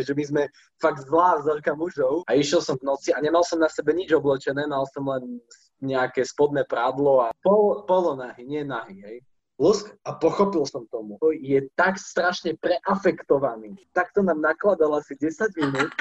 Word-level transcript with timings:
keďže 0.00 0.16
my 0.16 0.24
sme 0.24 0.42
fakt 0.80 1.04
zlá 1.04 1.36
vzorka 1.36 1.76
mužov 1.76 2.24
a 2.24 2.32
išiel 2.32 2.64
som 2.64 2.80
v 2.80 2.88
noci 2.88 3.12
a 3.12 3.20
nemal 3.20 3.44
som 3.44 3.60
na 3.60 3.68
sebe 3.68 3.92
nič 3.92 4.08
oblečené, 4.16 4.64
mal 4.64 4.88
som 4.88 5.04
len 5.04 5.44
nejaké 5.84 6.24
spodné 6.24 6.64
prádlo 6.64 7.28
a 7.28 7.36
pol, 7.44 7.84
polonahy, 7.84 8.48
nie 8.48 8.64
nahy, 8.64 8.96
hej. 9.04 9.18
Lusk 9.60 9.92
a 10.08 10.16
pochopil 10.16 10.64
som 10.64 10.88
tomu. 10.88 11.20
Je 11.36 11.60
tak 11.76 12.00
strašne 12.00 12.56
preafektovaný. 12.64 13.76
Takto 13.92 14.24
nám 14.24 14.40
nakladal 14.40 14.96
asi 14.96 15.12
10 15.20 15.52
minút 15.60 15.92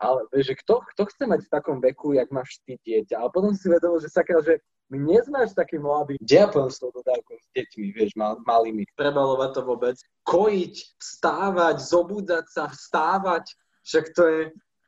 ale 0.00 0.24
že 0.32 0.56
kto, 0.56 0.80
kto 0.96 1.02
chce 1.12 1.24
mať 1.28 1.40
v 1.44 1.52
takom 1.52 1.76
veku, 1.78 2.16
jak 2.16 2.32
máš 2.32 2.56
ty 2.64 2.80
dieťa? 2.80 3.20
Ale 3.20 3.28
potom 3.28 3.52
si 3.52 3.68
vedomil, 3.68 4.00
že 4.00 4.08
sakra, 4.08 4.40
že 4.40 4.64
my 4.90 4.96
nie 4.98 5.20
sme 5.22 5.46
až. 5.46 5.54
Kde 5.54 6.34
ja 6.34 6.50
poviem 6.50 6.72
s 6.72 6.82
tou 6.82 6.90
dodávkou 6.90 7.36
s 7.36 7.46
deťmi, 7.54 7.86
vieš, 7.94 8.16
mal, 8.18 8.40
malými. 8.42 8.88
Prebalovať 8.98 9.50
to 9.54 9.62
vôbec. 9.62 9.96
Kojiť, 10.26 10.74
vstávať, 10.98 11.76
zobúdzať 11.84 12.44
sa, 12.50 12.64
vstávať. 12.72 13.54
Však 13.86 14.04
to 14.16 14.22
je 14.26 14.40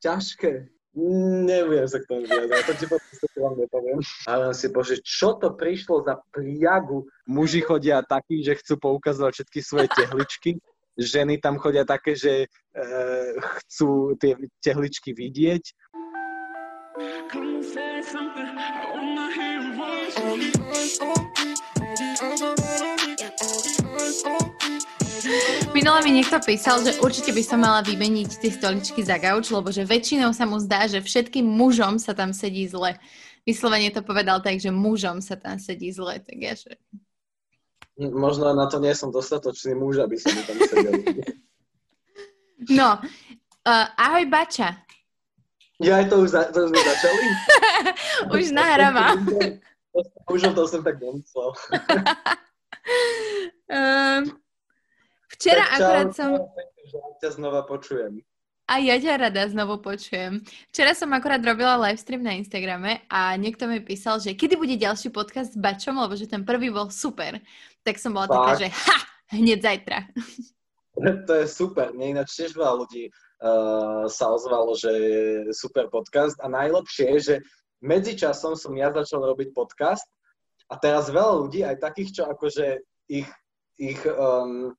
ťažké. 0.03 0.53
Neviem 1.47 1.89
sa 1.89 2.05
k 2.05 2.09
tomu 2.09 2.29
vyjadrovať, 2.29 2.65
to 2.69 2.75
ti 2.77 2.87
potom 2.91 3.57
nepoviem. 3.57 4.01
Ale 4.29 4.53
si, 4.53 4.69
bože, 4.69 5.01
čo 5.01 5.41
to 5.41 5.57
prišlo 5.57 6.05
za 6.05 6.21
priagu? 6.35 7.09
Muži 7.25 7.65
chodia 7.65 8.05
takí, 8.05 8.45
že 8.45 8.61
chcú 8.61 8.77
poukazovať 8.77 9.33
všetky 9.41 9.61
svoje 9.65 9.89
tehličky 9.89 10.61
ženy 10.99 11.41
tam 11.41 11.59
chodia 11.59 11.85
také, 11.85 12.17
že 12.17 12.33
e, 12.45 12.47
chcú 13.39 14.17
tie 14.21 14.37
tehličky 14.61 15.17
vidieť. 15.17 15.65
Minule 25.73 26.01
mi 26.05 26.13
niekto 26.21 26.37
písal, 26.45 26.85
že 26.85 27.01
určite 27.01 27.33
by 27.33 27.43
som 27.43 27.65
mala 27.65 27.81
vymeniť 27.81 28.31
tie 28.45 28.53
stoličky 28.53 29.01
za 29.01 29.17
gauč, 29.17 29.49
lebo 29.49 29.73
že 29.73 29.89
väčšinou 29.89 30.37
sa 30.37 30.45
mu 30.45 30.61
zdá, 30.61 30.85
že 30.85 31.01
všetkým 31.01 31.47
mužom 31.49 31.97
sa 31.97 32.13
tam 32.13 32.37
sedí 32.37 32.69
zle. 32.69 33.01
Vyslovene 33.49 33.89
to 33.89 34.05
povedal 34.05 34.45
tak, 34.45 34.61
že 34.61 34.69
mužom 34.69 35.25
sa 35.25 35.41
tam 35.41 35.57
sedí 35.57 35.89
zle, 35.89 36.21
tak 36.21 36.37
ja 36.37 36.53
že 36.53 36.77
Možno 37.99 38.49
na 38.57 38.67
to 38.67 38.81
nie 38.81 38.97
som 38.97 39.13
dostatočný 39.13 39.77
muž, 39.77 40.01
aby 40.01 40.17
som 40.17 40.33
tam 40.45 40.57
sedel. 40.65 40.97
No, 42.71 42.95
uh, 43.67 43.87
ahoj 43.99 44.23
Bača. 44.31 44.87
Ja 45.83 45.99
aj 45.99 46.15
to 46.15 46.23
už, 46.23 46.31
za, 46.31 46.47
to 46.55 46.71
už 46.71 46.79
začali? 46.79 47.23
už 48.39 48.55
nahráva. 48.55 49.19
už 50.33 50.41
to 50.55 50.63
som 50.71 50.87
tak 50.87 51.03
nemyslel. 51.03 51.51
um, 53.67 54.21
včera 55.35 55.67
tak 55.67 55.75
akurát 55.75 56.11
som... 56.15 56.39
Že 56.87 56.99
ťa 57.19 57.31
znova 57.35 57.67
počujem. 57.67 58.23
A 58.71 58.79
ja 58.79 58.95
ťa 58.95 59.27
rada 59.27 59.43
znovu 59.51 59.83
počujem. 59.83 60.39
Včera 60.71 60.95
som 60.95 61.11
akorát 61.11 61.43
robila 61.43 61.75
livestream 61.83 62.23
na 62.23 62.39
Instagrame 62.39 63.03
a 63.11 63.35
niekto 63.35 63.67
mi 63.67 63.83
písal, 63.83 64.23
že 64.23 64.39
kedy 64.39 64.55
bude 64.55 64.79
ďalší 64.79 65.11
podcast 65.11 65.53
s 65.53 65.59
Bačom, 65.59 65.99
lebo 65.99 66.15
že 66.15 66.31
ten 66.31 66.47
prvý 66.47 66.71
bol 66.71 66.87
super. 66.95 67.43
Tak 67.83 67.97
som 67.99 68.15
bola 68.15 68.31
Fakt. 68.31 68.37
taká, 68.39 68.53
že 68.63 68.69
ha, 68.71 68.97
hneď 69.35 69.59
zajtra. 69.63 69.99
To 71.27 71.33
je 71.33 71.49
super. 71.49 71.89
Mne 71.97 72.21
ináč 72.21 72.37
tiež 72.37 72.53
veľa 72.53 72.85
ľudí 72.85 73.09
uh, 73.09 74.05
sa 74.13 74.29
ozvalo, 74.29 74.77
že 74.77 74.93
je 74.93 75.25
super 75.57 75.89
podcast 75.89 76.37
a 76.45 76.53
najlepšie 76.53 77.17
je, 77.17 77.19
že 77.19 77.35
medzičasom 77.81 78.53
som 78.61 78.77
ja 78.77 78.93
začal 78.93 79.25
robiť 79.25 79.57
podcast 79.57 80.05
a 80.69 80.77
teraz 80.77 81.09
veľa 81.09 81.49
ľudí, 81.49 81.65
aj 81.65 81.81
takých, 81.81 82.21
čo 82.21 82.23
akože 82.29 82.85
ich, 83.09 83.29
ich, 83.81 84.01
um, 84.05 84.77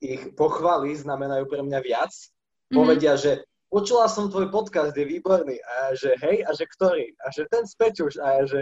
ich 0.00 0.32
pochvaly 0.40 0.96
znamenajú 0.96 1.44
pre 1.52 1.60
mňa 1.68 1.78
viac, 1.84 2.10
mm-hmm. 2.10 2.76
povedia, 2.80 3.14
že 3.20 3.44
počula 3.70 4.10
som 4.10 4.28
tvoj 4.28 4.50
podcast, 4.50 4.96
je 4.96 5.06
výborný. 5.06 5.56
A 5.62 5.70
ja, 5.70 5.88
že 5.94 6.10
hej, 6.20 6.42
a 6.44 6.50
že 6.52 6.64
ktorý? 6.66 7.06
A 7.22 7.30
že 7.30 7.46
ten 7.48 7.64
späť 7.64 8.02
už. 8.02 8.18
A 8.18 8.42
ja, 8.42 8.44
že 8.44 8.60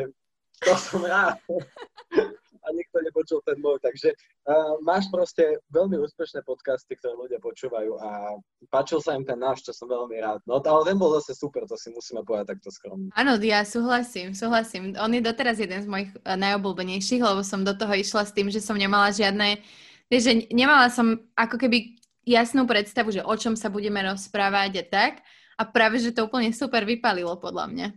to 0.60 0.74
som 0.76 1.02
rád. 1.02 1.40
a 2.68 2.76
nikto 2.76 3.00
nepočul 3.00 3.40
ten 3.48 3.56
môj. 3.64 3.80
Takže 3.80 4.12
uh, 4.12 4.76
máš 4.84 5.08
proste 5.08 5.56
veľmi 5.72 5.96
úspešné 6.04 6.44
podcasty, 6.44 7.00
ktoré 7.00 7.16
ľudia 7.16 7.40
počúvajú 7.40 7.96
a 7.96 8.36
páčil 8.68 9.00
sa 9.00 9.16
im 9.16 9.24
ten 9.24 9.40
náš, 9.40 9.64
čo 9.64 9.72
som 9.72 9.88
veľmi 9.88 10.20
rád. 10.20 10.44
No 10.44 10.60
ale 10.60 10.92
ten 10.92 11.00
bol 11.00 11.16
zase 11.16 11.32
super, 11.32 11.64
to 11.64 11.80
si 11.80 11.88
musíme 11.88 12.20
povedať 12.28 12.52
takto 12.54 12.68
skromne. 12.68 13.08
Áno, 13.16 13.40
ja 13.40 13.64
súhlasím, 13.64 14.36
súhlasím. 14.36 14.92
On 15.00 15.08
je 15.08 15.24
doteraz 15.24 15.56
jeden 15.56 15.80
z 15.80 15.88
mojich 15.88 16.12
uh, 16.22 16.36
najobľúbenejších, 16.36 17.24
lebo 17.24 17.40
som 17.40 17.64
do 17.64 17.72
toho 17.72 17.96
išla 17.96 18.28
s 18.28 18.36
tým, 18.36 18.52
že 18.52 18.60
som 18.60 18.76
nemala 18.76 19.08
žiadne 19.08 19.64
že 20.08 20.48
nemala 20.48 20.88
som 20.88 21.20
ako 21.36 21.60
keby 21.60 22.00
jasnú 22.24 22.64
predstavu, 22.64 23.12
že 23.12 23.20
o 23.20 23.34
čom 23.36 23.52
sa 23.52 23.68
budeme 23.68 24.00
rozprávať 24.00 24.72
a 24.80 24.84
tak. 24.88 25.12
A 25.58 25.68
práve, 25.68 26.00
že 26.00 26.14
to 26.14 26.24
úplne 26.24 26.54
super 26.54 26.86
vypalilo 26.88 27.36
podľa 27.36 27.66
mňa. 27.68 27.88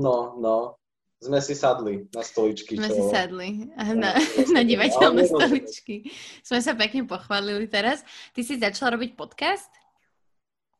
No, 0.00 0.38
no. 0.38 0.79
Sme 1.20 1.36
si 1.44 1.52
sadli 1.52 2.08
na 2.16 2.24
stoličky. 2.24 2.80
Sme 2.80 2.88
čo... 2.88 2.96
si 2.96 3.02
sadli 3.12 3.48
na, 3.76 4.16
na 4.56 4.62
divateľné 4.64 5.28
stoličky. 5.28 6.08
Sme 6.40 6.64
sa 6.64 6.72
pekne 6.72 7.04
pochválili 7.04 7.68
teraz. 7.68 8.00
Ty 8.32 8.40
si 8.40 8.56
začal 8.56 8.96
robiť 8.96 9.20
podcast? 9.20 9.68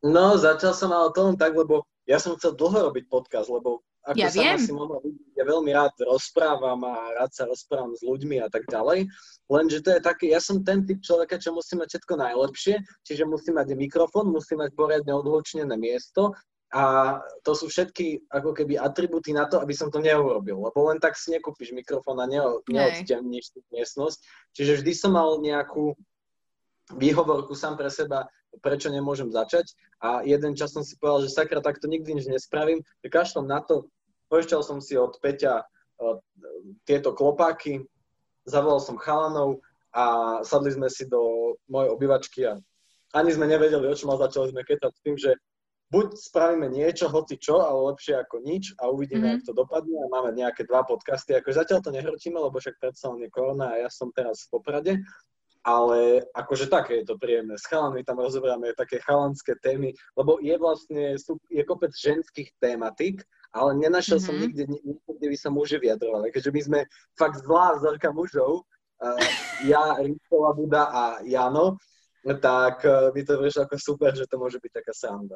No, 0.01 0.33
začal 0.41 0.73
som 0.73 0.89
ale 0.89 1.13
to 1.13 1.29
len 1.29 1.37
tak, 1.37 1.53
lebo 1.53 1.85
ja 2.09 2.17
som 2.17 2.33
chcel 2.33 2.57
dlho 2.57 2.89
robiť 2.89 3.05
podcast, 3.05 3.53
lebo 3.53 3.85
ako 4.01 4.17
ja 4.17 4.33
sa 4.33 4.41
viem. 4.41 4.57
asi 4.57 4.73
mohla 4.73 4.97
vidieť, 5.05 5.29
ja 5.37 5.45
veľmi 5.45 5.71
rád 5.77 5.93
rozprávam 6.09 6.81
a 6.89 7.21
rád 7.21 7.31
sa 7.37 7.45
rozprávam 7.45 7.93
s 7.93 8.01
ľuďmi 8.01 8.41
a 8.41 8.49
tak 8.49 8.65
ďalej. 8.65 9.05
Lenže 9.45 9.77
to 9.85 9.93
je 9.93 10.01
taký, 10.01 10.33
ja 10.33 10.41
som 10.41 10.65
ten 10.65 10.81
typ 10.89 11.05
človeka, 11.05 11.37
čo 11.37 11.53
musí 11.53 11.77
mať 11.77 12.01
všetko 12.01 12.13
najlepšie, 12.17 12.75
čiže 13.05 13.29
musí 13.29 13.53
mať 13.53 13.77
mikrofón, 13.77 14.33
musí 14.33 14.57
mať 14.57 14.73
poriadne 14.73 15.13
odlučnené 15.13 15.77
miesto 15.77 16.33
a 16.71 17.19
to 17.43 17.51
sú 17.51 17.67
všetky 17.67 18.31
ako 18.31 18.55
keby 18.55 18.79
atributy 18.79 19.35
na 19.35 19.43
to, 19.43 19.59
aby 19.59 19.75
som 19.75 19.91
to 19.91 19.99
neurobil. 19.99 20.63
Lebo 20.63 20.87
len 20.87 21.03
tak 21.03 21.19
si 21.19 21.35
nekúpiš 21.35 21.75
mikrofón 21.75 22.23
a 22.23 22.25
neodtemníš 22.31 23.51
tú 23.51 23.59
miestnosť. 23.75 24.23
Čiže 24.55 24.79
vždy 24.79 24.91
som 24.95 25.11
mal 25.11 25.35
nejakú 25.43 25.99
výhovorku 26.95 27.59
sám 27.59 27.75
pre 27.75 27.91
seba, 27.91 28.31
prečo 28.63 28.87
nemôžem 28.87 29.27
začať. 29.27 29.75
A 29.99 30.23
jeden 30.23 30.55
čas 30.55 30.71
som 30.71 30.79
si 30.79 30.95
povedal, 30.95 31.27
že 31.27 31.35
sakra, 31.35 31.59
takto 31.59 31.91
nikdy 31.91 32.15
nič 32.15 32.31
nespravím, 32.31 32.79
že 33.03 33.11
kašlom 33.11 33.51
na 33.51 33.59
to, 33.59 33.91
požičal 34.31 34.63
som 34.63 34.79
si 34.79 34.95
od 34.95 35.19
Peťa 35.19 35.67
tieto 36.87 37.11
klopáky, 37.11 37.83
zavolal 38.47 38.79
som 38.79 38.95
chalanov 38.95 39.59
a 39.91 40.39
sadli 40.47 40.71
sme 40.71 40.87
si 40.87 41.03
do 41.03 41.53
mojej 41.67 41.89
obývačky 41.91 42.39
a 42.47 42.57
ani 43.11 43.35
sme 43.35 43.43
nevedeli, 43.43 43.91
o 43.91 43.95
čom 43.95 44.15
a 44.15 44.23
začali 44.23 44.55
sme 44.55 44.63
ketať 44.63 44.91
s 44.95 45.03
tým, 45.03 45.15
že 45.19 45.35
buď 45.91 46.07
spravíme 46.15 46.71
niečo, 46.71 47.11
hoci 47.11 47.35
čo, 47.35 47.59
ale 47.59 47.91
lepšie 47.91 48.15
ako 48.23 48.39
nič 48.39 48.71
a 48.79 48.87
uvidíme, 48.87 49.27
mm-hmm. 49.27 49.43
ako 49.43 49.47
to 49.51 49.53
dopadne 49.59 49.97
a 49.99 50.07
máme 50.07 50.31
nejaké 50.31 50.63
dva 50.63 50.87
podcasty. 50.87 51.35
Ako 51.35 51.51
zatiaľ 51.51 51.83
to 51.83 51.91
nehrotíme, 51.91 52.39
lebo 52.39 52.55
však 52.55 52.79
predsa 52.79 53.11
len 53.11 53.27
je 53.27 53.29
korona 53.29 53.75
a 53.75 53.79
ja 53.85 53.89
som 53.91 54.07
teraz 54.15 54.47
v 54.47 54.55
Poprade, 54.55 54.93
ale 55.61 56.25
akože 56.31 56.71
také 56.71 57.03
je 57.03 57.11
to 57.11 57.19
príjemné. 57.19 57.59
S 57.59 57.67
chalami 57.67 58.07
tam 58.07 58.23
rozoberáme 58.23 58.71
také 58.73 59.03
chalanské 59.03 59.53
témy, 59.59 59.91
lebo 60.15 60.39
je 60.39 60.55
vlastne, 60.55 61.19
sú, 61.19 61.37
je 61.51 61.61
kopec 61.67 61.91
ženských 61.91 62.49
tématik, 62.57 63.21
ale 63.51 63.75
nenašiel 63.75 64.17
mm-hmm. 64.17 64.31
som 64.31 64.35
mhm. 64.39 64.43
nikde, 64.47 64.63
nikde, 64.71 65.11
kde 65.11 65.27
by 65.27 65.37
sa 65.37 65.49
muži 65.51 65.77
vyjadrovali. 65.77 66.31
Keďže 66.31 66.51
my 66.55 66.61
sme 66.63 66.79
fakt 67.19 67.43
zlá 67.43 67.75
vzorka 67.75 68.15
mužov, 68.15 68.63
uh, 69.03 69.19
ja, 69.67 69.99
Ríšková 69.99 70.55
Buda 70.55 70.83
a 70.87 71.03
Jano, 71.27 71.75
tak 72.39 72.87
uh, 72.87 73.11
by 73.11 73.21
to 73.27 73.33
prišlo 73.43 73.61
ako 73.67 73.75
super, 73.75 74.15
že 74.15 74.23
to 74.23 74.39
môže 74.39 74.55
byť 74.55 74.71
taká 74.71 74.95
sranda. 74.95 75.35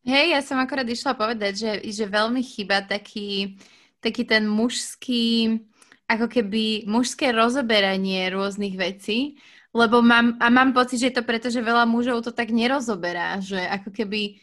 Hej, 0.00 0.32
ja 0.32 0.40
som 0.40 0.56
akorát 0.56 0.88
išla 0.88 1.12
povedať, 1.12 1.52
že, 1.60 1.72
že 1.92 2.04
veľmi 2.08 2.40
chýba 2.40 2.80
taký, 2.80 3.60
taký 4.00 4.24
ten 4.24 4.48
mužský, 4.48 5.60
ako 6.08 6.26
keby 6.26 6.88
mužské 6.88 7.36
rozoberanie 7.36 8.32
rôznych 8.32 8.80
vecí, 8.80 9.36
lebo 9.70 10.00
mám, 10.00 10.40
a 10.40 10.48
mám 10.48 10.72
pocit, 10.72 10.98
že 10.98 11.08
je 11.12 11.16
to 11.20 11.28
preto, 11.28 11.52
že 11.52 11.62
veľa 11.62 11.84
mužov 11.84 12.24
to 12.24 12.32
tak 12.32 12.50
nerozoberá, 12.50 13.38
že 13.44 13.60
ako 13.60 13.92
keby, 13.92 14.40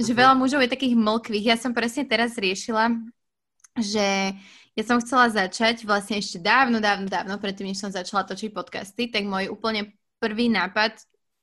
že 0.00 0.12
mhm. 0.16 0.18
veľa 0.18 0.34
mužov 0.40 0.64
je 0.64 0.74
takých 0.74 0.96
mlkvých. 0.96 1.46
Ja 1.52 1.56
som 1.60 1.76
presne 1.76 2.08
teraz 2.08 2.34
riešila, 2.40 2.96
že 3.76 4.34
ja 4.72 4.82
som 4.88 4.96
chcela 5.04 5.28
začať 5.28 5.84
vlastne 5.84 6.16
ešte 6.16 6.40
dávno, 6.40 6.80
dávno, 6.80 7.12
dávno, 7.12 7.36
predtým, 7.36 7.70
než 7.70 7.84
som 7.84 7.92
začala 7.92 8.24
točiť 8.24 8.56
podcasty, 8.56 9.12
tak 9.12 9.28
môj 9.28 9.52
úplne 9.52 9.92
prvý 10.16 10.48
nápad, 10.48 10.96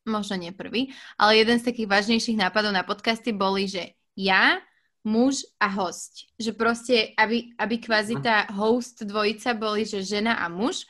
možno 0.09 0.35
nie 0.35 0.49
prvý, 0.49 0.91
ale 1.15 1.37
jeden 1.37 1.61
z 1.61 1.69
takých 1.69 1.87
vážnejších 1.87 2.41
nápadov 2.41 2.73
na 2.73 2.81
podcasty 2.81 3.29
boli, 3.29 3.69
že 3.69 3.93
ja 4.17 4.59
muž 5.05 5.47
a 5.61 5.71
host. 5.71 6.27
Že 6.35 6.51
proste, 6.57 6.95
aby, 7.15 7.55
aby 7.55 7.75
kvázi 7.79 8.19
tá 8.19 8.49
host 8.51 9.05
dvojica 9.05 9.55
boli, 9.55 9.87
že 9.87 10.03
žena 10.03 10.43
a 10.43 10.51
muž. 10.51 10.83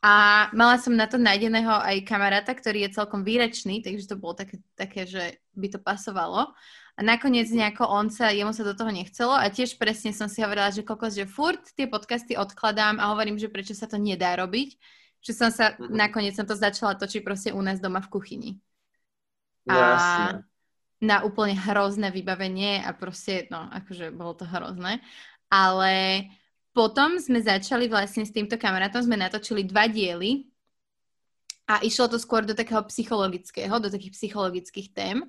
A 0.00 0.48
mala 0.56 0.80
som 0.80 0.96
na 0.96 1.04
to 1.04 1.20
nájdeného 1.20 1.76
aj 1.76 2.08
kamaráta, 2.08 2.56
ktorý 2.56 2.88
je 2.88 2.96
celkom 2.96 3.20
výrečný, 3.20 3.84
takže 3.84 4.08
to 4.08 4.16
bolo 4.16 4.32
také, 4.32 4.56
také, 4.72 5.04
že 5.04 5.36
by 5.52 5.68
to 5.68 5.76
pasovalo. 5.76 6.56
A 6.96 7.00
nakoniec 7.04 7.52
nejako 7.52 7.84
on 7.84 8.08
sa, 8.08 8.32
jemu 8.32 8.56
sa 8.56 8.64
do 8.64 8.72
toho 8.72 8.88
nechcelo 8.88 9.36
a 9.36 9.44
tiež 9.52 9.76
presne 9.76 10.16
som 10.16 10.28
si 10.28 10.40
hovorila, 10.40 10.72
že 10.72 10.84
kokos, 10.84 11.16
že 11.16 11.28
furt 11.28 11.60
tie 11.76 11.84
podcasty 11.84 12.32
odkladám 12.32 12.96
a 12.96 13.12
hovorím, 13.12 13.36
že 13.36 13.52
prečo 13.52 13.76
sa 13.76 13.84
to 13.84 14.00
nedá 14.00 14.36
robiť. 14.40 14.80
Že 15.20 15.32
som 15.36 15.50
sa, 15.52 15.76
mm-hmm. 15.76 15.92
nakoniec 15.92 16.34
som 16.36 16.48
to 16.48 16.56
začala 16.56 16.96
točiť 16.96 17.20
proste 17.20 17.50
u 17.52 17.60
nás 17.60 17.80
doma 17.80 18.00
v 18.00 18.12
kuchyni. 18.12 18.50
a 19.68 19.76
Jasne. 19.76 20.44
na 21.00 21.24
úplne 21.24 21.56
hrozné 21.56 22.08
vybavenie 22.12 22.80
a 22.80 22.92
proste, 22.96 23.48
no, 23.48 23.68
akože 23.72 24.12
bolo 24.12 24.36
to 24.36 24.44
hrozné. 24.48 25.00
Ale 25.52 26.24
potom 26.70 27.18
sme 27.18 27.42
začali 27.42 27.90
vlastne 27.90 28.22
s 28.24 28.32
týmto 28.32 28.56
kamarátom, 28.56 29.04
sme 29.04 29.18
natočili 29.18 29.66
dva 29.66 29.90
diely 29.90 30.46
a 31.66 31.82
išlo 31.82 32.10
to 32.10 32.18
skôr 32.18 32.42
do 32.46 32.54
takého 32.54 32.82
psychologického, 32.86 33.74
do 33.78 33.90
takých 33.90 34.14
psychologických 34.16 34.88
tém 34.94 35.26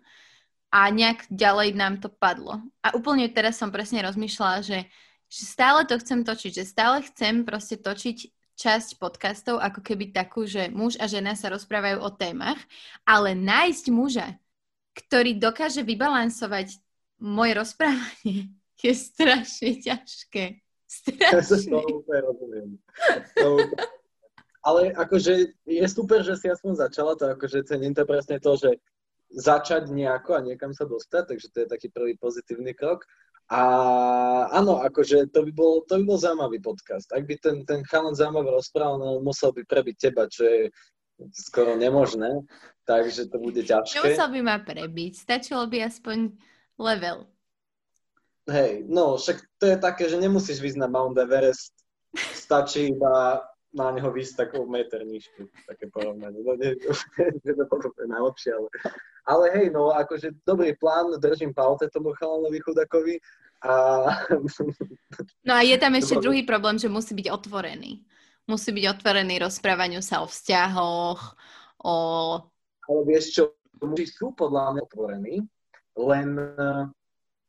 a 0.72 0.88
nejak 0.88 1.28
ďalej 1.28 1.76
nám 1.76 2.00
to 2.00 2.08
padlo. 2.08 2.64
A 2.80 2.96
úplne 2.96 3.28
teraz 3.28 3.60
som 3.60 3.70
presne 3.70 4.02
rozmýšľala, 4.08 4.64
že, 4.64 4.80
že 5.28 5.44
stále 5.44 5.84
to 5.84 6.00
chcem 6.00 6.24
točiť, 6.24 6.52
že 6.64 6.64
stále 6.64 7.04
chcem 7.04 7.44
proste 7.44 7.76
točiť 7.76 8.41
časť 8.62 9.02
podcastov 9.02 9.58
ako 9.58 9.81
keby 9.81 10.13
takú, 10.13 10.46
že 10.46 10.69
muž 10.69 10.94
a 11.02 11.10
žena 11.10 11.34
sa 11.34 11.50
rozprávajú 11.50 11.98
o 11.98 12.10
témach, 12.13 12.62
ale 13.02 13.34
nájsť 13.34 13.86
muža, 13.90 14.38
ktorý 14.94 15.42
dokáže 15.42 15.81
vybalansovať 15.81 16.78
moje 17.18 17.58
rozprávanie, 17.58 18.54
je 18.86 18.94
strašne 18.94 19.81
ťažké. 19.81 20.62
Strašne. 20.86 21.81
Ale 24.62 24.94
akože 24.94 25.58
je 25.66 25.88
super, 25.90 26.22
že 26.22 26.38
si 26.38 26.46
aspoň 26.46 26.86
začala, 26.86 27.18
to 27.18 27.34
akože 27.34 27.66
cením 27.66 27.98
to 27.98 28.06
presne 28.06 28.38
to, 28.38 28.54
že 28.54 28.78
začať 29.34 29.90
nejako 29.90 30.38
a 30.38 30.46
niekam 30.46 30.69
sa 30.69 30.86
dostať, 30.86 31.34
takže 31.34 31.48
to 31.50 31.58
je 31.66 31.68
taký 31.72 31.88
prvý 31.90 32.13
pozitívny 32.13 32.78
krok. 32.78 33.02
A 33.51 33.62
áno, 34.48 34.80
akože 34.80 35.27
to 35.27 35.44
by 35.44 35.51
bol, 35.51 35.83
to 35.83 36.00
by 36.00 36.03
bol 36.07 36.15
zaujímavý 36.15 36.63
podcast. 36.63 37.12
Ak 37.12 37.27
by 37.27 37.36
ten, 37.36 37.68
ten 37.68 37.83
chalan 37.83 38.15
zaujímavý 38.15 38.48
rozprával, 38.48 38.95
no 38.95 39.19
musel 39.19 39.51
by 39.51 39.68
prebiť 39.68 39.95
teba, 40.07 40.31
čo 40.31 40.48
je 40.48 40.59
skoro 41.36 41.75
nemožné, 41.75 42.48
takže 42.88 43.27
to 43.27 43.44
bude 43.44 43.59
ťažké. 43.59 44.00
Nemusel 44.00 44.30
by 44.31 44.42
ma 44.42 44.57
prebiť, 44.63 45.13
stačilo 45.19 45.68
by 45.68 45.83
aspoň 45.83 46.31
level. 46.80 47.27
Hej, 48.48 48.88
no 48.88 49.19
však 49.19 49.38
to 49.59 49.65
je 49.68 49.77
také, 49.77 50.07
že 50.07 50.18
nemusíš 50.18 50.63
vyznať 50.63 50.88
na 50.88 50.89
Mount 50.89 51.19
Everest, 51.19 51.75
stačí 52.15 52.95
iba 52.95 53.44
na 53.75 53.88
neho 53.92 54.09
vysť 54.12 54.48
takou 54.48 54.63
meter 54.63 55.03
nižšie, 55.03 55.48
také 55.68 55.92
porovnanie. 55.92 56.39
No 56.39 56.56
nie 56.59 57.53
to 57.53 58.00
je 58.00 58.07
najlepšie, 58.07 58.51
ale, 58.56 58.68
ale 59.26 59.46
hej, 59.54 59.68
no 59.70 59.94
akože 59.94 60.42
dobrý 60.46 60.74
plán, 60.78 61.18
držím 61.22 61.54
palce 61.54 61.90
tomu 61.90 62.14
chalanovi 62.18 62.60
chudakovi 62.60 63.16
a... 63.62 63.72
No 65.48 65.54
a 65.58 65.62
je 65.62 65.78
tam 65.78 65.94
ešte 65.98 66.18
druhý 66.18 66.46
problém, 66.46 66.78
že 66.82 66.90
musí 66.90 67.14
byť 67.14 67.28
otvorený. 67.30 68.06
Musí 68.50 68.74
byť 68.74 68.86
otvorený 68.98 69.38
rozprávaniu 69.42 70.02
sa 70.02 70.26
o 70.26 70.28
vzťahoch, 70.28 71.22
o... 71.86 71.94
Ale 72.90 73.02
vieš 73.06 73.38
čo, 73.38 73.44
muži 73.82 74.10
sú 74.10 74.34
podľa 74.34 74.78
mňa 74.78 74.82
otvorení, 74.86 75.36
len, 75.98 76.30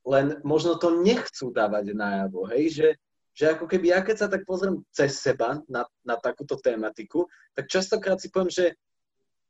len 0.05 0.27
možno 0.45 0.77
to 0.77 1.01
nechcú 1.01 1.49
dávať 1.53 1.97
najavo, 1.97 2.49
hej, 2.53 2.65
že 2.73 2.89
že 3.33 3.57
ako 3.57 3.65
keby 3.65 3.97
ja 3.97 4.05
keď 4.05 4.17
sa 4.17 4.29
tak 4.29 4.45
pozriem 4.45 4.85
cez 4.93 5.17
seba 5.17 5.57
na, 5.65 5.89
na 6.05 6.21
takúto 6.21 6.61
tematiku, 6.61 7.25
tak 7.57 7.65
častokrát 7.65 8.21
si 8.21 8.29
poviem, 8.29 8.53
že 8.53 8.77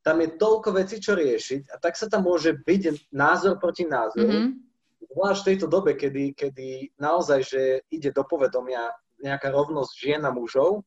tam 0.03 0.19
je 0.19 0.35
toľko 0.35 0.69
vecí, 0.75 0.99
čo 0.99 1.15
riešiť 1.15 1.71
a 1.71 1.79
tak 1.79 1.95
sa 1.95 2.11
tam 2.11 2.27
môže 2.27 2.51
byť 2.59 3.09
názor 3.15 3.55
proti 3.57 3.87
názoru. 3.87 4.27
Mm-hmm. 4.27 4.51
Zvlášť 5.15 5.41
v 5.41 5.47
tejto 5.47 5.67
dobe, 5.71 5.95
kedy, 5.95 6.35
kedy 6.35 6.91
naozaj, 6.99 7.39
že 7.47 7.61
ide 7.87 8.11
do 8.11 8.27
povedomia 8.27 8.91
nejaká 9.23 9.47
rovnosť 9.53 9.91
žien 9.95 10.21
a 10.27 10.35
mužov, 10.35 10.83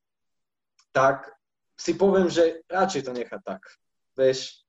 tak 0.93 1.33
si 1.81 1.97
poviem, 1.97 2.29
že 2.29 2.61
radšej 2.69 3.03
to 3.09 3.13
nechať 3.17 3.41
tak. 3.41 3.65
Vieš, 4.21 4.61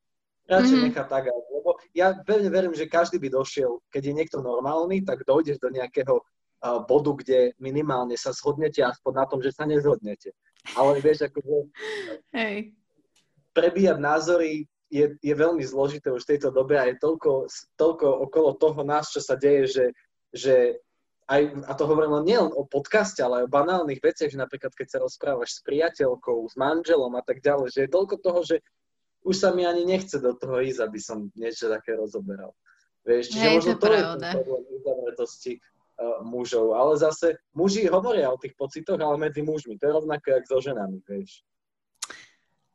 radšej 0.47 0.71
mm-hmm. 0.71 0.87
nechať 0.95 1.07
tak. 1.11 1.23
Lebo 1.27 1.75
ja 1.91 2.15
veľmi 2.15 2.47
verím, 2.47 2.73
že 2.75 2.87
každý 2.87 3.19
by 3.19 3.27
došiel, 3.31 3.83
keď 3.91 4.01
je 4.07 4.13
niekto 4.15 4.39
normálny, 4.39 5.03
tak 5.03 5.27
dojdeš 5.27 5.59
do 5.59 5.67
nejakého 5.71 6.23
bodu, 6.87 7.11
kde 7.13 7.39
minimálne 7.61 8.17
sa 8.17 8.33
zhodnete 8.33 8.81
aspoň 8.81 9.13
na 9.13 9.25
tom, 9.27 9.39
že 9.43 9.51
sa 9.53 9.67
nezhodnete. 9.67 10.33
Ale 10.75 10.99
vieš, 10.99 11.27
akože 11.27 11.69
Hej. 12.33 12.73
Prebíjať 13.57 13.97
názory 13.97 14.69
je, 14.93 15.17
je 15.17 15.33
veľmi 15.33 15.65
zložité 15.65 16.13
už 16.13 16.23
v 16.23 16.37
tejto 16.37 16.53
dobe 16.53 16.77
a 16.77 16.85
je 16.85 17.01
toľko, 17.01 17.49
toľko 17.75 18.07
okolo 18.29 18.49
toho 18.55 18.81
nás, 18.85 19.09
čo 19.09 19.19
sa 19.19 19.33
deje, 19.33 19.65
že, 19.67 19.85
že 20.31 20.55
aj, 21.27 21.67
a 21.67 21.73
to 21.75 21.83
hovorím 21.83 22.21
len 22.21 22.25
nielen 22.29 22.51
o 22.55 22.63
podcaste, 22.63 23.19
ale 23.19 23.43
aj 23.43 23.45
o 23.49 23.55
banálnych 23.57 23.99
veciach, 23.99 24.31
že 24.31 24.39
napríklad 24.39 24.71
keď 24.71 24.87
sa 24.87 25.03
rozprávaš 25.03 25.59
s 25.59 25.63
priateľkou, 25.67 26.47
s 26.47 26.55
manželom 26.55 27.11
a 27.19 27.23
tak 27.25 27.43
ďalej, 27.43 27.67
že 27.73 27.79
je 27.83 27.95
toľko 27.95 28.15
toho, 28.23 28.39
že 28.47 28.57
už 29.27 29.35
sa 29.35 29.49
mi 29.51 29.67
ani 29.67 29.83
nechce 29.83 30.23
do 30.23 30.31
toho 30.31 30.63
ísť, 30.63 30.79
aby 30.87 30.99
som 31.03 31.27
niečo 31.35 31.67
také 31.67 31.99
rozoberal. 31.99 32.55
Vieš, 33.03 33.35
čiže 33.35 33.43
Hej, 33.43 33.55
možno 33.59 33.73
to, 33.75 33.87
to 33.87 33.91
je 33.91 34.01
ten 34.03 34.19
problém 34.39 34.63
uzavretosti 34.71 35.53
uh, 35.59 36.19
mužov. 36.23 36.75
Ale 36.75 36.91
zase 36.95 37.27
muži 37.51 37.87
hovoria 37.91 38.31
o 38.31 38.39
tých 38.39 38.55
pocitoch, 38.55 38.99
ale 38.99 39.19
medzi 39.19 39.43
mužmi. 39.43 39.75
To 39.79 39.83
je 39.83 39.97
rovnako, 39.99 40.25
jak 40.31 40.43
so 40.47 40.59
ženami, 40.63 40.99
vieš. 41.07 41.43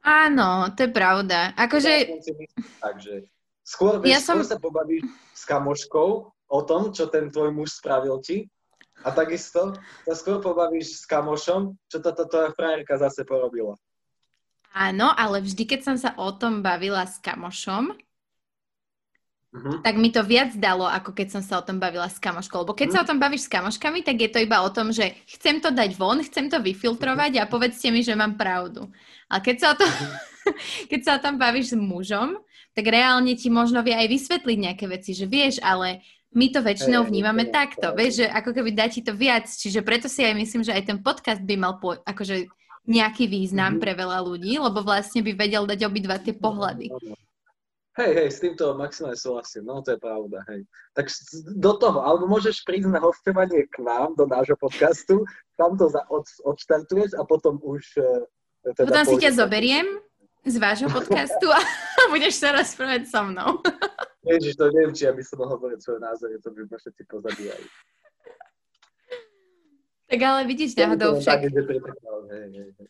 Áno, 0.03 0.75
to 0.75 0.87
je 0.87 0.91
pravda. 0.91 1.55
Akože... 1.55 2.19
Takže 2.83 3.31
skôr, 3.63 4.03
vieš, 4.03 4.11
ja 4.11 4.21
som... 4.21 4.43
skôr 4.43 4.51
sa 4.51 4.59
pobavíš 4.59 5.07
s 5.31 5.43
kamoškou 5.47 6.11
o 6.29 6.61
tom, 6.67 6.91
čo 6.91 7.07
ten 7.07 7.31
tvoj 7.31 7.55
muž 7.55 7.79
spravil 7.79 8.19
ti 8.19 8.51
a 9.07 9.15
takisto 9.15 9.79
sa 9.79 10.15
skôr 10.19 10.43
pobavíš 10.43 11.03
s 11.03 11.05
kamošom, 11.07 11.79
čo 11.87 12.03
táto 12.03 12.27
tvoja 12.27 12.51
frajerka 12.55 12.99
zase 12.99 13.23
porobila. 13.23 13.79
Áno, 14.73 15.13
ale 15.13 15.45
vždy, 15.45 15.69
keď 15.69 15.81
som 15.85 15.97
sa 16.01 16.17
o 16.17 16.33
tom 16.33 16.65
bavila 16.65 17.05
s 17.05 17.21
kamošom, 17.21 17.93
Uh-huh. 19.53 19.85
tak 19.85 20.01
mi 20.01 20.09
to 20.09 20.25
viac 20.25 20.57
dalo, 20.57 20.89
ako 20.89 21.13
keď 21.13 21.29
som 21.37 21.43
sa 21.45 21.61
o 21.61 21.67
tom 21.67 21.77
bavila 21.77 22.09
s 22.09 22.17
kamoškou. 22.17 22.65
Lebo 22.65 22.73
keď 22.73 22.89
uh-huh. 22.89 23.05
sa 23.05 23.05
o 23.05 23.09
tom 23.13 23.21
bavíš 23.21 23.45
s 23.45 23.53
kamoškami, 23.53 24.01
tak 24.01 24.17
je 24.17 24.33
to 24.33 24.41
iba 24.41 24.65
o 24.65 24.73
tom, 24.73 24.89
že 24.97 25.13
chcem 25.29 25.61
to 25.61 25.69
dať 25.69 25.93
von, 25.93 26.25
chcem 26.25 26.49
to 26.49 26.57
vyfiltrovať 26.57 27.37
a 27.37 27.45
povedzte 27.45 27.93
mi, 27.93 28.01
že 28.01 28.17
mám 28.17 28.41
pravdu. 28.41 28.89
Ale 29.29 29.45
keď 29.45 29.57
sa 29.61 29.67
o, 29.73 29.75
to, 29.77 29.85
uh-huh. 29.85 30.57
keď 30.91 31.01
sa 31.05 31.13
o 31.21 31.23
tom 31.23 31.37
bavíš 31.37 31.73
s 31.73 31.77
mužom, 31.77 32.41
tak 32.73 32.89
reálne 32.89 33.37
ti 33.37 33.53
možno 33.53 33.85
vie 33.85 33.93
aj 33.93 34.09
vysvetliť 34.09 34.57
nejaké 34.57 34.89
veci, 34.89 35.13
že 35.13 35.29
vieš, 35.29 35.61
ale 35.61 36.01
my 36.33 36.49
to 36.49 36.65
väčšinou 36.65 37.05
vnímame 37.05 37.45
hey, 37.45 37.53
takto, 37.53 37.93
vieš, 37.93 38.25
že 38.25 38.27
ako 38.33 38.57
keby 38.57 38.73
dá 38.73 38.89
ti 38.89 39.05
to 39.05 39.13
viac. 39.13 39.45
Čiže 39.45 39.85
preto 39.85 40.09
si 40.09 40.25
aj 40.25 40.33
myslím, 40.33 40.65
že 40.65 40.73
aj 40.73 40.89
ten 40.89 40.99
podcast 41.05 41.45
by 41.45 41.55
mal 41.61 41.77
po, 41.77 42.01
akože 42.01 42.49
nejaký 42.89 43.29
význam 43.29 43.77
uh-huh. 43.77 43.85
pre 43.85 43.93
veľa 43.93 44.25
ľudí, 44.25 44.57
lebo 44.57 44.81
vlastne 44.81 45.21
by 45.21 45.37
vedel 45.37 45.69
dať 45.69 45.85
obidva 45.85 46.17
tie 46.25 46.33
pohľady. 46.33 46.89
Hej, 47.93 48.13
hej, 48.17 48.29
s 48.33 48.41
týmto 48.41 48.73
maximálne 48.73 49.21
súhlasím, 49.21 49.69
no 49.69 49.85
to 49.85 49.93
je 49.93 50.01
pravda, 50.01 50.41
hej. 50.49 50.65
Tak 50.97 51.13
do 51.61 51.73
toho, 51.77 52.01
alebo 52.01 52.25
môžeš 52.25 52.65
prísť 52.65 52.89
na 52.89 53.05
hostovanie 53.05 53.69
k 53.69 53.85
nám, 53.85 54.17
do 54.17 54.25
nášho 54.25 54.57
podcastu, 54.57 55.29
tam 55.61 55.77
to 55.77 55.93
za, 55.93 56.01
od, 56.09 56.25
odštartuješ 56.49 57.13
a 57.21 57.23
potom 57.29 57.61
už... 57.61 57.85
Uh, 58.01 58.25
teda 58.73 58.89
potom 58.89 59.05
si 59.13 59.17
ťa 59.21 59.37
zoberiem 59.37 60.01
z 60.49 60.57
vášho 60.57 60.89
podcastu 60.97 61.53
a 61.53 61.61
budeš 62.17 62.41
sa 62.41 62.57
rozprávať 62.57 63.13
so 63.13 63.29
mnou. 63.29 63.61
Ježiš, 64.33 64.57
to 64.57 64.73
neviem, 64.73 64.97
či 64.97 65.05
ja 65.05 65.13
by 65.13 65.21
som 65.21 65.45
mohol 65.45 65.61
povedať 65.61 65.85
svoje 65.85 66.01
názory, 66.01 66.41
to 66.41 66.49
by 66.49 66.65
ma 66.65 66.77
všetci 66.81 67.03
pozabíjali. 67.13 67.67
Tak 70.09 70.21
ale 70.25 70.41
vidíš 70.49 70.81
náhodou 70.81 71.21
však... 71.21 71.45
Tak, 71.45 71.53
hej, 71.53 72.49
hej, 72.57 72.69
hej 72.73 72.89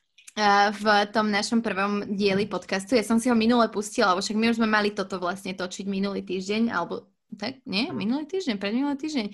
v 0.73 0.85
tom 1.13 1.29
našom 1.29 1.61
prvom 1.61 2.09
dieli 2.09 2.49
podcastu. 2.49 2.97
Ja 2.97 3.05
som 3.05 3.21
si 3.21 3.29
ho 3.29 3.37
minule 3.37 3.69
pustila, 3.69 4.17
lebo 4.17 4.25
však 4.25 4.39
my 4.39 4.47
už 4.49 4.57
sme 4.57 4.69
mali 4.69 4.89
toto 4.97 5.21
vlastne 5.21 5.53
točiť 5.53 5.85
minulý 5.85 6.25
týždeň, 6.25 6.73
alebo 6.73 7.13
tak, 7.37 7.61
nie? 7.69 7.93
Minulý 7.93 8.29
týždeň, 8.29 8.57
minulý 8.57 8.97
týždeň. 8.97 9.27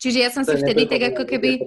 Čiže 0.00 0.18
ja 0.20 0.28
som 0.32 0.44
to 0.44 0.56
si 0.56 0.64
vtedy 0.64 0.88
tak 0.88 1.12
ako 1.12 1.28
keby... 1.28 1.60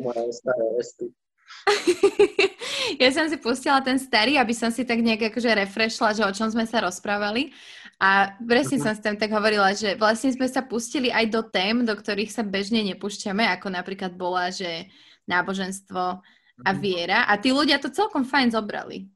ja 3.02 3.10
som 3.14 3.26
si 3.30 3.38
pustila 3.38 3.82
ten 3.82 4.02
starý, 4.02 4.42
aby 4.42 4.54
som 4.58 4.74
si 4.74 4.86
tak 4.86 5.02
nejak 5.02 5.34
akože 5.34 5.50
refreshla, 5.54 6.18
že 6.18 6.26
o 6.26 6.32
čom 6.34 6.50
sme 6.50 6.66
sa 6.66 6.82
rozprávali. 6.82 7.54
A 8.00 8.32
presne 8.42 8.80
uh-huh. 8.80 8.90
som 8.90 8.94
si 8.96 9.02
tam 9.04 9.18
tak 9.20 9.30
hovorila, 9.30 9.76
že 9.76 9.94
vlastne 10.00 10.32
sme 10.32 10.48
sa 10.48 10.64
pustili 10.64 11.12
aj 11.12 11.26
do 11.30 11.42
tém, 11.46 11.84
do 11.84 11.94
ktorých 11.94 12.32
sa 12.32 12.42
bežne 12.48 12.82
nepúšťame, 12.96 13.44
ako 13.54 13.70
napríklad 13.70 14.16
bola, 14.16 14.50
že 14.50 14.88
náboženstvo, 15.28 16.24
a 16.66 16.72
mhm. 16.76 16.80
viera 16.80 17.20
a 17.28 17.40
tí 17.40 17.54
ľudia 17.56 17.80
to 17.80 17.92
celkom 17.92 18.28
fajn 18.28 18.56
zobrali. 18.56 19.08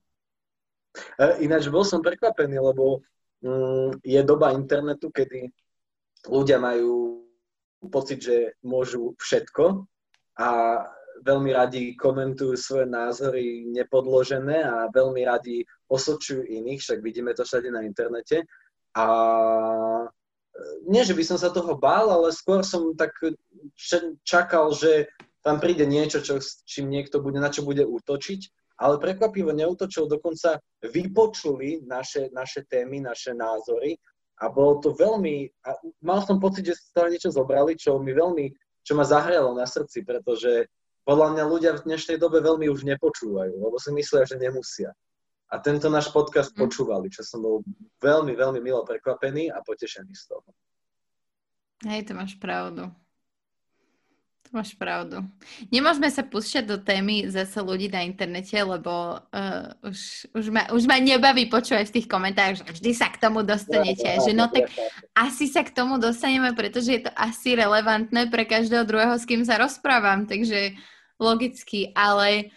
E, 1.18 1.26
ináč 1.44 1.68
bol 1.68 1.84
som 1.84 2.00
prekvapený, 2.00 2.62
lebo 2.62 3.02
mm, 3.42 4.06
je 4.06 4.22
doba 4.24 4.54
internetu, 4.54 5.10
kedy 5.10 5.50
ľudia 6.30 6.62
majú 6.62 7.26
pocit, 7.92 8.24
že 8.24 8.56
môžu 8.64 9.12
všetko 9.20 9.84
a 10.40 10.50
veľmi 11.24 11.52
radi 11.52 11.84
komentujú 12.00 12.56
svoje 12.56 12.88
názory 12.88 13.68
nepodložené 13.68 14.64
a 14.64 14.88
veľmi 14.92 15.28
radi 15.28 15.68
osočujú 15.92 16.48
iných, 16.48 16.80
však 16.80 17.00
vidíme 17.04 17.36
to 17.36 17.44
všade 17.44 17.68
na 17.70 17.84
internete. 17.84 18.48
A 18.96 19.06
e, 20.00 20.06
nie, 20.88 21.04
že 21.04 21.18
by 21.18 21.24
som 21.26 21.38
sa 21.42 21.50
toho 21.50 21.76
bál, 21.76 22.14
ale 22.14 22.30
skôr 22.32 22.62
som 22.62 22.94
tak 22.94 23.18
čakal, 24.24 24.72
že 24.72 25.10
tam 25.44 25.60
príde 25.60 25.84
niečo, 25.84 26.24
čo, 26.24 26.40
čím 26.64 26.88
niekto 26.88 27.20
bude, 27.20 27.38
na 27.38 27.52
čo 27.52 27.68
bude 27.68 27.84
útočiť, 27.84 28.42
ale 28.80 28.98
prekvapivo 28.98 29.54
neutočil, 29.54 30.10
dokonca 30.10 30.58
vypočuli 30.82 31.86
naše, 31.86 32.34
naše 32.34 32.66
témy, 32.66 33.04
naše 33.06 33.36
názory 33.38 34.00
A 34.42 34.50
bolo 34.50 34.82
to 34.82 34.98
veľmi, 34.98 35.46
a 35.68 35.78
mal 36.02 36.26
som 36.26 36.42
pocit, 36.42 36.66
že 36.66 36.80
toho 36.90 37.08
niečo 37.12 37.30
zobrali, 37.30 37.78
čo 37.78 38.02
mi 38.02 38.12
veľmi, 38.12 38.50
čo 38.82 38.98
ma 38.98 39.06
zahralo 39.06 39.54
na 39.54 39.70
srdci, 39.70 40.02
pretože 40.02 40.68
podľa 41.06 41.38
mňa 41.38 41.44
ľudia 41.46 41.72
v 41.78 41.86
dnešnej 41.86 42.18
dobe 42.18 42.42
veľmi 42.42 42.72
už 42.72 42.88
nepočúvajú, 42.88 43.60
lebo 43.60 43.76
si 43.78 43.94
myslia, 43.94 44.26
že 44.26 44.42
nemusia. 44.42 44.92
A 45.54 45.62
tento 45.62 45.86
náš 45.92 46.10
podcast 46.10 46.50
mm. 46.56 46.60
počúvali, 46.66 47.14
čo 47.14 47.22
som 47.22 47.46
bol 47.46 47.62
veľmi, 48.02 48.34
veľmi 48.34 48.58
milo 48.58 48.82
prekvapený 48.82 49.54
a 49.54 49.62
potešený 49.62 50.12
z 50.18 50.24
toho. 50.34 50.50
Hej, 51.86 52.10
to 52.10 52.18
máš 52.18 52.40
pravdu. 52.42 52.90
Máš 54.54 54.78
pravdu. 54.78 55.26
Nemôžeme 55.74 56.14
sa 56.14 56.22
púšťať 56.22 56.70
do 56.70 56.78
témy 56.78 57.26
zase 57.26 57.58
ľudí 57.58 57.90
na 57.90 58.06
internete, 58.06 58.54
lebo 58.54 59.18
uh, 59.18 59.66
už, 59.82 60.30
už, 60.30 60.46
ma, 60.54 60.70
už 60.70 60.86
ma 60.86 61.02
nebaví 61.02 61.50
počúvať 61.50 61.90
v 61.90 61.96
tých 61.98 62.06
komentároch, 62.06 62.62
že 62.62 62.78
vždy 62.78 62.92
sa 62.94 63.10
k 63.10 63.18
tomu 63.18 63.42
dostanete. 63.42 64.06
Ja, 64.06 64.22
že 64.22 64.30
no 64.38 64.46
tak 64.54 64.70
asi 65.18 65.50
sa 65.50 65.66
k 65.66 65.74
tomu 65.74 65.98
dostaneme, 65.98 66.54
pretože 66.54 66.94
je 66.94 67.02
to 67.02 67.12
asi 67.18 67.58
relevantné 67.58 68.30
pre 68.30 68.46
každého 68.46 68.86
druhého, 68.86 69.18
s 69.18 69.26
kým 69.26 69.42
sa 69.42 69.58
rozprávam. 69.58 70.30
Takže 70.30 70.78
logicky, 71.18 71.90
ale 71.98 72.54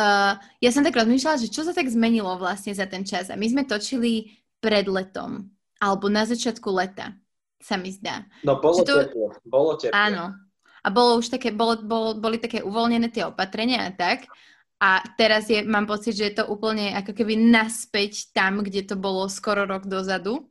uh, 0.00 0.32
ja 0.64 0.70
som 0.72 0.80
tak 0.80 0.96
rozmýšľala, 0.96 1.44
že 1.44 1.52
čo 1.52 1.60
sa 1.60 1.76
tak 1.76 1.92
zmenilo 1.92 2.40
vlastne 2.40 2.72
za 2.72 2.88
ten 2.88 3.04
čas. 3.04 3.28
A 3.28 3.36
my 3.36 3.44
sme 3.44 3.68
točili 3.68 4.32
pred 4.64 4.88
letom, 4.88 5.52
alebo 5.76 6.08
na 6.08 6.24
začiatku 6.24 6.72
leta 6.72 7.12
sa 7.60 7.76
mi 7.76 7.92
zdá. 7.92 8.24
No 8.48 8.64
bolo 8.64 8.80
to... 8.80 9.04
teplo, 9.04 9.36
bolo 9.44 9.76
teplo. 9.76 9.92
Áno. 9.92 10.45
A 10.86 10.88
bolo 10.94 11.18
už 11.18 11.34
také, 11.34 11.50
bolo, 11.50 11.82
bolo, 11.82 12.14
boli 12.14 12.38
také 12.38 12.62
uvoľnené 12.62 13.10
tie 13.10 13.26
opatrenia 13.26 13.90
a 13.90 13.90
tak. 13.90 14.30
A 14.78 15.02
teraz 15.18 15.50
je, 15.50 15.66
mám 15.66 15.88
pocit, 15.88 16.14
že 16.14 16.30
je 16.30 16.34
to 16.38 16.44
úplne 16.46 16.94
ako 16.94 17.10
keby 17.10 17.34
naspäť 17.34 18.30
tam, 18.30 18.62
kde 18.62 18.86
to 18.86 18.94
bolo 18.94 19.26
skoro 19.26 19.66
rok 19.66 19.90
dozadu. 19.90 20.46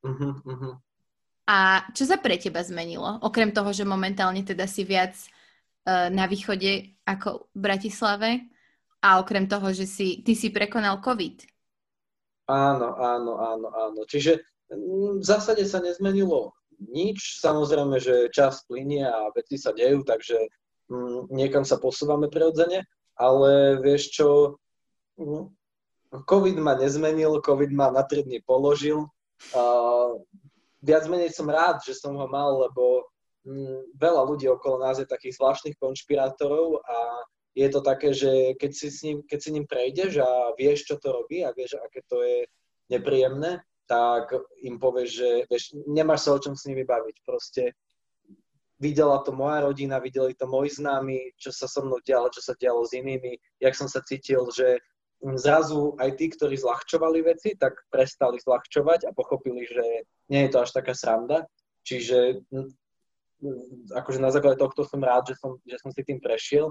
Uh-huh, 0.00 0.40
uh-huh. 0.40 0.74
A 1.48 1.84
čo 1.92 2.08
sa 2.08 2.16
pre 2.16 2.40
teba 2.40 2.64
zmenilo? 2.64 3.20
Okrem 3.20 3.52
toho, 3.52 3.68
že 3.74 3.84
momentálne 3.84 4.40
teda 4.40 4.64
si 4.64 4.88
viac 4.88 5.18
uh, 5.84 6.08
na 6.08 6.24
východe 6.24 6.96
ako 7.04 7.52
v 7.52 7.58
Bratislave 7.58 8.30
a 9.04 9.18
okrem 9.20 9.44
toho, 9.50 9.74
že 9.74 9.84
si, 9.84 10.22
ty 10.24 10.32
si 10.38 10.48
prekonal 10.54 11.02
COVID. 11.02 11.44
Áno, 12.48 12.96
áno, 12.96 13.32
áno, 13.36 13.68
áno. 13.68 14.00
Čiže 14.08 14.40
v 14.70 15.24
zásade 15.24 15.64
sa 15.64 15.80
nezmenilo 15.80 16.57
nič. 16.80 17.42
Samozrejme, 17.42 17.98
že 17.98 18.30
čas 18.30 18.62
plinie 18.66 19.04
a 19.06 19.30
veci 19.34 19.58
sa 19.58 19.74
dejú, 19.74 20.06
takže 20.06 20.38
mm, 20.90 21.34
niekam 21.34 21.66
sa 21.66 21.78
posúvame 21.78 22.30
prirodzene, 22.30 22.86
ale 23.18 23.82
vieš 23.82 24.14
čo, 24.14 24.28
mm, 25.18 25.44
COVID 26.24 26.56
ma 26.62 26.78
nezmenil, 26.78 27.44
COVID 27.44 27.70
ma 27.74 27.92
na 27.92 28.06
3 28.06 28.24
dny 28.24 28.40
položil. 28.46 29.04
A 29.52 29.62
viac 30.80 31.04
menej 31.10 31.34
som 31.34 31.50
rád, 31.50 31.84
že 31.84 31.94
som 31.94 32.16
ho 32.16 32.26
mal, 32.30 32.68
lebo 32.68 33.06
mm, 33.44 33.98
veľa 33.98 34.22
ľudí 34.24 34.46
okolo 34.48 34.82
nás 34.82 35.02
je 35.02 35.06
takých 35.06 35.36
zvláštnych 35.36 35.76
konšpirátorov 35.76 36.80
a 36.86 36.98
je 37.58 37.68
to 37.74 37.80
také, 37.82 38.14
že 38.14 38.54
keď 38.54 38.70
si, 38.70 38.88
s 38.88 38.98
ním, 39.02 39.18
keď 39.26 39.38
si 39.42 39.50
ním 39.50 39.66
prejdeš 39.66 40.22
a 40.22 40.54
vieš, 40.54 40.86
čo 40.86 40.94
to 41.02 41.10
robí 41.10 41.42
a 41.42 41.50
vieš, 41.50 41.74
aké 41.82 42.06
to 42.06 42.22
je 42.22 42.46
nepríjemné, 42.86 43.58
tak 43.88 44.36
im 44.60 44.76
povieš, 44.76 45.10
že 45.10 45.30
vieš, 45.48 45.64
nemáš 45.88 46.28
sa 46.28 46.36
o 46.36 46.38
čom 46.38 46.52
s 46.52 46.68
nimi 46.68 46.84
baviť. 46.84 47.16
Proste 47.24 47.72
videla 48.78 49.24
to 49.24 49.32
moja 49.32 49.64
rodina, 49.64 49.98
videli 49.98 50.36
to 50.36 50.46
moji 50.46 50.70
známi, 50.76 51.34
čo 51.40 51.50
sa 51.50 51.66
so 51.66 51.82
mnou 51.82 51.98
dialo, 52.04 52.28
čo 52.30 52.44
sa 52.44 52.54
dialo 52.54 52.84
s 52.84 52.94
inými, 52.94 53.40
jak 53.58 53.74
som 53.74 53.88
sa 53.90 54.04
cítil, 54.04 54.46
že 54.52 54.78
zrazu 55.34 55.98
aj 55.98 56.14
tí, 56.14 56.30
ktorí 56.30 56.54
zľahčovali 56.54 57.26
veci, 57.26 57.58
tak 57.58 57.74
prestali 57.90 58.38
zľahčovať 58.38 59.10
a 59.10 59.16
pochopili, 59.16 59.66
že 59.66 60.06
nie 60.30 60.46
je 60.46 60.50
to 60.54 60.62
až 60.62 60.70
taká 60.70 60.94
sranda. 60.94 61.48
Čiže 61.82 62.44
akože 63.94 64.18
na 64.22 64.30
základe 64.30 64.62
tohto 64.62 64.86
som 64.86 65.02
rád, 65.02 65.32
že 65.32 65.34
som, 65.42 65.58
že 65.66 65.78
som 65.82 65.90
si 65.90 66.06
tým 66.06 66.22
prešiel 66.22 66.70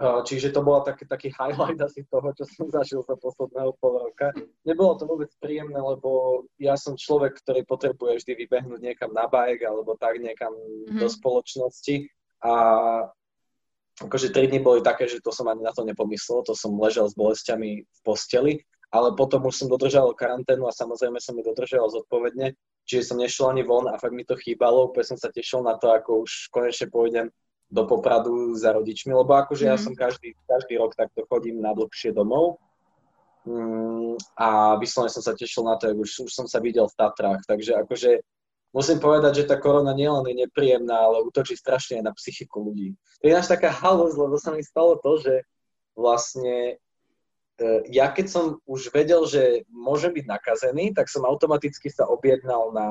Čiže 0.00 0.56
to 0.56 0.64
bola 0.64 0.80
taký, 0.80 1.04
taký 1.04 1.28
highlight 1.28 1.76
asi 1.76 2.08
toho, 2.08 2.32
čo 2.32 2.48
som 2.48 2.66
zažil 2.80 3.04
za 3.04 3.20
posledného 3.20 3.76
pol 3.76 4.08
roka. 4.08 4.32
Nebolo 4.64 4.96
to 4.96 5.04
vôbec 5.04 5.28
príjemné, 5.36 5.76
lebo 5.76 6.42
ja 6.56 6.80
som 6.80 6.96
človek, 6.96 7.36
ktorý 7.44 7.68
potrebuje 7.68 8.24
vždy 8.24 8.32
vybehnúť 8.32 8.80
niekam 8.80 9.12
na 9.12 9.28
bajek 9.28 9.60
alebo 9.68 10.00
tak 10.00 10.16
niekam 10.16 10.56
mm-hmm. 10.56 10.96
do 10.96 11.06
spoločnosti. 11.06 12.08
A 12.40 12.52
akože 14.00 14.32
tri 14.32 14.48
dny 14.48 14.64
boli 14.64 14.80
také, 14.80 15.04
že 15.04 15.20
to 15.20 15.36
som 15.36 15.44
ani 15.52 15.60
na 15.60 15.76
to 15.76 15.84
nepomyslel, 15.84 16.48
to 16.48 16.56
som 16.56 16.80
ležal 16.80 17.04
s 17.04 17.12
bolestiami 17.12 17.84
v 17.84 17.98
posteli, 18.00 18.64
ale 18.88 19.12
potom 19.12 19.44
už 19.44 19.52
som 19.52 19.68
dodržal 19.68 20.16
karanténu 20.16 20.64
a 20.64 20.72
samozrejme 20.72 21.20
som 21.20 21.36
ju 21.36 21.44
dodržal 21.44 21.92
zodpovedne, 21.92 22.56
čiže 22.88 23.12
som 23.12 23.20
nešiel 23.20 23.52
ani 23.52 23.68
von 23.68 23.84
a 23.92 24.00
fakt 24.00 24.16
mi 24.16 24.24
to 24.24 24.40
chýbalo, 24.40 24.88
úplne 24.88 25.12
som 25.12 25.20
sa 25.20 25.28
tešil 25.28 25.60
na 25.60 25.76
to, 25.76 25.92
ako 25.92 26.24
už 26.24 26.48
konečne 26.48 26.88
pôjdem 26.88 27.28
do 27.70 27.86
Popradu 27.86 28.58
za 28.58 28.74
rodičmi, 28.74 29.14
lebo 29.14 29.30
akože 29.30 29.64
mm. 29.64 29.70
ja 29.70 29.76
mhm. 29.78 29.82
som 29.86 29.92
každý, 29.94 30.34
každý 30.44 30.74
rok 30.76 30.98
takto 30.98 31.22
chodím 31.30 31.62
na 31.62 31.70
dlhšie 31.70 32.10
domov 32.10 32.58
mm, 33.46 34.18
a 34.34 34.74
vyslovene 34.76 35.14
som 35.14 35.22
sa 35.22 35.38
tešil 35.38 35.62
na 35.62 35.78
to, 35.78 35.94
už, 35.94 36.26
už 36.26 36.32
som 36.34 36.46
sa 36.50 36.58
videl 36.58 36.90
v 36.90 36.98
Tatrách, 36.98 37.46
takže 37.46 37.78
akože 37.86 38.26
musím 38.74 38.98
povedať, 38.98 39.42
že 39.42 39.48
tá 39.48 39.56
korona 39.56 39.94
nielen 39.94 40.26
je 40.26 40.46
nepríjemná, 40.46 40.98
ale 40.98 41.22
útočí 41.22 41.54
strašne 41.54 42.02
aj 42.02 42.04
na 42.10 42.12
psychiku 42.18 42.58
ľudí. 42.58 42.98
To 43.22 43.24
je 43.30 43.36
náš 43.38 43.46
taká 43.46 43.70
halosť, 43.70 44.16
lebo 44.18 44.34
sa 44.34 44.50
mi 44.50 44.66
stalo 44.66 44.98
to, 44.98 45.22
že 45.22 45.34
vlastne 45.94 46.74
e, 47.58 47.64
ja 47.90 48.10
keď 48.10 48.26
som 48.26 48.44
už 48.66 48.90
vedel, 48.90 49.30
že 49.30 49.62
môže 49.70 50.10
byť 50.10 50.26
nakazený, 50.26 50.90
tak 50.90 51.06
som 51.06 51.22
automaticky 51.22 51.86
sa 51.86 52.10
objednal 52.10 52.74
na, 52.74 52.88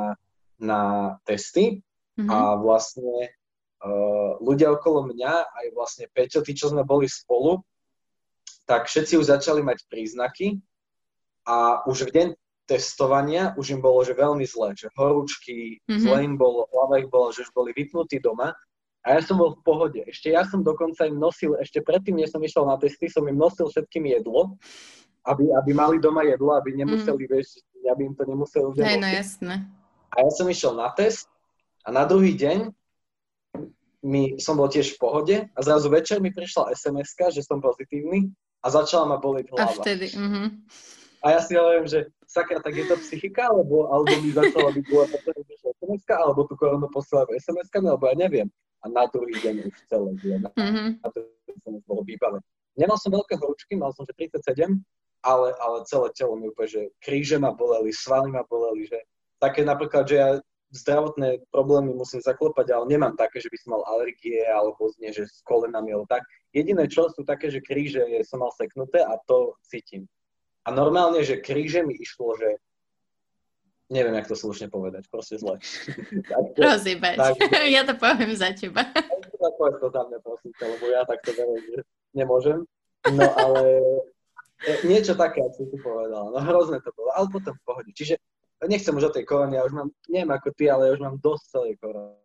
na 0.56 0.82
testy 1.28 1.84
mm-hmm. 2.16 2.32
a 2.32 2.60
vlastne 2.60 3.39
uh, 3.84 4.40
ľudia 4.44 4.72
okolo 4.76 5.08
mňa, 5.12 5.34
aj 5.48 5.66
vlastne 5.76 6.06
Peťo, 6.12 6.44
tí, 6.44 6.56
čo 6.56 6.72
sme 6.72 6.84
boli 6.84 7.08
spolu, 7.08 7.64
tak 8.70 8.86
všetci 8.86 9.18
už 9.18 9.34
začali 9.34 9.66
mať 9.66 9.90
príznaky 9.90 10.62
a 11.50 11.82
už 11.90 12.10
v 12.10 12.14
deň 12.14 12.28
testovania 12.70 13.58
už 13.58 13.74
im 13.74 13.82
bolo, 13.82 14.06
že 14.06 14.14
veľmi 14.14 14.46
zle, 14.46 14.78
že 14.78 14.94
horúčky, 14.94 15.82
mm-hmm. 15.90 16.06
zle 16.06 16.18
im 16.22 16.38
bolo, 16.38 16.70
hlava 16.70 17.02
ich 17.02 17.10
bola, 17.10 17.34
že 17.34 17.50
už 17.50 17.52
boli 17.58 17.74
vypnutí 17.74 18.22
doma 18.22 18.54
a 19.02 19.08
ja 19.18 19.26
som 19.26 19.42
bol 19.42 19.58
v 19.58 19.62
pohode. 19.66 20.02
Ešte 20.06 20.30
ja 20.38 20.46
som 20.46 20.62
dokonca 20.62 21.10
im 21.10 21.18
nosil, 21.18 21.58
ešte 21.58 21.82
predtým, 21.82 22.22
než 22.22 22.30
som 22.30 22.46
išiel 22.46 22.70
na 22.70 22.78
testy, 22.78 23.10
som 23.10 23.26
im 23.26 23.34
nosil 23.34 23.66
všetkým 23.74 24.06
jedlo, 24.14 24.54
aby, 25.26 25.50
aby 25.50 25.72
mali 25.74 25.98
doma 25.98 26.22
jedlo, 26.22 26.54
aby 26.54 26.78
nemuseli, 26.78 27.26
mm. 27.26 27.30
vieš, 27.34 27.58
aby 27.90 28.02
im 28.06 28.14
to 28.14 28.24
nemuseli 28.30 28.66
už 28.70 28.76
no 28.78 29.10
jasné. 29.10 29.66
A 30.14 30.16
ja 30.22 30.30
som 30.30 30.46
išiel 30.46 30.78
na 30.78 30.94
test 30.94 31.26
a 31.82 31.90
na 31.90 32.06
druhý 32.06 32.38
deň 32.38 32.70
mi, 34.04 34.40
som 34.40 34.56
bol 34.56 34.72
tiež 34.72 34.96
v 34.96 35.02
pohode 35.02 35.38
a 35.44 35.60
zrazu 35.60 35.92
večer 35.92 36.24
mi 36.24 36.32
prišla 36.32 36.72
sms 36.76 37.36
že 37.36 37.44
som 37.44 37.60
pozitívny 37.60 38.32
a 38.64 38.68
začala 38.72 39.16
ma 39.16 39.18
boliť 39.20 39.46
hlava. 39.52 39.72
A 39.72 39.76
vtedy, 39.76 40.08
uh-huh. 40.16 40.48
A 41.20 41.36
ja 41.36 41.40
si 41.44 41.52
hovorím, 41.60 41.84
že 41.84 42.08
sakra, 42.24 42.64
tak 42.64 42.80
je 42.80 42.88
to 42.88 42.96
psychika, 43.04 43.52
alebo, 43.52 43.92
alebo 43.92 44.24
mi 44.24 44.32
začala 44.32 44.72
byť 44.72 44.86
bola 44.88 45.06
sms 45.12 46.04
alebo 46.16 46.48
tú 46.48 46.56
koronu 46.56 46.88
posielajú 46.88 47.36
SMS-kami, 47.36 47.92
alebo 47.92 48.08
ja 48.08 48.16
neviem. 48.16 48.48
A 48.80 48.88
na 48.88 49.04
druhý 49.12 49.36
deň 49.44 49.68
už 49.68 49.76
celé 49.92 50.16
je. 50.24 50.38
Na, 50.40 50.50
uh-huh. 50.56 50.96
na 50.96 51.08
to 51.12 51.28
som 51.64 51.76
už 51.76 51.84
bol 51.84 52.00
vybavený. 52.08 52.46
Nemal 52.80 52.96
som 52.96 53.12
veľké 53.12 53.36
horúčky, 53.36 53.76
mal 53.76 53.92
som 53.92 54.08
že 54.08 54.16
37, 54.16 54.80
ale, 55.28 55.52
ale 55.60 55.78
celé 55.84 56.08
telo 56.16 56.40
mi 56.40 56.48
úplne, 56.48 56.72
že 56.72 56.82
kríže 57.04 57.36
ma 57.36 57.52
boleli, 57.52 57.92
svaly 57.92 58.32
ma 58.32 58.48
boleli, 58.48 58.88
že 58.88 59.04
také 59.44 59.68
napríklad, 59.68 60.08
že 60.08 60.16
ja 60.16 60.30
zdravotné 60.70 61.50
problémy 61.50 61.98
musím 61.98 62.22
zaklopať, 62.22 62.70
ale 62.70 62.86
nemám 62.94 63.18
také, 63.18 63.42
že 63.42 63.50
by 63.50 63.58
som 63.58 63.70
mal 63.78 63.84
alergie 63.90 64.46
alebo 64.46 64.90
znie, 64.94 65.10
že 65.10 65.26
s 65.26 65.42
kolenami 65.42 65.94
alebo 65.94 66.06
tak. 66.06 66.22
Jediné 66.54 66.86
čo 66.86 67.10
sú 67.10 67.26
také, 67.26 67.50
že 67.50 67.62
kríže 67.62 68.06
som 68.26 68.46
mal 68.46 68.54
seknuté 68.54 69.02
a 69.02 69.18
to 69.26 69.58
cítim. 69.66 70.06
A 70.66 70.70
normálne, 70.70 71.26
že 71.26 71.42
kríže 71.42 71.82
mi 71.82 71.98
išlo, 71.98 72.38
že 72.38 72.62
neviem, 73.90 74.14
jak 74.22 74.30
to 74.30 74.38
slušne 74.38 74.70
povedať, 74.70 75.10
proste 75.10 75.42
zle. 75.42 75.58
Rozíbať. 76.62 77.18
ja 77.76 77.82
to 77.82 77.98
poviem 77.98 78.38
za 78.38 78.54
teba. 78.54 78.86
Povedz 79.58 79.82
to 79.82 79.90
za 79.90 80.02
mňa, 80.06 80.18
prosím 80.22 80.52
lebo 80.62 80.86
ja 80.94 81.02
takto 81.10 81.34
že 81.34 81.82
nemôžem. 82.14 82.62
No 83.10 83.26
ale 83.40 83.82
e, 84.68 84.74
niečo 84.86 85.18
také, 85.18 85.42
ako 85.42 85.56
si 85.58 85.66
tu 85.74 85.78
povedala. 85.82 86.30
No 86.30 86.38
hrozné 86.38 86.78
to 86.86 86.94
bolo, 86.94 87.10
ale 87.18 87.28
potom 87.34 87.56
v 87.58 87.64
pohode. 87.66 87.92
Čiže 87.96 88.22
nechcem 88.68 88.96
už 88.96 89.04
o 89.08 89.16
tej 89.16 89.24
korone, 89.24 89.56
ja 89.56 89.64
už 89.64 89.72
mám, 89.72 89.90
neviem 90.12 90.32
ako 90.36 90.50
ty, 90.52 90.68
ale 90.68 90.90
ja 90.90 90.92
už 90.98 91.02
mám 91.04 91.16
dosť 91.22 91.44
celej 91.48 91.74
korony. 91.80 92.16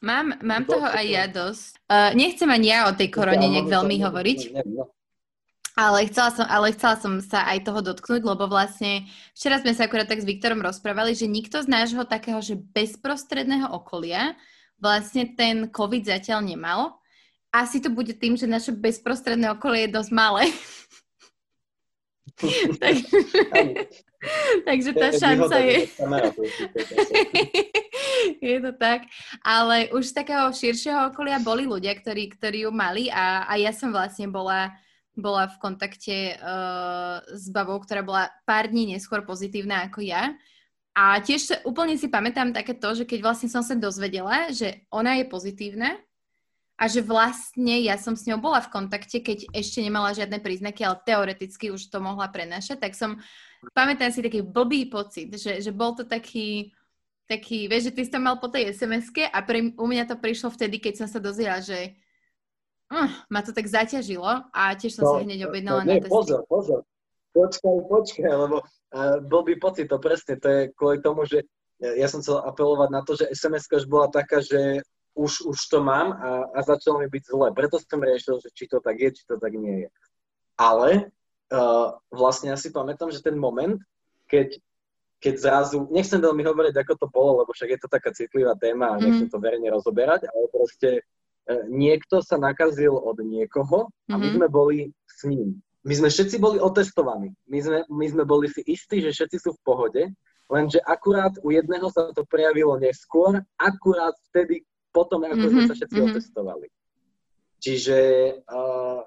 Mám, 0.00 0.40
mám 0.44 0.62
dosť 0.64 0.72
toho 0.72 0.86
aj 0.88 1.06
ja 1.08 1.24
dosť. 1.28 1.72
Uh, 1.88 2.10
nechcem 2.16 2.48
ani 2.48 2.68
ja 2.68 2.88
o 2.88 2.96
tej 2.96 3.08
korone 3.12 3.46
nejak 3.48 3.68
veľmi 3.68 3.96
hovoriť. 4.00 4.38
No. 4.68 4.92
Ale 5.76 6.08
chcela, 6.08 6.32
som, 6.32 6.46
ale 6.48 6.72
chcela 6.72 6.96
som 6.96 7.20
sa 7.20 7.44
aj 7.52 7.68
toho 7.68 7.84
dotknúť, 7.84 8.24
lebo 8.24 8.48
vlastne 8.48 9.04
včera 9.36 9.60
sme 9.60 9.76
sa 9.76 9.84
akurát 9.84 10.08
tak 10.08 10.24
s 10.24 10.28
Viktorom 10.28 10.64
rozprávali, 10.64 11.12
že 11.12 11.28
nikto 11.28 11.60
z 11.60 11.68
nášho 11.68 12.08
takého, 12.08 12.40
že 12.40 12.56
bezprostredného 12.56 13.68
okolia 13.76 14.32
vlastne 14.80 15.36
ten 15.36 15.68
COVID 15.68 16.08
zatiaľ 16.08 16.40
nemal. 16.44 16.96
Asi 17.52 17.80
to 17.80 17.92
bude 17.92 18.16
tým, 18.16 18.40
že 18.40 18.48
naše 18.48 18.72
bezprostredné 18.72 19.52
okolie 19.52 19.88
je 19.88 19.96
dosť 19.96 20.12
malé. 20.16 20.48
tak... 22.80 22.94
Takže 24.68 24.90
tá 24.92 25.08
šanca 25.14 25.56
je... 25.62 25.76
je 28.50 28.58
to 28.62 28.72
tak. 28.74 29.02
Ale 29.44 29.88
už 29.94 30.06
z 30.10 30.14
takého 30.14 30.50
širšieho 30.50 31.14
okolia 31.14 31.38
boli 31.38 31.66
ľudia, 31.66 31.94
ktorí, 31.94 32.28
ktorí 32.34 32.66
ju 32.66 32.70
mali 32.74 33.10
a, 33.12 33.46
a 33.46 33.56
ja 33.60 33.70
som 33.70 33.94
vlastne 33.94 34.30
bola 34.30 34.74
bola 35.16 35.48
v 35.48 35.56
kontakte 35.56 36.36
uh, 36.36 37.24
s 37.32 37.48
babou, 37.48 37.80
ktorá 37.80 38.04
bola 38.04 38.28
pár 38.44 38.68
dní 38.68 38.92
neskôr 38.92 39.24
pozitívna 39.24 39.88
ako 39.88 40.04
ja. 40.04 40.36
A 40.92 41.20
tiež 41.20 41.40
sa, 41.40 41.56
úplne 41.64 41.96
si 41.96 42.08
pamätám 42.08 42.52
také 42.52 42.76
to, 42.76 42.92
že 42.92 43.08
keď 43.08 43.24
vlastne 43.24 43.48
som 43.48 43.64
sa 43.64 43.72
dozvedela, 43.72 44.52
že 44.52 44.84
ona 44.92 45.16
je 45.16 45.24
pozitívna 45.28 45.96
a 46.76 46.84
že 46.88 47.00
vlastne 47.00 47.80
ja 47.80 47.96
som 47.96 48.12
s 48.12 48.28
ňou 48.28 48.40
bola 48.40 48.60
v 48.60 48.72
kontakte, 48.72 49.24
keď 49.24 49.48
ešte 49.56 49.80
nemala 49.80 50.12
žiadne 50.12 50.40
príznaky, 50.40 50.84
ale 50.84 51.00
teoreticky 51.04 51.72
už 51.72 51.88
to 51.88 51.98
mohla 52.00 52.28
prenášať, 52.28 52.80
tak 52.80 52.92
som, 52.92 53.16
pamätám 53.72 54.12
si 54.12 54.22
taký 54.22 54.42
blbý 54.42 54.86
pocit, 54.90 55.32
že, 55.34 55.58
že 55.62 55.70
bol 55.72 55.94
to 55.96 56.06
taký, 56.06 56.70
taký, 57.26 57.66
vieš, 57.66 57.90
že 57.90 57.94
ty 57.94 58.00
si 58.06 58.12
to 58.12 58.20
mal 58.22 58.38
po 58.38 58.50
tej 58.50 58.70
SMS-ke 58.70 59.26
a 59.26 59.38
pre, 59.42 59.74
u 59.74 59.86
mňa 59.86 60.04
to 60.06 60.16
prišlo 60.18 60.52
vtedy, 60.52 60.78
keď 60.78 61.04
som 61.04 61.08
sa 61.10 61.18
dozvedela, 61.18 61.58
že 61.58 61.96
uh, 62.92 63.10
ma 63.32 63.40
to 63.42 63.50
tak 63.50 63.66
zaťažilo 63.66 64.50
a 64.52 64.62
tiež 64.76 65.00
som 65.00 65.04
no, 65.06 65.10
sa 65.16 65.18
hneď 65.24 65.50
objednala 65.50 65.82
no, 65.82 65.88
na 65.90 65.94
testy. 65.98 66.12
Pozor, 66.12 66.40
pozor, 66.46 66.80
počkaj, 67.34 67.76
počkaj, 67.90 68.32
lebo 68.34 68.56
uh, 68.62 69.18
blbý 69.24 69.58
pocit, 69.58 69.90
to 69.90 69.98
presne, 69.98 70.38
to 70.38 70.46
je 70.46 70.60
kvôli 70.76 71.02
tomu, 71.02 71.26
že 71.26 71.42
ja 71.76 72.08
som 72.08 72.24
chcel 72.24 72.40
apelovať 72.40 72.88
na 72.88 73.04
to, 73.04 73.12
že 73.20 73.28
SMS-ka 73.28 73.76
už 73.76 73.86
bola 73.88 74.08
taká, 74.08 74.40
že 74.40 74.80
už, 75.16 75.48
už 75.48 75.58
to 75.68 75.80
mám 75.80 76.12
a, 76.12 76.48
a 76.52 76.58
začalo 76.64 77.00
mi 77.00 77.08
byť 77.08 77.22
zle. 77.32 77.48
Preto 77.56 77.76
som 77.80 78.00
riešil, 78.00 78.40
že 78.40 78.48
či 78.52 78.68
to 78.68 78.80
tak 78.84 79.00
je, 79.00 79.12
či 79.12 79.24
to 79.24 79.40
tak 79.40 79.52
nie 79.56 79.84
je. 79.84 79.88
Ale 80.56 81.12
uh, 81.52 81.94
vlastne 82.10 82.50
ja 82.50 82.58
si 82.58 82.72
pamätám, 82.74 83.12
že 83.12 83.22
ten 83.22 83.38
moment, 83.38 83.78
keď, 84.26 84.58
keď 85.22 85.34
zrazu, 85.38 85.86
nechcem 85.90 86.18
veľmi 86.18 86.42
hovoriť, 86.42 86.74
ako 86.74 86.94
to 86.98 87.06
bolo, 87.10 87.42
lebo 87.44 87.50
však 87.54 87.70
je 87.76 87.80
to 87.80 87.88
taká 87.90 88.10
citlivá 88.10 88.54
téma 88.58 88.94
a 88.94 89.00
nechcem 89.00 89.30
mhm. 89.30 89.32
to 89.34 89.38
verejne 89.38 89.68
rozoberať, 89.70 90.26
ale 90.26 90.46
proste 90.50 90.90
uh, 91.02 91.64
niekto 91.70 92.22
sa 92.22 92.40
nakazil 92.40 92.94
od 92.94 93.18
niekoho 93.22 93.90
a 94.10 94.14
my 94.18 94.26
mm-hmm. 94.26 94.36
sme 94.38 94.46
boli 94.50 94.78
s 95.06 95.20
ním. 95.26 95.58
My 95.86 95.94
sme 95.94 96.10
všetci 96.10 96.42
boli 96.42 96.58
otestovaní. 96.58 97.30
My 97.46 97.62
sme, 97.62 97.78
my 97.86 98.06
sme 98.10 98.24
boli 98.26 98.50
si 98.50 98.58
istí, 98.66 98.98
že 98.98 99.14
všetci 99.14 99.38
sú 99.38 99.54
v 99.54 99.62
pohode, 99.62 100.02
lenže 100.50 100.82
akurát 100.82 101.30
u 101.46 101.54
jedného 101.54 101.86
sa 101.94 102.10
to 102.10 102.26
prejavilo 102.26 102.74
neskôr, 102.74 103.38
akurát 103.54 104.18
vtedy, 104.30 104.66
potom, 104.90 105.22
ako 105.22 105.38
mm-hmm. 105.38 105.50
sme 105.54 105.62
sa 105.70 105.74
všetci 105.78 105.94
mm-hmm. 105.94 106.14
otestovali. 106.18 106.66
Čiže, 107.62 107.98
uh, 108.50 109.00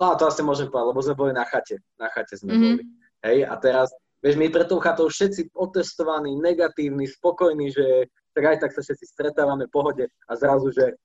no 0.00 0.04
a 0.12 0.18
to 0.18 0.26
asi 0.26 0.42
môžem 0.42 0.68
povedať, 0.70 0.88
lebo 0.90 1.00
sme 1.02 1.14
boli 1.18 1.32
na 1.34 1.44
chate. 1.46 1.78
Na 2.00 2.10
chate 2.10 2.34
sme 2.38 2.52
mm-hmm. 2.54 2.74
boli. 2.78 2.84
Hej, 3.24 3.38
a 3.48 3.54
teraz, 3.56 3.88
vieš, 4.20 4.36
my 4.36 4.46
pre 4.52 4.64
tou 4.68 4.78
chatou 4.82 5.08
všetci 5.08 5.54
otestovaní, 5.56 6.36
negatívni, 6.36 7.08
spokojní, 7.08 7.72
že 7.72 8.12
tak 8.34 8.44
aj 8.44 8.56
tak 8.66 8.70
sa 8.74 8.82
všetci 8.82 9.06
stretávame 9.06 9.70
pohode 9.70 10.10
a 10.28 10.32
zrazu, 10.34 10.74
že 10.74 10.98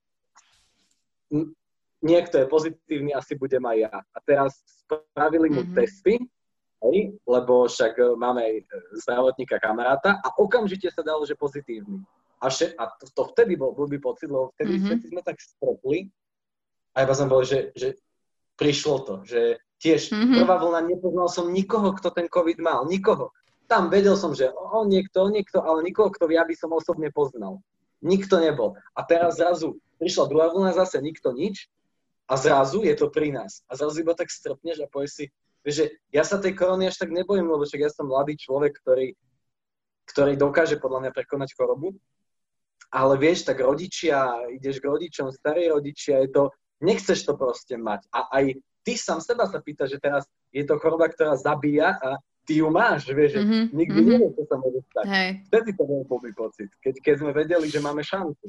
niekto 2.02 2.42
je 2.42 2.46
pozitívny, 2.50 3.14
asi 3.14 3.38
budem 3.38 3.62
aj 3.64 3.78
ja. 3.88 3.94
A 3.94 4.18
teraz 4.26 4.58
spravili 4.66 5.54
mu 5.54 5.62
mm-hmm. 5.62 5.78
testy, 5.78 6.16
hej, 6.90 6.98
lebo 7.28 7.70
však 7.70 7.94
e, 8.00 8.04
máme 8.18 8.42
aj 8.42 8.56
zdravotníka 9.06 9.62
kamaráta 9.62 10.18
a 10.24 10.28
okamžite 10.40 10.90
sa 10.90 11.06
dalo, 11.06 11.28
že 11.28 11.38
pozitívny. 11.38 12.02
A, 12.40 12.48
še, 12.48 12.72
a 12.80 12.88
to, 12.98 13.06
to 13.12 13.24
vtedy 13.36 13.60
bol 13.60 13.76
blbý 13.76 14.00
pocit, 14.00 14.32
lebo 14.32 14.56
vtedy 14.56 14.80
mm-hmm. 14.80 14.88
všetci 14.88 15.06
sme 15.12 15.22
tak 15.22 15.38
stropli 15.38 16.08
a 16.96 17.04
iba 17.04 17.14
som 17.14 17.28
bol, 17.28 17.44
že, 17.44 17.76
že 17.76 18.00
prišlo 18.60 18.96
to, 19.08 19.16
že 19.24 19.42
tiež 19.80 20.12
mm-hmm. 20.12 20.44
prvá 20.44 20.56
vlna, 20.60 20.80
nepoznal 20.84 21.32
som 21.32 21.48
nikoho, 21.48 21.96
kto 21.96 22.12
ten 22.12 22.28
COVID 22.28 22.60
mal, 22.60 22.84
nikoho. 22.84 23.32
Tam 23.72 23.88
vedel 23.88 24.20
som, 24.20 24.36
že 24.36 24.52
on 24.52 24.92
niekto, 24.92 25.32
niekto, 25.32 25.64
ale 25.64 25.88
nikoho, 25.88 26.12
kto 26.12 26.28
ja 26.28 26.44
by 26.44 26.52
som 26.58 26.76
osobne 26.76 27.08
poznal. 27.16 27.64
Nikto 28.04 28.44
nebol. 28.44 28.76
A 28.92 29.08
teraz 29.08 29.40
zrazu 29.40 29.80
prišla 30.04 30.28
druhá 30.28 30.52
vlna, 30.52 30.76
zase 30.76 31.00
nikto 31.00 31.32
nič 31.32 31.72
a 32.28 32.36
zrazu 32.36 32.84
je 32.84 32.94
to 33.00 33.08
pri 33.08 33.32
nás. 33.32 33.64
A 33.72 33.80
zrazu 33.80 34.04
iba 34.04 34.12
tak 34.12 34.28
strpneš 34.28 34.84
a 34.84 34.92
povieš 34.92 35.12
si, 35.16 35.26
že 35.64 35.84
ja 36.12 36.28
sa 36.28 36.40
tej 36.40 36.56
korony 36.56 36.92
až 36.92 37.00
tak 37.00 37.16
nebojím, 37.16 37.48
lebo 37.48 37.64
však 37.64 37.82
ja 37.88 37.92
som 37.92 38.12
mladý 38.12 38.36
človek, 38.36 38.76
ktorý, 38.84 39.16
ktorý 40.12 40.34
dokáže 40.36 40.76
podľa 40.80 41.08
mňa 41.08 41.12
prekonať 41.16 41.56
chorobu 41.56 41.96
ale 42.90 43.22
vieš, 43.22 43.46
tak 43.46 43.62
rodičia, 43.62 44.50
ideš 44.50 44.82
k 44.82 44.90
rodičom, 44.90 45.30
starí 45.30 45.70
rodičia, 45.70 46.26
je 46.26 46.30
to, 46.34 46.44
nechceš 46.80 47.24
to 47.28 47.36
proste 47.36 47.76
mať. 47.76 48.08
A 48.12 48.28
aj 48.42 48.46
ty 48.84 48.94
sám 48.96 49.20
seba 49.20 49.46
sa 49.48 49.60
pýta, 49.60 49.86
že 49.86 50.00
teraz 50.00 50.26
je 50.50 50.64
to 50.66 50.80
choroba, 50.80 51.12
ktorá 51.12 51.36
zabíja 51.36 51.96
a 52.00 52.18
ty 52.50 52.66
ju 52.66 52.68
máš, 52.74 53.06
vieš, 53.06 53.38
že 53.38 53.42
mm-hmm, 53.46 53.64
nikdy 53.70 54.00
mm-hmm. 54.02 54.12
nevieš, 54.18 54.34
čo 54.34 54.44
sa 54.50 54.56
môže 54.58 54.82
stať. 54.90 55.06
Hej. 55.06 55.30
Vtedy 55.54 55.70
to 55.78 55.84
bol 55.86 56.02
blbý 56.10 56.32
pocit, 56.34 56.70
keď, 56.82 56.94
keď 57.06 57.16
sme 57.22 57.32
vedeli, 57.36 57.68
že 57.70 57.78
máme 57.78 58.02
šancu. 58.02 58.46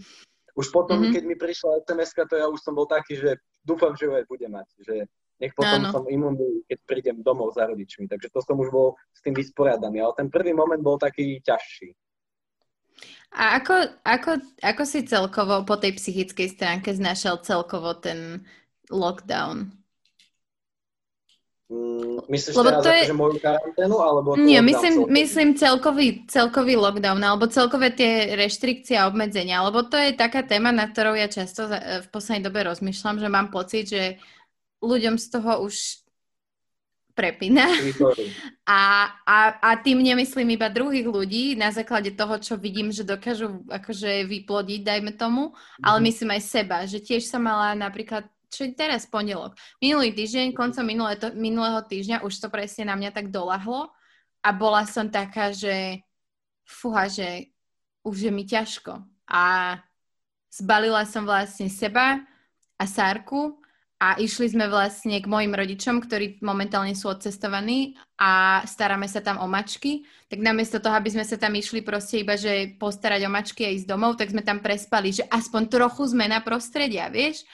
Už 0.56 0.66
potom, 0.72 1.04
mm-hmm. 1.04 1.14
keď 1.14 1.22
mi 1.28 1.36
prišla 1.36 1.84
sms 1.84 2.10
to 2.26 2.34
ja 2.40 2.46
už 2.48 2.58
som 2.64 2.72
bol 2.72 2.88
taký, 2.88 3.20
že 3.20 3.36
dúfam, 3.60 3.92
že 3.92 4.08
ju 4.08 4.12
aj 4.16 4.24
bude 4.24 4.48
mať, 4.48 4.68
že 4.80 5.04
nech 5.40 5.56
potom 5.56 5.88
Áno. 5.88 5.92
som 5.92 6.04
imunný, 6.04 6.64
keď 6.68 6.78
prídem 6.84 7.16
domov 7.24 7.56
za 7.56 7.64
rodičmi. 7.64 8.04
Takže 8.04 8.28
to 8.28 8.40
som 8.44 8.60
už 8.60 8.68
bol 8.68 8.92
s 9.16 9.24
tým 9.24 9.32
vysporiadaný. 9.32 10.04
Ale 10.04 10.12
ten 10.12 10.28
prvý 10.28 10.52
moment 10.52 10.84
bol 10.84 11.00
taký 11.00 11.40
ťažší. 11.40 11.96
A 13.30 13.62
ako, 13.62 13.74
ako, 14.02 14.30
ako 14.58 14.82
si 14.82 15.06
celkovo 15.06 15.62
po 15.62 15.78
tej 15.78 15.94
psychickej 15.94 16.50
stránke 16.50 16.90
znašal 16.90 17.38
celkovo 17.46 17.94
ten 17.94 18.42
lockdown? 18.90 19.70
Mm, 21.70 22.26
myslíš 22.26 22.54
Lebo 22.58 22.70
teraz 22.74 22.82
to 22.82 22.90
je... 22.90 23.02
akože 23.06 23.14
moju 23.14 23.36
karanténu, 23.38 23.96
alebo... 24.02 24.28
Nie, 24.34 24.58
myslím, 24.58 25.06
celkový? 25.06 25.14
myslím 25.14 25.48
celkový, 25.54 26.08
celkový 26.26 26.74
lockdown, 26.74 27.22
alebo 27.22 27.46
celkové 27.46 27.94
tie 27.94 28.34
reštrikcie 28.34 28.98
a 28.98 29.06
obmedzenia, 29.06 29.62
lebo 29.62 29.86
to 29.86 29.94
je 29.94 30.18
taká 30.18 30.42
téma, 30.42 30.74
na 30.74 30.90
ktorou 30.90 31.14
ja 31.14 31.30
často 31.30 31.70
v 31.70 32.06
poslednej 32.10 32.50
dobe 32.50 32.66
rozmýšľam, 32.66 33.22
že 33.22 33.28
mám 33.30 33.54
pocit, 33.54 33.86
že 33.86 34.18
ľuďom 34.82 35.14
z 35.14 35.26
toho 35.30 35.62
už 35.62 35.99
prepína. 37.20 37.68
A, 38.64 39.12
a, 39.26 39.38
a 39.60 39.70
tým 39.82 40.00
nemyslím 40.00 40.56
iba 40.56 40.72
druhých 40.72 41.04
ľudí 41.04 41.58
na 41.58 41.68
základe 41.68 42.16
toho, 42.16 42.40
čo 42.40 42.54
vidím, 42.56 42.88
že 42.94 43.04
dokážu 43.04 43.60
akože 43.68 44.24
vyplodiť, 44.24 44.80
dajme 44.80 45.12
tomu, 45.20 45.52
mm-hmm. 45.52 45.84
ale 45.84 45.98
mhm. 46.00 46.04
myslím 46.08 46.30
aj 46.32 46.42
seba, 46.48 46.78
že 46.88 47.04
tiež 47.04 47.28
som 47.28 47.44
mala 47.44 47.76
napríklad 47.76 48.24
čo 48.50 48.66
je 48.66 48.74
teraz 48.74 49.06
pondelok. 49.06 49.54
Minulý 49.78 50.10
týždeň, 50.10 50.58
koncom 50.58 50.82
minulé 50.82 51.14
to, 51.14 51.30
minulého 51.38 51.78
týždňa 51.86 52.26
už 52.26 52.34
to 52.34 52.50
presne 52.50 52.90
na 52.90 52.98
mňa 52.98 53.14
tak 53.14 53.30
dolahlo 53.30 53.94
a 54.42 54.50
bola 54.50 54.82
som 54.90 55.06
taká, 55.06 55.54
že 55.54 56.02
fúha, 56.66 57.06
že 57.06 57.54
už 58.02 58.26
je 58.26 58.32
mi 58.34 58.42
ťažko. 58.42 59.06
A 59.30 59.78
zbalila 60.50 61.06
som 61.06 61.22
vlastne 61.22 61.70
seba 61.70 62.26
a 62.74 62.84
Sárku 62.90 63.59
a 64.00 64.16
išli 64.16 64.48
sme 64.48 64.64
vlastne 64.64 65.20
k 65.20 65.28
mojim 65.28 65.52
rodičom, 65.52 66.00
ktorí 66.00 66.40
momentálne 66.40 66.96
sú 66.96 67.12
odcestovaní 67.12 68.00
a 68.16 68.64
staráme 68.64 69.04
sa 69.04 69.20
tam 69.20 69.36
o 69.36 69.46
mačky. 69.46 70.08
Tak 70.32 70.40
namiesto 70.40 70.80
toho, 70.80 70.96
aby 70.96 71.12
sme 71.12 71.24
sa 71.28 71.36
tam 71.36 71.52
išli 71.52 71.84
proste 71.84 72.24
iba, 72.24 72.32
že 72.40 72.80
postarať 72.80 73.28
o 73.28 73.30
mačky 73.30 73.68
a 73.68 73.74
ísť 73.76 73.84
domov, 73.84 74.16
tak 74.16 74.32
sme 74.32 74.40
tam 74.40 74.64
prespali, 74.64 75.12
že 75.12 75.28
aspoň 75.28 75.68
trochu 75.68 76.08
zmena 76.16 76.40
prostredia, 76.40 77.12
vieš? 77.12 77.44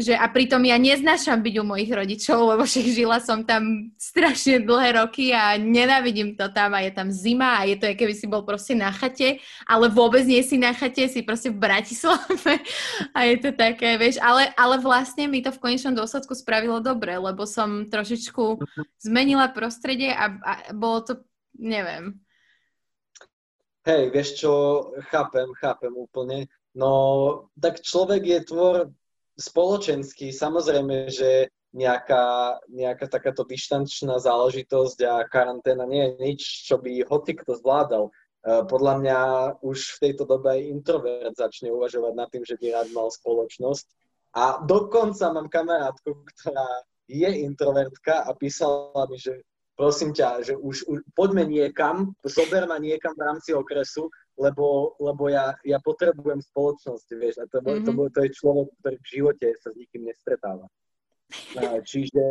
Že 0.00 0.16
a 0.16 0.24
pritom 0.32 0.64
ja 0.64 0.80
neznášam 0.80 1.44
byť 1.44 1.54
u 1.60 1.64
mojich 1.64 1.92
rodičov, 1.92 2.56
lebo 2.56 2.64
však 2.64 2.86
žila 2.88 3.20
som 3.20 3.44
tam 3.44 3.92
strašne 4.00 4.64
dlhé 4.64 4.96
roky 4.96 5.36
a 5.36 5.60
nenávidím 5.60 6.32
to 6.34 6.48
tam 6.48 6.72
a 6.72 6.80
je 6.80 6.92
tam 6.96 7.12
zima 7.12 7.60
a 7.60 7.68
je 7.68 7.76
to, 7.76 7.86
keby 7.92 8.16
si 8.16 8.24
bol 8.24 8.42
proste 8.42 8.72
na 8.72 8.88
chate, 8.90 9.38
ale 9.68 9.92
vôbec 9.92 10.24
nie 10.24 10.40
si 10.40 10.56
na 10.56 10.72
chate, 10.72 11.04
si 11.06 11.20
proste 11.20 11.52
v 11.52 11.60
Bratislave 11.60 12.64
a 13.16 13.18
je 13.28 13.36
to 13.38 13.50
také, 13.52 14.00
vieš, 14.00 14.16
ale, 14.24 14.48
ale 14.56 14.80
vlastne 14.80 15.28
mi 15.28 15.44
to 15.44 15.52
v 15.52 15.62
konečnom 15.62 15.92
dôsledku 15.92 16.32
spravilo 16.32 16.80
dobre, 16.80 17.20
lebo 17.20 17.44
som 17.44 17.84
trošičku 17.86 18.64
zmenila 19.04 19.52
prostredie 19.52 20.16
a, 20.16 20.32
a 20.40 20.52
bolo 20.72 21.04
to, 21.04 21.12
neviem. 21.60 22.16
Hej, 23.84 24.12
vieš 24.12 24.28
čo, 24.44 24.52
chápem, 25.08 25.48
chápem 25.56 25.92
úplne. 25.96 26.48
No, 26.76 26.92
tak 27.58 27.82
človek 27.82 28.22
je 28.22 28.38
tvor 28.46 28.76
spoločenský, 29.40 30.30
samozrejme, 30.30 31.08
že 31.08 31.48
nejaká, 31.72 32.58
nejaká 32.68 33.06
takáto 33.06 33.46
dištančná 33.46 34.18
záležitosť 34.18 34.98
a 35.06 35.14
karanténa 35.24 35.86
nie 35.86 36.02
je 36.02 36.12
nič, 36.18 36.40
čo 36.66 36.78
by 36.82 37.06
hoci 37.06 37.38
kto 37.38 37.56
zvládal. 37.56 38.10
E, 38.10 38.12
podľa 38.66 38.94
mňa 38.98 39.18
už 39.62 39.78
v 39.96 40.00
tejto 40.02 40.26
dobe 40.26 40.50
aj 40.58 40.66
introvert 40.66 41.34
začne 41.38 41.70
uvažovať 41.70 42.12
nad 42.18 42.28
tým, 42.28 42.42
že 42.42 42.58
by 42.58 42.74
rád 42.74 42.88
mal 42.90 43.08
spoločnosť. 43.08 43.86
A 44.34 44.62
dokonca 44.62 45.30
mám 45.30 45.50
kamarátku, 45.50 46.22
ktorá 46.34 46.68
je 47.10 47.30
introvertka 47.42 48.22
a 48.22 48.30
písala 48.34 49.06
mi, 49.10 49.18
že 49.18 49.42
prosím 49.74 50.14
ťa, 50.14 50.46
že 50.46 50.54
už, 50.54 50.86
už 50.86 50.98
poďme 51.14 51.46
niekam, 51.46 52.14
zober 52.22 52.66
ma 52.70 52.78
niekam 52.78 53.14
v 53.16 53.24
rámci 53.26 53.50
okresu, 53.56 54.10
lebo, 54.40 54.96
lebo 54.96 55.28
ja, 55.28 55.52
ja 55.60 55.76
potrebujem 55.84 56.40
spoločnosť, 56.40 57.08
vieš, 57.20 57.44
a 57.44 57.46
to, 57.46 57.60
mm-hmm. 57.60 57.84
to, 57.84 57.92
to 58.08 58.20
je 58.24 58.30
človek, 58.32 58.66
ktorý 58.80 58.96
v 58.96 59.10
živote 59.12 59.46
sa 59.60 59.68
s 59.68 59.76
nikým 59.76 60.08
nestretáva. 60.08 60.64
Čiže 61.84 62.24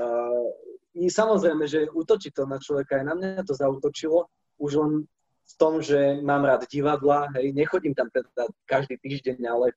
uh, 0.00 0.48
i 1.04 1.12
samozrejme, 1.12 1.68
že 1.68 1.92
útočí 1.92 2.32
to 2.32 2.48
na 2.48 2.56
človeka, 2.56 2.96
aj 2.96 3.04
na 3.04 3.14
mňa 3.14 3.44
to 3.44 3.52
zautočilo, 3.52 4.32
už 4.56 4.72
len 4.80 4.92
v 5.46 5.54
tom, 5.60 5.84
že 5.84 6.18
mám 6.24 6.42
rád 6.42 6.64
divadla, 6.66 7.28
hej, 7.36 7.52
nechodím 7.52 7.92
tam 7.92 8.08
teda 8.08 8.48
každý 8.64 8.96
týždeň, 8.98 9.38
ale 9.44 9.76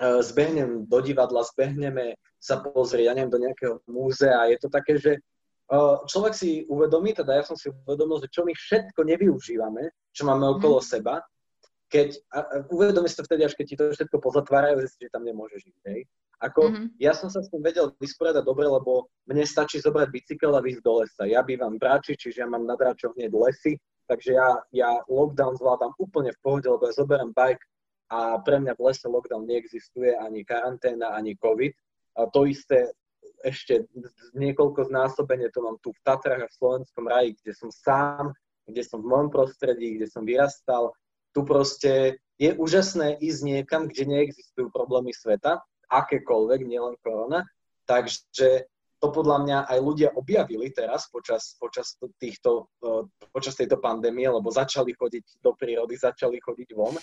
uh, 0.00 0.24
zbehnem 0.24 0.88
do 0.88 0.98
divadla, 1.04 1.44
zbehneme 1.44 2.16
sa 2.40 2.58
pozrieť, 2.64 3.12
ja 3.12 3.14
neviem, 3.14 3.30
do 3.30 3.42
nejakého 3.44 3.74
múzea. 3.86 4.50
Je 4.50 4.58
to 4.58 4.66
také, 4.72 4.98
že 4.98 5.22
človek 6.04 6.34
si 6.36 6.68
uvedomí, 6.68 7.16
teda 7.16 7.40
ja 7.40 7.44
som 7.44 7.56
si 7.56 7.72
uvedomil, 7.72 8.20
že 8.20 8.28
čo 8.28 8.44
my 8.44 8.52
všetko 8.52 9.00
nevyužívame, 9.08 9.88
čo 10.12 10.28
máme 10.28 10.44
mhm. 10.44 10.52
okolo 10.60 10.78
mm. 10.80 10.86
seba, 10.86 11.14
keď, 11.92 12.08
a, 12.32 12.38
a 12.40 12.54
uvedomí 12.72 13.04
si 13.04 13.20
to 13.20 13.28
vtedy, 13.28 13.44
až 13.44 13.52
keď 13.52 13.66
ti 13.68 13.76
to 13.76 13.84
všetko 13.92 14.16
pozatvárajú, 14.16 14.80
že 14.80 15.12
tam 15.12 15.28
nemôžeš 15.28 15.60
žiť. 15.60 15.76
Hej. 15.92 16.00
Ako, 16.42 16.72
mm-hmm. 16.72 16.86
ja 16.98 17.12
som 17.14 17.30
sa 17.30 17.38
s 17.38 17.52
tým 17.52 17.62
vedel 17.62 17.94
vysporiadať 18.02 18.42
dobre, 18.42 18.66
lebo 18.66 19.12
mne 19.30 19.46
stačí 19.46 19.78
zobrať 19.78 20.10
bicykel 20.10 20.56
a 20.56 20.64
výjsť 20.64 20.82
do 20.82 20.92
lesa. 21.04 21.22
Ja 21.28 21.44
bývam 21.44 21.78
v 21.78 21.84
Bráči, 21.84 22.18
čiže 22.18 22.42
ja 22.42 22.48
mám 22.50 22.66
na 22.66 22.74
Dráčoch 22.74 23.14
hneď 23.14 23.30
lesy, 23.30 23.78
takže 24.10 24.34
ja, 24.34 24.58
ja 24.74 24.90
lockdown 25.06 25.54
zvládam 25.54 25.94
úplne 26.02 26.34
v 26.34 26.40
pohode, 26.42 26.66
lebo 26.66 26.82
ja 26.82 26.96
zoberiem 26.98 27.30
bike 27.30 27.62
a 28.10 28.42
pre 28.42 28.58
mňa 28.58 28.74
v 28.74 28.84
lese 28.90 29.06
lockdown 29.06 29.46
neexistuje 29.46 30.18
ani 30.18 30.42
karanténa, 30.42 31.14
ani 31.14 31.38
COVID. 31.38 31.72
A 32.18 32.26
to 32.34 32.44
isté 32.50 32.90
ešte 33.42 33.86
niekoľko 34.34 34.88
znásobenie 34.88 35.50
to 35.50 35.60
mám 35.62 35.76
tu 35.82 35.90
v 35.90 36.02
Tatrach 36.02 36.42
a 36.42 36.50
v 36.50 36.58
Slovenskom 36.58 37.04
raji, 37.06 37.34
kde 37.42 37.52
som 37.54 37.70
sám, 37.70 38.32
kde 38.66 38.82
som 38.86 39.02
v 39.02 39.10
mojom 39.10 39.28
prostredí, 39.28 39.98
kde 39.98 40.06
som 40.08 40.22
vyrastal. 40.22 40.94
Tu 41.34 41.40
proste 41.42 42.22
je 42.38 42.50
úžasné 42.54 43.18
ísť 43.18 43.40
niekam, 43.42 43.90
kde 43.90 44.04
neexistujú 44.06 44.70
problémy 44.70 45.14
sveta 45.14 45.62
akékoľvek, 45.92 46.60
nielen 46.64 46.96
korona. 47.04 47.44
Takže 47.84 48.66
to 49.02 49.10
podľa 49.10 49.38
mňa 49.42 49.58
aj 49.66 49.78
ľudia 49.82 50.08
objavili 50.14 50.70
teraz 50.70 51.10
počas, 51.10 51.58
počas, 51.58 51.98
týchto, 52.22 52.70
uh, 52.86 53.02
počas 53.34 53.58
tejto 53.58 53.82
pandémie, 53.82 54.30
lebo 54.30 54.46
začali 54.54 54.94
chodiť 54.94 55.42
do 55.42 55.58
prírody, 55.58 55.98
začali 55.98 56.38
chodiť 56.38 56.68
von. 56.78 56.94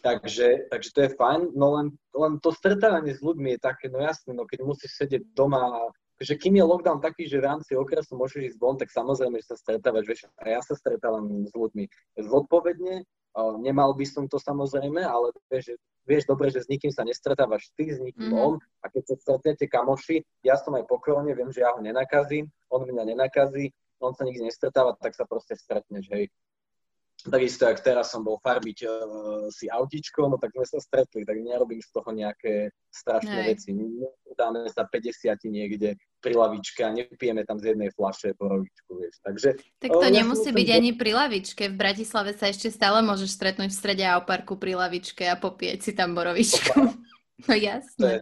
Takže, 0.00 0.72
takže 0.72 0.90
to 0.96 1.00
je 1.04 1.10
fajn, 1.12 1.52
no 1.52 1.76
len, 1.76 1.86
len 2.16 2.40
to 2.40 2.48
stretávanie 2.56 3.12
s 3.12 3.20
ľuďmi 3.20 3.56
je 3.56 3.60
také, 3.60 3.92
no 3.92 4.00
jasné, 4.00 4.32
no 4.32 4.48
keď 4.48 4.64
musíš 4.64 4.96
sedieť 4.96 5.28
doma, 5.36 5.92
že 6.16 6.40
kým 6.40 6.56
je 6.56 6.64
lockdown 6.64 7.04
taký, 7.04 7.28
že 7.28 7.36
v 7.36 7.48
rámci 7.48 7.76
okresu 7.76 8.16
môžeš 8.16 8.52
ísť 8.52 8.58
von, 8.60 8.80
tak 8.80 8.88
samozrejme, 8.88 9.36
že 9.44 9.52
sa 9.52 9.56
stretávaš, 9.60 10.04
vieš, 10.08 10.20
a 10.40 10.56
ja 10.56 10.60
sa 10.64 10.72
stretávam 10.72 11.44
s 11.44 11.52
ľuďmi 11.52 11.84
zodpovedne, 12.16 13.04
Nemal 13.38 13.94
by 13.94 14.06
som 14.06 14.26
to 14.26 14.42
samozrejme, 14.42 14.98
ale 15.06 15.30
vieš, 15.46 15.78
vieš 16.02 16.26
dobre, 16.26 16.50
že 16.50 16.66
s 16.66 16.70
nikým 16.70 16.90
sa 16.90 17.06
nestretávaš 17.06 17.70
ty, 17.78 17.94
s 17.94 18.02
nikým 18.02 18.34
mm-hmm. 18.34 18.42
on 18.42 18.54
a 18.82 18.90
keď 18.90 19.02
sa 19.06 19.14
stretnete 19.22 19.70
kamoši, 19.70 20.26
ja 20.42 20.58
som 20.58 20.74
aj 20.74 20.90
pokorne, 20.90 21.30
viem, 21.30 21.46
že 21.54 21.62
ja 21.62 21.70
ho 21.70 21.78
nenakazím, 21.78 22.50
on 22.74 22.82
mňa 22.82 23.14
nenakazí, 23.14 23.70
on 24.02 24.18
sa 24.18 24.26
nikdy 24.26 24.50
nestretáva, 24.50 24.98
tak 24.98 25.14
sa 25.14 25.30
proste 25.30 25.54
stretneš, 25.54 26.10
hej. 26.10 26.26
Takisto, 27.20 27.68
ak 27.68 27.84
teraz 27.84 28.08
som 28.08 28.24
bol 28.24 28.40
farbiť 28.40 28.78
uh, 28.88 28.90
si 29.52 29.68
autičko, 29.68 30.32
no 30.32 30.40
tak 30.40 30.56
sme 30.56 30.64
sa 30.64 30.80
stretli, 30.80 31.28
tak 31.28 31.36
nerobím 31.36 31.84
z 31.84 31.90
toho 31.92 32.08
nejaké 32.16 32.72
strašné 32.88 33.38
Aj. 33.44 33.48
veci. 33.52 33.76
Dáme 34.32 34.64
sa 34.72 34.88
50 34.88 35.36
niekde 35.52 36.00
pri 36.24 36.32
lavičke 36.32 36.80
a 36.80 36.88
nepijeme 36.88 37.44
tam 37.44 37.60
z 37.60 37.76
jednej 37.76 37.92
flaše 37.92 38.32
borovičku, 38.40 38.96
vieš. 38.96 39.20
Takže, 39.20 39.48
tak 39.84 39.90
to 39.92 40.00
uh, 40.00 40.08
nemusí 40.08 40.48
ja 40.48 40.56
byť 40.56 40.68
to... 40.72 40.76
ani 40.80 40.90
pri 40.96 41.12
lavičke. 41.12 41.62
V 41.68 41.76
Bratislave 41.76 42.32
sa 42.32 42.48
ešte 42.48 42.72
stále 42.72 43.04
môžeš 43.04 43.36
stretnúť 43.36 43.68
v 43.68 43.78
strede 43.84 44.04
Auparku 44.08 44.56
pri 44.56 44.80
lavičke 44.80 45.28
a 45.28 45.36
popieť 45.36 45.84
si 45.84 45.92
tam 45.92 46.16
borovičku. 46.16 46.72
No 47.48 47.56
jasné. 47.56 48.20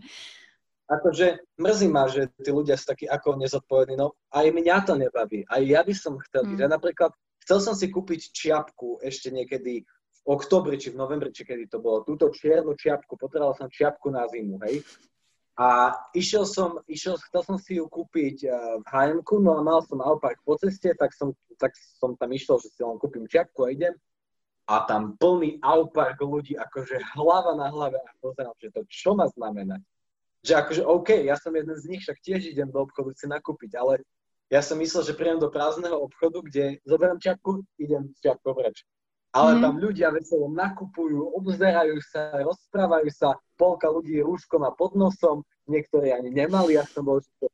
Akože 0.87 1.43
mrzí 1.59 1.89
ma, 1.91 2.07
že 2.07 2.31
tí 2.39 2.55
ľudia 2.55 2.79
sú 2.79 2.95
takí 2.95 3.11
ako 3.11 3.35
nezodpovední, 3.35 3.99
no 3.99 4.15
aj 4.31 4.47
mňa 4.55 4.77
to 4.87 4.95
nebaví. 4.95 5.43
Aj 5.51 5.59
ja 5.59 5.83
by 5.83 5.91
som 5.91 6.23
chcel, 6.23 6.47
mm. 6.47 6.55
že 6.55 6.65
napríklad 6.71 7.11
Chcel 7.49 7.65
som 7.65 7.73
si 7.73 7.89
kúpiť 7.89 8.29
čiapku 8.29 9.01
ešte 9.01 9.33
niekedy 9.33 9.81
v 9.81 10.21
oktobri, 10.29 10.77
či 10.77 10.93
v 10.93 11.01
novembri, 11.01 11.33
či 11.33 11.49
kedy 11.49 11.65
to 11.73 11.81
bolo. 11.81 12.05
Túto 12.05 12.29
čiernu 12.29 12.77
čiapku, 12.77 13.17
potreboval 13.17 13.57
som 13.57 13.73
čiapku 13.73 14.13
na 14.13 14.29
zimu, 14.29 14.61
hej. 14.69 14.85
A 15.57 15.97
išiel 16.13 16.45
som, 16.45 16.77
išiel, 16.85 17.17
chcel 17.17 17.43
som 17.49 17.57
si 17.57 17.81
ju 17.81 17.89
kúpiť 17.89 18.45
uh, 18.53 18.85
v 18.85 19.17
hm 19.25 19.25
no 19.41 19.57
a 19.57 19.65
mal 19.65 19.81
som 19.81 19.97
naopak 19.97 20.37
po 20.45 20.61
ceste, 20.61 20.93
tak 20.93 21.17
som, 21.17 21.33
tak 21.57 21.73
som 21.97 22.13
tam 22.21 22.37
išiel, 22.37 22.61
že 22.61 22.69
si 22.69 22.85
len 22.85 23.01
kúpim 23.01 23.25
čiapku 23.25 23.65
a 23.65 23.73
idem. 23.73 23.97
A 24.69 24.85
tam 24.85 25.17
plný 25.17 25.57
Aupark 25.65 26.21
ľudí, 26.21 26.53
akože 26.53 27.01
hlava 27.17 27.57
na 27.57 27.73
hlave 27.73 27.97
a 27.97 28.13
pozerám, 28.21 28.53
že 28.61 28.77
to 28.77 28.85
čo 28.93 29.17
má 29.17 29.25
znamenať. 29.25 29.81
Že 30.45 30.53
akože 30.53 30.83
OK, 30.85 31.09
ja 31.25 31.41
som 31.41 31.57
jeden 31.57 31.81
z 31.81 31.89
nich, 31.89 32.05
však 32.05 32.21
tiež 32.21 32.53
idem 32.53 32.69
do 32.69 32.85
obchodu 32.85 33.17
si 33.17 33.25
nakúpiť, 33.25 33.81
ale 33.81 34.05
ja 34.49 34.61
som 34.65 34.81
myslel, 34.81 35.05
že 35.05 35.17
prídem 35.17 35.41
do 35.41 35.53
prázdneho 35.53 35.97
obchodu, 36.01 36.41
kde 36.41 36.81
zoberiem 36.89 37.21
čiapku, 37.21 37.61
idem 37.77 38.09
čiapku 38.25 38.57
preč. 38.57 38.85
Ale 39.37 39.57
mm. 39.57 39.61
tam 39.61 39.75
ľudia 39.77 40.09
veselo 40.09 40.49
nakupujú, 40.49 41.37
obzerajú 41.37 42.01
sa, 42.01 42.33
rozprávajú 42.41 43.13
sa, 43.13 43.37
polka 43.61 43.93
ľudí 43.93 44.25
rúškom 44.25 44.65
a 44.65 44.73
pod 44.73 44.97
nosom, 44.97 45.45
niektorí 45.69 46.17
ani 46.17 46.33
nemali, 46.33 46.81
ja 46.81 46.89
som 46.89 47.05
bol, 47.05 47.21
že 47.21 47.53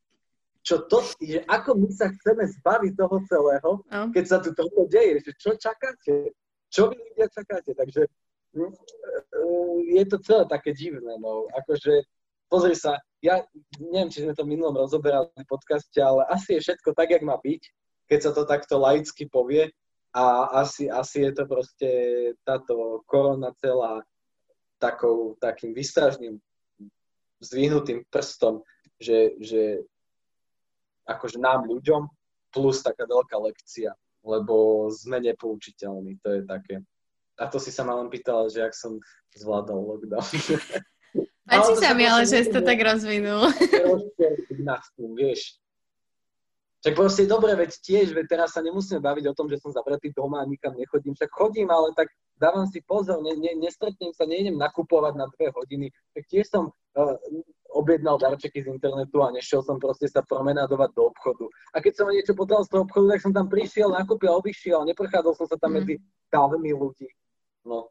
čo 0.64 0.86
to, 0.88 1.04
že 1.20 1.44
ako 1.44 1.76
my 1.76 1.90
sa 1.92 2.08
chceme 2.08 2.48
zbaviť 2.48 2.92
toho 2.96 3.16
celého, 3.28 3.70
oh. 3.84 4.08
keď 4.14 4.24
sa 4.24 4.38
tu 4.40 4.56
toto 4.56 4.88
deje, 4.88 5.20
že 5.20 5.30
čo 5.36 5.50
čakáte, 5.60 6.32
čo 6.72 6.88
vy 6.88 6.96
ľudia 6.96 7.28
čakáte, 7.28 7.76
takže 7.76 8.08
mm, 8.56 8.72
e, 8.72 8.76
je 10.00 10.04
to 10.08 10.16
celé 10.24 10.48
také 10.48 10.72
divné, 10.72 11.20
no, 11.20 11.50
akože 11.52 12.06
pozri 12.54 12.78
sa, 12.78 13.02
ja 13.18 13.42
neviem, 13.82 14.14
či 14.14 14.22
sme 14.22 14.30
to 14.30 14.46
v 14.46 14.54
minulom 14.54 14.78
rozoberali 14.78 15.26
v 15.34 15.50
podcaste, 15.50 15.98
ale 15.98 16.22
asi 16.30 16.54
je 16.54 16.70
všetko 16.70 16.94
tak, 16.94 17.10
jak 17.10 17.26
má 17.26 17.34
byť, 17.34 17.62
keď 18.06 18.18
sa 18.22 18.30
to 18.30 18.46
takto 18.46 18.78
laicky 18.78 19.26
povie 19.26 19.74
a 20.14 20.54
asi, 20.62 20.86
asi 20.86 21.26
je 21.26 21.32
to 21.34 21.50
proste 21.50 21.90
táto 22.46 23.02
korona 23.10 23.50
celá 23.58 24.06
takou, 24.78 25.34
takým 25.42 25.74
vystražným 25.74 26.38
zvihnutým 27.42 28.06
prstom, 28.06 28.62
že, 29.02 29.34
že 29.42 29.82
akože 31.10 31.42
nám 31.42 31.66
ľuďom 31.66 32.06
plus 32.54 32.86
taká 32.86 33.02
veľká 33.10 33.34
lekcia, 33.34 33.90
lebo 34.22 34.86
sme 34.94 35.18
nepoučiteľní, 35.18 36.22
to 36.22 36.38
je 36.38 36.42
také. 36.46 36.78
A 37.34 37.50
to 37.50 37.58
si 37.58 37.74
sa 37.74 37.82
ma 37.82 37.98
len 37.98 38.06
pýtala, 38.06 38.46
že 38.46 38.62
ak 38.62 38.78
som 38.78 39.02
zvládol 39.34 39.98
lockdown. 39.98 40.22
Páči 41.44 41.76
sa 41.76 41.92
mi, 41.92 42.08
ale 42.08 42.24
že 42.24 42.48
si 42.48 42.50
to 42.50 42.64
tak 42.64 42.80
rozvinul. 42.80 43.52
vieš. 45.12 45.60
Tak 46.84 47.00
proste 47.00 47.24
dobre, 47.24 47.56
veď 47.56 47.80
tiež, 47.80 48.12
veď 48.12 48.26
teraz 48.28 48.52
sa 48.52 48.60
nemusíme 48.60 49.00
baviť 49.00 49.32
o 49.32 49.36
tom, 49.36 49.48
že 49.48 49.56
som 49.56 49.72
zavretý 49.72 50.12
doma 50.12 50.44
a 50.44 50.48
nikam 50.48 50.76
nechodím. 50.76 51.16
Však 51.16 51.32
chodím, 51.32 51.72
ale 51.72 51.96
tak 51.96 52.12
dávam 52.36 52.68
si 52.68 52.84
pozor, 52.84 53.24
ne, 53.24 53.32
ne, 53.40 53.56
nestretnem 53.56 54.12
sa, 54.12 54.28
nejdem 54.28 54.60
nakupovať 54.60 55.16
na 55.16 55.24
dve 55.32 55.48
hodiny. 55.56 55.88
Tak 56.12 56.28
tiež 56.28 56.44
som 56.44 56.68
uh, 56.68 57.16
objednal 57.72 58.20
darčeky 58.20 58.60
z 58.60 58.68
internetu 58.68 59.24
a 59.24 59.32
nešiel 59.32 59.64
som 59.64 59.80
proste 59.80 60.12
sa 60.12 60.20
promenádovať 60.28 60.90
do 60.92 61.08
obchodu. 61.08 61.48
A 61.72 61.80
keď 61.80 61.92
som 61.96 62.12
niečo 62.12 62.36
potreboval 62.36 62.68
z 62.68 62.70
toho 62.76 62.82
obchodu, 62.84 63.06
tak 63.16 63.20
som 63.24 63.32
tam 63.32 63.48
prišiel, 63.48 63.88
nakúpil 63.88 64.28
a 64.28 64.36
odišiel, 64.36 64.84
neprechádzal 64.84 65.34
som 65.40 65.46
sa 65.48 65.56
tam 65.56 65.72
mm. 65.72 65.76
medzi 65.80 65.94
dávmi 66.28 66.70
ľudí. 66.76 67.08
No, 67.64 67.88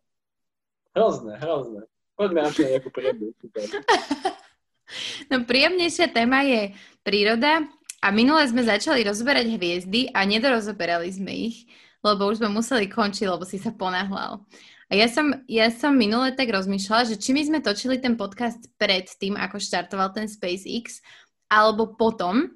hrozné, 0.94 1.42
hrozné. 1.42 1.82
Poďme 2.14 2.46
na 2.46 2.50
nejakú 2.50 2.90
príjemnejšiu 2.94 3.48
No 5.32 5.42
príjemnejšia 5.50 6.14
téma 6.14 6.46
je 6.46 6.78
príroda 7.02 7.66
a 8.04 8.08
minule 8.14 8.46
sme 8.46 8.62
začali 8.62 9.02
rozberať 9.02 9.58
hviezdy 9.58 10.14
a 10.14 10.22
nedorozoberali 10.28 11.10
sme 11.10 11.34
ich, 11.50 11.66
lebo 12.06 12.30
už 12.30 12.44
sme 12.44 12.54
museli 12.54 12.86
končiť, 12.92 13.26
lebo 13.26 13.42
si 13.48 13.58
sa 13.58 13.74
ponáhľal. 13.74 14.44
A 14.92 14.94
ja 14.94 15.10
som, 15.10 15.34
ja 15.50 15.74
som 15.74 15.98
minule 15.98 16.36
tak 16.38 16.54
rozmýšľala, 16.54 17.10
že 17.10 17.18
či 17.18 17.34
my 17.34 17.42
sme 17.42 17.60
točili 17.66 17.98
ten 17.98 18.14
podcast 18.14 18.62
pred 18.78 19.10
tým, 19.18 19.34
ako 19.40 19.58
štartoval 19.58 20.14
ten 20.14 20.30
SpaceX, 20.30 21.02
alebo 21.50 21.98
potom. 21.98 22.54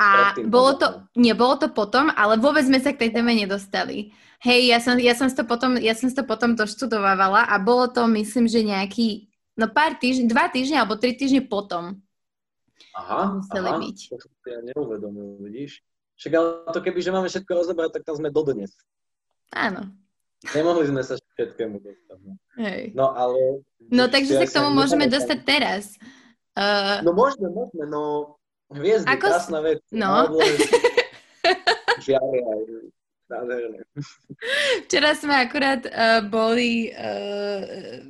A 0.00 0.34
bolo 0.48 0.78
to, 0.78 0.86
nie, 1.14 1.34
bolo 1.36 1.60
to 1.60 1.70
potom, 1.70 2.10
ale 2.14 2.40
vôbec 2.40 2.66
sme 2.66 2.82
sa 2.82 2.90
k 2.90 3.06
tej 3.06 3.10
téme 3.14 3.32
nedostali. 3.36 4.10
Hej, 4.42 4.60
ja 4.74 4.78
som, 4.82 4.98
ja 4.98 5.14
som 5.14 5.30
to 5.30 5.46
potom, 5.46 5.78
ja 5.78 5.94
som 5.94 6.10
to 6.10 6.26
potom 6.26 6.58
doštudovávala 6.58 7.46
a 7.46 7.54
bolo 7.62 7.86
to, 7.86 8.10
myslím, 8.10 8.50
že 8.50 8.66
nejaký, 8.66 9.30
no 9.54 9.70
pár 9.70 9.94
týždň, 10.02 10.26
dva 10.26 10.50
týždne 10.50 10.82
alebo 10.82 10.98
tri 10.98 11.14
týždne 11.14 11.46
potom. 11.46 12.02
Aha, 12.98 13.38
museli 13.38 13.70
aha, 13.70 13.78
byť. 13.78 13.98
to 14.10 14.16
som 14.18 14.32
ja 14.50 14.60
neuvedomil, 14.74 15.38
vidíš? 15.46 15.86
Však 16.18 16.32
ale 16.34 16.48
to 16.74 16.80
keby, 16.82 16.98
že 16.98 17.14
máme 17.14 17.28
všetko 17.30 17.50
rozobrať, 17.54 17.90
tak 17.94 18.02
tam 18.02 18.18
sme 18.18 18.34
dodnes. 18.34 18.74
Áno. 19.54 19.94
Nemohli 20.50 20.90
sme 20.90 21.06
sa 21.06 21.14
všetkému 21.14 21.78
dostať. 21.78 22.18
No. 22.26 22.34
Hej. 22.58 22.82
No 22.98 23.14
ale... 23.14 23.62
No 23.86 24.10
takže 24.10 24.42
sa 24.42 24.46
k 24.50 24.56
tomu 24.58 24.74
môžeme 24.74 25.06
dostať 25.06 25.38
teraz. 25.46 25.94
Uh... 26.58 26.98
No 27.06 27.14
môžeme, 27.14 27.46
môžeme, 27.46 27.86
no 27.86 28.34
hviezdy, 28.74 29.08
Ako... 29.08 29.26
krásna 29.28 29.60
vec. 29.60 29.78
No. 29.92 30.28
Žiaľ, 32.06 32.28
Nádherné. 33.32 33.80
Včera 34.84 35.16
sme 35.16 35.34
akurát 35.40 35.82
uh, 35.88 36.20
boli, 36.20 36.92
uh, 36.92 38.04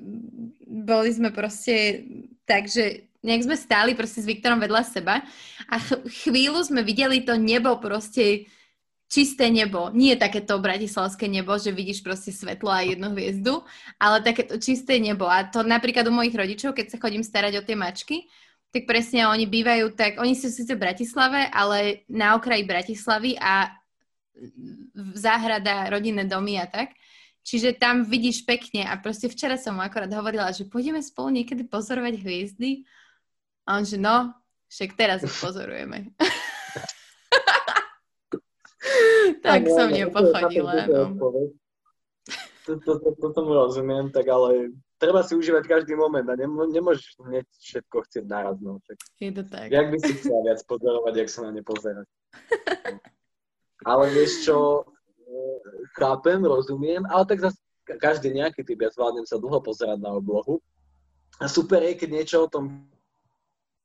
boli 0.66 1.10
sme 1.14 1.30
proste 1.30 2.02
tak, 2.42 2.66
že 2.66 3.06
nejak 3.22 3.46
sme 3.46 3.56
stáli 3.56 3.94
proste 3.94 4.18
s 4.18 4.26
Viktorom 4.26 4.58
vedľa 4.58 4.82
seba 4.82 5.22
a 5.70 5.76
ch- 5.78 6.02
chvíľu 6.26 6.66
sme 6.66 6.82
videli 6.82 7.22
to 7.22 7.38
nebo 7.38 7.78
proste 7.78 8.50
čisté 9.06 9.52
nebo. 9.52 9.92
Nie 9.94 10.18
takéto 10.18 10.58
bratislavské 10.58 11.30
nebo, 11.30 11.54
že 11.60 11.70
vidíš 11.70 12.02
proste 12.02 12.34
svetlo 12.34 12.72
a 12.72 12.82
jednu 12.82 13.12
hviezdu, 13.14 13.62
ale 14.00 14.24
takéto 14.24 14.58
čisté 14.58 14.98
nebo. 14.98 15.28
A 15.28 15.46
to 15.46 15.62
napríklad 15.62 16.08
u 16.08 16.16
mojich 16.16 16.34
rodičov, 16.34 16.74
keď 16.74 16.96
sa 16.96 16.98
chodím 16.98 17.22
starať 17.22 17.60
o 17.60 17.62
tie 17.62 17.76
mačky, 17.76 18.26
tak 18.72 18.88
presne 18.88 19.28
oni 19.28 19.44
bývajú 19.44 19.92
tak, 19.92 20.16
oni 20.16 20.32
sú 20.32 20.48
síce 20.48 20.72
v 20.72 20.80
Bratislave, 20.80 21.44
ale 21.52 22.08
na 22.08 22.40
okraji 22.40 22.64
Bratislavy 22.64 23.36
a 23.36 23.68
záhrada, 25.12 25.92
rodinné 25.92 26.24
domy 26.24 26.56
a 26.56 26.64
tak. 26.64 26.96
Čiže 27.42 27.74
tam 27.76 28.06
vidíš 28.06 28.46
pekne 28.46 28.86
a 28.86 28.94
proste 28.96 29.28
včera 29.28 29.58
som 29.58 29.74
mu 29.76 29.82
akorát 29.82 30.08
hovorila, 30.14 30.54
že 30.54 30.64
pôjdeme 30.64 31.02
spolu 31.02 31.42
niekedy 31.42 31.66
pozorovať 31.66 32.22
hviezdy. 32.22 32.86
A 33.66 33.76
on 33.76 33.84
že 33.84 33.98
no, 33.98 34.32
však 34.70 34.96
teraz 34.96 35.26
ich 35.26 35.34
pozorujeme. 35.36 36.14
tak 39.44 39.68
som 39.68 39.90
nepochodila. 39.90 40.86
No. 40.86 41.18
Toto 42.62 43.02
to, 43.02 43.26
to, 43.26 43.40
rozumiem, 43.42 44.14
tak 44.14 44.30
ale 44.30 44.70
treba 45.02 45.26
si 45.26 45.34
užívať 45.34 45.66
každý 45.66 45.98
moment 45.98 46.22
a 46.30 46.38
nemô, 46.38 46.70
nemôžeš 46.70 47.18
hneď 47.26 47.42
všetko 47.58 47.96
chcieť 48.06 48.24
naraz. 48.30 48.62
No. 48.62 48.78
Tak, 48.86 49.02
Je 49.18 49.34
to 49.34 49.42
tak. 49.42 49.66
Jak 49.66 49.90
by 49.90 49.98
si 49.98 50.14
chcela 50.22 50.40
viac 50.46 50.62
pozorovať, 50.62 51.14
jak 51.18 51.30
sa 51.34 51.40
na 51.42 51.50
ne 51.50 51.62
pozerať. 51.66 52.06
ale 53.90 54.04
vieš 54.14 54.46
čo, 54.46 54.86
chápem, 55.98 56.38
rozumiem, 56.46 57.02
ale 57.10 57.26
tak 57.26 57.42
zase 57.42 57.58
každý 57.98 58.30
nejaký 58.30 58.62
typ, 58.62 58.78
ja 58.78 58.94
zvládnem 58.94 59.26
sa 59.26 59.42
dlho 59.42 59.58
pozerať 59.58 59.98
na 59.98 60.14
oblohu. 60.14 60.62
A 61.42 61.50
super 61.50 61.82
je, 61.82 61.98
keď 61.98 62.08
niečo 62.14 62.36
o 62.46 62.48
tom... 62.48 62.86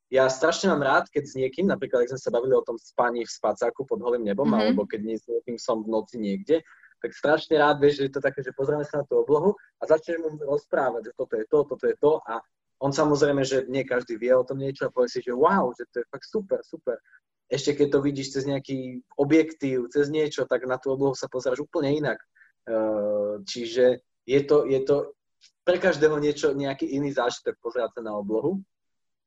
Ja 0.07 0.29
strašne 0.31 0.71
mám 0.71 0.85
rád, 0.85 1.11
keď 1.11 1.23
s 1.27 1.35
niekým, 1.35 1.67
napríklad, 1.67 2.05
ak 2.05 2.15
sme 2.15 2.21
sa 2.21 2.31
bavili 2.31 2.55
o 2.55 2.63
tom 2.63 2.79
spaní 2.79 3.27
v 3.27 3.33
spacáku 3.33 3.83
pod 3.83 3.99
holým 3.99 4.23
nebom, 4.23 4.47
mm-hmm. 4.47 4.71
alebo 4.71 4.87
keď 4.87 5.19
s 5.19 5.25
niekým 5.27 5.57
som 5.59 5.83
v 5.83 5.91
noci 5.91 6.15
niekde, 6.15 6.63
tak 6.97 7.11
strašne 7.13 7.57
rád 7.61 7.77
vieš, 7.77 8.01
že 8.01 8.03
je 8.09 8.13
to 8.17 8.21
také, 8.21 8.39
že 8.41 8.55
pozrieme 8.57 8.85
sa 8.85 9.01
na 9.01 9.05
tú 9.05 9.21
oblohu 9.21 9.53
a 9.77 9.83
začneš 9.85 10.17
mu 10.23 10.37
rozprávať, 10.37 11.09
že 11.09 11.13
toto 11.13 11.33
je 11.37 11.45
to, 11.45 11.59
toto 11.65 11.85
je 11.85 11.95
to 11.97 12.21
a 12.25 12.41
on 12.77 12.93
samozrejme, 12.93 13.41
že 13.41 13.65
nie 13.69 13.81
každý 13.81 14.21
vie 14.21 14.29
o 14.33 14.45
tom 14.45 14.61
niečo 14.61 14.85
a 14.85 14.93
povie 14.93 15.09
si, 15.09 15.25
že 15.25 15.33
wow, 15.33 15.73
že 15.73 15.89
to 15.89 16.01
je 16.01 16.05
fakt 16.13 16.27
super, 16.29 16.61
super 16.61 17.01
ešte 17.47 17.79
keď 17.79 17.87
to 17.95 17.99
vidíš 18.03 18.27
cez 18.35 18.43
nejaký 18.43 19.01
objektív, 19.15 19.87
cez 19.91 20.11
niečo, 20.11 20.43
tak 20.43 20.67
na 20.67 20.75
tú 20.75 20.91
oblohu 20.91 21.15
sa 21.15 21.31
pozeráš 21.31 21.63
úplne 21.63 21.95
inak. 21.95 22.19
Uh, 22.67 23.39
čiže 23.47 24.03
je 24.27 24.41
to, 24.43 24.67
je 24.67 24.83
to 24.83 25.15
pre 25.63 25.79
každého 25.79 26.19
niečo, 26.19 26.51
nejaký 26.51 26.83
iný 26.83 27.15
zážitok 27.15 27.55
pozerať 27.63 27.99
sa 27.99 28.01
na 28.03 28.19
oblohu. 28.19 28.59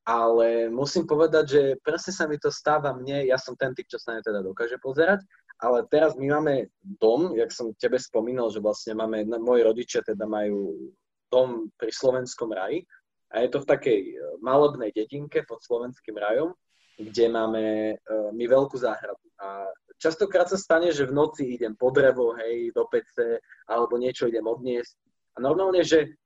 Ale 0.04 0.68
musím 0.72 1.04
povedať, 1.04 1.44
že 1.48 1.62
presne 1.84 2.12
sa 2.12 2.24
mi 2.24 2.36
to 2.40 2.48
stáva 2.52 2.92
mne, 2.92 3.24
ja 3.28 3.36
som 3.36 3.56
ten 3.56 3.72
typ, 3.76 3.88
čo 3.88 4.00
sa 4.00 4.16
ne 4.16 4.24
teda 4.24 4.40
dokáže 4.40 4.80
pozerať, 4.80 5.24
ale 5.60 5.84
teraz 5.92 6.16
my 6.16 6.26
máme 6.40 6.72
dom, 6.80 7.36
jak 7.36 7.52
som 7.52 7.76
tebe 7.76 8.00
spomínal, 8.00 8.48
že 8.48 8.64
vlastne 8.64 8.96
máme, 8.96 9.28
moji 9.28 9.62
rodičia 9.62 10.00
teda 10.00 10.24
majú 10.24 10.90
dom 11.28 11.68
pri 11.76 11.92
Slovenskom 11.92 12.50
raji 12.50 12.82
a 13.30 13.44
je 13.44 13.48
to 13.52 13.62
v 13.62 13.70
takej 13.70 14.00
malobnej 14.42 14.90
dedinke 14.90 15.46
pod 15.46 15.62
Slovenským 15.62 16.18
rajom 16.18 16.56
kde 17.00 17.32
máme 17.32 17.64
uh, 17.96 18.28
my 18.36 18.44
veľkú 18.44 18.76
záhradu. 18.76 19.24
A 19.40 19.64
častokrát 19.96 20.52
sa 20.52 20.60
stane, 20.60 20.92
že 20.92 21.08
v 21.08 21.16
noci 21.16 21.56
idem 21.56 21.72
po 21.72 21.88
drevo, 21.88 22.36
hej, 22.36 22.70
do 22.76 22.84
pece, 22.92 23.40
alebo 23.64 23.96
niečo 23.96 24.28
idem 24.28 24.44
odniesť. 24.44 24.94
A 25.40 25.40
normálne, 25.40 25.80
že 25.80 26.19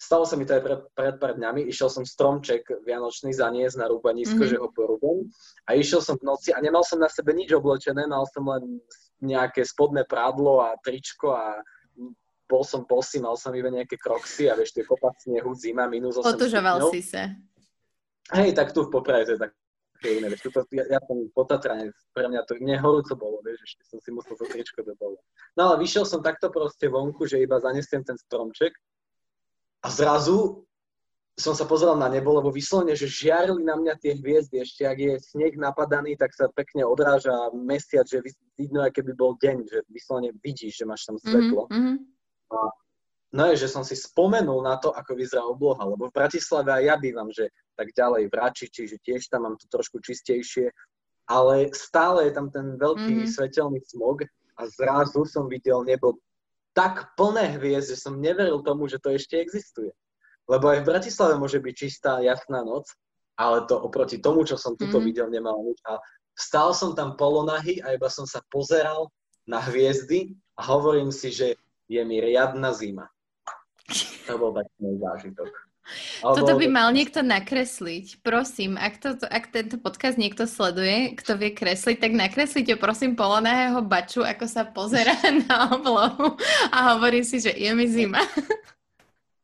stalo 0.00 0.24
sa 0.24 0.34
mi 0.40 0.48
to 0.48 0.56
aj 0.56 0.64
pred, 0.64 0.80
pred 0.96 1.16
pár 1.20 1.36
dňami, 1.36 1.68
išiel 1.68 1.92
som 1.92 2.08
stromček 2.08 2.64
vianočný 2.88 3.36
zaniesť 3.36 3.76
na 3.76 3.86
rúbanisko, 3.92 4.40
mm-hmm. 4.40 4.52
že 4.56 4.56
ho 4.56 4.72
porúbem. 4.72 5.28
A 5.68 5.76
išiel 5.76 6.00
som 6.00 6.16
v 6.16 6.24
noci 6.24 6.56
a 6.56 6.58
nemal 6.64 6.80
som 6.80 6.96
na 6.96 7.12
sebe 7.12 7.36
nič 7.36 7.52
oblečené, 7.52 8.08
mal 8.08 8.24
som 8.32 8.48
len 8.48 8.80
nejaké 9.20 9.60
spodné 9.60 10.08
prádlo 10.08 10.64
a 10.64 10.72
tričko 10.80 11.36
a 11.36 11.60
bol 12.48 12.64
som 12.64 12.88
bosý, 12.88 13.20
mal 13.20 13.36
som 13.36 13.52
iba 13.52 13.68
nejaké 13.68 14.00
kroxy 14.00 14.48
a 14.48 14.56
vieš, 14.56 14.72
tie 14.72 14.88
kopac 14.88 15.20
snehu, 15.20 15.52
zima, 15.52 15.84
minus 15.86 16.16
8 16.18 16.34
Otužoval 16.34 16.90
si 16.90 17.04
sa. 17.04 17.36
Hej, 18.32 18.56
tak 18.56 18.72
tu 18.72 18.88
v 18.88 18.90
Poprade 18.90 19.28
to 19.28 19.32
je 19.36 19.40
tak 19.44 19.52
také 20.00 20.16
iné, 20.16 20.32
vieš, 20.32 20.48
tuto, 20.48 20.64
ja, 20.72 20.88
ja 20.88 21.00
som 21.04 21.28
po 21.36 21.44
Tatrane, 21.44 21.92
pre 22.16 22.24
mňa 22.24 22.48
to, 22.48 22.56
mne 22.56 22.80
horúco 22.80 23.12
bolo, 23.20 23.44
vieš, 23.44 23.68
ešte 23.68 23.84
som 23.84 23.98
si 24.00 24.08
musel 24.16 24.32
to 24.32 24.48
tričko 24.48 24.80
dole. 24.96 25.20
No 25.60 25.68
ale 25.68 25.84
vyšiel 25.84 26.08
som 26.08 26.24
takto 26.24 26.48
proste 26.48 26.88
vonku, 26.88 27.28
že 27.28 27.36
iba 27.36 27.60
zanesiem 27.60 28.00
ten 28.00 28.16
stromček 28.16 28.72
a 29.80 29.88
zrazu 29.88 30.64
som 31.40 31.56
sa 31.56 31.64
pozeral 31.64 31.96
na 31.96 32.12
nebo, 32.12 32.36
lebo 32.36 32.52
vyslovene, 32.52 32.92
že 32.92 33.08
žiarili 33.08 33.64
na 33.64 33.72
mňa 33.80 33.94
tie 33.96 34.12
hviezdy, 34.12 34.60
ešte 34.60 34.84
ak 34.84 34.98
je 35.00 35.14
sneh 35.24 35.56
napadaný, 35.56 36.12
tak 36.20 36.36
sa 36.36 36.52
pekne 36.52 36.84
odráža 36.84 37.32
mesiac, 37.56 38.04
že 38.04 38.20
vidno, 38.60 38.84
aj 38.84 38.92
keby 38.92 39.16
bol 39.16 39.40
deň, 39.40 39.56
že 39.64 39.78
vyslovene 39.88 40.36
vidíš, 40.44 40.84
že 40.84 40.84
máš 40.84 41.08
tam 41.08 41.16
svetlo. 41.16 41.64
Mm-hmm. 41.72 41.96
A 42.52 42.56
No 43.30 43.46
je, 43.46 43.62
že 43.62 43.70
som 43.70 43.86
si 43.86 43.94
spomenul 43.94 44.58
na 44.58 44.74
to, 44.74 44.90
ako 44.90 45.14
vyzerá 45.14 45.46
obloha, 45.46 45.86
lebo 45.86 46.10
v 46.10 46.16
Bratislave 46.18 46.74
aj 46.74 46.82
ja 46.82 46.94
bývam, 46.98 47.30
že 47.30 47.46
tak 47.78 47.94
ďalej 47.94 48.26
v 48.26 48.34
Račiči, 48.34 48.90
že 48.90 48.98
tiež 48.98 49.30
tam 49.30 49.46
mám 49.46 49.54
to 49.54 49.70
trošku 49.70 50.02
čistejšie, 50.02 50.74
ale 51.30 51.70
stále 51.70 52.26
je 52.26 52.32
tam 52.34 52.50
ten 52.50 52.74
veľký 52.74 53.22
mm-hmm. 53.22 53.30
svetelný 53.30 53.78
smog 53.86 54.26
a 54.58 54.66
zrazu 54.66 55.22
som 55.30 55.46
videl 55.46 55.86
nebo 55.86 56.18
tak 56.72 57.14
plné 57.18 57.58
hviezd, 57.58 57.94
že 57.94 57.98
som 57.98 58.18
neveril 58.18 58.62
tomu, 58.62 58.86
že 58.86 59.02
to 59.02 59.10
ešte 59.14 59.38
existuje. 59.38 59.90
Lebo 60.46 60.70
aj 60.70 60.82
v 60.82 60.88
Bratislave 60.90 61.34
môže 61.38 61.62
byť 61.62 61.74
čistá, 61.74 62.18
jasná 62.22 62.62
noc, 62.66 62.90
ale 63.38 63.64
to 63.70 63.78
oproti 63.78 64.18
tomu, 64.18 64.42
čo 64.42 64.58
som 64.58 64.74
tuto 64.74 64.98
mm-hmm. 64.98 65.06
videl, 65.06 65.26
nemalo 65.30 65.62
nič. 65.64 65.78
A 65.86 65.96
stál 66.34 66.74
som 66.74 66.92
tam 66.92 67.14
polonahy 67.14 67.78
a 67.80 67.94
iba 67.94 68.10
som 68.10 68.26
sa 68.26 68.42
pozeral 68.50 69.08
na 69.46 69.62
hviezdy 69.62 70.34
a 70.58 70.66
hovorím 70.66 71.14
si, 71.14 71.30
že 71.32 71.54
je 71.90 72.02
mi 72.04 72.22
riadna 72.22 72.70
zima. 72.74 73.06
To 74.30 74.38
bol 74.38 74.54
taký 74.54 74.74
môj 74.78 74.96
zážitok. 75.02 75.69
Alebo... 76.22 76.36
Toto 76.36 76.52
by 76.56 76.66
mal 76.68 76.88
niekto 76.98 77.20
nakresliť. 77.24 78.20
Prosím, 78.24 78.76
ak, 78.76 78.94
to, 79.00 79.08
ak 79.26 79.50
tento 79.50 79.76
podcast 79.80 80.16
niekto 80.16 80.44
sleduje, 80.44 81.16
kto 81.16 81.36
vie 81.36 81.50
kresliť, 81.52 81.96
tak 81.98 82.12
nakreslite 82.12 82.74
prosím 82.76 83.16
polonahého 83.16 83.80
baču, 83.84 84.22
ako 84.22 84.44
sa 84.46 84.66
pozera 84.68 85.14
na 85.46 85.74
oblohu 85.74 86.36
a 86.70 86.96
hovorí 86.96 87.22
si, 87.26 87.42
že 87.42 87.54
je 87.54 87.70
mi 87.74 87.86
zima. 87.90 88.22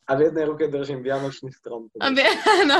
A 0.06 0.14
v 0.14 0.30
jednej 0.30 0.46
ruke 0.46 0.70
držím 0.70 1.02
vianočný 1.02 1.50
strom. 1.50 1.90
A, 1.98 2.14
v, 2.14 2.22
no. 2.70 2.78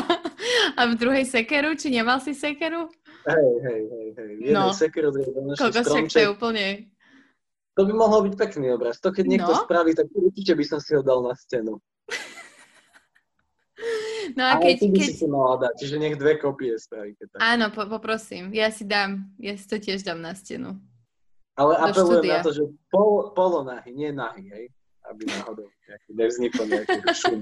a 0.79 0.81
v 0.87 0.93
druhej 0.95 1.27
sekeru? 1.27 1.75
Či 1.75 1.91
nemal 1.91 2.23
si 2.23 2.39
sekeru? 2.39 2.87
Hej, 3.27 3.51
hej, 3.67 3.81
hej. 3.91 4.07
hej. 4.15 4.31
V 4.31 4.41
jednej 4.47 4.55
no. 4.55 4.71
sekeru 4.71 5.11
držím 5.11 5.35
vianočný 5.35 5.71
stromček. 5.75 6.15
to 6.15 6.23
je 6.23 6.31
úplne 6.31 6.67
to 7.77 7.85
by 7.85 7.93
mohol 7.93 8.25
byť 8.25 8.35
pekný 8.41 8.73
obraz. 8.73 8.97
To 9.05 9.13
keď 9.13 9.25
niekto 9.29 9.53
no? 9.53 9.61
spraví, 9.61 9.93
tak 9.93 10.09
určite 10.17 10.57
by 10.57 10.65
som 10.65 10.81
si 10.81 10.97
ho 10.97 11.05
dal 11.05 11.21
na 11.21 11.37
stenu. 11.37 11.77
No 14.35 14.43
a 14.43 14.59
keď... 14.59 14.75
Ale 14.83 14.91
by 14.91 14.99
keď... 14.99 15.13
si 15.15 15.27
mala 15.31 15.55
dať, 15.63 15.73
čiže 15.79 15.97
nech 16.03 16.17
dve 16.19 16.35
kopie. 16.41 16.75
Keď 16.75 17.27
tak. 17.31 17.39
Áno, 17.39 17.71
po, 17.71 17.87
poprosím. 17.87 18.51
Ja 18.51 18.75
si 18.75 18.83
dám, 18.83 19.31
ja 19.39 19.55
si 19.55 19.67
to 19.69 19.79
tiež 19.79 20.03
dám 20.03 20.19
na 20.19 20.35
stenu. 20.35 20.75
Ale 21.57 21.73
apelujem 21.79 22.21
štúdia. 22.21 22.37
na 22.41 22.45
to, 22.45 22.53
že 22.53 22.65
pol, 22.93 23.33
polonahy, 23.33 23.91
nie 23.95 24.13
nahy, 24.13 24.45
hej? 24.53 24.65
Aby 25.07 25.31
náhodou 25.31 25.71
nevznikol 26.13 26.67
nejaký 26.69 27.01
šum 27.15 27.39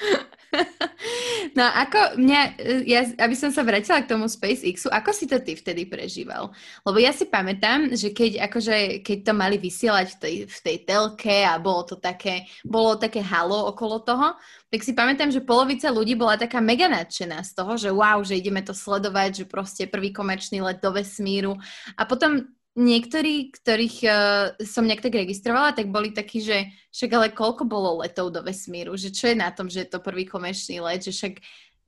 No 1.56 1.66
ako 1.66 2.20
mňa, 2.20 2.40
ja, 2.86 3.00
aby 3.18 3.34
som 3.34 3.50
sa 3.50 3.64
vrátila 3.66 4.02
k 4.02 4.10
tomu 4.10 4.26
SpaceXu, 4.30 4.90
ako 4.90 5.10
si 5.10 5.26
to 5.26 5.40
ty 5.42 5.56
vtedy 5.56 5.86
prežíval? 5.86 6.52
Lebo 6.86 6.98
ja 7.00 7.10
si 7.10 7.26
pamätám, 7.26 7.90
že 7.96 8.14
keď, 8.14 8.46
akože, 8.50 9.02
keď 9.02 9.18
to 9.30 9.32
mali 9.34 9.56
vysielať 9.58 10.06
v 10.14 10.18
tej, 10.20 10.36
v 10.46 10.58
tej 10.60 10.76
telke 10.86 11.42
a 11.42 11.58
bolo 11.58 11.86
to 11.86 11.96
také, 11.98 12.46
bolo 12.62 12.94
také 12.98 13.24
halo 13.24 13.70
okolo 13.72 14.02
toho, 14.04 14.36
tak 14.70 14.80
si 14.86 14.94
pamätám, 14.94 15.34
že 15.34 15.42
polovica 15.42 15.90
ľudí 15.90 16.14
bola 16.14 16.38
taká 16.38 16.62
mega 16.62 16.86
nadšená 16.86 17.42
z 17.42 17.50
toho, 17.56 17.72
že 17.74 17.90
wow, 17.90 18.22
že 18.22 18.38
ideme 18.38 18.62
to 18.62 18.70
sledovať, 18.70 19.42
že 19.42 19.50
proste 19.50 19.90
prvý 19.90 20.14
komerčný 20.14 20.62
let 20.62 20.78
do 20.78 20.94
vesmíru. 20.94 21.58
A 21.98 22.06
potom 22.06 22.46
niektorí, 22.78 23.50
ktorých 23.50 23.96
uh, 24.06 24.54
som 24.62 24.86
nejak 24.86 25.02
tak 25.02 25.14
registrovala, 25.14 25.74
tak 25.74 25.90
boli 25.90 26.14
takí, 26.14 26.38
že 26.42 26.70
však 26.94 27.10
ale 27.10 27.28
koľko 27.34 27.66
bolo 27.66 28.02
letov 28.02 28.30
do 28.30 28.42
vesmíru, 28.42 28.94
že 28.94 29.10
čo 29.10 29.30
je 29.30 29.36
na 29.38 29.50
tom, 29.50 29.66
že 29.66 29.86
je 29.86 29.90
to 29.90 30.04
prvý 30.04 30.26
komerčný 30.26 30.78
let, 30.78 31.02
že 31.02 31.10
však 31.10 31.34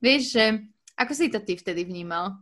vieš, 0.02 0.22
že 0.34 0.44
ako 0.98 1.12
si 1.14 1.30
to 1.30 1.38
ty 1.42 1.54
vtedy 1.54 1.86
vnímal? 1.86 2.38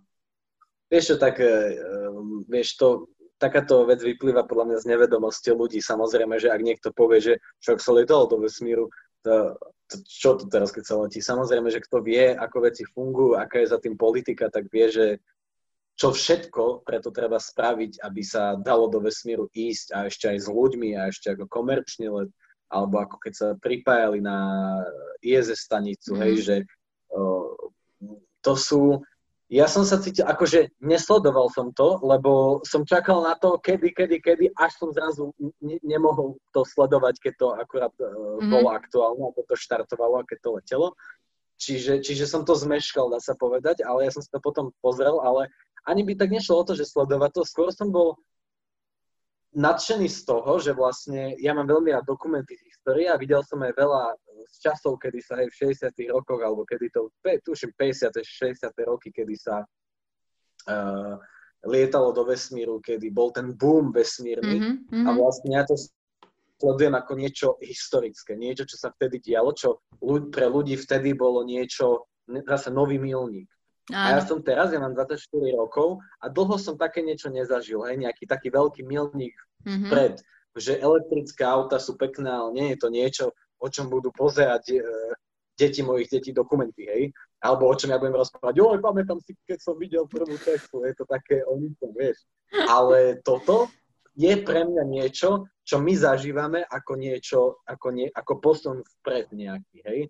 Vieš 0.91 1.15
čo, 1.15 1.17
tak 1.21 1.39
uh, 1.39 2.17
vieš 2.49 2.81
to, 2.81 3.11
takáto 3.41 3.89
vec 3.89 4.05
vyplýva 4.05 4.45
podľa 4.45 4.69
mňa 4.69 4.79
z 4.85 4.89
nevedomosti 4.93 5.51
ľudí. 5.57 5.81
Samozrejme, 5.81 6.37
že 6.37 6.53
ak 6.53 6.61
niekto 6.61 6.93
povie, 6.93 7.25
že 7.25 7.35
však 7.65 7.81
sa 7.81 7.97
letalo 7.97 8.29
do 8.29 8.37
vesmíru, 8.45 8.93
to, 9.25 9.57
to, 9.89 9.97
čo 10.05 10.37
to 10.37 10.45
teraz, 10.53 10.69
keď 10.69 10.85
sa 10.85 10.95
letí? 11.01 11.25
Samozrejme, 11.25 11.73
že 11.73 11.81
kto 11.81 12.05
vie, 12.05 12.37
ako 12.37 12.69
veci 12.69 12.85
fungujú, 12.85 13.41
aká 13.41 13.65
je 13.65 13.73
za 13.73 13.81
tým 13.81 13.97
politika, 13.97 14.53
tak 14.53 14.69
vie, 14.69 14.93
že 14.93 15.07
čo 16.01 16.17
všetko 16.17 16.81
preto 16.89 17.13
treba 17.13 17.37
spraviť, 17.37 18.01
aby 18.01 18.23
sa 18.25 18.57
dalo 18.57 18.89
do 18.89 19.05
vesmíru 19.05 19.53
ísť 19.53 19.93
a 19.93 20.09
ešte 20.09 20.33
aj 20.33 20.39
s 20.41 20.49
ľuďmi 20.49 20.97
a 20.97 21.13
ešte 21.13 21.37
ako 21.37 21.45
komerčný 21.45 22.09
let, 22.09 22.33
alebo 22.73 23.05
ako 23.05 23.21
keď 23.21 23.33
sa 23.37 23.49
pripájali 23.61 24.25
na 24.25 24.39
ISS 25.21 25.69
stanicu, 25.69 26.17
mm. 26.17 26.21
hej, 26.25 26.33
mhm. 26.33 26.41
že 26.41 26.57
o, 27.13 27.21
to 28.41 28.57
sú, 28.57 29.05
ja 29.53 29.69
som 29.69 29.85
sa 29.85 30.01
cítil, 30.01 30.25
akože 30.25 30.73
nesledoval 30.81 31.53
som 31.53 31.69
to, 31.77 32.01
lebo 32.01 32.65
som 32.65 32.89
čakal 32.89 33.21
na 33.21 33.37
to, 33.37 33.61
kedy, 33.61 33.93
kedy, 33.93 34.25
kedy, 34.25 34.45
až 34.57 34.73
som 34.81 34.97
zrazu 34.97 35.37
ne- 35.61 35.85
nemohol 35.85 36.41
to 36.57 36.65
sledovať, 36.65 37.21
keď 37.21 37.35
to 37.37 37.47
akurát 37.61 37.93
mm-hmm. 38.01 38.49
bolo 38.49 38.73
aktuálne, 38.73 39.21
ako 39.21 39.45
to 39.45 39.53
štartovalo 39.53 40.25
a 40.25 40.25
keď 40.25 40.39
to 40.41 40.51
letelo. 40.57 40.89
Čiže, 41.61 42.01
čiže 42.01 42.25
som 42.25 42.49
to 42.49 42.57
zmeškal, 42.57 43.13
dá 43.13 43.21
sa 43.21 43.37
povedať, 43.37 43.85
ale 43.85 44.09
ja 44.09 44.11
som 44.17 44.25
si 44.25 44.33
to 44.33 44.41
potom 44.41 44.73
pozrel, 44.81 45.21
ale 45.21 45.53
ani 45.91 46.07
by 46.07 46.15
tak 46.15 46.31
nešlo 46.31 46.63
o 46.63 46.67
to, 46.67 46.79
že 46.79 46.87
sledovať 46.87 47.31
to, 47.35 47.43
skôr 47.43 47.75
som 47.75 47.91
bol 47.91 48.15
nadšený 49.51 50.07
z 50.07 50.21
toho, 50.23 50.63
že 50.63 50.71
vlastne 50.71 51.35
ja 51.43 51.51
mám 51.51 51.67
veľmi 51.67 51.91
rád 51.91 52.07
dokumenty 52.07 52.55
z 52.55 52.63
histórie 52.71 53.11
a 53.11 53.19
videl 53.19 53.43
som 53.43 53.59
aj 53.67 53.75
veľa 53.75 54.03
z 54.47 54.55
časov, 54.63 54.99
kedy 55.03 55.19
sa 55.19 55.43
aj 55.43 55.47
v 55.51 55.59
60 55.75 56.15
rokoch, 56.15 56.41
alebo 56.41 56.63
kedy 56.63 56.87
to, 56.95 57.11
tuším 57.43 57.75
50 57.75 58.15
60 58.23 58.71
roky, 58.87 59.11
kedy 59.11 59.35
sa 59.35 59.67
uh, 60.71 61.15
lietalo 61.67 62.15
do 62.15 62.23
vesmíru, 62.25 62.79
kedy 62.79 63.11
bol 63.11 63.35
ten 63.35 63.53
boom 63.53 63.91
vesmírny. 63.91 64.59
Mm-hmm, 64.63 65.05
a 65.07 65.11
vlastne 65.13 65.51
ja 65.59 65.67
to 65.67 65.77
sledujem 66.61 66.95
ako 66.95 67.13
niečo 67.17 67.49
historické, 67.61 68.37
niečo, 68.37 68.65
čo 68.69 68.77
sa 68.77 68.89
vtedy 68.93 69.21
dialo, 69.21 69.53
čo 69.57 69.83
pre 70.31 70.47
ľudí 70.47 70.77
vtedy 70.77 71.13
bolo 71.17 71.45
niečo, 71.45 72.07
zase 72.29 72.71
nový 72.71 73.01
milník. 73.01 73.49
A 73.95 74.19
ja 74.19 74.23
som 74.23 74.39
teraz, 74.41 74.71
ja 74.71 74.79
mám 74.79 74.95
24 74.95 75.19
rokov 75.57 76.01
a 76.23 76.31
dlho 76.31 76.57
som 76.57 76.75
také 76.79 77.03
niečo 77.03 77.29
nezažil, 77.29 77.83
hej, 77.87 77.99
nejaký 77.99 78.25
taký 78.27 78.49
veľký 78.51 78.87
milník 78.87 79.35
mm-hmm. 79.67 79.91
pred, 79.91 80.15
že 80.57 80.79
elektrické 80.79 81.47
auta 81.47 81.79
sú 81.79 81.95
pekné, 81.95 82.31
ale 82.31 82.51
nie 82.55 82.67
je 82.75 82.79
to 82.79 82.89
niečo, 82.89 83.25
o 83.61 83.69
čom 83.69 83.93
budú 83.93 84.11
pozerať 84.11 84.65
e, 84.73 84.81
deti 85.55 85.85
mojich 85.85 86.09
detí 86.09 86.33
dokumenty, 86.33 86.89
hej, 86.89 87.03
alebo 87.41 87.69
o 87.69 87.75
čom 87.77 87.93
ja 87.93 88.01
budem 88.01 88.17
rozprávať, 88.17 88.55
oj, 88.61 88.79
pamätám 88.81 89.21
si, 89.21 89.37
keď 89.45 89.59
som 89.61 89.77
videl 89.77 90.05
prvú 90.09 90.37
Teslu, 90.41 90.85
je 90.85 90.95
to 90.97 91.05
také 91.09 91.45
o 91.45 91.57
ničom, 91.57 91.93
vieš. 91.97 92.25
Ale 92.69 93.21
toto 93.25 93.69
je 94.17 94.33
pre 94.45 94.69
mňa 94.69 94.85
niečo, 94.85 95.49
čo 95.65 95.81
my 95.81 95.93
zažívame 95.97 96.61
ako 96.67 96.93
niečo, 96.99 97.41
ako, 97.65 97.89
nie, 97.95 98.09
ako 98.13 98.33
posun 98.43 98.79
vpred 99.01 99.33
nejaký, 99.33 99.79
hej. 99.87 100.01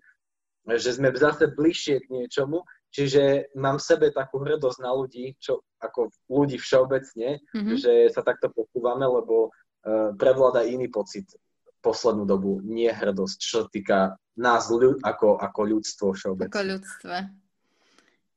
Že 0.67 1.01
sme 1.01 1.09
zase 1.15 1.49
bližšie 1.51 2.05
k 2.05 2.07
niečomu, 2.11 2.67
Čiže 2.91 3.55
mám 3.55 3.79
v 3.79 3.87
sebe 3.87 4.07
takú 4.11 4.43
hrdosť 4.43 4.79
na 4.83 4.91
ľudí, 4.91 5.39
čo 5.39 5.63
ako 5.79 6.11
ľudí 6.27 6.59
všeobecne, 6.59 7.39
mm-hmm. 7.39 7.75
že 7.79 8.11
sa 8.11 8.19
takto 8.19 8.51
posúvame, 8.51 9.07
lebo 9.07 9.47
uh, 9.47 10.11
prevláda 10.19 10.67
iný 10.67 10.91
pocit 10.91 11.31
poslednú 11.79 12.27
dobu, 12.27 12.59
nie 12.61 12.91
hrdosť, 12.91 13.37
čo 13.39 13.59
týka 13.71 14.19
nás 14.37 14.69
ľud, 14.69 15.01
ako, 15.01 15.39
ako 15.39 15.59
ľudstvo 15.65 16.13
všeobecne. 16.13 16.53
Ako 16.53 16.63
ľudstvo. 16.67 17.15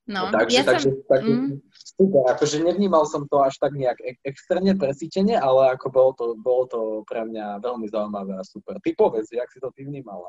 No, 0.04 0.28
no 0.28 0.36
takže, 0.36 0.56
ja 0.60 0.64
takže, 0.68 0.88
som... 0.92 1.08
takže 1.08 1.32
mm. 1.32 1.50
super, 1.96 2.22
akože 2.36 2.56
nevnímal 2.60 3.04
som 3.08 3.24
to 3.24 3.40
až 3.40 3.56
tak 3.56 3.72
nejak 3.72 3.96
extrémne 4.20 4.76
presítenie, 4.76 5.32
ale 5.32 5.72
ako 5.74 5.86
bolo 5.88 6.10
to, 6.12 6.24
bolo 6.36 6.64
to 6.68 6.80
pre 7.08 7.24
mňa 7.24 7.64
veľmi 7.64 7.88
zaujímavé 7.88 8.36
a 8.36 8.44
super. 8.44 8.76
Ty 8.84 8.90
povedz, 8.96 9.32
jak 9.32 9.48
si 9.48 9.58
to 9.58 9.72
ty 9.72 9.82
vnímala? 9.82 10.28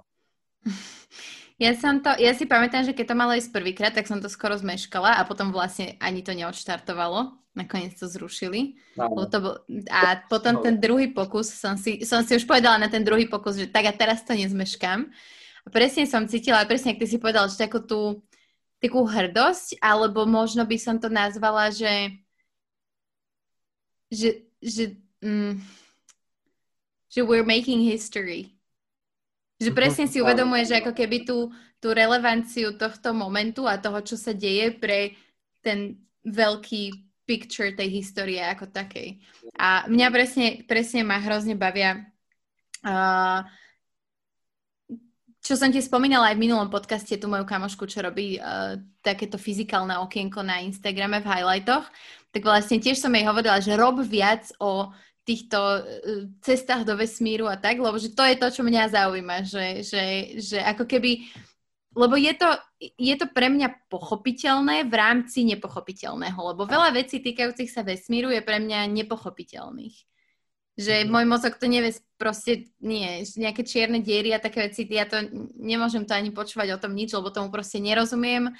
Ja, 1.55 1.71
som 1.71 2.03
to, 2.03 2.11
ja 2.19 2.35
si 2.35 2.43
pamätám, 2.43 2.83
že 2.83 2.91
keď 2.91 3.15
to 3.15 3.15
malo 3.15 3.31
ísť 3.31 3.55
prvýkrát, 3.55 3.95
tak 3.95 4.11
som 4.11 4.19
to 4.19 4.27
skoro 4.27 4.59
zmeškala 4.59 5.15
a 5.15 5.23
potom 5.23 5.55
vlastne 5.55 5.95
ani 6.03 6.19
to 6.19 6.35
neodštartovalo. 6.35 7.31
Nakoniec 7.55 7.95
to 7.95 8.11
zrušili. 8.11 8.75
No. 8.99 9.23
To 9.31 9.37
bol, 9.39 9.53
a 9.87 10.19
potom 10.27 10.59
ten 10.59 10.75
druhý 10.75 11.15
pokus, 11.15 11.55
som 11.55 11.79
si, 11.79 12.03
som 12.03 12.19
si 12.27 12.35
už 12.35 12.43
povedala 12.43 12.75
na 12.75 12.91
ten 12.91 12.99
druhý 12.99 13.31
pokus, 13.31 13.55
že 13.55 13.71
tak 13.71 13.87
a 13.87 13.95
teraz 13.95 14.27
to 14.27 14.35
nezmeškám. 14.35 15.07
A 15.63 15.67
presne 15.71 16.03
som 16.03 16.27
cítila, 16.27 16.67
presne 16.67 16.91
ak 16.91 16.99
ty 16.99 17.07
si 17.07 17.15
povedal, 17.15 17.47
že 17.47 17.55
takú 17.55 17.79
tú 17.79 18.19
takú 18.83 19.07
hrdosť, 19.07 19.79
alebo 19.79 20.27
možno 20.27 20.67
by 20.67 20.75
som 20.75 20.99
to 20.99 21.07
nazvala, 21.07 21.71
že 21.71 22.19
že, 24.11 24.45
že, 24.61 24.95
mm, 25.23 25.57
že 27.09 27.19
we're 27.25 27.47
making 27.47 27.81
history 27.81 28.54
že 29.59 29.71
mhm. 29.71 29.77
presne 29.77 30.05
si 30.07 30.19
uvedomuje, 30.19 30.67
že 30.67 30.79
ako 30.83 30.91
keby 30.91 31.23
tú, 31.23 31.51
tú 31.79 31.91
relevanciu 31.95 32.75
tohto 32.75 33.15
momentu 33.15 33.65
a 33.65 33.79
toho, 33.79 33.99
čo 34.03 34.15
sa 34.19 34.35
deje 34.35 34.75
pre 34.75 35.15
ten 35.63 35.99
veľký 36.25 37.05
picture 37.25 37.73
tej 37.73 37.89
histórie 37.89 38.37
ako 38.37 38.69
takej. 38.69 39.17
A 39.57 39.89
mňa 39.89 40.07
presne, 40.13 40.47
presne 40.69 41.01
ma 41.01 41.17
hrozne 41.17 41.57
bavia 41.57 42.05
uh, 42.85 43.41
čo 45.45 45.53
som 45.53 45.69
ti 45.69 45.77
spomínala 45.77 46.33
aj 46.33 46.41
v 46.41 46.43
minulom 46.49 46.73
podcaste, 46.73 47.21
tú 47.21 47.29
moju 47.29 47.45
kamošku, 47.45 47.85
čo 47.85 48.01
robí 48.01 48.41
uh, 48.41 48.81
takéto 49.05 49.37
fyzikálne 49.37 49.93
okienko 50.01 50.41
na 50.41 50.65
Instagrame 50.65 51.21
v 51.21 51.29
highlightoch, 51.29 51.85
tak 52.33 52.41
vlastne 52.41 52.81
tiež 52.81 52.97
som 52.97 53.13
jej 53.13 53.29
hovorila, 53.29 53.61
že 53.61 53.77
rob 53.77 54.01
viac 54.01 54.49
o 54.57 54.89
týchto 55.25 55.57
e, 55.57 55.79
cestách 56.45 56.85
do 56.85 56.93
vesmíru 56.93 57.49
a 57.49 57.57
tak, 57.57 57.81
lebo 57.81 57.97
že 57.97 58.13
to 58.13 58.21
je 58.21 58.37
to, 58.37 58.47
čo 58.53 58.61
mňa 58.61 58.93
zaujíma, 58.93 59.37
že, 59.41 59.81
že, 59.81 60.03
že 60.37 60.57
ako 60.61 60.85
keby, 60.85 61.25
lebo 61.97 62.13
je 62.15 62.33
to, 62.37 62.49
je 62.95 63.15
to 63.17 63.25
pre 63.33 63.49
mňa 63.49 63.89
pochopiteľné 63.89 64.85
v 64.85 64.93
rámci 64.93 65.41
nepochopiteľného, 65.49 66.37
lebo 66.53 66.69
veľa 66.69 66.93
vecí 66.93 67.19
týkajúcich 67.25 67.73
sa 67.73 67.81
vesmíru 67.81 68.29
je 68.29 68.45
pre 68.45 68.61
mňa 68.61 68.85
nepochopiteľných. 68.93 69.97
Že 70.77 70.95
mm-hmm. 71.01 71.11
môj 71.11 71.25
mozog 71.25 71.57
to 71.57 71.65
nevie, 71.65 71.97
proste 72.21 72.69
nie, 72.77 73.25
nejaké 73.25 73.65
čierne 73.65 74.05
diery 74.05 74.31
a 74.31 74.43
také 74.43 74.69
veci, 74.69 74.85
ja 74.87 75.09
to 75.09 75.25
nemôžem 75.57 76.05
to 76.05 76.13
ani 76.13 76.29
počúvať 76.29 76.77
o 76.77 76.81
tom 76.81 76.93
nič, 76.93 77.11
lebo 77.17 77.33
tomu 77.33 77.49
proste 77.49 77.81
nerozumiem 77.81 78.53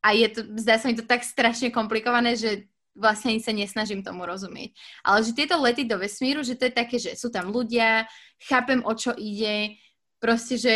a 0.00 0.08
je 0.16 0.28
to, 0.32 0.40
zdá 0.56 0.80
sa 0.80 0.88
mi 0.88 0.96
to 0.96 1.04
tak 1.04 1.20
strašne 1.24 1.68
komplikované, 1.68 2.32
že 2.36 2.69
vlastne 2.94 3.38
sa 3.38 3.54
nesnažím 3.54 4.02
tomu 4.02 4.26
rozumieť. 4.26 4.74
Ale 5.06 5.22
že 5.22 5.36
tieto 5.36 5.56
lety 5.58 5.86
do 5.86 5.96
vesmíru, 5.98 6.42
že 6.42 6.58
to 6.58 6.66
je 6.68 6.74
také, 6.74 6.96
že 6.98 7.14
sú 7.14 7.30
tam 7.30 7.54
ľudia, 7.54 8.06
chápem, 8.42 8.82
o 8.82 8.92
čo 8.94 9.14
ide, 9.14 9.78
proste, 10.18 10.60
že 10.60 10.74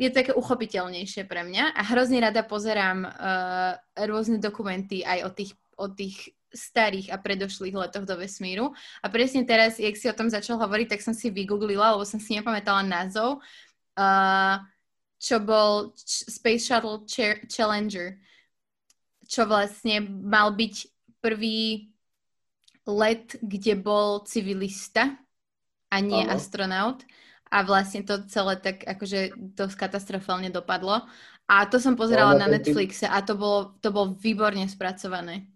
je 0.00 0.08
to 0.08 0.24
také 0.24 0.32
uchopiteľnejšie 0.32 1.28
pre 1.28 1.44
mňa 1.44 1.76
a 1.76 1.80
hrozne 1.92 2.24
rada 2.24 2.40
pozerám 2.40 3.04
uh, 3.04 3.76
rôzne 4.08 4.40
dokumenty 4.40 5.04
aj 5.04 5.18
o 5.28 5.30
tých, 5.30 5.52
o 5.76 5.86
tých 5.92 6.32
starých 6.50 7.12
a 7.12 7.20
predošlých 7.20 7.76
letoch 7.76 8.08
do 8.08 8.16
vesmíru. 8.16 8.72
A 9.04 9.06
presne 9.12 9.44
teraz, 9.44 9.76
jak 9.76 9.94
si 9.94 10.08
o 10.08 10.16
tom 10.16 10.32
začal 10.32 10.56
hovoriť, 10.56 10.96
tak 10.96 11.04
som 11.04 11.12
si 11.12 11.28
vygooglila, 11.28 11.94
lebo 11.94 12.08
som 12.08 12.18
si 12.18 12.32
nepamätala 12.32 12.80
názov, 12.80 13.44
uh, 14.00 14.56
čo 15.20 15.36
bol 15.36 15.92
Space 16.08 16.64
Shuttle 16.64 17.04
Challenger, 17.44 18.16
čo 19.28 19.44
vlastne 19.44 20.00
mal 20.08 20.56
byť 20.56 20.74
prvý 21.20 21.92
let, 22.88 23.36
kde 23.40 23.76
bol 23.76 24.24
civilista 24.24 25.14
a 25.92 25.96
nie 26.00 26.24
Aha. 26.24 26.34
astronaut. 26.36 27.04
A 27.50 27.66
vlastne 27.66 28.06
to 28.06 28.22
celé 28.30 28.62
tak 28.62 28.86
akože 28.86 29.34
dosť 29.58 29.76
katastrofálne 29.76 30.54
dopadlo. 30.54 31.02
A 31.50 31.66
to 31.66 31.82
som 31.82 31.98
pozerala 31.98 32.38
no, 32.38 32.46
na 32.46 32.48
Netflixe 32.48 33.10
a 33.10 33.18
to 33.26 33.34
bolo, 33.34 33.74
to 33.82 33.90
bolo 33.90 34.14
výborne 34.14 34.62
spracované. 34.70 35.50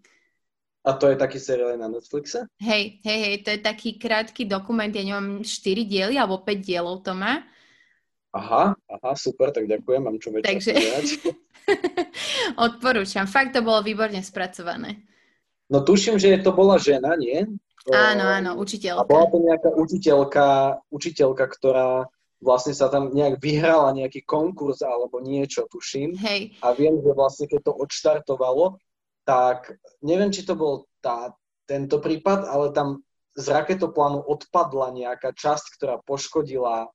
A 0.85 0.93
to 0.93 1.07
je 1.07 1.17
taký 1.17 1.39
seriál 1.39 1.79
na 1.79 1.87
Netflixe? 1.87 2.45
Hej, 2.59 2.99
hej, 3.01 3.19
hej, 3.25 3.35
to 3.41 3.49
je 3.55 3.59
taký 3.63 3.95
krátky 3.95 4.43
dokument, 4.45 4.91
ja 4.91 5.01
neviem, 5.01 5.41
4 5.41 5.87
diely 5.87 6.19
alebo 6.19 6.43
5 6.43 6.61
dielov 6.61 7.01
to 7.01 7.15
má. 7.15 7.41
Aha, 8.35 8.75
aha, 8.75 9.11
super, 9.15 9.55
tak 9.55 9.65
ďakujem, 9.65 10.03
mám 10.03 10.19
čo 10.19 10.35
väčšie 10.35 10.51
Takže... 10.51 10.71
Odporúčam, 12.67 13.25
fakt 13.25 13.55
to 13.55 13.63
bolo 13.63 13.79
výborne 13.81 14.19
spracované. 14.19 15.07
No 15.69 15.81
tuším, 15.81 16.21
že 16.21 16.41
to 16.45 16.53
bola 16.53 16.77
žena, 16.77 17.17
nie? 17.17 17.45
Áno, 17.89 18.25
áno, 18.25 18.51
učiteľka. 18.57 19.01
A 19.01 19.09
bola 19.09 19.25
to 19.29 19.37
nejaká 19.41 19.69
učiteľka, 19.77 20.47
učiteľka, 20.89 21.45
ktorá 21.45 21.89
vlastne 22.41 22.73
sa 22.73 22.89
tam 22.89 23.13
nejak 23.13 23.37
vyhrala 23.41 23.93
nejaký 23.93 24.25
konkurs 24.25 24.81
alebo 24.81 25.21
niečo, 25.21 25.69
tuším. 25.69 26.17
Hej. 26.17 26.57
A 26.61 26.73
viem, 26.73 26.97
že 27.01 27.11
vlastne 27.13 27.45
keď 27.45 27.61
to 27.65 27.73
odštartovalo, 27.73 28.77
tak 29.25 29.77
neviem, 30.05 30.29
či 30.29 30.45
to 30.45 30.53
bol 30.53 30.85
tá, 31.01 31.33
tento 31.65 31.97
prípad, 31.97 32.45
ale 32.45 32.73
tam 32.73 33.01
z 33.33 33.45
raketoplánu 33.49 34.21
odpadla 34.21 34.93
nejaká 34.93 35.33
časť, 35.33 35.77
ktorá 35.77 35.95
poškodila 36.05 36.89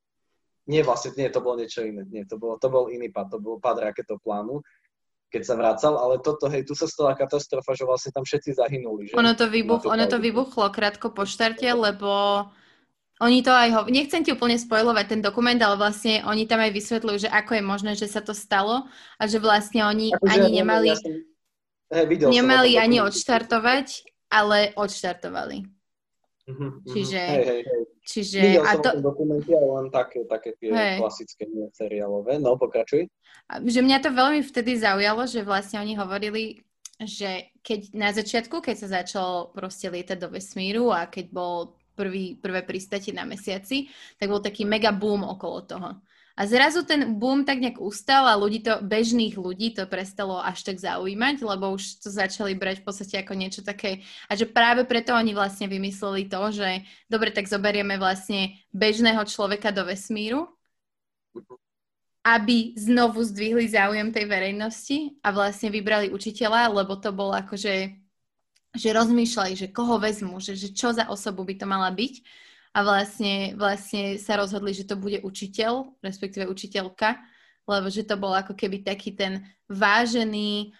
nie, 0.71 0.87
vlastne, 0.87 1.11
nie, 1.19 1.27
to 1.27 1.43
bolo 1.43 1.59
niečo 1.59 1.83
iné. 1.83 2.07
Nie, 2.07 2.23
to, 2.31 2.39
bolo, 2.39 2.55
to 2.55 2.71
bol 2.71 2.87
iný 2.87 3.11
pad, 3.11 3.35
to 3.35 3.43
bol 3.43 3.59
pad 3.59 3.83
raketoplánu 3.83 4.63
keď 5.31 5.43
sa 5.47 5.55
vracal, 5.55 5.95
ale 5.95 6.19
toto, 6.19 6.51
hej, 6.51 6.67
tu 6.67 6.75
sa 6.75 6.91
stala 6.91 7.15
katastrofa, 7.15 7.79
že 7.79 7.87
vlastne 7.87 8.11
tam 8.11 8.27
všetci 8.27 8.59
zahynuli. 8.59 9.11
Že? 9.11 9.15
Ono 9.15 9.33
to, 9.39 9.47
vybuch, 9.47 9.87
ono 9.87 10.05
to 10.11 10.19
vybuchlo 10.19 10.67
krátko 10.75 11.15
po 11.15 11.23
štarte, 11.23 11.71
lebo 11.71 12.45
oni 13.23 13.39
to 13.47 13.55
aj 13.55 13.69
ho... 13.71 13.81
Nechcem 13.87 14.27
ti 14.27 14.35
úplne 14.35 14.59
spojovať 14.59 15.07
ten 15.07 15.21
dokument, 15.23 15.57
ale 15.63 15.79
vlastne 15.79 16.27
oni 16.27 16.51
tam 16.51 16.59
aj 16.59 16.75
vysvetľujú, 16.75 17.17
že 17.25 17.31
ako 17.31 17.53
je 17.57 17.63
možné, 17.63 17.93
že 17.95 18.11
sa 18.11 18.19
to 18.19 18.35
stalo 18.35 18.91
a 19.17 19.23
že 19.31 19.39
vlastne 19.39 19.87
oni 19.87 20.11
Ako 20.19 20.27
ani 20.27 20.49
ja, 20.51 20.57
nemali... 20.61 20.89
Ja 20.91 20.99
som... 20.99 21.15
hey, 21.95 22.05
nemali 22.11 22.71
ani 22.75 22.99
odštartovať, 22.99 23.87
ale 24.35 24.75
odštartovali. 24.75 25.80
Uh-huh, 26.51 26.83
čiže, 26.91 27.21
hej, 27.23 27.45
hej, 27.47 27.63
hej. 27.63 27.83
čiže 28.03 28.39
Videl 28.43 28.65
a 28.67 28.73
to... 28.83 28.91
dokumenty, 28.99 29.55
ale 29.55 29.69
len 29.79 29.87
také, 29.95 30.27
také 30.27 30.59
tie 30.59 30.75
hej. 30.75 30.99
klasické, 30.99 31.47
seriálové. 31.71 32.43
No, 32.43 32.59
pokračuj. 32.59 33.07
Že 33.63 33.81
mňa 33.87 33.99
to 34.03 34.11
veľmi 34.11 34.43
vtedy 34.43 34.75
zaujalo, 34.83 35.31
že 35.31 35.47
vlastne 35.47 35.79
oni 35.79 35.95
hovorili, 35.95 36.67
že 36.99 37.55
keď 37.63 37.81
na 37.95 38.11
začiatku, 38.11 38.59
keď 38.59 38.77
sa 38.77 38.89
začalo 39.01 39.55
proste 39.55 39.87
lietať 39.89 40.19
do 40.19 40.29
vesmíru 40.35 40.91
a 40.91 41.07
keď 41.07 41.31
bol 41.31 41.81
prvý, 41.95 42.37
prvé 42.41 42.67
pristatie 42.67 43.13
na 43.13 43.29
mesiaci, 43.29 43.89
tak 44.17 44.33
bol 44.33 44.41
taký 44.41 44.65
mega 44.65 44.91
boom 44.91 45.25
okolo 45.25 45.59
toho. 45.69 45.91
A 46.41 46.49
zrazu 46.49 46.81
ten 46.89 47.21
boom 47.21 47.45
tak 47.45 47.61
nejak 47.61 47.77
ustal 47.85 48.25
a 48.25 48.33
ľudí 48.33 48.65
to, 48.65 48.81
bežných 48.81 49.37
ľudí 49.37 49.77
to 49.77 49.85
prestalo 49.85 50.41
až 50.41 50.65
tak 50.65 50.81
zaujímať, 50.81 51.45
lebo 51.45 51.77
už 51.77 52.01
to 52.01 52.09
začali 52.09 52.57
brať 52.57 52.81
v 52.81 52.87
podstate 52.89 53.21
ako 53.21 53.37
niečo 53.37 53.61
také. 53.61 54.01
A 54.25 54.33
že 54.33 54.49
práve 54.49 54.89
preto 54.89 55.13
oni 55.13 55.37
vlastne 55.37 55.69
vymysleli 55.69 56.33
to, 56.33 56.41
že 56.49 56.89
dobre, 57.13 57.29
tak 57.29 57.45
zoberieme 57.45 58.01
vlastne 58.01 58.57
bežného 58.73 59.21
človeka 59.29 59.69
do 59.69 59.85
vesmíru, 59.85 60.49
aby 62.25 62.73
znovu 62.73 63.21
zdvihli 63.21 63.69
záujem 63.69 64.09
tej 64.09 64.25
verejnosti 64.25 65.21
a 65.21 65.37
vlastne 65.37 65.69
vybrali 65.69 66.09
učiteľa, 66.09 66.73
lebo 66.73 66.97
to 66.97 67.13
bolo 67.13 67.37
akože 67.37 68.01
že 68.71 68.95
rozmýšľali, 68.95 69.53
že 69.59 69.75
koho 69.75 69.99
vezmu, 69.99 70.39
že, 70.39 70.55
že 70.55 70.71
čo 70.71 70.95
za 70.95 71.11
osobu 71.11 71.43
by 71.43 71.59
to 71.59 71.67
mala 71.67 71.91
byť 71.91 72.23
a 72.71 72.79
vlastne, 72.87 73.59
vlastne 73.59 74.15
sa 74.21 74.39
rozhodli, 74.39 74.71
že 74.71 74.87
to 74.87 74.95
bude 74.95 75.23
učiteľ, 75.27 75.91
respektíve 76.03 76.47
učiteľka, 76.47 77.19
lebo 77.67 77.87
že 77.91 78.07
to 78.07 78.15
bol 78.15 78.31
ako 78.31 78.55
keby 78.55 78.83
taký 78.87 79.15
ten 79.15 79.43
vážený, 79.67 80.75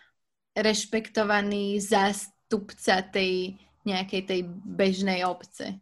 rešpektovaný 0.55 1.79
zástupca 1.79 3.07
tej 3.07 3.59
nejakej 3.87 4.23
tej 4.27 4.41
bežnej 4.67 5.25
obce. 5.25 5.79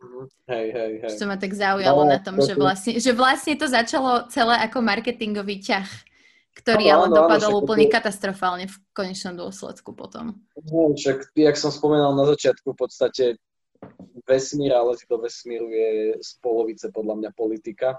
Mhm. 0.00 0.22
Hej, 0.48 0.66
hej, 0.72 0.92
hej. 1.04 1.12
Čo 1.16 1.24
ma 1.28 1.36
tak 1.36 1.52
zaujalo 1.52 2.02
no, 2.04 2.10
na 2.10 2.18
tom, 2.20 2.40
to 2.40 2.48
že 2.48 2.54
vlastne, 2.56 2.92
že 2.96 3.12
vlastne 3.12 3.54
to 3.56 3.68
začalo 3.68 4.28
celé 4.32 4.56
ako 4.64 4.80
marketingový 4.80 5.60
ťah, 5.60 5.88
ktorý 6.56 6.88
no, 6.88 6.92
ale 6.92 7.06
áno, 7.08 7.16
dopadol 7.24 7.52
áno, 7.52 7.60
úplne 7.64 7.86
to... 7.88 7.92
katastrofálne 7.92 8.66
v 8.68 8.76
konečnom 8.96 9.36
dôsledku 9.36 9.92
potom. 9.92 10.40
No, 10.72 10.96
však, 10.96 11.36
jak 11.36 11.56
som 11.60 11.68
spomenal 11.68 12.16
na 12.16 12.24
začiatku, 12.32 12.72
v 12.72 12.78
podstate 12.80 13.24
vesmír 14.30 14.70
a 14.70 14.86
lety 14.86 15.10
do 15.10 15.18
vesmíru 15.18 15.66
je 15.66 15.90
z 16.22 16.30
polovice 16.38 16.86
podľa 16.94 17.14
mňa 17.18 17.30
politika. 17.34 17.98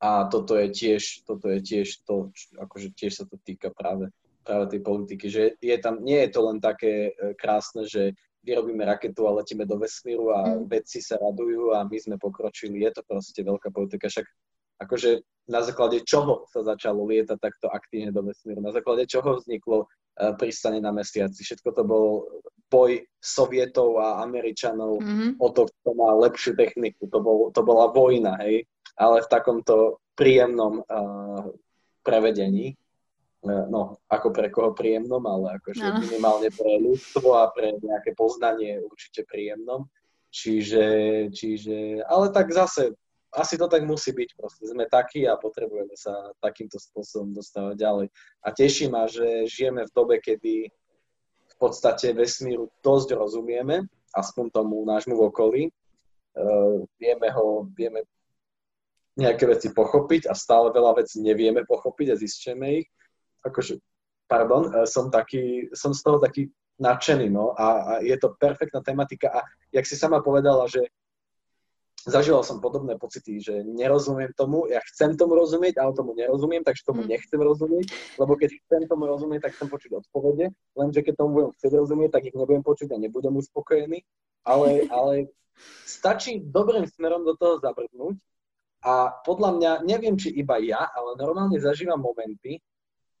A 0.00 0.30
toto 0.30 0.56
je 0.56 0.70
tiež, 0.70 1.26
toto 1.26 1.50
je 1.50 1.60
tiež 1.60 2.06
to, 2.08 2.30
akože 2.56 2.94
tiež 2.96 3.12
sa 3.20 3.24
to 3.28 3.36
týka 3.42 3.68
práve, 3.74 4.08
práve 4.46 4.64
tej 4.72 4.80
politiky, 4.80 5.26
že 5.28 5.42
je 5.60 5.76
tam, 5.76 6.00
nie 6.00 6.16
je 6.24 6.30
to 6.32 6.40
len 6.40 6.56
také 6.56 7.12
e, 7.12 7.36
krásne, 7.36 7.84
že 7.84 8.16
vyrobíme 8.40 8.80
raketu 8.80 9.28
a 9.28 9.36
letíme 9.36 9.68
do 9.68 9.76
vesmíru 9.76 10.32
a 10.32 10.56
mm. 10.56 10.72
vedci 10.72 11.04
sa 11.04 11.20
radujú 11.20 11.76
a 11.76 11.84
my 11.84 11.98
sme 12.00 12.16
pokročili. 12.16 12.80
Je 12.80 12.90
to 12.96 13.02
proste 13.04 13.44
veľká 13.44 13.68
politika. 13.68 14.08
Však 14.08 14.24
akože 14.80 15.20
na 15.52 15.60
základe 15.60 16.00
čoho 16.08 16.48
sa 16.48 16.64
začalo 16.64 17.04
lietať 17.04 17.36
takto 17.36 17.68
aktívne 17.68 18.14
do 18.14 18.24
vesmíru, 18.24 18.64
na 18.64 18.72
základe 18.72 19.04
čoho 19.04 19.36
vzniklo 19.36 19.84
uh, 19.84 20.32
pristane 20.40 20.80
na 20.80 20.94
mesiaci. 20.94 21.44
Všetko 21.44 21.68
to 21.76 21.82
bol 21.84 22.06
boj 22.70 23.02
Sovietov 23.20 24.00
a 24.00 24.24
Američanov 24.24 25.02
mm-hmm. 25.02 25.30
o 25.36 25.48
to, 25.52 25.68
kto 25.68 25.90
má 25.92 26.16
lepšiu 26.24 26.56
techniku. 26.56 27.04
To, 27.10 27.18
bol, 27.20 27.38
to 27.52 27.60
bola 27.60 27.92
vojna, 27.92 28.40
hej, 28.46 28.64
ale 28.96 29.20
v 29.20 29.28
takomto 29.28 30.00
príjemnom 30.16 30.80
uh, 30.86 31.50
prevedení. 32.00 32.78
Uh, 33.40 33.68
no, 33.68 34.00
ako 34.08 34.32
pre 34.32 34.48
koho 34.48 34.72
príjemnom, 34.72 35.20
ale 35.28 35.60
akože 35.60 35.84
no. 35.84 36.00
minimálne 36.00 36.48
pre 36.52 36.80
ľudstvo 36.80 37.28
a 37.36 37.52
pre 37.52 37.76
nejaké 37.76 38.16
poznanie 38.16 38.80
určite 38.80 39.28
príjemnom. 39.28 39.84
Čiže, 40.30 40.86
čiže, 41.34 42.06
ale 42.06 42.30
tak 42.30 42.54
zase, 42.54 42.94
asi 43.34 43.58
to 43.58 43.66
tak 43.66 43.82
musí 43.82 44.14
byť, 44.14 44.30
proste 44.38 44.64
sme 44.70 44.86
takí 44.86 45.26
a 45.26 45.34
potrebujeme 45.34 45.94
sa 45.98 46.30
takýmto 46.38 46.78
spôsobom 46.78 47.34
dostávať 47.34 47.76
ďalej. 47.78 48.06
A 48.46 48.48
teší 48.54 48.86
ma, 48.90 49.10
že 49.10 49.50
žijeme 49.50 49.86
v 49.86 49.94
dobe, 49.94 50.22
kedy 50.22 50.70
podstate 51.60 52.16
vesmíru 52.16 52.72
dosť 52.80 53.20
rozumieme, 53.20 53.84
aspoň 54.16 54.44
tomu 54.50 54.80
nášmu 54.88 55.14
v 55.14 55.26
okolí. 55.28 55.62
Uh, 56.30 56.86
vieme 56.96 57.28
ho, 57.34 57.68
vieme 57.76 58.06
nejaké 59.18 59.44
veci 59.44 59.68
pochopiť 59.74 60.30
a 60.30 60.34
stále 60.34 60.72
veľa 60.72 61.02
vecí 61.04 61.20
nevieme 61.20 61.66
pochopiť 61.68 62.06
a 62.14 62.20
zistíme 62.20 62.80
ich. 62.80 62.88
Akože, 63.44 63.76
pardon, 64.24 64.72
uh, 64.72 64.86
som, 64.88 65.12
taký, 65.12 65.68
som 65.76 65.92
z 65.92 66.00
toho 66.00 66.16
taký 66.16 66.48
nadšený, 66.80 67.28
no, 67.28 67.52
a, 67.52 67.66
a 67.68 67.92
je 68.00 68.16
to 68.16 68.32
perfektná 68.40 68.80
tematika 68.80 69.28
a 69.28 69.44
jak 69.68 69.84
si 69.84 70.00
sama 70.00 70.24
povedala, 70.24 70.64
že 70.64 70.88
zažíval 72.06 72.40
som 72.46 72.62
podobné 72.62 72.96
pocity, 72.96 73.42
že 73.42 73.60
nerozumiem 73.66 74.32
tomu, 74.32 74.64
ja 74.70 74.80
chcem 74.92 75.18
tomu 75.18 75.36
rozumieť, 75.36 75.76
ale 75.76 75.92
tomu 75.92 76.16
nerozumiem, 76.16 76.64
takže 76.64 76.86
tomu 76.86 77.04
mm. 77.04 77.08
nechcem 77.12 77.40
rozumieť, 77.40 77.86
lebo 78.16 78.32
keď 78.38 78.50
chcem 78.64 78.82
tomu 78.88 79.04
rozumieť, 79.10 79.48
tak 79.48 79.52
chcem 79.58 79.68
počuť 79.68 79.90
odpovede, 80.00 80.54
lenže 80.78 81.00
keď 81.04 81.14
tomu 81.18 81.30
budem 81.36 81.50
chcieť 81.58 81.72
rozumieť, 81.76 82.10
tak 82.16 82.22
ich 82.30 82.36
nebudem 82.36 82.64
počuť 82.64 82.88
a 82.94 82.96
nebudem 82.96 83.34
uspokojený, 83.36 83.98
ale, 84.46 84.68
ale 84.96 85.14
stačí 85.84 86.40
dobrým 86.40 86.88
smerom 86.88 87.26
do 87.26 87.36
toho 87.36 87.60
zabrdnúť 87.60 88.16
a 88.80 89.12
podľa 89.20 89.50
mňa, 89.60 89.72
neviem, 89.84 90.16
či 90.16 90.32
iba 90.32 90.56
ja, 90.56 90.88
ale 90.88 91.20
normálne 91.20 91.60
zažívam 91.60 92.00
momenty, 92.00 92.64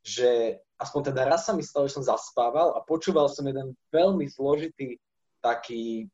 že 0.00 0.56
aspoň 0.80 1.12
teda 1.12 1.28
raz 1.28 1.44
sa 1.44 1.52
mi 1.52 1.60
stalo, 1.60 1.84
že 1.84 2.00
som 2.00 2.04
zaspával 2.08 2.72
a 2.72 2.80
počúval 2.80 3.28
som 3.28 3.44
jeden 3.44 3.76
veľmi 3.92 4.24
zložitý 4.32 4.96
taký 5.44 6.08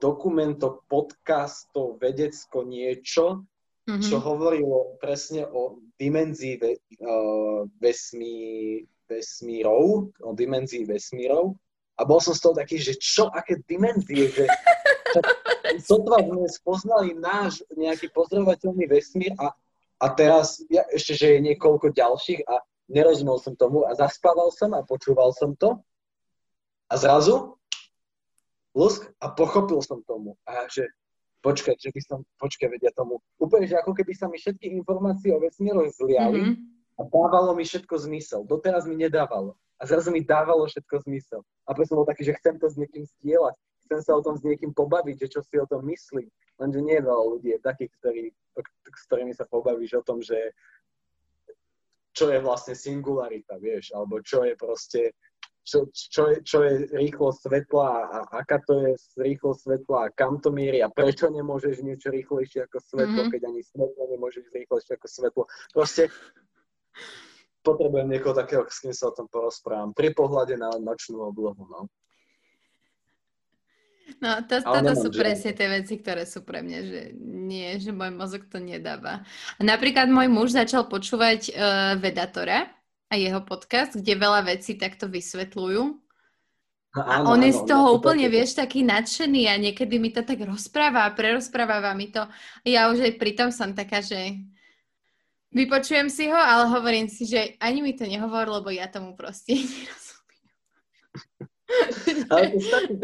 dokumento, 0.00 0.82
podcastov, 0.88 2.00
vedecko 2.00 2.64
niečo, 2.64 3.44
mm-hmm. 3.84 4.00
čo 4.00 4.16
hovorilo 4.18 4.96
presne 4.96 5.44
o 5.44 5.78
dimenzii 6.00 6.56
ve, 6.56 6.80
uh, 7.04 7.68
vesmí, 7.76 8.80
vesmírov, 9.04 10.08
o 10.24 10.30
dimenzii 10.32 10.88
vesmírov. 10.88 11.52
A 12.00 12.08
bol 12.08 12.16
som 12.16 12.32
z 12.32 12.40
toho 12.40 12.56
taký, 12.56 12.80
že 12.80 12.96
čo, 12.96 13.28
aké 13.28 13.60
dimenzie, 13.68 14.32
že 14.32 14.48
sotva 15.88 16.24
sme 16.24 16.48
spoznali 16.48 17.12
náš 17.12 17.60
nejaký 17.76 18.08
pozorovateľný 18.16 18.88
vesmír 18.88 19.36
a, 19.36 19.52
a 20.00 20.06
teraz 20.16 20.64
ja, 20.72 20.88
ešte, 20.88 21.12
že 21.12 21.26
je 21.36 21.46
niekoľko 21.52 21.92
ďalších 21.92 22.40
a 22.48 22.64
nerozumel 22.88 23.36
som 23.36 23.52
tomu 23.52 23.84
a 23.84 23.92
zaspával 23.92 24.48
som 24.48 24.72
a 24.72 24.80
počúval 24.80 25.36
som 25.36 25.52
to. 25.52 25.76
A 26.90 26.98
zrazu 26.98 27.59
lusk 28.74 29.10
a 29.20 29.32
pochopil 29.32 29.82
som 29.82 30.02
tomu. 30.06 30.38
A 30.46 30.66
že 30.70 30.86
počkaj, 31.42 31.76
že 31.80 31.90
by 31.90 32.00
som, 32.04 32.18
počkaj, 32.38 32.68
vedia 32.70 32.92
tomu. 32.94 33.18
Úplne, 33.40 33.66
že 33.66 33.76
ako 33.80 33.96
keby 33.96 34.12
sa 34.12 34.28
mi 34.28 34.36
všetky 34.36 34.70
informácie 34.76 35.32
o 35.32 35.40
vesmíru 35.40 35.88
zliali 35.90 36.40
mm-hmm. 36.40 37.00
a 37.00 37.02
dávalo 37.08 37.56
mi 37.56 37.64
všetko 37.64 37.94
zmysel. 38.06 38.44
Doteraz 38.44 38.84
mi 38.84 38.96
nedávalo. 38.96 39.56
A 39.80 39.88
zrazu 39.88 40.12
mi 40.12 40.20
dávalo 40.20 40.68
všetko 40.68 41.08
zmysel. 41.08 41.40
A 41.64 41.72
preto 41.72 41.96
som 41.96 42.04
bol 42.04 42.08
taký, 42.08 42.28
že 42.28 42.36
chcem 42.36 42.60
to 42.60 42.68
s 42.68 42.76
niekým 42.76 43.08
stieľať. 43.08 43.56
Chcem 43.88 44.00
sa 44.04 44.12
o 44.14 44.22
tom 44.22 44.36
s 44.36 44.44
niekým 44.44 44.76
pobaviť, 44.76 45.26
že 45.26 45.28
čo 45.32 45.40
si 45.40 45.56
o 45.56 45.66
tom 45.66 45.88
myslí. 45.88 46.28
Lenže 46.60 46.80
nie 46.84 47.00
je 47.00 47.06
veľa 47.08 47.24
ľudí, 47.24 47.48
je 47.56 47.60
takých, 47.64 47.92
ktorí, 47.98 48.24
s 48.92 49.02
ktorými 49.08 49.32
sa 49.32 49.48
pobavíš 49.48 49.96
o 49.98 50.04
tom, 50.04 50.20
že 50.20 50.52
čo 52.12 52.28
je 52.28 52.38
vlastne 52.44 52.76
singularita, 52.76 53.56
vieš, 53.56 53.96
alebo 53.96 54.20
čo 54.20 54.44
je 54.44 54.54
proste 54.58 55.16
čo, 55.64 55.86
čo, 55.92 56.22
je, 56.32 56.36
čo 56.42 56.58
je 56.64 56.88
rýchlosť 56.90 57.38
svetla 57.46 57.88
a 57.88 58.16
aká 58.42 58.58
to 58.64 58.80
je 58.80 58.92
rýchlosť 59.20 59.60
svetla 59.60 59.98
a 60.08 60.12
kam 60.12 60.40
to 60.40 60.50
mierí 60.50 60.80
a 60.80 60.88
prečo 60.88 61.28
nemôžeš 61.28 61.84
niečo 61.84 62.08
rýchlejšie 62.10 62.66
ako 62.66 62.78
svetlo, 62.80 63.20
mm-hmm. 63.26 63.32
keď 63.32 63.42
ani 63.46 63.60
svetlo 63.62 64.02
nemôžeš 64.08 64.44
rýchlejšie 64.50 64.92
ako 64.96 65.08
svetlo. 65.08 65.42
Proste 65.70 66.02
potrebujem 67.60 68.08
niekoho 68.08 68.32
takého, 68.32 68.64
s 68.66 68.80
kým 68.80 68.94
sa 68.96 69.12
o 69.12 69.16
tom 69.16 69.28
porozprávam. 69.28 69.92
Pri 69.92 70.16
pohľade 70.16 70.56
na 70.56 70.72
nočnú 70.80 71.28
oblohu, 71.28 71.64
no. 71.68 71.86
No, 74.18 74.42
to, 74.42 74.58
toto 74.58 74.92
sú 74.98 75.14
že... 75.14 75.22
presne 75.22 75.50
tie 75.54 75.70
veci, 75.70 75.94
ktoré 76.02 76.26
sú 76.26 76.42
pre 76.42 76.66
mňa, 76.66 76.78
že 76.82 77.00
nie, 77.22 77.78
že 77.78 77.94
môj 77.94 78.10
mozog 78.10 78.42
to 78.50 78.58
nedáva. 78.58 79.22
Napríklad 79.62 80.10
môj 80.10 80.26
muž 80.26 80.50
začal 80.50 80.90
počúvať 80.90 81.54
uh, 81.54 81.94
Vedatora, 81.94 82.66
a 83.10 83.18
jeho 83.18 83.42
podcast, 83.42 83.98
kde 83.98 84.14
veľa 84.14 84.46
vecí 84.46 84.78
takto 84.78 85.10
vysvetľujú. 85.10 85.82
A 86.90 87.22
áno, 87.22 87.34
on 87.34 87.42
je 87.42 87.54
z 87.54 87.62
toho 87.66 87.86
áno, 87.90 87.94
úplne, 87.98 88.26
to, 88.26 88.34
vieš, 88.34 88.58
taký 88.58 88.82
nadšený 88.82 89.46
a 89.50 89.54
niekedy 89.58 89.98
mi 89.98 90.10
to 90.10 90.22
tak 90.26 90.42
rozpráva 90.42 91.06
a 91.06 91.14
prerozpráva 91.14 91.94
mi 91.94 92.10
to. 92.10 92.26
Ja 92.66 92.90
už 92.90 93.02
aj 93.06 93.14
pritom 93.18 93.54
som 93.54 93.74
taká, 93.74 94.02
že 94.02 94.42
vypočujem 95.54 96.10
si 96.10 96.26
ho, 96.30 96.38
ale 96.38 96.66
hovorím 96.70 97.06
si, 97.06 97.26
že 97.26 97.54
ani 97.62 97.82
mi 97.82 97.94
to 97.94 98.06
nehovor, 98.06 98.46
lebo 98.50 98.70
ja 98.74 98.90
tomu 98.90 99.14
proste 99.14 99.54
nerozumiem. 99.58 100.50
Ale 102.26 102.50
to 102.50 102.58
stačí, 102.58 102.94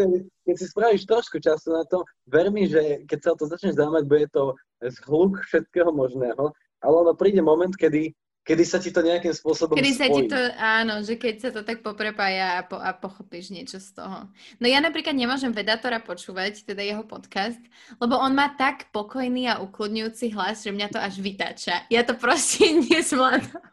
keď 0.42 0.54
si 0.59 0.66
spravíš 0.66 1.02
trošku 1.07 1.38
času 1.38 1.78
na 1.78 1.86
to, 1.86 2.02
ver 2.26 2.50
mi, 2.50 2.66
že 2.66 3.07
keď 3.07 3.18
sa 3.22 3.30
o 3.34 3.38
to 3.38 3.46
začneš 3.46 3.78
zaujímať, 3.78 4.04
bude 4.11 4.26
to 4.34 4.54
zhluk 4.82 5.38
všetkého 5.46 5.94
možného, 5.94 6.50
ale 6.82 6.94
ono 6.94 7.14
príde 7.14 7.38
moment, 7.38 7.70
kedy 7.70 8.11
kedy 8.47 8.62
sa 8.62 8.78
ti 8.78 8.94
to 8.94 9.03
nejakým 9.03 9.34
spôsobom 9.34 9.74
Kedy 9.74 9.90
spojí. 9.90 9.99
sa 9.99 10.07
ti 10.07 10.22
to, 10.30 10.38
áno, 10.55 10.94
že 11.03 11.18
keď 11.18 11.34
sa 11.42 11.51
to 11.51 11.66
tak 11.66 11.82
poprepája 11.82 12.47
a, 12.57 12.61
po, 12.62 12.78
a 12.78 12.94
pochopíš 12.94 13.51
niečo 13.51 13.82
z 13.82 13.99
toho. 13.99 14.30
No 14.62 14.64
ja 14.70 14.78
napríklad 14.78 15.18
nemôžem 15.18 15.51
Vedatora 15.51 15.99
počúvať, 15.99 16.62
teda 16.62 16.86
jeho 16.86 17.03
podcast, 17.03 17.59
lebo 17.99 18.14
on 18.14 18.38
má 18.38 18.55
tak 18.55 18.86
pokojný 18.94 19.51
a 19.51 19.59
ukludňujúci 19.59 20.30
hlas, 20.38 20.62
že 20.62 20.70
mňa 20.70 20.88
to 20.94 21.03
až 21.03 21.18
vytáča. 21.18 21.90
Ja 21.90 22.07
to 22.07 22.14
proste 22.14 22.70
nezvládam. 22.86 23.66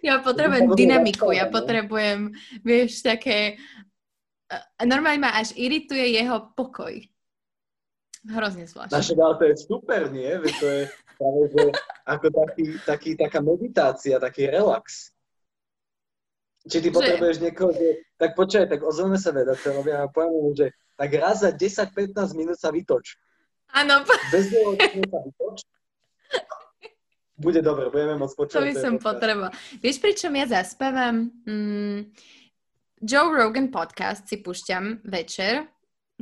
Ja 0.00 0.22
potrebujem 0.22 0.70
dynamiku, 0.72 1.34
ja 1.34 1.50
potrebujem, 1.50 2.32
vieš, 2.62 3.02
také... 3.02 3.58
Normálne 4.80 5.18
ma 5.18 5.34
až 5.34 5.56
irituje 5.56 6.14
jeho 6.14 6.52
pokoj. 6.54 6.92
Hrozne 8.22 8.70
zvláštne. 8.70 8.94
Naše 8.94 9.18
ale 9.18 9.34
to 9.34 9.44
je 9.50 9.56
super, 9.58 10.00
nie? 10.14 10.30
Veď 10.30 10.54
to 10.62 10.66
je 10.68 10.82
práve, 11.22 11.42
že 11.54 11.62
ako 12.02 12.26
taký, 12.34 12.64
taký, 12.82 13.10
taká 13.14 13.38
meditácia, 13.38 14.18
taký 14.18 14.50
relax. 14.50 15.14
Či 16.66 16.82
ty 16.82 16.90
že... 16.90 16.94
potrebuješ 16.94 17.36
niekoho, 17.38 17.70
že 17.70 18.02
tak 18.18 18.34
počkaj, 18.34 18.66
tak 18.66 18.80
ozveme 18.82 19.18
sa 19.18 19.30
vedateľovi 19.30 19.90
a 19.94 20.10
poviem 20.10 20.54
že 20.58 20.66
tak 20.98 21.10
raz 21.14 21.46
za 21.46 21.54
10-15 21.54 22.38
minút 22.38 22.58
sa 22.58 22.74
vytoč. 22.74 23.18
Áno. 23.72 24.02
Bez 24.34 24.50
sa 24.50 25.18
vytoč. 25.22 25.58
Bude 27.42 27.58
dobre, 27.64 27.90
budeme 27.90 28.22
môcť 28.22 28.34
počuť. 28.38 28.54
To 28.54 28.62
by 28.62 28.74
som 28.76 28.94
potreboval. 29.02 29.50
Vieš, 29.82 29.98
pričom 29.98 30.30
ja 30.38 30.46
zaspávam? 30.46 31.32
Mm, 31.42 32.12
Joe 33.02 33.34
Rogan 33.34 33.74
podcast 33.74 34.30
si 34.30 34.38
púšťam 34.38 35.02
večer, 35.02 35.66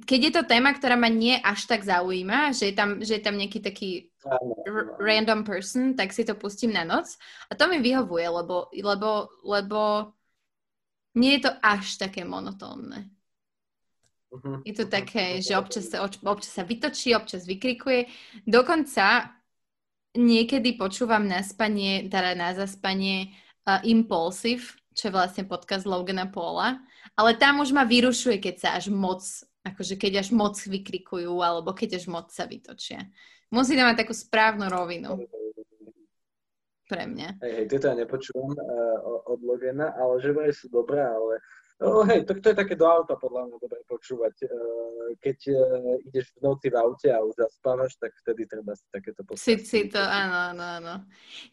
keď 0.07 0.21
je 0.21 0.33
to 0.33 0.43
téma, 0.49 0.71
ktorá 0.75 0.97
ma 0.97 1.09
nie 1.09 1.37
až 1.41 1.67
tak 1.67 1.85
zaujíma, 1.85 2.53
že 2.57 2.71
je 2.71 2.75
tam, 2.75 3.01
že 3.01 3.19
je 3.19 3.23
tam 3.23 3.37
nejaký 3.37 3.61
taký 3.61 3.91
r- 4.67 4.97
random 5.01 5.43
person, 5.43 5.97
tak 5.97 6.13
si 6.15 6.23
to 6.23 6.37
pustím 6.37 6.73
na 6.73 6.85
noc. 6.85 7.17
A 7.49 7.57
to 7.57 7.67
mi 7.67 7.83
vyhovuje, 7.83 8.27
lebo, 8.29 8.71
lebo, 8.71 9.11
lebo 9.43 9.81
nie 11.17 11.39
je 11.39 11.51
to 11.51 11.53
až 11.63 11.99
také 11.99 12.23
monotónne. 12.23 13.11
Uh-huh. 14.31 14.63
Je 14.63 14.75
to 14.79 14.87
také, 14.87 15.43
že 15.43 15.59
občas 15.59 15.91
sa, 15.91 16.07
občas 16.07 16.55
sa 16.55 16.63
vytočí, 16.63 17.11
občas 17.19 17.43
vykrikuje. 17.51 18.07
Dokonca 18.47 19.35
niekedy 20.15 20.79
počúvam 20.79 21.27
na 21.27 21.43
spanie, 21.43 22.07
teda 22.07 22.39
na 22.39 22.55
zaspanie 22.55 23.35
uh, 23.67 23.83
Impulsive, 23.83 24.79
čo 24.95 25.11
je 25.11 25.15
vlastne 25.15 25.47
podcast 25.47 25.87
Logana 25.87 26.31
Paula, 26.31 26.79
ale 27.19 27.35
tam 27.39 27.63
už 27.63 27.75
ma 27.75 27.83
vyrušuje, 27.83 28.39
keď 28.39 28.55
sa 28.59 28.69
až 28.79 28.91
moc, 28.91 29.23
akože 29.73 29.95
keď 29.97 30.27
až 30.27 30.29
moc 30.35 30.59
vykrikujú, 30.59 31.33
alebo 31.41 31.73
keď 31.73 32.03
až 32.03 32.11
moc 32.11 32.29
sa 32.35 32.45
vytočia. 32.45 33.09
Musí 33.51 33.75
to 33.75 33.83
mať 33.83 34.07
takú 34.07 34.15
správnu 34.15 34.67
rovinu. 34.71 35.27
Pre 36.91 37.05
mňa. 37.07 37.39
Hej, 37.39 37.53
hej, 37.55 37.67
tieto 37.71 37.87
ja 37.87 37.95
nepočúvam 37.95 38.51
uh, 38.51 39.31
od 39.31 39.39
Logana, 39.47 39.95
ale 39.95 40.19
že 40.19 40.35
sú 40.59 40.67
dobré, 40.75 40.99
ale 40.99 41.39
No 41.81 42.05
hej, 42.05 42.29
to, 42.29 42.37
to 42.37 42.53
je 42.53 42.61
také 42.61 42.77
do 42.77 42.85
auta 42.85 43.17
podľa 43.17 43.49
mňa 43.49 43.57
dobre 43.57 43.81
počúvať. 43.89 44.45
Eh, 44.45 45.17
keď 45.17 45.39
eh, 45.49 46.09
ideš 46.13 46.37
v 46.37 46.45
noci 46.45 46.69
v 46.69 46.77
aute 46.77 47.09
a 47.09 47.25
už 47.25 47.41
zaspávaš, 47.41 47.97
tak 47.97 48.13
vtedy 48.21 48.45
treba 48.45 48.77
si 48.77 48.85
takéto 48.93 49.25
podcasty. 49.25 49.57
Si, 49.57 49.65
si 49.65 49.81
to, 49.89 49.97
áno, 49.97 50.53
áno, 50.53 50.65
áno. 50.77 50.95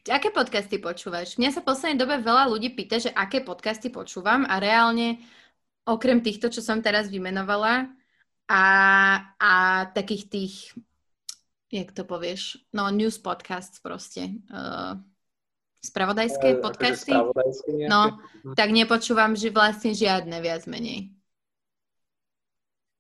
Aké 0.04 0.28
podcasty 0.36 0.84
počúvaš? 0.84 1.40
Mňa 1.40 1.56
sa 1.56 1.64
v 1.64 1.72
poslednej 1.72 2.04
dobe 2.04 2.20
veľa 2.20 2.52
ľudí 2.52 2.76
pýta, 2.76 3.00
že 3.00 3.16
aké 3.16 3.40
podcasty 3.40 3.88
počúvam 3.88 4.44
a 4.44 4.60
reálne, 4.60 5.24
okrem 5.88 6.20
týchto, 6.20 6.52
čo 6.52 6.60
som 6.60 6.84
teraz 6.84 7.08
vymenovala 7.08 7.88
a, 8.48 8.66
a 9.38 9.54
takých 9.92 10.24
tých, 10.32 10.56
jak 11.72 11.92
to 11.92 12.08
povieš, 12.08 12.64
no 12.72 12.88
news 12.90 13.20
podcasts 13.20 13.80
proste, 13.84 14.40
uh, 14.52 14.96
Spravodajské 15.78 16.58
uh, 16.58 16.60
podcasty? 16.60 17.14
Spravodajské 17.14 17.86
no, 17.88 18.18
tak 18.58 18.74
nepočúvam, 18.74 19.38
že 19.38 19.54
vlastne 19.54 19.94
žiadne 19.94 20.42
viac 20.42 20.66
menej. 20.66 21.14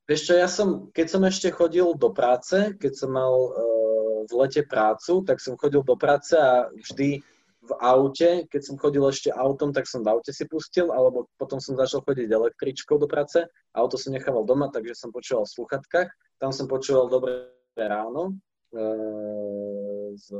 Vieš 0.07 0.21
čo, 0.23 0.33
ja 0.39 0.47
som, 0.47 0.87
keď 0.95 1.07
som 1.11 1.21
ešte 1.27 1.51
chodil 1.51 1.83
do 1.99 2.15
práce, 2.15 2.77
keď 2.79 2.93
som 2.95 3.11
mal 3.11 3.33
uh, 3.33 4.23
v 4.23 4.31
lete 4.39 4.63
prácu, 4.63 5.25
tak 5.27 5.43
som 5.43 5.59
chodil 5.59 5.83
do 5.83 5.95
práce 5.99 6.31
a 6.37 6.71
vždy 6.71 7.23
v 7.67 7.71
aute, 7.83 8.47
keď 8.47 8.61
som 8.63 8.79
chodil 8.79 9.03
ešte 9.03 9.29
autom, 9.35 9.75
tak 9.75 9.85
som 9.91 10.01
v 10.01 10.15
aute 10.15 10.31
si 10.31 10.47
pustil, 10.47 10.87
alebo 10.95 11.27
potom 11.35 11.59
som 11.59 11.75
začal 11.75 11.99
chodiť 12.07 12.31
električkou 12.31 12.95
do 12.95 13.05
práce, 13.11 13.43
auto 13.75 13.99
som 13.99 14.15
nechával 14.15 14.47
doma, 14.47 14.71
takže 14.71 14.95
som 14.95 15.11
počúval 15.11 15.43
v 15.43 15.55
sluchatkách, 15.59 16.09
tam 16.39 16.55
som 16.55 16.65
počúval 16.71 17.11
Dobré 17.11 17.51
ráno 17.75 18.39
uh, 18.73 20.15
s, 20.15 20.31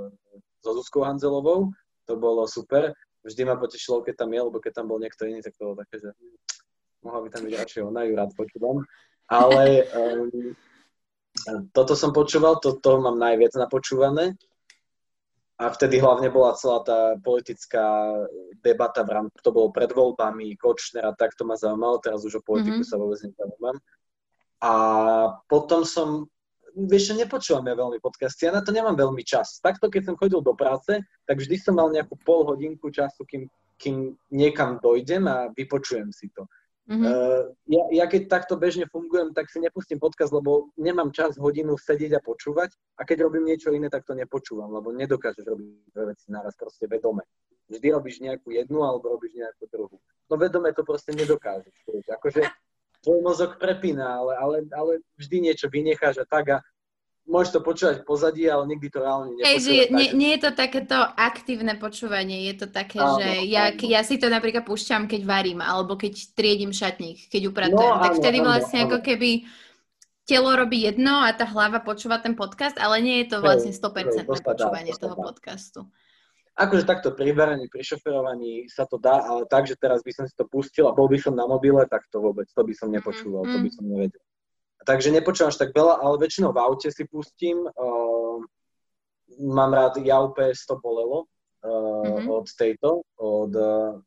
so 0.63 0.71
Zuzkou 0.73 1.05
Hanzelovou 1.05 1.69
to 2.07 2.15
bolo 2.15 2.47
super. 2.47 2.95
Vždy 3.28 3.43
ma 3.43 3.59
potešilo, 3.59 4.01
keď 4.01 4.23
tam 4.23 4.32
je, 4.32 4.39
lebo 4.39 4.57
keď 4.63 4.82
tam 4.82 4.88
bol 4.88 5.03
niekto 5.03 5.28
iný, 5.28 5.43
tak 5.43 5.59
to 5.59 5.67
bolo 5.67 5.84
také, 5.84 5.99
že 5.99 6.09
mohla 7.03 7.28
by 7.28 7.30
tam 7.30 7.43
byť 7.43 7.53
radšej 7.59 7.82
ona, 7.84 8.07
ju 8.07 8.13
rád 8.15 8.32
počúvam. 8.39 8.78
Ale 9.28 9.84
um, 9.91 10.32
toto 11.75 11.93
som 11.99 12.15
počúval, 12.15 12.63
to, 12.63 12.80
to 12.80 13.03
mám 13.03 13.19
najviac 13.19 13.51
napočúvané. 13.59 14.39
A 15.58 15.74
vtedy 15.74 15.97
hlavne 15.97 16.30
bola 16.30 16.53
celá 16.53 16.86
tá 16.86 17.18
politická 17.26 18.14
debata, 18.62 19.01
v 19.01 19.10
rámci, 19.10 19.41
to 19.41 19.49
bolo 19.49 19.74
pred 19.74 19.89
voľbami, 19.89 20.53
Kočner 20.53 21.10
a 21.10 21.18
tak 21.18 21.34
to 21.34 21.49
ma 21.49 21.58
zaujímalo, 21.58 21.97
teraz 21.97 22.22
už 22.22 22.38
o 22.38 22.45
politiku 22.45 22.86
mm-hmm. 22.86 22.93
sa 22.93 23.01
vôbec 23.01 23.18
nezaujímam. 23.26 23.78
A 24.62 24.74
potom 25.49 25.82
som 25.82 26.30
vieš, 26.78 27.18
nepočúvam 27.18 27.66
ja 27.66 27.74
veľmi 27.74 27.97
podcasty, 27.97 28.45
ja 28.45 28.53
na 28.53 28.62
to 28.62 28.70
nemám 28.70 28.93
veľmi 28.93 29.26
čas. 29.26 29.58
Takto, 29.58 29.89
keď 29.89 30.14
som 30.14 30.20
chodil 30.20 30.45
do 30.45 30.53
práce, 30.53 31.01
tak 31.26 31.41
vždy 31.41 31.58
som 31.58 31.74
mal 31.74 31.89
nejakú 31.89 32.14
pol 32.22 32.45
hodinku 32.45 32.93
času, 32.93 33.26
kým, 33.26 33.49
kým 33.82 34.14
niekam 34.30 34.78
dojdem 34.78 35.26
a 35.26 35.49
vypočujem 35.58 36.14
si 36.14 36.30
to. 36.38 36.45
Mm-hmm. 36.88 37.67
Ja, 37.67 37.83
ja 37.91 38.05
keď 38.07 38.31
takto 38.31 38.55
bežne 38.55 38.88
fungujem, 38.88 39.35
tak 39.35 39.51
si 39.51 39.59
nepustím 39.59 39.99
podcast, 39.99 40.31
lebo 40.31 40.71
nemám 40.79 41.11
čas 41.11 41.35
hodinu 41.35 41.75
sedieť 41.75 42.15
a 42.15 42.23
počúvať 42.23 42.71
a 42.95 43.03
keď 43.03 43.27
robím 43.27 43.43
niečo 43.43 43.75
iné, 43.75 43.91
tak 43.91 44.07
to 44.07 44.15
nepočúvam, 44.15 44.71
lebo 44.71 44.95
nedokážeš 44.95 45.43
robiť 45.43 45.67
dve 45.91 46.03
veci 46.15 46.31
naraz 46.31 46.55
proste 46.55 46.88
vedome. 46.88 47.27
Vždy 47.67 47.88
robíš 47.91 48.23
nejakú 48.23 48.55
jednu 48.55 48.88
alebo 48.88 49.19
robíš 49.19 49.35
nejakú 49.35 49.67
druhú. 49.67 49.99
No 50.31 50.39
vedome 50.39 50.71
to 50.71 50.88
proste 50.88 51.11
nedokážeš. 51.11 51.75
Akože 52.07 52.47
tvoj 53.03 53.19
mozog 53.19 53.59
prepína, 53.59 54.23
ale, 54.23 54.33
ale, 54.39 54.57
ale 54.71 54.93
vždy 55.19 55.51
niečo 55.51 55.67
vynecháš 55.67 56.23
a 56.23 56.25
tak 56.25 56.55
a 56.55 56.57
môžeš 57.28 57.59
to 57.59 57.61
počúvať 57.61 57.95
v 58.01 58.05
pozadí, 58.07 58.43
ale 58.47 58.63
nikdy 58.71 58.88
to 58.88 59.03
reálne 59.03 59.36
nepočúvaš. 59.36 59.61
že 59.67 59.91
nie, 59.91 60.09
nie 60.15 60.32
je 60.39 60.41
to 60.47 60.51
takéto 60.55 60.97
aktívne 61.19 61.75
počúvanie, 61.75 62.47
je 62.47 62.55
to 62.63 62.67
také, 62.71 63.03
áno, 63.03 63.19
že 63.19 63.45
ja, 63.51 63.75
ja 63.75 64.01
si 64.01 64.15
to 64.15 64.32
napríklad 64.32 64.63
púšťam, 64.63 65.11
keď 65.11 65.21
varím, 65.28 65.59
alebo 65.59 65.99
keď 65.99 66.34
triedím 66.34 66.71
šatník, 66.71 67.28
keď 67.28 67.51
upratujem, 67.51 67.93
no, 67.93 68.01
tak 68.01 68.15
áno, 68.15 68.19
vtedy 68.23 68.39
áno, 68.39 68.47
vlastne 68.47 68.80
áno. 68.80 68.88
ako 68.88 68.97
keby 69.03 69.30
telo 70.23 70.51
robí 70.55 70.88
jedno 70.88 71.23
a 71.23 71.30
tá 71.36 71.45
hlava 71.47 71.84
počúva 71.84 72.23
ten 72.23 72.34
podcast, 72.34 72.80
ale 72.80 73.03
nie 73.03 73.23
je 73.23 73.36
to 73.36 73.38
vlastne 73.43 73.75
100% 73.75 74.23
hej, 74.23 74.43
počúvanie 74.43 74.95
toho 74.95 75.15
podcastu 75.19 75.86
akože 76.57 76.89
takto 76.89 77.13
pri 77.13 77.38
veraní, 77.38 77.69
pri 77.69 77.86
šoferovaní 77.86 78.65
sa 78.65 78.89
to 78.89 78.97
dá, 78.97 79.21
ale 79.21 79.45
tak, 79.45 79.69
že 79.69 79.78
teraz 79.78 80.01
by 80.01 80.09
som 80.09 80.25
si 80.25 80.34
to 80.34 80.49
pustil 80.49 80.89
a 80.89 80.97
bol 80.97 81.05
by 81.05 81.21
som 81.21 81.38
na 81.38 81.45
mobile, 81.45 81.86
tak 81.86 82.09
to 82.09 82.17
vôbec, 82.17 82.49
to 82.49 82.61
by 82.65 82.73
som 82.73 82.89
nepočúval, 82.89 83.45
to 83.45 83.61
by 83.61 83.69
som 83.69 83.86
nevedel. 83.86 84.21
Takže 84.88 85.11
nepočúvam 85.11 85.51
až 85.51 85.59
tak 85.59 85.75
veľa, 85.75 85.99
ale 85.99 86.15
väčšinou 86.15 86.55
v 86.55 86.63
aute 86.63 86.88
si 86.88 87.03
pustím. 87.03 87.67
Uh, 87.75 88.39
mám 89.35 89.75
rád 89.75 89.99
Ja 89.99 90.23
UPS 90.23 90.63
to 90.63 90.79
bolelo 90.79 91.27
uh, 91.27 91.67
mm-hmm. 91.67 92.27
od 92.31 92.47
tejto, 92.55 93.03
od 93.19 93.51
uh, 93.51 93.99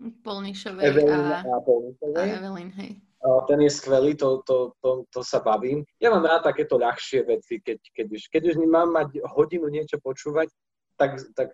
Polnišovej 0.00 0.80
Evelyn 0.80 1.26
a, 1.28 1.44
a, 1.44 1.58
Polnišovej. 1.60 2.16
a 2.16 2.22
Evelyn, 2.40 2.70
hej. 2.80 2.90
Uh, 3.20 3.44
ten 3.44 3.60
je 3.60 3.68
skvelý, 3.68 4.16
to, 4.16 4.40
to, 4.48 4.72
to, 4.80 5.04
to 5.12 5.20
sa 5.20 5.44
bavím. 5.44 5.84
Ja 6.00 6.08
mám 6.08 6.24
rád 6.24 6.48
takéto 6.48 6.80
ľahšie 6.80 7.28
veci, 7.28 7.60
keď, 7.60 7.78
keď, 7.92 8.06
už, 8.08 8.22
keď 8.32 8.42
už 8.48 8.56
mám 8.64 8.96
mať 8.96 9.20
hodinu 9.28 9.68
niečo 9.68 10.00
počúvať, 10.00 10.48
tak, 10.96 11.20
tak 11.36 11.52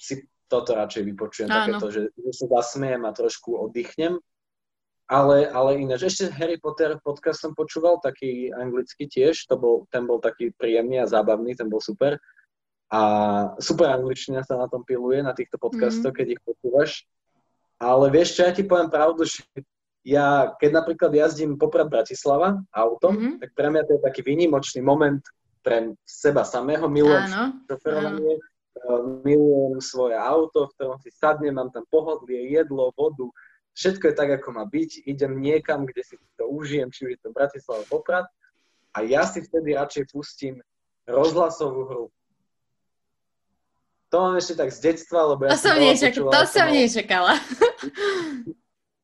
si 0.00 0.24
toto 0.48 0.72
radšej 0.72 1.02
vypočujem, 1.04 1.52
Áno. 1.52 1.76
takéto, 1.76 1.86
že, 1.92 2.02
že 2.16 2.32
sa 2.32 2.46
zasmiem 2.48 3.04
a 3.04 3.12
trošku 3.12 3.60
oddychnem. 3.60 4.16
Ale, 5.06 5.46
ale 5.46 5.78
ináč, 5.78 6.10
ešte 6.10 6.34
Harry 6.34 6.58
Potter 6.58 6.98
podcast 6.98 7.38
som 7.38 7.54
počúval, 7.54 8.02
taký 8.02 8.50
anglický 8.50 9.06
tiež, 9.06 9.46
to 9.46 9.54
bol, 9.54 9.86
ten 9.94 10.02
bol 10.02 10.18
taký 10.18 10.50
príjemný 10.58 10.98
a 10.98 11.06
zábavný, 11.06 11.54
ten 11.54 11.70
bol 11.70 11.78
super. 11.78 12.18
A 12.90 13.00
super 13.62 13.94
angličtina 13.94 14.42
sa 14.42 14.58
na 14.58 14.66
tom 14.66 14.82
piluje, 14.82 15.22
na 15.22 15.30
týchto 15.30 15.62
podcastoch, 15.62 16.10
mm-hmm. 16.10 16.18
keď 16.18 16.26
ich 16.34 16.42
počúvaš. 16.42 16.90
Ale 17.78 18.10
vieš 18.10 18.34
čo, 18.34 18.50
ja 18.50 18.52
ti 18.54 18.66
poviem 18.66 18.90
pravdu, 18.90 19.22
že 19.22 19.46
ja, 20.06 20.54
keď 20.58 20.70
napríklad 20.82 21.10
jazdím 21.14 21.54
poprad 21.54 21.86
Bratislava 21.86 22.58
autom, 22.74 23.14
mm-hmm. 23.14 23.34
tak 23.42 23.50
pre 23.54 23.68
mňa 23.70 23.82
to 23.86 23.92
je 23.98 24.00
taký 24.06 24.20
výnimočný 24.26 24.82
moment 24.82 25.22
pre 25.62 25.94
seba 26.02 26.46
samého, 26.46 26.86
milujem 26.90 27.26
šoferovanie, 27.66 28.38
milujem 29.26 29.78
svoje 29.82 30.14
auto, 30.14 30.70
v 30.70 30.74
ktorom 30.78 30.98
si 31.02 31.10
sadnem, 31.10 31.58
mám 31.58 31.74
tam 31.74 31.82
pohodlie, 31.90 32.54
jedlo, 32.54 32.94
vodu, 32.94 33.26
všetko 33.76 34.04
je 34.10 34.14
tak, 34.16 34.30
ako 34.40 34.48
má 34.56 34.64
byť, 34.64 35.04
idem 35.04 35.36
niekam, 35.38 35.84
kde 35.84 36.02
si 36.02 36.16
to 36.40 36.48
užijem, 36.48 36.88
či 36.88 37.12
je 37.12 37.20
to 37.20 37.30
Bratislava 37.36 37.84
Poprad 37.86 38.24
a 38.96 39.04
ja 39.04 39.28
si 39.28 39.44
vtedy 39.44 39.76
radšej 39.76 40.08
pustím 40.08 40.64
rozhlasovú 41.04 41.82
hru. 41.86 42.06
To 44.10 44.16
mám 44.22 44.34
ešte 44.40 44.56
tak 44.56 44.72
z 44.72 44.80
detstva, 44.90 45.36
lebo 45.36 45.44
ja 45.44 45.54
to 45.54 45.60
som, 45.60 45.76
nečak- 45.76 46.16
to 46.16 46.42
som 46.48 46.66
nečakala. 46.72 47.36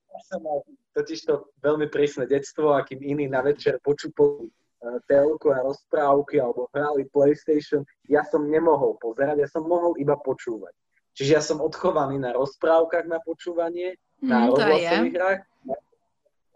Ja 0.08 0.20
som 0.30 0.40
mal 0.40 0.64
totiž 0.96 1.20
to 1.28 1.52
veľmi 1.60 1.92
prísne 1.92 2.24
detstvo, 2.24 2.72
akým 2.72 3.02
iní 3.04 3.28
na 3.28 3.44
večer 3.44 3.76
počúpali 3.82 4.48
E, 4.82 4.98
telku 5.06 5.54
a 5.54 5.62
rozprávky 5.62 6.42
alebo 6.42 6.66
hrali 6.74 7.06
PlayStation, 7.14 7.86
ja 8.10 8.26
som 8.26 8.50
nemohol 8.50 8.98
pozerať, 8.98 9.46
ja 9.46 9.48
som 9.48 9.62
mohol 9.62 9.94
iba 9.94 10.18
počúvať. 10.18 10.74
Čiže 11.14 11.30
ja 11.30 11.42
som 11.44 11.62
odchovaný 11.62 12.18
na 12.18 12.34
rozprávkach 12.34 13.06
na 13.06 13.22
počúvanie, 13.22 13.94
mm, 14.22 14.30
na 14.30 14.38
rozhlasových 14.48 15.14
hrách. 15.18 15.42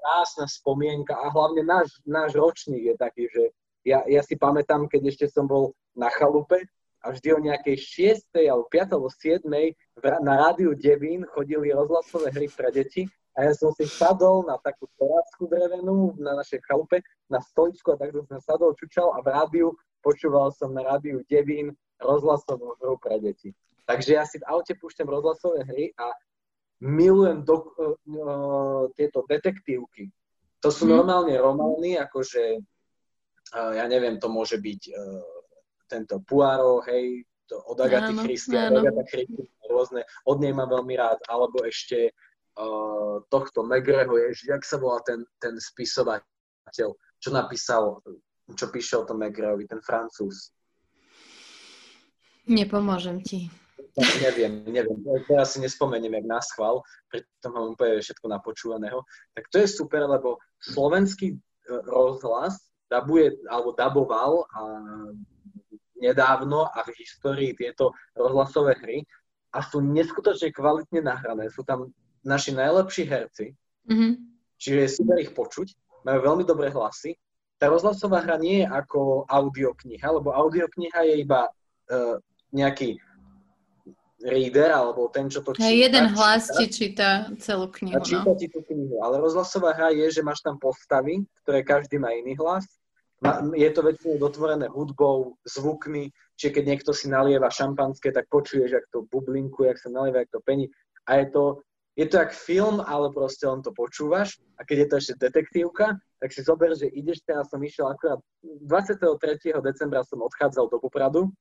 Krásna 0.07 0.47
spomienka 0.47 1.19
a 1.19 1.27
hlavne 1.35 1.67
náš, 1.67 1.99
náš 2.07 2.39
ročník 2.39 2.95
je 2.95 2.95
taký, 2.95 3.27
že 3.27 3.43
ja, 3.83 4.07
ja 4.07 4.23
si 4.23 4.39
pamätám, 4.39 4.87
keď 4.87 5.11
ešte 5.11 5.27
som 5.27 5.51
bol 5.51 5.75
na 5.99 6.07
chalupe 6.15 6.63
a 7.03 7.11
vždy 7.11 7.29
o 7.35 7.43
nejakej 7.43 7.77
6. 8.31 8.47
alebo 8.47 8.71
5. 8.71 8.95
alebo 8.95 9.09
7. 9.11 9.43
na 10.23 10.35
rádiu 10.47 10.79
Devín 10.79 11.27
chodili 11.35 11.75
rozhlasové 11.75 12.31
hry 12.35 12.47
pre 12.51 12.71
deti 12.71 13.07
a 13.39 13.47
ja 13.47 13.53
som 13.53 13.71
si 13.75 13.85
sadol 13.87 14.49
na 14.49 14.57
takú 14.59 14.89
terasku 14.97 15.47
drevenú 15.47 16.17
na 16.17 16.35
našej 16.41 16.65
chalupe, 16.65 17.05
na 17.29 17.39
stoličku 17.39 17.95
a 17.95 18.01
takto 18.01 18.25
som 18.27 18.41
sadol, 18.43 18.73
čučal 18.75 19.13
a 19.15 19.21
v 19.21 19.29
rádiu 19.29 19.69
počúval 20.01 20.51
som 20.57 20.73
na 20.73 20.83
rádiu 20.83 21.23
Devín 21.29 21.75
rozhlasovú 22.01 22.79
hru 22.81 22.97
pre 22.97 23.21
deti. 23.21 23.53
Takže 23.87 24.19
ja 24.19 24.25
si 24.27 24.43
v 24.43 24.49
aute 24.51 24.75
púšťam 24.75 25.07
rozhlasové 25.07 25.63
hry 25.63 25.95
a 25.95 26.11
milujem 26.81 27.45
do, 27.45 27.73
uh, 27.73 28.93
tieto 28.93 29.25
detektívky. 29.25 30.13
To 30.61 30.69
sú 30.69 30.89
hmm. 30.89 30.93
normálne 30.93 31.35
romány, 31.39 31.97
akože, 31.97 32.61
uh, 33.57 33.73
ja 33.77 33.85
neviem, 33.89 34.21
to 34.21 34.29
môže 34.29 34.61
byť 34.61 34.81
uh, 34.93 35.25
tento 35.89 36.21
Poirot, 36.27 36.85
hej, 36.91 37.25
to 37.47 37.57
od 37.63 37.79
Agaty 37.79 38.27
Christie, 38.27 38.59
Agatha 38.59 39.07
Christie, 39.07 39.47
rôzne, 39.71 40.03
od 40.27 40.43
nej 40.43 40.51
mám 40.51 40.67
veľmi 40.69 40.95
rád, 40.99 41.23
alebo 41.31 41.63
ešte 41.63 42.11
uh, 42.59 43.23
tohto 43.31 43.63
Megreho, 43.63 44.19
je, 44.19 44.51
jak 44.51 44.67
sa 44.67 44.77
volá 44.83 44.99
ten, 45.07 45.23
ten 45.39 45.55
spisovateľ, 45.57 46.89
čo 47.23 47.29
napísal, 47.31 48.03
čo 48.59 48.67
píše 48.69 48.99
o 48.99 49.07
tom 49.07 49.23
Megrehovi, 49.23 49.65
ten 49.71 49.79
francúz. 49.81 50.51
Nepomôžem 52.47 53.23
ti. 53.23 53.51
Neviem, 54.21 54.65
neviem. 54.69 54.99
Teraz 55.29 55.57
si 55.57 55.59
nespomeniem, 55.61 56.13
jak 56.21 56.27
nás 56.27 56.47
chval, 56.53 56.81
pritom 57.13 57.53
mám 57.53 57.67
úplne 57.77 58.01
všetko 58.01 58.27
napočúvaného. 58.29 59.05
Tak 59.37 59.49
to 59.53 59.61
je 59.61 59.69
super, 59.69 60.05
lebo 60.09 60.41
slovenský 60.61 61.37
e, 61.37 61.39
rozhlas 61.89 62.61
dabuje, 62.87 63.35
alebo 63.51 63.75
daboval 63.75 64.47
a 64.55 64.63
nedávno 65.99 66.69
a 66.69 66.79
v 66.85 66.93
histórii 67.03 67.57
tieto 67.57 67.93
rozhlasové 68.15 68.77
hry 68.79 68.99
a 69.53 69.65
sú 69.65 69.81
neskutočne 69.81 70.53
kvalitne 70.53 71.01
nahrané. 71.01 71.49
Sú 71.49 71.65
tam 71.65 71.91
naši 72.23 72.53
najlepší 72.53 73.05
herci, 73.09 73.47
mm-hmm. 73.89 74.13
čiže 74.61 74.79
je 74.83 74.91
super 74.93 75.17
ich 75.19 75.33
počuť, 75.33 75.73
majú 76.05 76.19
veľmi 76.23 76.45
dobré 76.45 76.69
hlasy. 76.69 77.17
Tá 77.57 77.73
rozhlasová 77.73 78.21
hra 78.21 78.37
nie 78.37 78.63
je 78.63 78.67
ako 78.69 79.25
audiokniha, 79.25 80.05
lebo 80.13 80.37
audiokniha 80.37 81.09
je 81.09 81.15
iba 81.25 81.49
uh, 81.49 82.21
nejaký 82.53 83.01
reader, 84.27 84.75
alebo 84.75 85.07
ten, 85.15 85.31
čo 85.31 85.47
to 85.47 85.55
číta. 85.55 85.71
Hey, 85.71 85.87
jeden 85.87 86.11
hlas 86.19 86.51
ti 86.51 86.67
číta 86.67 87.31
celú 87.39 87.71
knihu. 87.71 87.95
A 87.95 88.03
číta 88.03 88.35
no. 88.35 88.35
ti 88.35 88.51
tú 88.51 88.61
knihu, 88.67 88.99
ale 89.07 89.23
rozhlasová 89.23 89.71
hra 89.79 89.95
je, 89.95 90.11
že 90.11 90.27
máš 90.27 90.43
tam 90.43 90.59
postavy, 90.59 91.23
ktoré 91.47 91.63
každý 91.63 92.03
má 92.03 92.11
iný 92.11 92.35
hlas 92.35 92.67
je 93.57 93.71
to 93.73 93.81
väčšinou 93.81 94.21
dotvorené 94.21 94.69
hudbou, 94.69 95.41
zvukmi, 95.49 96.13
čiže 96.37 96.61
keď 96.61 96.65
niekto 96.69 96.91
si 96.93 97.09
nalieva 97.09 97.49
šampanské, 97.49 98.13
tak 98.13 98.29
počuješ, 98.29 98.77
ak 98.77 98.87
to 98.93 99.09
bublinkuje, 99.09 99.73
ak 99.73 99.81
sa 99.81 99.89
nalieva, 99.89 100.21
ak 100.21 100.31
to 100.33 100.41
pení. 100.45 100.69
A 101.09 101.25
je 101.25 101.33
to, 101.33 101.45
je 101.97 102.05
to 102.05 102.21
jak 102.21 102.37
film, 102.37 102.85
ale 102.85 103.09
proste 103.09 103.49
len 103.49 103.65
to 103.65 103.73
počúvaš. 103.73 104.37
A 104.61 104.69
keď 104.69 104.77
je 104.77 104.89
to 104.89 104.95
ešte 105.01 105.15
detektívka, 105.17 105.97
tak 106.21 106.29
si 106.33 106.45
zober, 106.45 106.77
že 106.77 106.93
ideš, 106.93 107.25
teraz 107.25 107.49
som 107.49 107.61
išiel 107.65 107.89
akurát 107.89 108.21
23. 108.45 109.65
decembra 109.65 110.05
som 110.05 110.21
odchádzal 110.21 110.69
do 110.69 110.77
Popradu. 110.77 111.33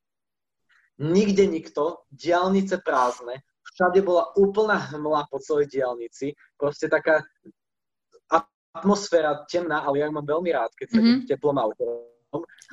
Nikde 0.96 1.43
nikto, 1.46 2.08
diálnice 2.08 2.80
prázdne, 2.80 3.43
všade 3.76 4.00
bola 4.00 4.32
úplná 4.39 4.80
hmla 4.96 5.28
po 5.28 5.43
celej 5.43 5.68
diálnici, 5.68 6.32
proste 6.56 6.88
taká 6.88 7.20
atmosféra 8.76 9.43
temná, 9.48 9.84
ale 9.84 10.04
ja 10.04 10.08
mám 10.12 10.24
veľmi 10.28 10.52
rád, 10.52 10.72
keď 10.76 10.88
sa 10.91 11.00
mm-hmm. 11.00 11.20
v 11.24 11.28
teplom 11.28 11.58
aute. 11.60 11.84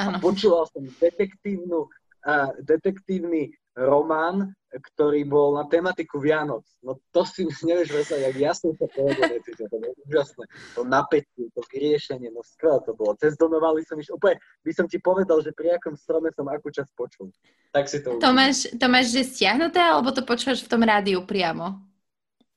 A 0.03 0.19
počúval 0.19 0.67
som 0.71 0.83
detektívnu, 0.83 1.87
uh, 2.27 2.51
detektívny 2.63 3.55
román, 3.73 4.53
ktorý 4.73 5.25
bol 5.29 5.57
na 5.57 5.69
tematiku 5.69 6.17
Vianoc. 6.21 6.65
No 6.81 6.97
to 7.13 7.25
si 7.29 7.45
nevieš 7.45 7.93
predstaviť, 7.93 8.25
jak 8.25 8.39
jasne 8.41 8.71
sa 8.77 8.87
povedal, 8.89 9.37
to 9.45 9.65
bolo 9.69 9.89
úžasné. 10.09 10.45
To 10.77 10.81
napätie, 10.85 11.45
to 11.53 11.61
vyriešenie, 11.69 12.33
no 12.33 12.41
skvelé 12.41 12.81
to 12.85 12.93
bolo. 12.97 13.13
Cez 13.21 13.37
Donovali 13.37 13.85
som 13.85 14.01
išiel, 14.01 14.17
úplne 14.17 14.41
by 14.65 14.73
som 14.73 14.87
ti 14.89 14.97
povedal, 14.97 15.45
že 15.45 15.53
pri 15.53 15.77
akom 15.77 15.97
strome 15.97 16.33
som 16.33 16.49
akú 16.49 16.73
čas 16.73 16.89
počul. 16.97 17.29
Tak 17.73 17.89
si 17.89 18.01
to 18.01 18.17
To 18.17 18.33
máš, 18.33 18.69
to 18.73 18.87
máš 18.89 19.13
že 19.13 19.29
stiahnuté, 19.29 19.81
alebo 19.81 20.13
to 20.13 20.25
počúvaš 20.25 20.65
v 20.65 20.71
tom 20.73 20.83
rádiu 20.85 21.25
priamo? 21.25 21.81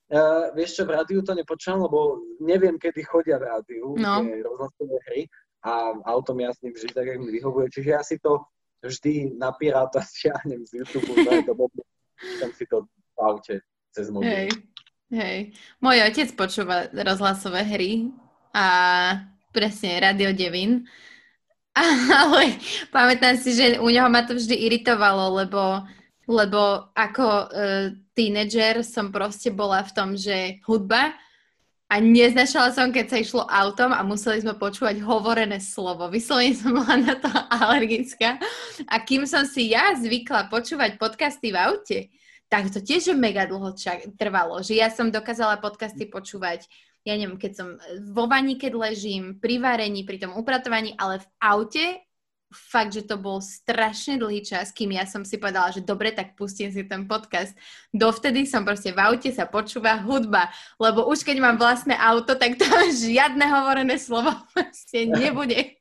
Uh, 0.05 0.53
vieš 0.53 0.80
čo, 0.80 0.84
v 0.86 0.95
rádiu 0.95 1.20
to 1.26 1.34
nepočúvam, 1.34 1.89
lebo 1.89 2.22
neviem, 2.38 2.78
kedy 2.78 3.01
chodia 3.03 3.41
v 3.41 3.49
rádiu, 3.49 3.97
no. 3.97 4.22
rozhlasové 4.22 4.97
hry 5.09 5.22
a 5.66 5.97
autom 6.13 6.38
jasne 6.45 6.70
vždy 6.70 6.93
tak, 6.93 7.09
mi 7.18 7.34
vyhovuje. 7.34 7.74
Čiže 7.74 7.89
ja 7.89 8.05
si 8.05 8.22
to 8.22 8.45
vždy 8.88 9.38
na 9.38 9.51
Piráta 9.51 10.01
stiahnem 10.05 10.65
z 10.65 10.81
YouTube, 10.81 11.11
tam 12.39 12.51
si 12.53 12.65
to 12.69 12.86
v 12.86 13.17
aute 13.19 13.55
cez 13.91 14.09
mobil. 14.11 14.29
Hej, 14.29 14.47
hej. 15.11 15.39
Môj 15.79 16.03
otec 16.05 16.29
počúva 16.36 16.88
rozhlasové 16.91 17.63
hry 17.63 17.91
a 18.51 18.67
presne 19.55 19.99
Radio 19.99 20.36
Devin. 20.36 20.83
Ale 22.23 22.55
pamätám 22.91 23.36
si, 23.36 23.51
že 23.51 23.79
u 23.83 23.88
neho 23.91 24.07
ma 24.07 24.23
to 24.23 24.36
vždy 24.36 24.55
iritovalo, 24.55 25.43
lebo 25.43 25.83
lebo 26.25 26.89
ako 26.97 27.25
uh, 27.25 27.93
tínedžer 28.17 28.81
som 28.81 29.13
proste 29.13 29.53
bola 29.53 29.86
v 29.86 29.91
tom, 29.93 30.09
že 30.17 30.57
hudba 30.65 31.13
a 31.96 32.04
neznašala 32.04 32.76
som, 32.76 32.91
keď 32.91 33.06
sa 33.08 33.18
išlo 33.24 33.48
autom 33.48 33.96
a 33.96 34.04
museli 34.04 34.43
sme 34.43 34.60
počúvať 34.60 35.00
hovorené 35.00 35.64
slovo. 35.64 36.12
Vyslovene 36.12 36.52
som 36.52 36.76
bola 36.76 37.00
na 37.00 37.16
to 37.16 37.32
alergická. 37.48 38.36
A 38.91 39.00
kým 39.00 39.24
som 39.24 39.48
si 39.48 39.72
ja 39.72 39.96
zvykla 39.96 40.52
počúvať 40.52 41.00
podcasty 41.00 41.56
v 41.56 41.58
aute, 41.64 42.00
tak 42.52 42.68
to 42.68 42.84
tiež 42.84 43.16
mega 43.16 43.48
dlho 43.48 43.72
trvalo, 44.20 44.60
že 44.60 44.76
ja 44.76 44.91
som 44.91 45.08
dokázala 45.08 45.64
podcasty 45.64 46.12
počúvať 46.12 46.68
ja 47.06 47.14
neviem, 47.14 47.38
keď 47.38 47.52
som 47.54 47.68
vo 48.18 48.26
vani, 48.26 48.58
keď 48.58 48.82
ležím, 48.82 49.38
pri 49.38 49.62
varení, 49.62 50.02
pri 50.10 50.26
tom 50.26 50.34
upratovaní, 50.34 50.98
ale 50.98 51.22
v 51.22 51.28
aute 51.38 51.86
fakt, 52.56 52.95
že 52.95 53.03
to 53.03 53.20
bol 53.20 53.43
strašne 53.43 54.16
dlhý 54.16 54.39
čas, 54.39 54.72
kým 54.72 54.95
ja 54.95 55.03
som 55.03 55.28
si 55.28 55.36
povedala, 55.36 55.76
že 55.76 55.84
dobre, 55.84 56.16
tak 56.16 56.39
pustím 56.39 56.72
si 56.72 56.88
ten 56.88 57.03
podcast. 57.03 57.51
Dovtedy 57.91 58.47
som 58.47 58.64
proste 58.64 58.95
v 58.95 59.03
aute 59.03 59.30
sa 59.36 59.43
počúva 59.43 59.99
hudba, 59.99 60.47
lebo 60.80 61.06
už 61.12 61.28
keď 61.28 61.38
mám 61.43 61.58
vlastné 61.60 61.99
auto, 61.99 62.39
tak 62.39 62.56
to 62.56 62.66
žiadne 63.12 63.43
hovorené 63.45 63.99
slovo 63.99 64.32
proste 64.56 65.06
nebude. 65.06 65.76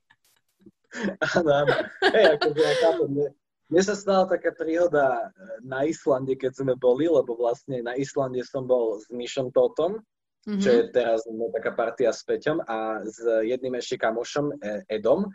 Áno, 1.35 1.51
áno. 1.51 1.75
Hej, 2.07 2.25
akože 2.39 2.61
ja 2.61 2.75
chápem, 2.79 3.09
mne, 3.11 3.27
mne 3.70 3.83
sa 3.83 3.95
stala 3.99 4.25
taká 4.31 4.55
príhoda 4.55 5.27
eh, 5.27 5.59
na 5.66 5.83
Islande, 5.83 6.39
keď 6.39 6.53
sme 6.55 6.75
boli, 6.79 7.11
lebo 7.11 7.35
vlastne 7.35 7.83
na 7.83 7.99
Islande 7.99 8.43
som 8.47 8.66
bol 8.68 9.03
s 9.03 9.11
Myšom 9.11 9.51
Totom, 9.51 9.99
mm-hmm. 10.47 10.62
čo 10.62 10.70
je 10.70 10.83
teraz 10.95 11.27
no, 11.27 11.51
taká 11.51 11.75
partia 11.75 12.14
s 12.14 12.22
Peťom 12.22 12.62
a 12.62 13.03
s 13.03 13.18
jedným 13.43 13.75
ešte 13.75 13.99
kamošom, 13.99 14.55
eh, 14.62 14.87
Edom. 14.87 15.27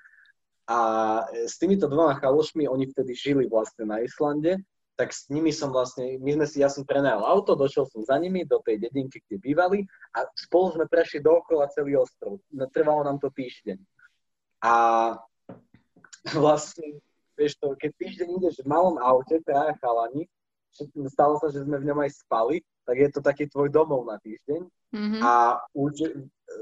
A 0.69 0.77
s 1.49 1.57
týmito 1.57 1.89
dvoma 1.89 2.13
chalošmi, 2.21 2.69
oni 2.69 2.85
vtedy 2.93 3.17
žili 3.17 3.49
vlastne 3.49 3.89
na 3.89 4.05
Islande, 4.05 4.61
tak 4.99 5.15
s 5.15 5.31
nimi 5.31 5.49
som 5.49 5.71
vlastne, 5.71 6.19
my 6.19 6.35
sme 6.35 6.45
si, 6.45 6.59
ja 6.59 6.69
som 6.69 6.83
prenajal 6.83 7.23
auto, 7.23 7.55
došiel 7.55 7.87
som 7.87 8.03
za 8.03 8.19
nimi 8.19 8.43
do 8.43 8.59
tej 8.61 8.83
dedinky, 8.83 9.23
kde 9.25 9.39
bývali 9.39 9.87
a 10.11 10.27
spolu 10.35 10.75
sme 10.75 10.85
prešli 10.91 11.23
dookola 11.23 11.71
celý 11.71 11.97
ostrov. 11.97 12.43
No, 12.51 12.67
trvalo 12.67 13.07
nám 13.07 13.17
to 13.17 13.31
týždeň. 13.31 13.79
A 14.59 14.73
vlastne, 16.35 16.99
vieš 17.39 17.55
to, 17.63 17.79
keď 17.79 17.91
týždeň 17.95 18.29
ideš 18.43 18.59
v 18.59 18.67
malom 18.67 18.99
aute, 18.99 19.39
traja 19.41 19.71
chalani, 19.79 20.27
stalo 21.09 21.39
sa, 21.39 21.47
že 21.47 21.63
sme 21.63 21.79
v 21.79 21.87
ňom 21.89 21.99
aj 22.03 22.11
spali, 22.19 22.59
tak 22.83 22.95
je 22.99 23.09
to 23.09 23.23
taký 23.23 23.47
tvoj 23.47 23.71
domov 23.71 24.03
na 24.03 24.19
týždeň. 24.19 24.61
Mm-hmm. 24.93 25.21
A 25.23 25.63
už, 25.73 26.11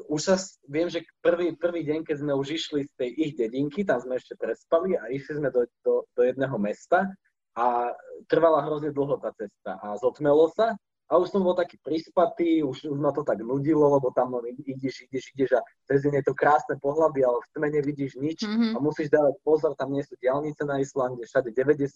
už 0.05 0.19
sa, 0.21 0.35
viem, 0.69 0.85
že 0.87 1.01
prvý, 1.19 1.57
prvý 1.57 1.81
deň, 1.81 2.05
keď 2.05 2.15
sme 2.21 2.33
už 2.37 2.47
išli 2.53 2.85
z 2.85 2.91
tej 2.93 3.09
ich 3.17 3.31
dedinky, 3.33 3.81
tam 3.81 3.97
sme 3.97 4.21
ešte 4.21 4.37
prespali 4.37 4.93
a 4.93 5.09
išli 5.09 5.41
sme 5.41 5.49
do, 5.49 5.65
do, 5.81 6.05
do 6.13 6.21
jedného 6.21 6.57
mesta 6.61 7.09
a 7.57 7.89
trvala 8.29 8.61
hrozne 8.69 8.93
dlho 8.93 9.17
tá 9.17 9.33
cesta 9.33 9.81
a 9.81 9.97
zotmelo 9.97 10.53
sa 10.53 10.77
a 11.07 11.15
už 11.15 11.31
som 11.31 11.39
bol 11.39 11.55
taký 11.55 11.79
prispatý, 11.79 12.59
už, 12.67 12.91
už 12.91 12.99
ma 12.99 13.15
to 13.15 13.23
tak 13.23 13.39
nudilo, 13.39 13.87
lebo 13.95 14.11
tam 14.11 14.35
no, 14.35 14.43
ideš, 14.43 15.07
ideš, 15.07 15.31
ideš 15.31 15.55
a 15.55 15.63
cez 15.87 16.03
deň 16.03 16.19
je 16.19 16.25
to 16.27 16.35
krásne 16.35 16.75
pohľady, 16.83 17.23
ale 17.23 17.39
v 17.39 17.49
tme 17.55 17.67
nevidíš 17.71 18.19
nič 18.19 18.43
mm-hmm. 18.43 18.75
a 18.75 18.77
musíš 18.83 19.07
dávať 19.07 19.39
pozor, 19.39 19.71
tam 19.79 19.95
nie 19.95 20.03
sú 20.03 20.19
diálnice 20.19 20.67
na 20.67 20.83
Islande, 20.83 21.23
všade 21.23 21.55
90 21.55 21.95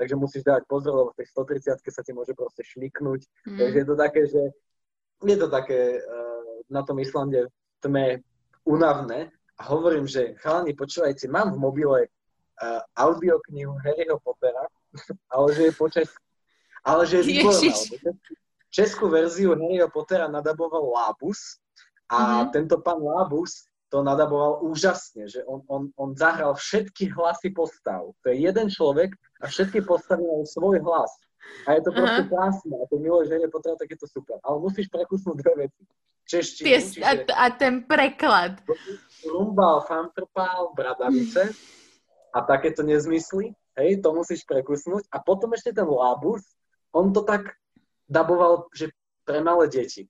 takže 0.00 0.14
musíš 0.16 0.42
dávať 0.48 0.64
pozor, 0.64 0.92
lebo 0.96 1.12
v 1.12 1.20
tej 1.20 1.28
130 1.36 1.84
sa 1.84 2.00
ti 2.00 2.12
môže 2.16 2.32
proste 2.32 2.64
šmiknúť. 2.64 3.20
Mm-hmm. 3.28 3.58
Takže 3.60 3.76
je 3.76 3.86
to 3.86 3.96
také, 4.00 4.22
že 4.24 4.42
je 5.20 5.36
to 5.36 5.48
také 5.52 5.80
uh, 6.00 6.29
na 6.70 6.82
tom 6.86 7.02
Islande 7.02 7.50
v 7.50 7.76
tme 7.82 8.06
unavné 8.64 9.34
a 9.58 9.62
hovorím, 9.68 10.06
že 10.06 10.38
chalani, 10.40 10.72
počúvajte, 10.72 11.28
mám 11.28 11.52
v 11.52 11.58
mobile 11.58 12.00
uh, 12.06 12.80
audioknihu 12.96 13.76
Harryho 13.84 14.16
Pottera, 14.22 14.64
ale 15.34 15.52
že 15.52 15.62
je 15.68 15.72
počas 15.74 16.08
Ale 16.80 17.04
že 17.04 17.20
je 17.20 17.24
výborná. 17.28 17.76
Českú 18.70 19.10
verziu 19.10 19.52
Harryho 19.52 19.90
Pottera 19.90 20.30
nadaboval 20.30 20.94
Lábus 20.94 21.58
a 22.06 22.46
mm-hmm. 22.46 22.50
tento 22.54 22.78
pán 22.80 23.02
Lábus 23.02 23.66
to 23.90 24.06
nadaboval 24.06 24.62
úžasne, 24.62 25.26
že 25.26 25.42
on, 25.50 25.66
on, 25.66 25.90
on 25.98 26.14
zahral 26.14 26.54
všetky 26.54 27.10
hlasy 27.10 27.50
postav. 27.50 28.14
To 28.22 28.26
je 28.30 28.46
jeden 28.46 28.70
človek 28.70 29.10
a 29.42 29.50
všetky 29.50 29.82
postavy 29.82 30.22
majú 30.22 30.46
svoj 30.46 30.78
hlas. 30.86 31.10
A 31.66 31.76
je 31.76 31.82
to 31.84 31.90
proste 31.92 32.22
uh-huh. 32.26 32.32
krásne. 32.32 32.74
A 32.76 32.84
to 32.88 32.96
milé, 33.00 33.26
že 33.26 33.36
je 33.36 33.48
potreba, 33.48 33.76
tak 33.80 33.90
je 33.90 33.98
to 34.00 34.08
super. 34.08 34.36
Ale 34.44 34.56
musíš 34.60 34.86
prekusnúť 34.92 35.36
dve 35.40 35.66
veci. 35.66 35.82
Češtinu. 36.30 36.66
Čiže... 36.66 37.02
A, 37.02 37.12
a 37.34 37.46
ten 37.50 37.82
preklad. 37.82 38.62
Rumbal, 39.26 39.82
fantrpál, 39.82 40.70
bradavice 40.78 41.50
a 42.30 42.38
takéto 42.46 42.86
nezmysly. 42.86 43.50
Hej, 43.74 44.04
to 44.04 44.14
musíš 44.14 44.46
prekusnúť. 44.46 45.10
A 45.10 45.18
potom 45.18 45.50
ešte 45.56 45.74
ten 45.74 45.86
labus, 45.86 46.44
on 46.94 47.10
to 47.10 47.26
tak 47.26 47.54
daboval, 48.06 48.70
že 48.74 48.90
pre 49.26 49.42
malé 49.42 49.70
deti. 49.70 50.06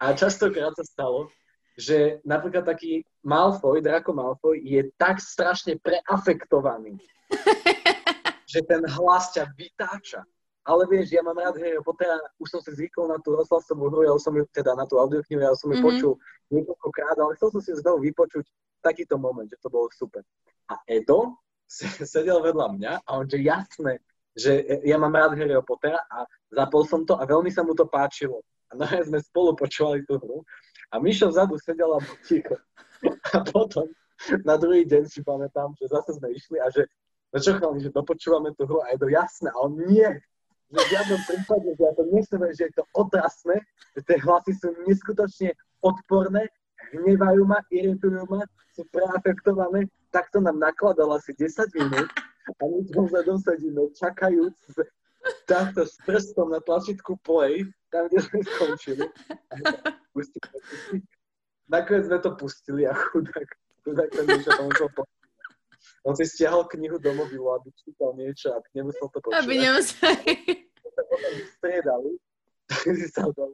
A 0.00 0.12
častokrát 0.12 0.72
sa 0.76 0.84
stalo, 0.84 1.32
že 1.74 2.20
napríklad 2.22 2.68
taký 2.68 3.02
Malfoy, 3.24 3.82
Draco 3.82 4.12
Malfoy, 4.14 4.62
je 4.62 4.84
tak 5.00 5.18
strašne 5.18 5.80
preafektovaný, 5.80 7.00
že 8.52 8.60
ten 8.68 8.84
hlas 8.84 9.34
ťa 9.34 9.50
vytáča. 9.56 10.22
Ale 10.64 10.88
vieš, 10.88 11.12
ja 11.12 11.20
mám 11.20 11.36
rád 11.36 11.60
Harry 11.60 11.76
Pottera, 11.84 12.16
už 12.40 12.48
som 12.48 12.60
si 12.64 12.72
zvykol 12.72 13.12
na 13.12 13.20
tú 13.20 13.36
rozhlasovú 13.36 13.92
hru, 13.92 14.08
ja 14.08 14.16
som 14.16 14.32
ju, 14.32 14.48
teda 14.48 14.72
na 14.72 14.88
tú 14.88 14.96
audioknihu, 14.96 15.44
ja 15.44 15.52
som 15.52 15.68
ju 15.68 15.76
mm-hmm. 15.76 15.84
počul 15.84 16.12
niekoľkokrát, 16.48 17.20
ale 17.20 17.36
chcel 17.36 17.48
som 17.52 17.60
si 17.60 17.76
znovu 17.76 18.08
vypočuť 18.08 18.48
takýto 18.80 19.20
moment, 19.20 19.44
že 19.44 19.60
to 19.60 19.68
bolo 19.68 19.92
super. 19.92 20.24
A 20.72 20.80
Edo 20.88 21.36
sedel 22.12 22.40
vedľa 22.40 22.66
mňa 22.80 22.92
a 23.04 23.10
on, 23.20 23.28
že 23.28 23.44
jasné, 23.44 24.00
že 24.32 24.64
ja 24.88 24.96
mám 24.96 25.12
rád 25.12 25.36
Harry 25.36 25.52
Pottera 25.60 26.00
a 26.08 26.24
zapol 26.48 26.88
som 26.88 27.04
to 27.04 27.12
a 27.20 27.28
veľmi 27.28 27.52
sa 27.52 27.60
mu 27.60 27.76
to 27.76 27.84
páčilo. 27.84 28.40
A 28.72 28.80
no 28.80 28.88
sme 28.88 29.20
spolu 29.20 29.52
počúvali 29.54 30.02
tú 30.08 30.16
hru 30.16 30.42
a 30.90 30.98
Mišo 30.98 31.28
vzadu 31.28 31.60
sedela 31.60 32.00
ticho. 32.26 32.56
A 33.36 33.44
potom 33.44 33.84
na 34.48 34.56
druhý 34.56 34.88
deň 34.88 35.12
si 35.12 35.20
pamätám, 35.20 35.76
že 35.76 35.92
zase 35.92 36.16
sme 36.16 36.32
išli 36.32 36.56
a 36.56 36.72
že 36.72 36.88
no 37.28 37.36
čo 37.36 37.52
chalani, 37.60 37.84
že 37.84 37.92
dopočúvame 37.92 38.56
tú 38.56 38.64
hru 38.64 38.80
a 38.80 38.96
je 38.96 38.98
to 39.02 39.12
jasné. 39.12 39.52
A 39.52 39.58
on 39.60 39.76
nie, 39.84 40.08
že 40.72 40.78
v 40.80 40.90
žiadnom 40.90 41.20
prípade, 41.28 41.68
že 41.76 41.82
ja 41.82 41.92
to 41.96 42.04
nechcem, 42.08 42.40
že 42.56 42.62
je 42.68 42.74
to 42.76 42.84
otrasné, 42.96 43.56
že 43.94 44.00
tie 44.06 44.16
hlasy 44.20 44.52
sú 44.56 44.72
neskutočne 44.88 45.52
odporné, 45.84 46.48
hnevajú 46.96 47.42
ma, 47.44 47.60
iritujú 47.68 48.24
ma, 48.28 48.42
sú 48.74 48.82
preafektované, 48.90 49.86
tak 50.10 50.30
to 50.32 50.40
nám 50.40 50.58
nakladalo 50.58 51.18
asi 51.18 51.34
10 51.36 51.68
minút 51.78 52.10
a 52.48 52.62
my 52.64 52.80
sme 52.86 53.00
vzhľadom 53.08 53.38
sedíme, 53.40 53.82
čakajúc 53.96 54.56
takto 55.48 55.88
s 55.88 55.96
prstom 56.04 56.52
na 56.52 56.60
tlačítku 56.60 57.16
play, 57.24 57.64
tam, 57.88 58.08
kde 58.08 58.20
sme 58.20 58.38
skončili. 58.44 59.06
Nakoniec 61.72 62.04
sme 62.12 62.18
to 62.20 62.30
pustili 62.36 62.84
a 62.84 62.92
chudák, 62.92 63.48
chudák 63.88 64.10
ten 64.12 64.24
niečo 64.28 64.52
tam 64.52 64.68
musel 64.68 64.88
On 66.04 66.12
si 66.12 66.28
stiahol 66.28 66.68
knihu 66.68 67.00
do 67.00 67.16
mobilu, 67.16 67.48
aby 67.56 67.72
čítal 67.80 68.12
niečo 68.12 68.52
a 68.52 68.60
nemusel 68.76 69.08
to 69.08 69.18
počúvať. 69.24 69.40
Aby 69.40 69.54
nemusel. 69.56 70.12
Striedali, 71.58 72.12
tak 72.68 72.84
si 72.84 73.08
sa 73.08 73.24
dal 73.32 73.52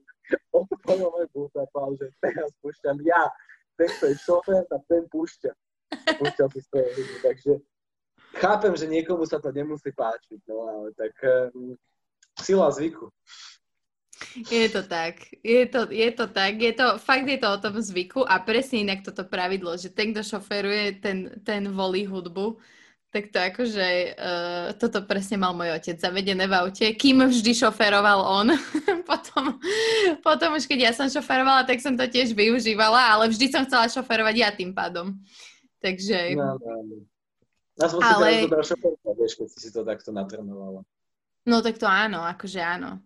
odpovedal 0.55 1.11
môj 1.11 1.26
povedal, 1.30 1.90
že 1.98 2.07
teraz 2.22 2.51
púšťam 2.62 2.98
ja. 3.03 3.30
Ten, 3.74 3.88
kto 3.96 4.05
je 4.12 4.16
šofér, 4.20 4.62
tak 4.68 4.82
ten 4.86 5.03
púšťa. 5.09 5.53
Púšťal 6.20 6.48
si 6.53 6.61
svoje 6.68 6.86
hry, 6.94 7.05
takže 7.24 7.53
chápem, 8.38 8.72
že 8.76 8.86
niekomu 8.86 9.24
sa 9.26 9.40
to 9.40 9.51
nemusí 9.51 9.90
páčiť, 9.90 10.40
no 10.46 10.57
ale 10.68 10.88
tak 10.94 11.14
um, 11.51 11.74
sila 12.38 12.70
zvyku. 12.70 13.09
Je 14.51 14.68
to 14.68 14.83
tak, 14.85 15.16
je 15.43 15.66
to, 15.66 15.89
je 15.91 16.11
to 16.12 16.27
tak, 16.29 16.61
je 16.61 16.73
to, 16.73 16.99
fakt 17.01 17.27
je 17.27 17.39
to 17.41 17.49
o 17.51 17.59
tom 17.59 17.81
zvyku 17.81 18.21
a 18.23 18.39
presne 18.39 18.85
inak 18.85 19.01
toto 19.01 19.25
pravidlo, 19.25 19.75
že 19.81 19.89
ten, 19.91 20.12
kto 20.12 20.23
šoferuje, 20.23 21.01
ten, 21.01 21.41
ten 21.41 21.66
volí 21.73 22.05
hudbu, 22.05 22.61
tak 23.11 23.35
to 23.35 23.43
akože, 23.43 24.14
uh, 24.14 24.66
toto 24.79 25.03
presne 25.03 25.35
mal 25.35 25.51
môj 25.51 25.75
otec 25.75 25.99
zavedené 25.99 26.47
v 26.47 26.55
aute, 26.55 26.87
kým 26.95 27.27
vždy 27.27 27.59
šoferoval 27.59 28.23
on. 28.23 28.55
potom, 29.11 29.59
potom 30.23 30.55
už 30.55 30.71
keď 30.71 30.79
ja 30.79 30.93
som 30.95 31.11
šoferovala, 31.11 31.66
tak 31.66 31.83
som 31.83 31.99
to 31.99 32.07
tiež 32.07 32.31
využívala, 32.39 33.11
ale 33.11 33.27
vždy 33.27 33.51
som 33.51 33.66
chcela 33.66 33.91
šoferovať 33.91 34.35
ja 34.39 34.51
tým 34.55 34.71
pádom. 34.71 35.18
Takže... 35.83 36.39
No, 36.39 36.55
no. 36.62 37.03
Nás 37.83 37.91
ale... 37.99 38.47
teraz 38.47 38.71
šoferovať, 38.71 39.14
vieš, 39.18 39.33
keď 39.43 39.49
si 39.59 39.71
to 39.75 39.83
takto 39.83 40.14
natrenovala. 40.14 40.87
No 41.51 41.64
tak 41.66 41.83
to 41.83 41.91
áno, 41.91 42.23
akože 42.23 42.62
áno. 42.62 43.03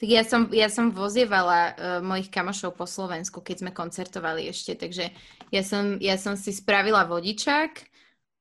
Tak 0.00 0.08
ja 0.08 0.24
som, 0.24 0.48
ja 0.48 0.72
som 0.72 0.88
vozievala 0.96 1.60
uh, 1.60 1.72
mojich 2.00 2.32
kamošov 2.32 2.72
po 2.72 2.88
Slovensku, 2.88 3.44
keď 3.44 3.56
sme 3.60 3.76
koncertovali 3.76 4.48
ešte, 4.48 4.72
takže 4.72 5.12
ja 5.52 5.60
som, 5.60 6.00
ja 6.00 6.16
som 6.16 6.40
si 6.40 6.56
spravila 6.56 7.04
vodičák 7.04 7.84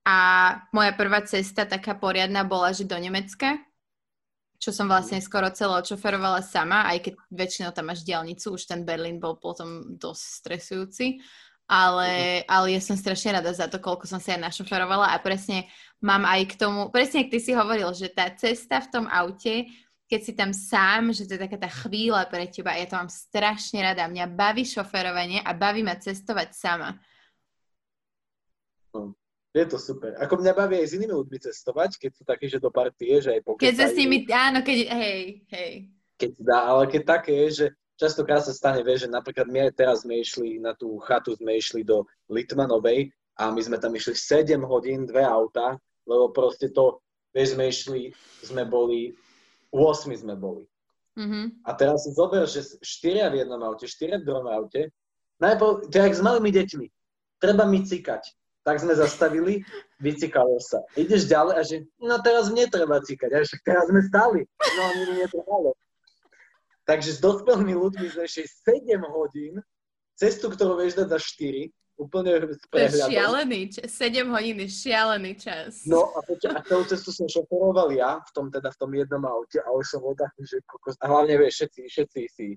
a 0.08 0.18
moja 0.72 0.96
prvá 0.96 1.20
cesta 1.28 1.68
taká 1.68 2.00
poriadna 2.00 2.48
bola, 2.48 2.72
že 2.72 2.88
do 2.88 2.96
Nemecka, 2.96 3.60
čo 4.56 4.72
som 4.72 4.88
vlastne 4.88 5.20
skoro 5.20 5.52
celé 5.52 5.84
odšoferovala 5.84 6.40
sama, 6.48 6.88
aj 6.96 7.12
keď 7.12 7.14
väčšinou 7.28 7.72
tam 7.76 7.92
máš 7.92 8.08
diálnicu, 8.08 8.56
už 8.56 8.64
ten 8.64 8.88
Berlín 8.88 9.20
bol 9.20 9.36
potom 9.36 10.00
dosť 10.00 10.24
stresujúci, 10.40 11.20
ale, 11.68 12.44
ale 12.48 12.72
ja 12.72 12.80
som 12.80 12.96
strašne 12.96 13.36
rada 13.36 13.52
za 13.52 13.68
to, 13.68 13.84
koľko 13.84 14.08
som 14.08 14.24
si 14.24 14.32
aj 14.32 14.48
našoferovala 14.48 15.12
a 15.12 15.20
presne 15.20 15.68
mám 16.00 16.24
aj 16.24 16.50
k 16.50 16.54
tomu, 16.56 16.88
presne 16.88 17.28
ak 17.28 17.36
ty 17.36 17.40
si 17.44 17.52
hovoril, 17.52 17.92
že 17.92 18.08
tá 18.16 18.32
cesta 18.32 18.80
v 18.80 18.92
tom 18.96 19.06
aute 19.12 19.68
keď 20.10 20.22
si 20.26 20.34
tam 20.34 20.50
sám, 20.50 21.14
že 21.14 21.30
to 21.30 21.38
je 21.38 21.46
taká 21.46 21.62
tá 21.62 21.70
chvíľa 21.70 22.26
pre 22.26 22.50
teba. 22.50 22.74
Ja 22.74 22.90
to 22.90 22.98
mám 22.98 23.14
strašne 23.14 23.86
rada. 23.86 24.10
Mňa 24.10 24.26
baví 24.34 24.66
šoferovanie 24.66 25.46
a 25.46 25.54
baví 25.54 25.86
ma 25.86 25.94
cestovať 26.02 26.50
sama. 26.58 26.98
No, 28.90 29.14
je 29.54 29.70
to 29.70 29.78
super. 29.78 30.18
Ako 30.18 30.42
mňa 30.42 30.58
baví 30.58 30.82
aj 30.82 30.90
s 30.90 30.96
inými 30.98 31.14
ľuďmi 31.14 31.38
cestovať, 31.46 32.02
keď 32.02 32.12
sú 32.18 32.24
takí, 32.26 32.50
že 32.50 32.58
do 32.58 32.74
partie, 32.74 33.22
že 33.22 33.38
aj 33.38 33.42
pokecajú. 33.46 33.70
Keď 33.70 33.76
sa 33.78 33.86
s 33.86 33.96
nimi, 34.02 34.26
áno, 34.26 34.66
keď, 34.66 34.78
hej, 34.98 35.22
hej. 35.54 35.74
Keď 36.18 36.32
dá, 36.42 36.74
ale 36.74 36.90
keď 36.90 37.02
také 37.06 37.46
je, 37.46 37.48
že 37.54 37.66
častokrát 38.02 38.42
sa 38.42 38.52
stane, 38.52 38.82
vieš, 38.82 39.06
že 39.06 39.14
napríklad 39.14 39.46
my 39.46 39.70
aj 39.70 39.78
teraz 39.78 40.02
sme 40.10 40.18
išli 40.18 40.58
na 40.58 40.74
tú 40.74 40.98
chatu, 41.06 41.38
sme 41.38 41.62
išli 41.62 41.86
do 41.86 42.02
Litmanovej 42.34 43.14
a 43.38 43.54
my 43.54 43.62
sme 43.62 43.78
tam 43.78 43.94
išli 43.94 44.18
7 44.18 44.58
hodín, 44.66 45.06
dve 45.06 45.22
auta, 45.22 45.78
lebo 46.10 46.34
proste 46.34 46.74
to, 46.74 46.98
vieš, 47.30 47.54
sme 47.54 47.70
išli, 47.70 48.02
sme 48.42 48.66
boli 48.66 49.14
8 49.74 50.14
sme 50.16 50.36
boli. 50.36 50.66
Mm-hmm. 51.20 51.68
A 51.68 51.72
teraz 51.76 52.08
si 52.08 52.16
zober, 52.16 52.48
že 52.48 52.64
štyria 52.80 53.28
v 53.28 53.44
jednom 53.44 53.60
aute, 53.66 53.86
štyria 53.90 54.22
v 54.22 54.28
druhom 54.28 54.48
aute. 54.48 54.94
Najprv, 55.44 55.92
to 55.92 55.96
je 55.96 56.16
s 56.16 56.24
malými 56.24 56.52
deťmi. 56.52 56.88
Treba 57.40 57.68
mi 57.68 57.84
cikať. 57.84 58.24
Tak 58.64 58.84
sme 58.84 58.94
zastavili, 58.96 59.64
vycikalo 60.04 60.60
sa. 60.60 60.84
Ideš 61.00 61.32
ďalej 61.32 61.54
a 61.56 61.62
že, 61.64 61.76
no 62.04 62.20
teraz 62.20 62.52
mne 62.52 62.68
treba 62.68 63.00
cikať. 63.00 63.30
A 63.36 63.44
však 63.44 63.62
teraz 63.64 63.88
sme 63.88 64.02
stali. 64.04 64.42
No 64.46 64.82
a 64.84 64.90
mi 64.96 65.04
netrvalo. 65.24 65.72
Takže 66.84 67.10
s 67.16 67.20
dospelými 67.22 67.76
ľuďmi 67.78 68.06
sme 68.10 68.24
ešte 68.26 68.50
7 68.66 69.00
hodín, 69.14 69.62
cestu, 70.18 70.52
ktorú 70.52 70.80
vieš 70.80 71.00
dať 71.00 71.08
za 71.16 71.20
4, 71.22 71.72
úplne 72.00 72.48
To 72.72 72.78
je 72.80 72.90
šialený 73.12 73.76
čas. 73.76 73.92
7 73.92 74.32
hodín 74.32 74.64
je 74.64 74.70
šialený 74.72 75.36
čas. 75.36 75.84
No 75.84 76.16
a, 76.16 76.24
poďa, 76.24 76.56
a 76.56 76.64
celú 76.64 76.88
cestu 76.88 77.12
som 77.12 77.28
šoferoval 77.28 77.92
ja, 77.92 78.24
v 78.24 78.32
tom 78.32 78.48
teda 78.48 78.72
v 78.72 78.78
tom 78.80 78.92
jednom 78.96 79.24
aute 79.28 79.60
a 79.60 79.70
už 79.76 79.86
som 79.86 80.02
odahný, 80.02 80.48
že 80.48 80.64
kokos, 80.64 80.96
a 81.04 81.06
hlavne 81.12 81.36
vieš, 81.36 81.68
všetci, 81.68 81.82
všetci 81.92 82.22
si, 82.32 82.48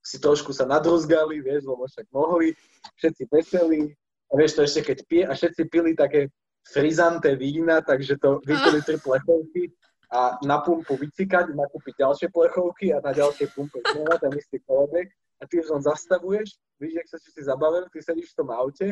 si 0.00 0.16
trošku 0.16 0.56
sa 0.56 0.64
nadrozgali, 0.64 1.44
vieš, 1.44 1.68
lebo 1.68 1.84
však 1.84 2.08
mohli, 2.10 2.56
všetci 2.96 3.22
veselí, 3.28 3.92
a 4.26 4.32
vieš 4.40 4.56
to 4.56 4.60
ešte 4.64 4.80
keď 4.90 4.98
pije, 5.06 5.24
a 5.28 5.32
všetci 5.36 5.62
pili 5.68 5.92
také 5.92 6.32
frizanté 6.66 7.36
vína, 7.36 7.84
takže 7.84 8.18
to 8.18 8.42
vypili 8.42 8.82
tri 8.82 8.96
plechovky 8.98 9.70
a 10.10 10.40
na 10.42 10.58
pumpu 10.62 10.96
vycikať, 10.98 11.54
nakúpiť 11.54 11.94
ďalšie 12.00 12.28
plechovky 12.32 12.94
a 12.94 12.98
na 13.04 13.12
ďalšie 13.14 13.50
pumpe 13.54 13.78
znova 13.82 14.18
ten 14.18 14.32
istý 14.34 14.58
kolobek 14.66 15.10
a 15.36 15.42
ty 15.44 15.60
už 15.60 15.68
len 15.68 15.82
zastavuješ, 15.84 16.56
vidíš, 16.80 16.96
jak 16.96 17.08
sa 17.08 17.16
všetci 17.20 17.40
zabavili, 17.44 17.86
ty 17.92 17.98
sedíš 18.00 18.32
v 18.32 18.38
tom 18.40 18.48
aute, 18.52 18.86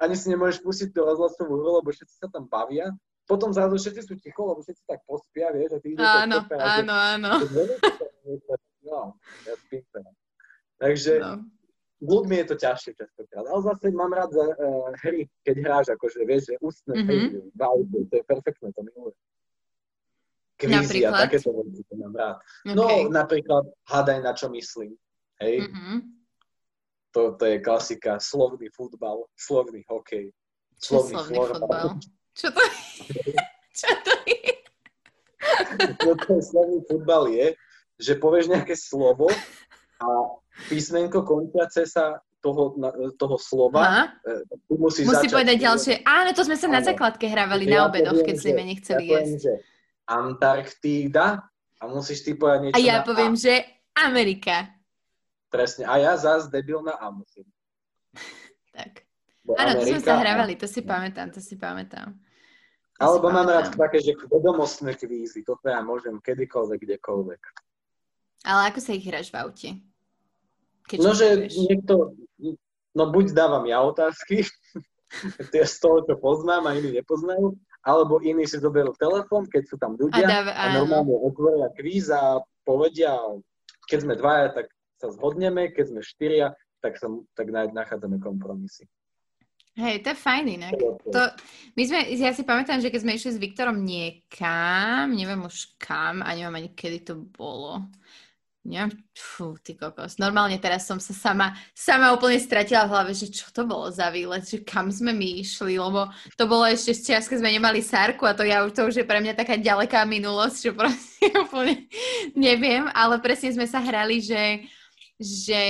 ani 0.00 0.14
si 0.18 0.26
nemôžeš 0.32 0.58
pustiť 0.64 0.88
tú 0.90 1.06
rozhlasovú 1.06 1.54
hru, 1.60 1.70
lebo 1.78 1.88
všetci 1.92 2.14
sa 2.18 2.26
tam 2.26 2.50
bavia. 2.50 2.90
Potom 3.24 3.54
zrazu 3.56 3.78
všetci 3.80 4.00
sú 4.04 4.14
ticho, 4.20 4.42
lebo 4.44 4.60
všetci 4.60 4.82
tak 4.84 5.00
pospia, 5.08 5.48
vieš, 5.54 5.76
a 5.76 5.78
ty 5.80 5.88
ideš 5.96 6.04
Áno, 6.04 6.38
áno, 6.50 6.94
áno. 6.94 7.30
No, 8.84 9.16
ja 9.48 9.54
spím 9.64 9.80
Takže 10.76 11.12
no. 11.24 11.40
ľuďmi 12.04 12.34
je 12.36 12.46
to 12.52 12.56
ťažšie 12.60 12.92
častokrát. 13.00 13.44
Ale 13.48 13.60
zase 13.64 13.88
mám 13.96 14.12
rád 14.12 14.30
za, 14.34 14.44
uh, 14.44 14.92
hry, 15.00 15.24
keď 15.40 15.56
hráš, 15.64 15.86
akože 15.96 16.20
vieš, 16.28 16.52
že 16.52 16.54
ústne 16.60 16.92
mm-hmm. 16.92 17.08
hry 17.08 17.18
v 17.48 17.60
aute, 17.64 17.98
to 18.12 18.14
je 18.20 18.24
perfektné, 18.28 18.68
to 18.76 18.82
milujem. 18.84 19.16
Kvízy 20.54 21.00
a 21.02 21.10
takéto 21.10 21.50
veci, 21.50 21.82
to 21.88 21.94
mám 21.96 22.14
rád. 22.14 22.36
No, 22.68 22.86
okay. 22.86 23.08
No, 23.08 23.14
napríklad, 23.14 23.64
hádaj, 23.88 24.18
na 24.20 24.32
čo 24.36 24.46
myslím. 24.52 24.94
Hej? 25.40 25.66
Mm-hmm. 25.66 25.98
To, 27.14 27.38
to 27.38 27.44
je 27.46 27.56
klasika. 27.62 28.18
Slovný 28.18 28.70
futbal, 28.74 29.26
slovný 29.38 29.86
hokej, 29.86 30.34
slovný, 30.82 31.14
slovný 31.14 31.36
futbal? 31.54 31.86
Čo 32.34 32.48
to 32.50 32.60
je? 32.62 32.74
Čo 33.78 33.90
to 34.02 34.14
je? 34.26 34.52
no 36.02 36.12
ten 36.18 36.40
slovný 36.42 36.78
futbal 36.86 37.30
je, 37.30 37.46
že 37.98 38.18
povieš 38.18 38.50
nejaké 38.50 38.74
slovo 38.74 39.30
a 40.02 40.06
písmenko 40.66 41.22
končiace 41.22 41.86
sa 41.86 42.18
toho, 42.44 42.76
toho 43.16 43.36
slova, 43.40 44.12
uh, 44.20 44.44
tu 44.68 44.76
musíš 44.76 45.08
Musí 45.08 45.32
začať. 45.32 45.32
povedať 45.32 45.56
ďalšie. 45.64 45.94
Áno, 46.04 46.30
to 46.36 46.44
sme 46.44 46.56
sa 46.60 46.68
na 46.68 46.84
základke 46.84 47.24
hrávali 47.24 47.64
ja 47.64 47.72
na 47.72 47.78
obedoch, 47.88 48.20
keď 48.20 48.36
sme 48.36 48.62
nechceli 48.68 49.04
ja 49.08 49.24
jesť. 49.24 49.48
Poviem, 49.48 49.72
Antarktída 50.04 51.40
a 51.80 51.82
musíš 51.88 52.28
ty 52.28 52.36
povedať 52.36 52.60
niečo 52.68 52.76
A 52.76 52.84
ja 52.84 53.00
poviem, 53.00 53.32
a. 53.32 53.40
že 53.40 53.64
Amerika. 53.96 54.68
Presne. 55.54 55.86
A 55.86 56.02
ja 56.02 56.18
zás 56.18 56.50
debil 56.50 56.82
na 56.82 56.98
A 56.98 57.14
musím. 57.14 57.46
tak. 58.74 59.06
Áno, 59.54 59.78
to 59.78 59.86
sme 59.86 60.02
sa 60.02 60.18
hrávali, 60.18 60.58
to 60.58 60.66
si 60.66 60.82
pamätám, 60.82 61.30
to 61.30 61.38
si 61.38 61.54
pamätám. 61.54 62.10
To 62.98 63.00
Alebo 63.06 63.30
mám 63.30 63.46
rád 63.46 63.70
také, 63.76 64.02
že 64.02 64.18
vedomostné 64.26 64.98
kvízy, 64.98 65.46
toto 65.46 65.68
ja 65.68 65.78
môžem 65.84 66.18
kedykoľvek, 66.18 66.78
kdekoľvek. 66.80 67.42
Ale 68.50 68.60
ako 68.72 68.80
sa 68.82 68.96
ich 68.96 69.04
hráš 69.06 69.30
v 69.30 69.36
aute? 69.38 69.70
Keď 70.90 70.98
no, 70.98 71.12
že 71.12 71.48
niekto, 71.54 72.16
no 72.96 73.04
buď 73.12 73.36
dávam 73.36 73.62
ja 73.68 73.84
otázky, 73.84 74.48
tie 75.52 75.64
z 75.68 75.76
toho, 75.78 76.02
čo 76.08 76.16
poznám 76.18 76.72
a 76.72 76.74
iní 76.74 76.98
nepoznajú, 76.98 77.54
alebo 77.84 78.24
iní 78.24 78.48
si 78.48 78.56
zoberú 78.58 78.96
telefón, 78.96 79.44
keď 79.46 79.62
sú 79.68 79.76
tam 79.76 79.94
ľudia 80.00 80.24
a, 80.24 80.30
dáv, 80.30 80.46
a 80.50 80.64
normálne 80.72 81.14
otvoria 81.20 81.68
kvíz 81.76 82.08
a 82.08 82.40
povedia, 82.64 83.12
keď 83.86 83.98
sme 84.08 84.14
dvaja, 84.16 84.56
tak 84.56 84.66
sa 84.98 85.10
zhodneme, 85.10 85.70
keď 85.74 85.84
sme 85.90 86.00
štyria, 86.00 86.46
tak, 86.84 87.00
sa, 87.00 87.08
tak 87.34 87.48
nachádzame 87.50 88.20
kompromisy. 88.20 88.84
Hej, 89.74 90.06
to 90.06 90.14
je 90.14 90.22
fajn 90.22 90.44
inak. 90.54 90.74
To, 91.10 91.22
my 91.74 91.82
sme, 91.82 92.06
ja 92.14 92.30
si 92.30 92.46
pamätám, 92.46 92.78
že 92.78 92.94
keď 92.94 93.00
sme 93.02 93.16
išli 93.18 93.30
s 93.34 93.42
Viktorom 93.42 93.82
niekam, 93.82 95.10
neviem 95.10 95.42
už 95.42 95.74
kam, 95.82 96.22
a 96.22 96.30
neviem 96.30 96.62
ani 96.62 96.70
kedy 96.70 97.10
to 97.10 97.18
bolo, 97.18 97.82
neviem, 98.62 98.94
fú, 99.18 99.58
ty 99.58 99.74
kokos. 99.74 100.14
Normálne 100.22 100.62
teraz 100.62 100.86
som 100.86 101.02
sa 101.02 101.10
sama, 101.10 101.58
sama 101.74 102.14
úplne 102.14 102.38
stratila 102.38 102.86
v 102.86 102.94
hlave, 102.94 103.12
že 103.18 103.34
čo 103.34 103.50
to 103.50 103.66
bolo 103.66 103.90
za 103.90 104.14
výlet, 104.14 104.46
že 104.46 104.62
kam 104.62 104.94
sme 104.94 105.10
my 105.10 105.42
išli, 105.42 105.74
lebo 105.74 106.06
to 106.38 106.46
bolo 106.46 106.70
ešte 106.70 106.94
z 106.94 107.00
čas, 107.10 107.26
keď 107.26 107.42
sme 107.42 107.50
nemali 107.58 107.82
sárku 107.82 108.30
a 108.30 108.32
to, 108.38 108.46
ja, 108.46 108.62
to 108.70 108.86
už 108.86 109.02
je 109.02 109.10
pre 109.10 109.18
mňa 109.18 109.34
taká 109.34 109.58
ďaleká 109.58 110.06
minulosť, 110.06 110.58
že 110.64 110.70
proste 110.70 111.26
úplne 111.50 111.90
neviem, 112.38 112.86
ale 112.94 113.18
presne 113.18 113.50
sme 113.50 113.66
sa 113.66 113.82
hrali, 113.82 114.22
že 114.22 114.70
že 115.24 115.62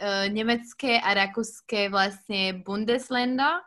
uh, 0.00 0.32
nemecké 0.32 0.96
a 0.96 1.12
rakúske 1.12 1.92
vlastne 1.92 2.56
Bundeslando 2.64 3.60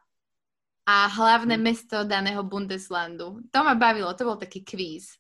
a 0.88 0.96
hlavné 1.14 1.60
hmm. 1.60 1.64
mesto 1.64 1.98
daného 2.08 2.42
Bundeslandu. 2.42 3.46
To 3.54 3.60
ma 3.62 3.78
bavilo, 3.78 4.10
to 4.18 4.26
bol 4.26 4.40
taký 4.42 4.66
kvíz. 4.66 5.20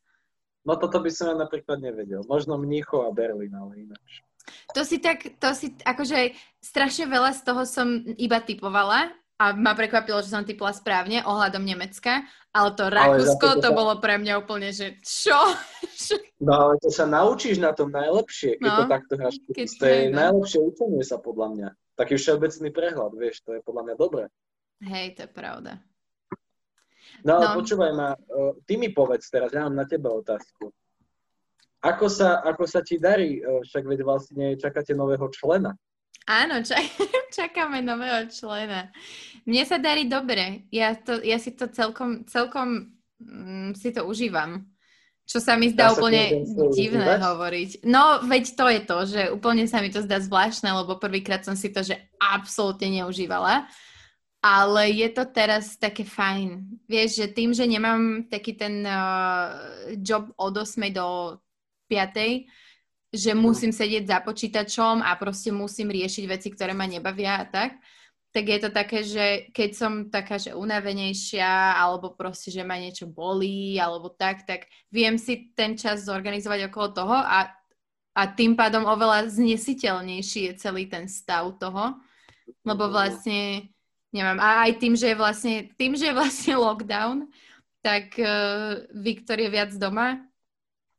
No 0.66 0.76
toto 0.76 1.00
by 1.00 1.12
som 1.14 1.32
ja 1.32 1.36
napríklad 1.38 1.80
nevedel. 1.80 2.26
Možno 2.26 2.58
Mníchov 2.58 3.08
a 3.08 3.12
Berlín, 3.14 3.54
ale 3.56 3.88
ináč. 3.88 4.26
To 4.76 4.84
si 4.88 5.00
tak, 5.04 5.28
to 5.44 5.52
si, 5.52 5.76
akože 5.84 6.34
strašne 6.64 7.08
veľa 7.12 7.36
z 7.36 7.42
toho 7.44 7.62
som 7.68 7.88
iba 8.16 8.40
typovala 8.40 9.12
a 9.38 9.54
ma 9.54 9.78
prekvapilo, 9.78 10.18
že 10.26 10.34
som 10.34 10.42
typla 10.42 10.74
správne 10.74 11.22
ohľadom 11.22 11.62
Nemecka, 11.62 12.26
ale 12.50 12.70
to 12.74 12.90
Rakúsko, 12.90 13.62
to, 13.62 13.62
to 13.62 13.70
sa... 13.70 13.78
bolo 13.78 13.94
pre 14.02 14.18
mňa 14.18 14.34
úplne, 14.42 14.74
že 14.74 14.98
čo? 15.06 15.38
no 16.46 16.52
ale 16.58 16.74
to 16.82 16.90
sa 16.90 17.06
naučíš 17.06 17.62
na 17.62 17.70
tom 17.78 17.94
najlepšie, 17.94 18.58
keď 18.58 18.70
no, 18.70 18.78
to 18.82 18.84
takto 18.90 19.14
hráš. 19.14 19.38
To 19.54 19.86
je 19.86 20.02
no. 20.10 20.18
najlepšie 20.18 20.60
učenie 20.62 21.04
sa 21.06 21.22
podľa 21.22 21.48
mňa. 21.54 21.70
Taký 21.98 22.14
všeobecný 22.18 22.70
prehľad, 22.74 23.14
vieš, 23.14 23.46
to 23.46 23.58
je 23.58 23.62
podľa 23.62 23.84
mňa 23.90 23.96
dobré. 23.98 24.26
Hej, 24.82 25.18
to 25.18 25.22
je 25.26 25.32
pravda. 25.34 25.82
No 27.26 27.42
ale 27.42 27.46
no. 27.50 27.56
počúvaj 27.62 27.92
ma, 27.94 28.10
ty 28.66 28.78
mi 28.78 28.90
povedz 28.94 29.30
teraz, 29.30 29.54
ja 29.54 29.66
mám 29.66 29.78
na 29.78 29.86
teba 29.86 30.14
otázku. 30.14 30.70
Ako 31.82 32.10
sa, 32.10 32.42
ako 32.42 32.66
sa 32.66 32.82
ti 32.82 32.98
darí, 32.98 33.38
však 33.42 33.86
veď 33.86 34.00
vlastne 34.02 34.58
čakáte 34.58 34.98
nového 34.98 35.30
člena. 35.30 35.78
Áno, 36.28 36.60
čak, 36.60 36.84
čakáme 37.38 37.80
nového 37.80 38.28
člena. 38.28 38.92
Mne 39.48 39.64
sa 39.64 39.80
darí 39.80 40.12
dobre. 40.12 40.68
Ja, 40.76 40.92
to, 40.94 41.24
ja 41.24 41.40
si 41.40 41.56
to 41.56 41.72
celkom, 41.72 42.28
celkom 42.28 42.92
mm, 43.24 43.80
si 43.80 43.96
to 43.96 44.04
užívam. 44.04 44.68
Čo 45.28 45.44
sa 45.44 45.60
mi 45.60 45.72
zdá 45.72 45.92
ja 45.92 45.96
úplne 45.96 46.44
divné 46.72 47.16
užívať? 47.16 47.20
hovoriť. 47.20 47.70
No, 47.88 48.24
veď 48.24 48.44
to 48.56 48.66
je 48.72 48.82
to, 48.84 48.98
že 49.08 49.22
úplne 49.32 49.68
sa 49.68 49.84
mi 49.84 49.92
to 49.92 50.00
zdá 50.04 50.20
zvláštne, 50.24 50.72
lebo 50.72 51.00
prvýkrát 51.00 51.44
som 51.44 51.56
si 51.56 51.72
to, 51.72 51.84
že 51.84 52.00
absolútne 52.20 52.88
neužívala 52.92 53.68
ale 54.48 54.94
je 54.94 55.10
to 55.10 55.28
teraz 55.28 55.76
také 55.76 56.06
fajn. 56.06 56.80
Vieš, 56.86 57.26
že 57.26 57.28
tým, 57.34 57.52
že 57.52 57.66
nemám 57.66 58.30
taký 58.30 58.54
ten 58.54 58.86
uh, 58.86 59.52
job 59.98 60.30
od 60.38 60.54
8 60.54 60.94
do 60.94 61.38
5, 61.90 62.48
že 63.14 63.32
musím 63.32 63.72
sedieť 63.72 64.04
za 64.04 64.20
počítačom 64.20 65.00
a 65.00 65.16
proste 65.16 65.56
musím 65.56 65.92
riešiť 65.92 66.24
veci, 66.28 66.52
ktoré 66.52 66.76
ma 66.76 66.84
nebavia 66.84 67.40
a 67.40 67.46
tak, 67.48 67.80
tak 68.36 68.46
je 68.46 68.60
to 68.60 68.70
také, 68.70 69.00
že 69.02 69.26
keď 69.56 69.70
som 69.74 69.94
taká, 70.12 70.38
že 70.38 70.54
unavenejšia, 70.54 71.80
alebo 71.80 72.14
proste, 72.14 72.52
že 72.52 72.62
ma 72.62 72.78
niečo 72.78 73.08
bolí, 73.08 73.80
alebo 73.80 74.12
tak, 74.12 74.44
tak 74.44 74.68
viem 74.92 75.16
si 75.16 75.56
ten 75.56 75.80
čas 75.80 76.06
zorganizovať 76.06 76.70
okolo 76.70 76.88
toho 76.92 77.18
a, 77.18 77.50
a 78.14 78.22
tým 78.36 78.54
pádom 78.54 78.86
oveľa 78.86 79.32
znesiteľnejší 79.32 80.52
je 80.52 80.54
celý 80.60 80.86
ten 80.92 81.08
stav 81.08 81.56
toho, 81.58 81.98
lebo 82.68 82.84
mhm. 82.86 82.92
vlastne 82.92 83.40
neviem, 84.12 84.40
a 84.40 84.68
aj 84.68 84.72
tým, 84.80 84.94
že 84.96 85.08
je 85.12 85.18
vlastne, 85.18 85.56
tým, 85.76 85.94
že 85.96 86.12
je 86.12 86.18
vlastne 86.18 86.54
lockdown, 86.66 87.18
tak 87.80 88.20
uh, 88.20 88.84
Viktor 88.92 89.40
je 89.40 89.50
viac 89.50 89.72
doma 89.80 90.27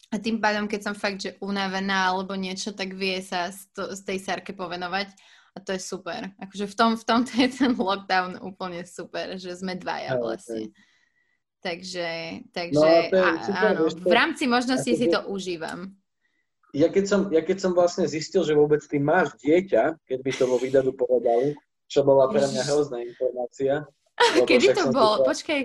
a 0.09 0.17
tým 0.17 0.41
pádom, 0.41 0.65
keď 0.65 0.81
som 0.89 0.95
fakt, 0.97 1.21
že 1.21 1.37
unavená 1.45 2.09
alebo 2.09 2.33
niečo, 2.33 2.73
tak 2.73 2.97
vie 2.97 3.21
sa 3.21 3.53
z, 3.53 3.69
to, 3.77 3.83
z 3.93 4.01
tej 4.09 4.19
sárke 4.25 4.57
povenovať 4.57 5.13
a 5.53 5.59
to 5.61 5.77
je 5.77 5.81
super. 5.85 6.33
Akože 6.41 6.65
v 6.65 6.75
tom, 6.75 6.91
v 6.97 7.05
tomto 7.05 7.33
je 7.37 7.49
ten 7.53 7.73
lockdown 7.77 8.41
úplne 8.41 8.89
super, 8.89 9.37
že 9.37 9.53
sme 9.53 9.77
dvaja 9.77 10.17
vlastne. 10.17 10.73
Takže, 11.59 12.41
takže 12.55 13.11
no, 13.11 13.19
a, 13.19 13.43
super, 13.43 13.75
áno, 13.75 13.83
v 13.91 14.15
rámci 14.15 14.47
možnosti 14.47 14.89
si 14.89 15.07
to 15.11 15.27
užívam. 15.29 15.93
Ja 16.77 16.93
keď, 16.93 17.05
som, 17.09 17.21
ja 17.33 17.43
keď 17.43 17.59
som 17.65 17.73
vlastne 17.73 18.05
zistil, 18.07 18.45
že 18.45 18.57
vôbec 18.57 18.81
ty 18.85 19.01
máš 19.03 19.35
dieťa, 19.41 19.99
keď 20.05 20.19
by 20.23 20.33
to 20.37 20.45
vo 20.47 20.57
výdadu 20.61 20.93
povedali, 20.95 21.57
čo 21.89 22.05
bola 22.05 22.29
pre 22.29 22.45
mňa 22.45 22.63
hrozná 22.69 23.01
informácia. 23.03 23.89
Kedy 24.49 24.77
to 24.77 24.93
bolo? 24.93 25.25
To... 25.25 25.33
Počkaj. 25.33 25.61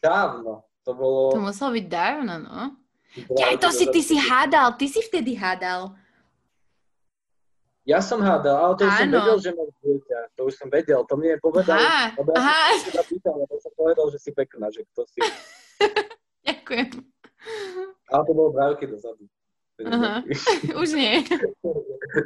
Dávno. 0.00 0.64
To 0.88 0.90
bolo... 0.96 1.20
To 1.36 1.44
muselo 1.44 1.76
byť 1.76 1.86
dávno, 1.86 2.34
no. 2.40 2.79
Ja, 3.16 3.58
to 3.58 3.74
si, 3.74 3.90
ty 3.90 4.00
si 4.06 4.14
hádal, 4.14 4.78
ty 4.78 4.86
si 4.86 5.02
vtedy 5.02 5.34
hádal. 5.34 5.90
Ja 7.82 7.98
som 7.98 8.22
hádal, 8.22 8.54
ale 8.54 8.74
to 8.78 8.86
už 8.86 8.94
som 8.94 9.10
vedel, 9.10 9.36
že 9.42 9.50
mám 9.56 9.70
dieťa. 9.82 10.18
To 10.38 10.40
už 10.46 10.54
som 10.54 10.68
vedel, 10.70 11.00
to 11.10 11.14
mne 11.18 11.34
povedal. 11.42 11.80
Aha, 11.80 12.14
lebo 12.14 12.30
ja 12.36 12.38
aha. 12.38 12.78
som 12.86 12.92
sa 13.02 13.04
pýtal, 13.08 13.34
lebo 13.34 13.54
som 13.58 13.72
povedal, 13.74 14.06
že 14.14 14.18
si 14.22 14.30
pekná, 14.30 14.70
že 14.70 14.86
kto 14.94 15.02
si. 15.10 15.20
Ďakujem. 16.46 16.88
Ale 18.14 18.22
to 18.22 18.32
bolo 18.36 18.50
brávky 18.54 18.84
dozadu. 18.86 19.26
Aha, 19.80 20.22
už 20.82 20.88
nie. 20.92 21.24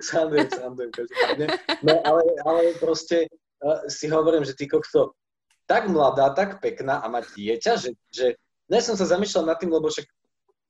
sandujem, 0.03 0.49
sandujem, 0.51 0.91
každopádne. 0.91 1.47
No 1.80 1.93
ale, 2.03 2.22
ale 2.45 2.62
proste 2.82 3.30
uh, 3.64 3.87
si 3.87 4.11
hovorím, 4.11 4.43
že 4.45 4.59
ty 4.59 4.68
kokto, 4.68 5.16
tak 5.64 5.89
mladá, 5.89 6.35
tak 6.35 6.61
pekná 6.61 7.01
a 7.01 7.07
mať 7.09 7.30
dieťa, 7.32 7.72
že, 7.80 7.91
že 8.12 8.26
ne 8.68 8.80
som 8.85 8.99
sa 8.99 9.09
zamýšľal 9.09 9.49
nad 9.49 9.57
tým, 9.57 9.72
lebo 9.72 9.89
však 9.89 10.05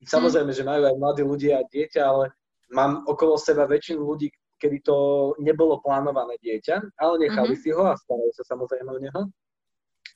samozrejme, 0.03 0.51
že 0.51 0.67
majú 0.67 0.83
aj 0.83 0.95
mladí 0.99 1.23
ľudia 1.23 1.63
a 1.63 1.67
dieťa, 1.71 2.01
ale 2.03 2.35
mám 2.75 3.07
okolo 3.07 3.39
seba 3.39 3.63
väčšinu 3.63 4.03
ľudí, 4.03 4.27
kedy 4.59 4.83
to 4.83 4.97
nebolo 5.39 5.79
plánované 5.79 6.35
dieťa, 6.43 6.99
ale 6.99 7.27
nechali 7.27 7.55
mm-hmm. 7.55 7.63
si 7.63 7.75
ho 7.75 7.83
a 7.87 7.95
starajú 7.95 8.31
sa 8.35 8.43
samozrejme 8.55 8.89
o 8.91 8.99
neho. 8.99 9.21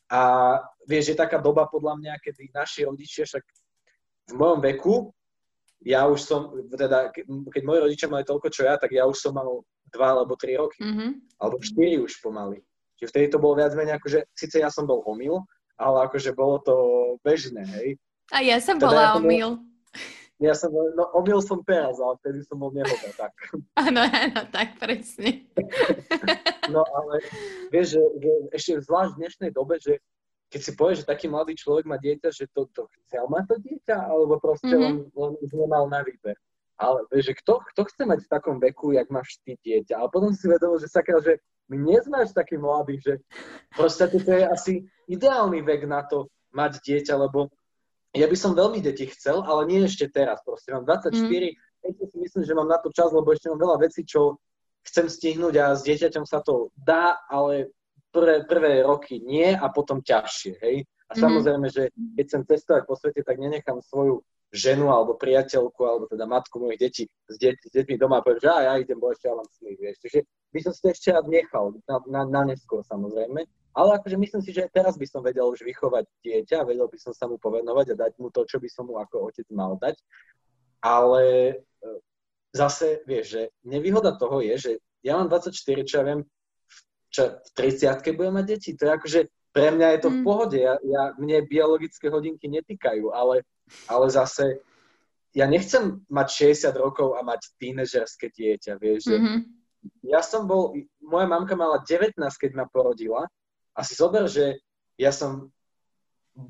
A 0.10 0.22
vieš, 0.90 1.14
je 1.14 1.22
taká 1.22 1.38
doba 1.38 1.70
podľa 1.70 2.02
mňa, 2.02 2.14
kedy 2.20 2.50
naši 2.52 2.84
rodičia 2.84 3.24
však 3.30 3.44
v 4.30 4.34
mojom 4.36 4.60
veku 4.60 4.96
ja 5.86 6.04
už 6.08 6.20
som, 6.20 6.52
teda, 6.76 7.12
keď 7.24 7.62
moji 7.64 7.80
rodičia 7.80 8.12
mali 8.12 8.28
toľko, 8.28 8.52
čo 8.52 8.68
ja, 8.68 8.76
tak 8.76 8.92
ja 8.92 9.08
už 9.08 9.16
som 9.16 9.32
mal 9.32 9.64
dva 9.96 10.12
alebo 10.12 10.36
tri 10.36 10.60
roky. 10.60 10.84
Mm-hmm. 10.84 11.40
Alebo 11.40 11.64
štyri 11.64 11.96
už 12.04 12.20
pomaly. 12.20 12.60
Čiže 13.00 13.10
vtedy 13.16 13.26
to 13.32 13.40
bolo 13.40 13.56
viac 13.56 13.72
menej 13.80 13.96
ako, 13.96 14.08
že 14.12 14.20
síce 14.36 14.60
ja 14.60 14.68
som 14.68 14.84
bol 14.84 15.00
omyl, 15.08 15.40
ale 15.80 16.12
akože 16.12 16.36
bolo 16.36 16.60
to 16.60 16.76
bežné, 17.24 17.64
hej. 17.80 17.96
A 18.36 18.44
ja 18.44 18.60
som 18.60 18.76
teda 18.76 18.92
bola 18.92 19.02
ja 19.02 19.12
omyl. 19.16 19.56
Bol, 19.56 19.69
ja 20.40 20.56
som 20.56 20.72
no 20.72 21.04
omyl 21.12 21.44
som 21.44 21.60
teraz, 21.68 22.00
ale 22.00 22.16
vtedy 22.24 22.40
som 22.48 22.56
bol 22.56 22.72
nehoda, 22.72 23.12
tak. 23.20 23.36
Áno, 23.76 24.08
áno, 24.08 24.42
tak 24.48 24.80
presne. 24.80 25.44
no 26.74 26.88
ale 26.88 27.20
vieš, 27.76 28.00
že, 28.00 28.04
že 28.24 28.32
ešte 28.56 28.72
zvlášť 28.88 29.12
v 29.16 29.20
dnešnej 29.20 29.52
dobe, 29.52 29.76
že 29.84 30.00
keď 30.50 30.62
si 30.64 30.72
povieš, 30.74 30.98
že 31.04 31.12
taký 31.12 31.28
mladý 31.30 31.54
človek 31.54 31.86
má 31.86 32.00
dieťa, 32.00 32.32
že 32.34 32.48
to, 32.56 32.66
to 32.74 32.90
chcel 33.06 33.28
mať 33.30 33.52
to 33.52 33.56
dieťa, 33.62 33.98
alebo 34.00 34.42
proste 34.42 34.74
mm-hmm. 34.74 35.14
len, 35.14 35.32
len 35.38 35.52
nemal 35.54 35.86
na 35.92 36.02
výber. 36.02 36.40
Ale 36.80 37.04
vieš, 37.12 37.36
že 37.36 37.40
kto, 37.44 37.54
kto 37.76 37.82
chce 37.92 38.04
mať 38.08 38.20
v 38.24 38.32
takom 38.32 38.58
veku, 38.58 38.96
jak 38.96 39.12
máš 39.12 39.38
ty 39.44 39.60
dieťa? 39.60 40.00
Ale 40.00 40.08
potom 40.10 40.32
si 40.32 40.48
vedomil, 40.48 40.80
že 40.80 40.88
sakra, 40.88 41.20
že 41.20 41.44
my 41.68 41.76
nie 41.76 42.00
sme 42.02 42.24
až 42.24 42.32
takí 42.32 42.56
mladí, 42.56 42.98
že 43.04 43.20
proste 43.76 44.08
to 44.10 44.18
je 44.24 44.48
asi 44.48 44.74
ideálny 45.06 45.62
vek 45.62 45.86
na 45.86 46.02
to 46.08 46.32
mať 46.56 46.82
dieťa, 46.82 47.14
lebo 47.20 47.54
ja 48.14 48.26
by 48.26 48.38
som 48.38 48.57
veľmi 48.57 48.82
deti 48.82 49.05
chcel, 49.10 49.45
ale 49.45 49.70
nie 49.70 49.86
ešte 49.86 50.10
teraz. 50.10 50.41
Proste 50.41 50.74
mám 50.74 50.86
24, 50.86 51.14
mm. 51.14 51.55
ešte 51.86 52.03
si 52.10 52.18
myslím, 52.18 52.43
že 52.45 52.57
mám 52.57 52.70
na 52.70 52.82
to 52.82 52.89
čas, 52.89 53.14
lebo 53.14 53.30
ešte 53.30 53.53
mám 53.53 53.62
veľa 53.62 53.78
vecí, 53.86 54.01
čo 54.01 54.41
chcem 54.86 55.05
stihnúť 55.05 55.55
a 55.62 55.66
s 55.78 55.86
dieťaťom 55.86 56.26
sa 56.26 56.41
to 56.41 56.74
dá, 56.74 57.22
ale 57.30 57.70
prvé, 58.10 58.47
prvé 58.49 58.82
roky 58.82 59.22
nie 59.22 59.53
a 59.53 59.70
potom 59.70 60.01
ťažšie, 60.01 60.53
hej. 60.66 60.78
A 61.10 61.14
mm-hmm. 61.14 61.22
samozrejme, 61.22 61.68
že 61.70 61.84
keď 62.18 62.24
chcem 62.26 62.41
cestovať 62.45 62.84
po 62.86 62.93
svete, 62.97 63.22
tak 63.26 63.38
nenechám 63.38 63.82
svoju 63.82 64.22
ženu 64.50 64.89
alebo 64.89 65.14
priateľku, 65.14 65.82
alebo 65.86 66.06
teda 66.10 66.26
matku 66.26 66.58
mojich 66.58 66.82
detí 66.82 67.04
s, 67.06 67.38
deť, 67.38 67.70
s 67.70 67.72
deťmi 67.74 67.95
doma 68.02 68.20
a 68.20 68.26
poviem, 68.26 68.41
že 68.41 68.50
ja 68.50 68.74
idem, 68.82 68.97
bo 68.97 69.14
ešte 69.14 69.30
ja 69.30 69.38
mám 69.38 69.45
sny, 69.45 69.78
vieš. 69.78 70.02
Takže 70.02 70.20
by 70.26 70.60
som 70.66 70.72
si 70.74 70.80
to 70.82 70.88
ešte 70.89 71.10
rád 71.14 71.26
nechal, 71.30 71.66
na, 71.86 71.97
na, 72.10 72.22
na 72.26 72.41
neskôr 72.50 72.82
samozrejme. 72.82 73.45
Ale 73.78 73.89
akože 74.02 74.18
myslím 74.18 74.41
si, 74.41 74.50
že 74.50 74.66
teraz 74.74 74.97
by 74.97 75.06
som 75.06 75.22
vedel 75.22 75.45
už 75.45 75.62
vychovať 75.62 76.10
dieťa, 76.26 76.66
vedel 76.66 76.89
by 76.89 76.97
som 76.97 77.14
sa 77.14 77.30
mu 77.30 77.38
povenovať 77.38 77.93
a 77.93 78.00
dať 78.10 78.18
mu 78.18 78.34
to, 78.34 78.41
čo 78.50 78.58
by 78.58 78.66
som 78.66 78.89
mu 78.89 78.97
ako 78.97 79.30
otec 79.30 79.45
mal 79.54 79.78
dať. 79.78 80.02
Ale 80.82 81.24
e, 81.54 81.54
zase, 82.50 83.06
vieš, 83.06 83.26
že 83.38 83.41
nevýhoda 83.62 84.18
toho 84.18 84.41
je, 84.41 84.56
že 84.58 84.72
ja 85.06 85.22
mám 85.22 85.30
24, 85.30 85.54
čo 85.86 85.95
ja 86.02 86.04
viem, 86.04 86.26
čo 87.14 87.22
v 87.38 87.50
30 87.54 88.18
budem 88.18 88.34
mať 88.34 88.45
deti. 88.50 88.70
To 88.74 88.89
je 88.89 88.91
akože, 88.97 89.20
pre 89.54 89.70
mňa 89.74 89.88
je 89.95 90.00
to 90.02 90.10
mm. 90.10 90.16
v 90.18 90.20
pohode. 90.26 90.58
Ja, 90.58 90.74
ja, 90.82 91.04
mne 91.22 91.45
biologické 91.45 92.10
hodinky 92.10 92.50
netýkajú, 92.50 93.14
ale 93.14 93.45
ale 93.88 94.08
zase 94.10 94.62
ja 95.34 95.46
nechcem 95.46 96.02
mať 96.10 96.58
60 96.58 96.74
rokov 96.78 97.14
a 97.14 97.22
mať 97.22 97.54
tínežerské 97.62 98.34
dieťa, 98.34 98.82
vieš, 98.82 99.14
mm-hmm. 99.14 99.40
ja 100.10 100.26
som 100.26 100.50
bol, 100.50 100.74
moja 101.06 101.30
mamka 101.30 101.54
mala 101.54 101.86
19, 101.86 102.18
keď 102.18 102.52
ma 102.58 102.66
porodila 102.66 103.30
a 103.78 103.80
si 103.86 103.94
zober, 103.94 104.26
že 104.26 104.58
ja 104.98 105.14
som 105.14 105.54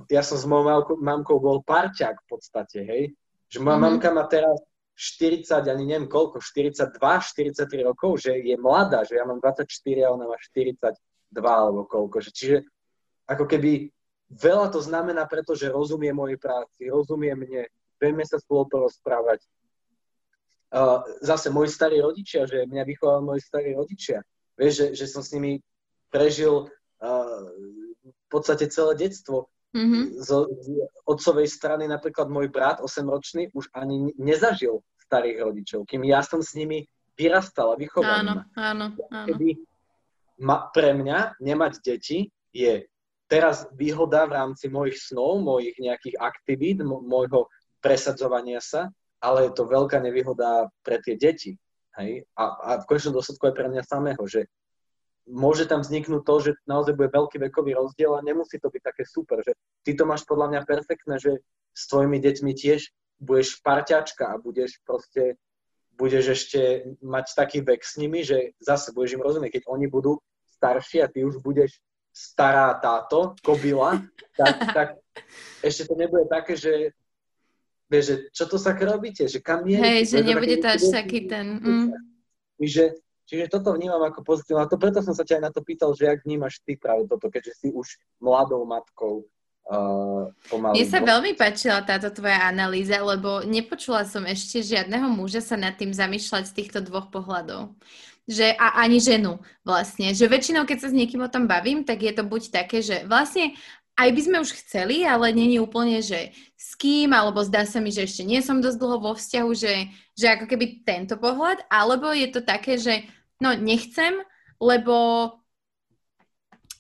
ja 0.06 0.22
som 0.22 0.38
s 0.38 0.46
mojou 0.46 0.70
mamkou, 0.70 0.96
mamkou 1.02 1.38
bol 1.42 1.66
parťák 1.66 2.16
v 2.24 2.28
podstate, 2.30 2.80
hej, 2.86 3.04
že 3.50 3.58
moja 3.58 3.82
mm-hmm. 3.82 4.00
mamka 4.00 4.10
má 4.14 4.24
teraz 4.30 4.54
40, 5.00 5.48
ani 5.72 5.84
neviem 5.88 6.12
koľko, 6.12 6.44
42, 6.44 7.00
43 7.00 7.88
rokov, 7.88 8.20
že 8.20 8.36
je 8.36 8.56
mladá, 8.60 9.08
že 9.08 9.16
ja 9.16 9.24
mám 9.24 9.40
24 9.40 9.66
a 10.04 10.12
ona 10.12 10.28
má 10.28 10.36
42 10.36 11.00
alebo 11.40 11.88
koľko, 11.88 12.18
že 12.20 12.32
čiže 12.36 12.58
ako 13.26 13.48
keby 13.48 13.88
Veľa 14.30 14.70
to 14.70 14.80
znamená, 14.80 15.26
pretože 15.26 15.74
rozumie 15.74 16.14
mojej 16.14 16.38
práci, 16.38 16.86
rozumie 16.86 17.34
mne, 17.34 17.66
vieme 17.98 18.24
sa 18.24 18.38
spolu 18.38 18.70
porozprávať. 18.70 19.42
Uh, 20.70 21.02
zase 21.26 21.50
moji 21.50 21.74
starí 21.74 21.98
rodičia, 21.98 22.46
že 22.46 22.70
mňa 22.70 22.84
vychovali 22.86 23.26
moji 23.26 23.42
starí 23.42 23.74
rodičia. 23.74 24.22
Vieš, 24.54 24.74
že, 24.74 24.88
že 25.02 25.06
som 25.10 25.26
s 25.26 25.34
nimi 25.34 25.66
prežil 26.14 26.70
uh, 26.70 27.42
v 28.06 28.28
podstate 28.30 28.70
celé 28.70 28.94
detstvo. 28.94 29.50
Mm-hmm. 29.74 30.22
Z, 30.22 30.30
z 30.46 30.68
otcovej 31.10 31.50
strany 31.50 31.90
napríklad 31.90 32.30
môj 32.30 32.54
brat, 32.54 32.82
8-ročný, 32.86 33.50
už 33.54 33.70
ani 33.74 34.14
nezažil 34.18 34.86
starých 35.10 35.42
rodičov, 35.42 35.90
kým 35.90 36.06
ja 36.06 36.22
som 36.22 36.42
s 36.46 36.54
nimi 36.54 36.86
vyrastal 37.18 37.74
a 37.74 37.80
vychoval. 37.82 38.22
Áno, 38.22 38.34
áno, 38.54 38.86
áno. 39.10 39.26
Keby 39.26 39.58
ma, 40.46 40.70
pre 40.70 40.94
mňa 40.94 41.42
nemať 41.42 41.74
deti 41.82 42.30
je 42.54 42.86
teraz 43.30 43.70
výhoda 43.78 44.26
v 44.26 44.36
rámci 44.36 44.68
mojich 44.68 44.98
snov, 44.98 45.46
mojich 45.46 45.78
nejakých 45.78 46.18
aktivít, 46.18 46.82
môjho 46.84 47.48
presadzovania 47.80 48.60
sa, 48.60 48.90
ale 49.22 49.48
je 49.48 49.54
to 49.56 49.70
veľká 49.70 50.02
nevýhoda 50.02 50.68
pre 50.82 51.00
tie 51.00 51.16
deti. 51.16 51.56
Hej? 51.96 52.26
A, 52.34 52.44
a 52.58 52.70
v 52.82 52.88
konečnom 52.90 53.16
dôsledku 53.16 53.48
aj 53.48 53.56
pre 53.56 53.68
mňa 53.70 53.84
samého, 53.86 54.24
že 54.26 54.50
môže 55.30 55.70
tam 55.70 55.86
vzniknúť 55.86 56.22
to, 56.26 56.36
že 56.42 56.52
naozaj 56.66 56.98
bude 56.98 57.14
veľký 57.14 57.38
vekový 57.38 57.78
rozdiel 57.78 58.18
a 58.18 58.26
nemusí 58.26 58.58
to 58.58 58.74
byť 58.74 58.82
také 58.82 59.04
super, 59.06 59.46
že 59.46 59.54
ty 59.86 59.94
to 59.94 60.04
máš 60.10 60.26
podľa 60.26 60.58
mňa 60.58 60.62
perfektné, 60.66 61.22
že 61.22 61.32
s 61.78 61.86
tvojimi 61.86 62.18
deťmi 62.18 62.52
tiež 62.58 62.90
budeš 63.22 63.62
parťačka 63.62 64.26
a 64.26 64.42
budeš 64.42 64.82
proste, 64.82 65.38
budeš 65.94 66.34
ešte 66.34 66.62
mať 67.04 67.26
taký 67.38 67.62
vek 67.62 67.86
s 67.86 68.02
nimi, 68.02 68.26
že 68.26 68.58
zase 68.58 68.90
budeš 68.96 69.20
im 69.20 69.24
rozumieť, 69.24 69.62
keď 69.62 69.64
oni 69.70 69.86
budú 69.86 70.18
starší 70.58 71.06
a 71.06 71.12
ty 71.12 71.22
už 71.28 71.44
budeš 71.46 71.78
stará 72.10 72.76
táto 72.78 73.38
kobila, 73.42 74.02
tak, 74.36 74.56
tak 74.76 74.88
ešte 75.62 75.88
to 75.88 75.94
nebude 75.96 76.26
také, 76.28 76.58
že 76.58 76.94
vieš, 77.90 78.06
že 78.06 78.16
čo 78.32 78.44
to 78.46 78.58
sa 78.62 78.76
robíte, 78.76 79.26
že 79.26 79.40
kam 79.42 79.66
je? 79.66 79.80
Hej, 79.80 80.14
že 80.14 80.20
nebude 80.22 80.58
to 80.62 80.68
až 80.68 80.84
taký 80.94 81.26
ten... 81.26 81.60
Mm. 81.60 81.90
Čiže, 82.60 83.00
čiže 83.24 83.46
toto 83.48 83.72
vnímam 83.72 84.04
ako 84.04 84.22
pozitívne. 84.22 84.68
A 84.68 84.72
to 84.72 84.76
preto 84.76 85.00
som 85.00 85.16
sa 85.16 85.24
ťa 85.24 85.40
aj 85.40 85.44
na 85.48 85.52
to 85.52 85.64
pýtal, 85.64 85.96
že 85.96 86.06
jak 86.06 86.22
vnímaš 86.28 86.60
ty 86.62 86.76
práve 86.76 87.08
toto, 87.08 87.32
keďže 87.32 87.54
si 87.56 87.68
už 87.72 87.98
mladou 88.22 88.64
matkou 88.64 89.26
Uh, 89.70 90.34
Mne 90.50 90.82
sa 90.90 90.98
veľmi 90.98 91.38
páčila 91.38 91.86
táto 91.86 92.10
tvoja 92.10 92.50
analýza, 92.50 92.98
lebo 93.06 93.46
nepočula 93.46 94.02
som 94.02 94.26
ešte 94.26 94.66
žiadneho 94.66 95.06
muža 95.14 95.46
sa 95.46 95.62
nad 95.62 95.78
tým 95.78 95.94
zamýšľať 95.94 96.50
z 96.50 96.56
týchto 96.58 96.80
dvoch 96.82 97.14
pohľadov 97.14 97.78
že 98.30 98.54
a 98.54 98.86
ani 98.86 99.02
ženu 99.02 99.42
vlastne. 99.66 100.14
Že 100.14 100.30
väčšinou, 100.30 100.64
keď 100.70 100.86
sa 100.86 100.90
s 100.94 100.98
niekým 100.98 101.26
o 101.26 101.34
tom 101.34 101.50
bavím, 101.50 101.82
tak 101.82 102.06
je 102.06 102.14
to 102.14 102.22
buď 102.22 102.54
také, 102.54 102.86
že 102.86 103.10
vlastne 103.10 103.58
aj 103.98 104.10
by 104.16 104.22
sme 104.22 104.38
už 104.46 104.54
chceli, 104.64 105.02
ale 105.04 105.34
není 105.34 105.58
úplne, 105.58 106.00
že 106.00 106.32
s 106.56 106.78
kým, 106.78 107.12
alebo 107.12 107.42
zdá 107.44 107.66
sa 107.66 107.82
mi, 107.82 107.90
že 107.90 108.06
ešte 108.06 108.24
nie 108.24 108.40
som 108.40 108.62
dosť 108.62 108.78
dlho 108.80 108.98
vo 109.02 109.12
vzťahu, 109.18 109.52
že, 109.58 109.92
že 110.14 110.26
ako 110.30 110.46
keby 110.46 110.86
tento 110.86 111.18
pohľad, 111.18 111.66
alebo 111.68 112.14
je 112.14 112.30
to 112.32 112.40
také, 112.46 112.78
že 112.80 113.04
no 113.42 113.52
nechcem, 113.58 114.22
lebo 114.62 115.34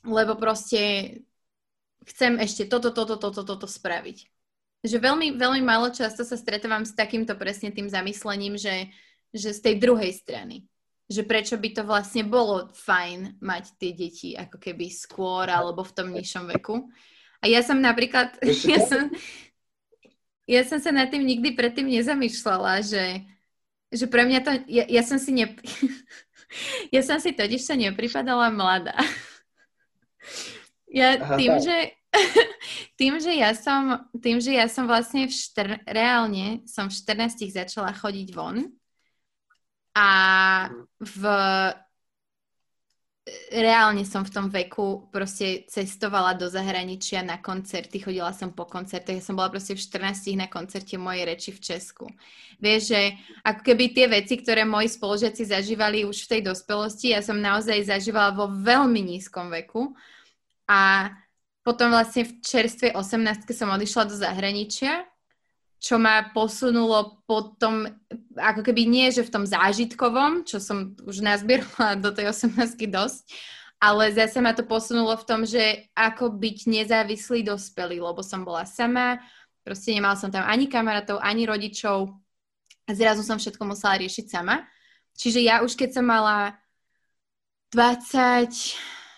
lebo 0.07 0.39
proste 0.39 1.11
chcem 2.07 2.39
ešte 2.39 2.71
toto, 2.71 2.95
toto, 2.95 3.19
toto, 3.19 3.43
toto 3.43 3.67
spraviť. 3.67 4.31
Že 4.87 4.97
veľmi, 5.03 5.35
veľmi 5.35 5.59
málo 5.59 5.91
často 5.91 6.23
sa 6.23 6.39
stretávam 6.39 6.87
s 6.87 6.95
takýmto 6.95 7.35
presne 7.35 7.67
tým 7.67 7.91
zamyslením, 7.91 8.55
že, 8.55 8.87
že 9.35 9.51
z 9.51 9.59
tej 9.59 9.75
druhej 9.75 10.15
strany 10.15 10.68
že 11.09 11.25
prečo 11.25 11.57
by 11.57 11.69
to 11.73 11.81
vlastne 11.81 12.21
bolo 12.21 12.69
fajn 12.69 13.41
mať 13.41 13.63
tie 13.81 13.91
deti 13.97 14.29
ako 14.37 14.61
keby 14.61 14.93
skôr 14.93 15.49
alebo 15.49 15.81
v 15.81 15.95
tom 15.97 16.13
nižšom 16.13 16.45
veku. 16.53 16.85
A 17.41 17.49
ja 17.49 17.65
som 17.65 17.81
napríklad, 17.81 18.37
ja 18.71 18.79
som, 18.85 19.09
ja 20.45 20.61
som 20.69 20.77
sa 20.77 20.93
nad 20.93 21.09
tým 21.09 21.25
nikdy 21.25 21.57
predtým 21.57 21.89
nezamýšľala, 21.89 22.85
že, 22.85 23.25
že 23.89 24.05
pre 24.05 24.29
mňa 24.29 24.39
to, 24.45 24.51
ja, 24.69 24.85
ja 24.85 25.01
som 25.01 25.17
si 25.17 25.33
ne, 25.33 25.49
ja 26.95 27.01
som 27.01 27.17
si 27.17 27.33
totiž 27.33 27.61
sa 27.65 27.73
nepripadala 27.73 28.53
mladá. 28.53 28.95
Ja 30.89 31.17
Aha, 31.17 31.37
tým, 31.37 31.57
tak. 31.57 31.65
že 31.65 31.77
tým, 32.99 33.13
že 33.21 33.31
ja 33.33 33.53
som, 33.53 34.09
tým, 34.17 34.41
že 34.41 34.57
ja 34.57 34.65
som 34.65 34.89
vlastne 34.89 35.29
v 35.29 35.33
štr, 35.33 35.85
reálne 35.85 36.65
som 36.65 36.89
v 36.89 36.93
14 36.93 37.49
začala 37.53 37.93
chodiť 37.93 38.33
von, 38.33 38.73
a 39.99 40.07
v 41.03 41.23
reálne 43.51 44.07
som 44.07 44.23
v 44.23 44.31
tom 44.31 44.47
veku 44.47 45.11
proste 45.11 45.67
cestovala 45.67 46.33
do 46.39 46.47
zahraničia 46.47 47.21
na 47.21 47.37
koncerty, 47.37 47.99
chodila 47.99 48.31
som 48.31 48.55
po 48.55 48.63
koncertoch, 48.65 49.19
ja 49.19 49.21
som 49.21 49.35
bola 49.35 49.51
proste 49.51 49.75
v 49.75 49.83
14 49.83 50.39
na 50.39 50.47
koncerte 50.47 50.95
mojej 50.95 51.27
reči 51.27 51.49
v 51.51 51.59
Česku. 51.59 52.05
Vieš, 52.63 52.95
že 52.95 53.01
ako 53.43 53.61
keby 53.61 53.83
tie 53.91 54.07
veci, 54.07 54.39
ktoré 54.39 54.63
moji 54.63 54.87
spolužiaci 54.87 55.51
zažívali 55.51 56.07
už 56.07 56.25
v 56.25 56.29
tej 56.31 56.41
dospelosti, 56.47 57.11
ja 57.11 57.19
som 57.19 57.37
naozaj 57.37 57.91
zažívala 57.91 58.31
vo 58.33 58.47
veľmi 58.47 59.03
nízkom 59.03 59.51
veku. 59.51 59.93
A 60.69 61.11
potom 61.59 61.91
vlastne 61.91 62.23
v 62.23 62.39
čerstvej 62.39 62.95
18 62.95 63.51
som 63.51 63.67
odišla 63.67 64.03
do 64.07 64.15
zahraničia 64.15 65.05
čo 65.79 65.95
ma 65.95 66.27
posunulo 66.35 67.23
potom, 67.23 67.87
ako 68.35 68.61
keby 68.67 68.83
nie, 68.83 69.07
že 69.15 69.23
v 69.23 69.31
tom 69.31 69.45
zážitkovom, 69.47 70.43
čo 70.43 70.59
som 70.59 70.93
už 71.07 71.23
nazbierala 71.23 71.95
do 72.03 72.11
tej 72.11 72.35
18 72.35 72.75
dosť, 72.91 73.23
ale 73.79 74.11
zase 74.11 74.43
ma 74.43 74.51
to 74.51 74.67
posunulo 74.67 75.15
v 75.15 75.23
tom, 75.23 75.47
že 75.47 75.87
ako 75.95 76.35
byť 76.35 76.57
nezávislý 76.67 77.47
dospelý, 77.47 78.03
lebo 78.03 78.19
som 78.19 78.43
bola 78.43 78.67
sama, 78.67 79.23
proste 79.63 79.95
nemala 79.95 80.19
som 80.19 80.27
tam 80.27 80.43
ani 80.43 80.67
kamarátov, 80.67 81.23
ani 81.23 81.47
rodičov 81.47 82.11
a 82.83 82.91
zrazu 82.91 83.23
som 83.23 83.39
všetko 83.39 83.63
musela 83.63 83.95
riešiť 84.03 84.25
sama. 84.27 84.67
Čiže 85.15 85.39
ja 85.39 85.63
už 85.63 85.79
keď 85.79 85.95
som 85.95 86.05
mala 86.11 86.59
20, 87.71 88.51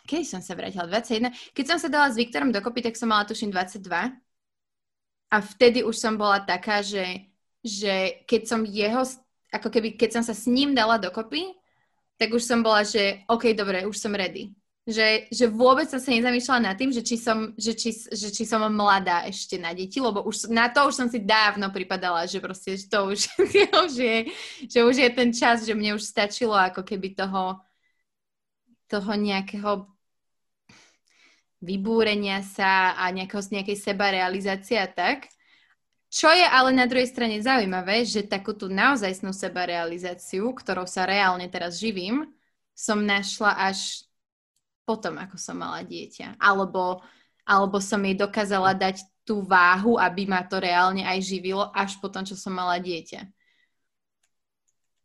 kedy 0.06 0.24
som 0.30 0.46
sa 0.46 0.54
vrátila? 0.54 0.86
21. 0.86 1.34
Keď 1.58 1.66
som 1.66 1.78
sa 1.82 1.90
dala 1.90 2.14
s 2.14 2.20
Viktorom 2.20 2.54
dokopy, 2.54 2.86
tak 2.86 2.94
som 2.94 3.10
mala 3.10 3.26
tuším 3.26 3.50
22 3.50 4.14
a 5.32 5.40
vtedy 5.40 5.80
už 5.88 5.96
som 5.96 6.20
bola 6.20 6.44
taká, 6.44 6.84
že, 6.84 7.32
že 7.64 8.28
keď 8.28 8.42
som 8.44 8.68
jeho, 8.68 9.08
ako 9.48 9.68
keby 9.72 9.96
keď 9.96 10.20
som 10.20 10.24
sa 10.28 10.36
s 10.36 10.44
ním 10.44 10.76
dala 10.76 11.00
dokopy, 11.00 11.56
tak 12.20 12.36
už 12.36 12.44
som 12.44 12.60
bola, 12.60 12.84
že 12.84 13.24
OK, 13.32 13.56
dobre, 13.56 13.88
už 13.88 13.96
som 13.96 14.12
ready. 14.12 14.52
Že, 14.82 15.30
že 15.30 15.46
vôbec 15.48 15.88
som 15.88 16.02
sa 16.02 16.10
nezamýšľala 16.10 16.74
nad 16.74 16.76
tým, 16.76 16.92
že 16.92 17.06
či, 17.06 17.16
som, 17.16 17.54
že, 17.54 17.78
či, 17.78 17.94
že 17.94 18.34
či 18.34 18.44
som 18.44 18.66
mladá 18.68 19.24
ešte 19.30 19.56
na 19.56 19.72
deti, 19.72 20.02
lebo 20.02 20.26
už 20.26 20.50
na 20.52 20.68
to 20.68 20.84
už 20.90 20.98
som 20.98 21.08
si 21.08 21.22
dávno 21.22 21.70
pripadala, 21.70 22.26
že 22.26 22.42
proste 22.42 22.76
že 22.76 22.90
to 22.90 23.14
už, 23.14 23.30
už 23.88 23.94
je, 23.94 24.18
že 24.68 24.80
už 24.84 24.96
je 25.00 25.10
ten 25.14 25.30
čas, 25.32 25.64
že 25.64 25.78
mne 25.78 25.96
už 25.96 26.04
stačilo 26.04 26.58
ako 26.58 26.82
keby 26.82 27.14
toho, 27.14 27.62
toho 28.90 29.12
nejakého 29.16 29.86
vybúrenia 31.62 32.42
sa 32.42 32.98
a 32.98 33.08
nejakého, 33.14 33.40
nejakej 33.40 33.78
seba 33.78 34.10
realizácie 34.10 34.82
a 34.82 34.90
tak. 34.90 35.30
Čo 36.12 36.28
je 36.28 36.44
ale 36.44 36.76
na 36.76 36.90
druhej 36.90 37.08
strane 37.08 37.40
zaujímavé, 37.40 38.04
že 38.04 38.28
takú 38.28 38.52
tú 38.52 38.68
naozajstnú 38.68 39.32
sebarealizáciu, 39.32 40.52
ktorou 40.52 40.84
sa 40.84 41.08
reálne 41.08 41.48
teraz 41.48 41.80
živím, 41.80 42.28
som 42.76 43.00
našla 43.00 43.56
až 43.56 44.04
potom, 44.84 45.16
ako 45.16 45.40
som 45.40 45.56
mala 45.56 45.88
dieťa. 45.88 46.36
Alebo, 46.36 47.00
alebo 47.48 47.80
som 47.80 48.04
jej 48.04 48.18
dokázala 48.18 48.76
dať 48.76 49.08
tú 49.24 49.40
váhu, 49.46 49.96
aby 49.96 50.28
ma 50.28 50.44
to 50.44 50.60
reálne 50.60 51.06
aj 51.08 51.24
živilo, 51.24 51.72
až 51.72 51.96
potom, 52.04 52.28
čo 52.28 52.36
som 52.36 52.52
mala 52.52 52.82
dieťa. 52.82 53.24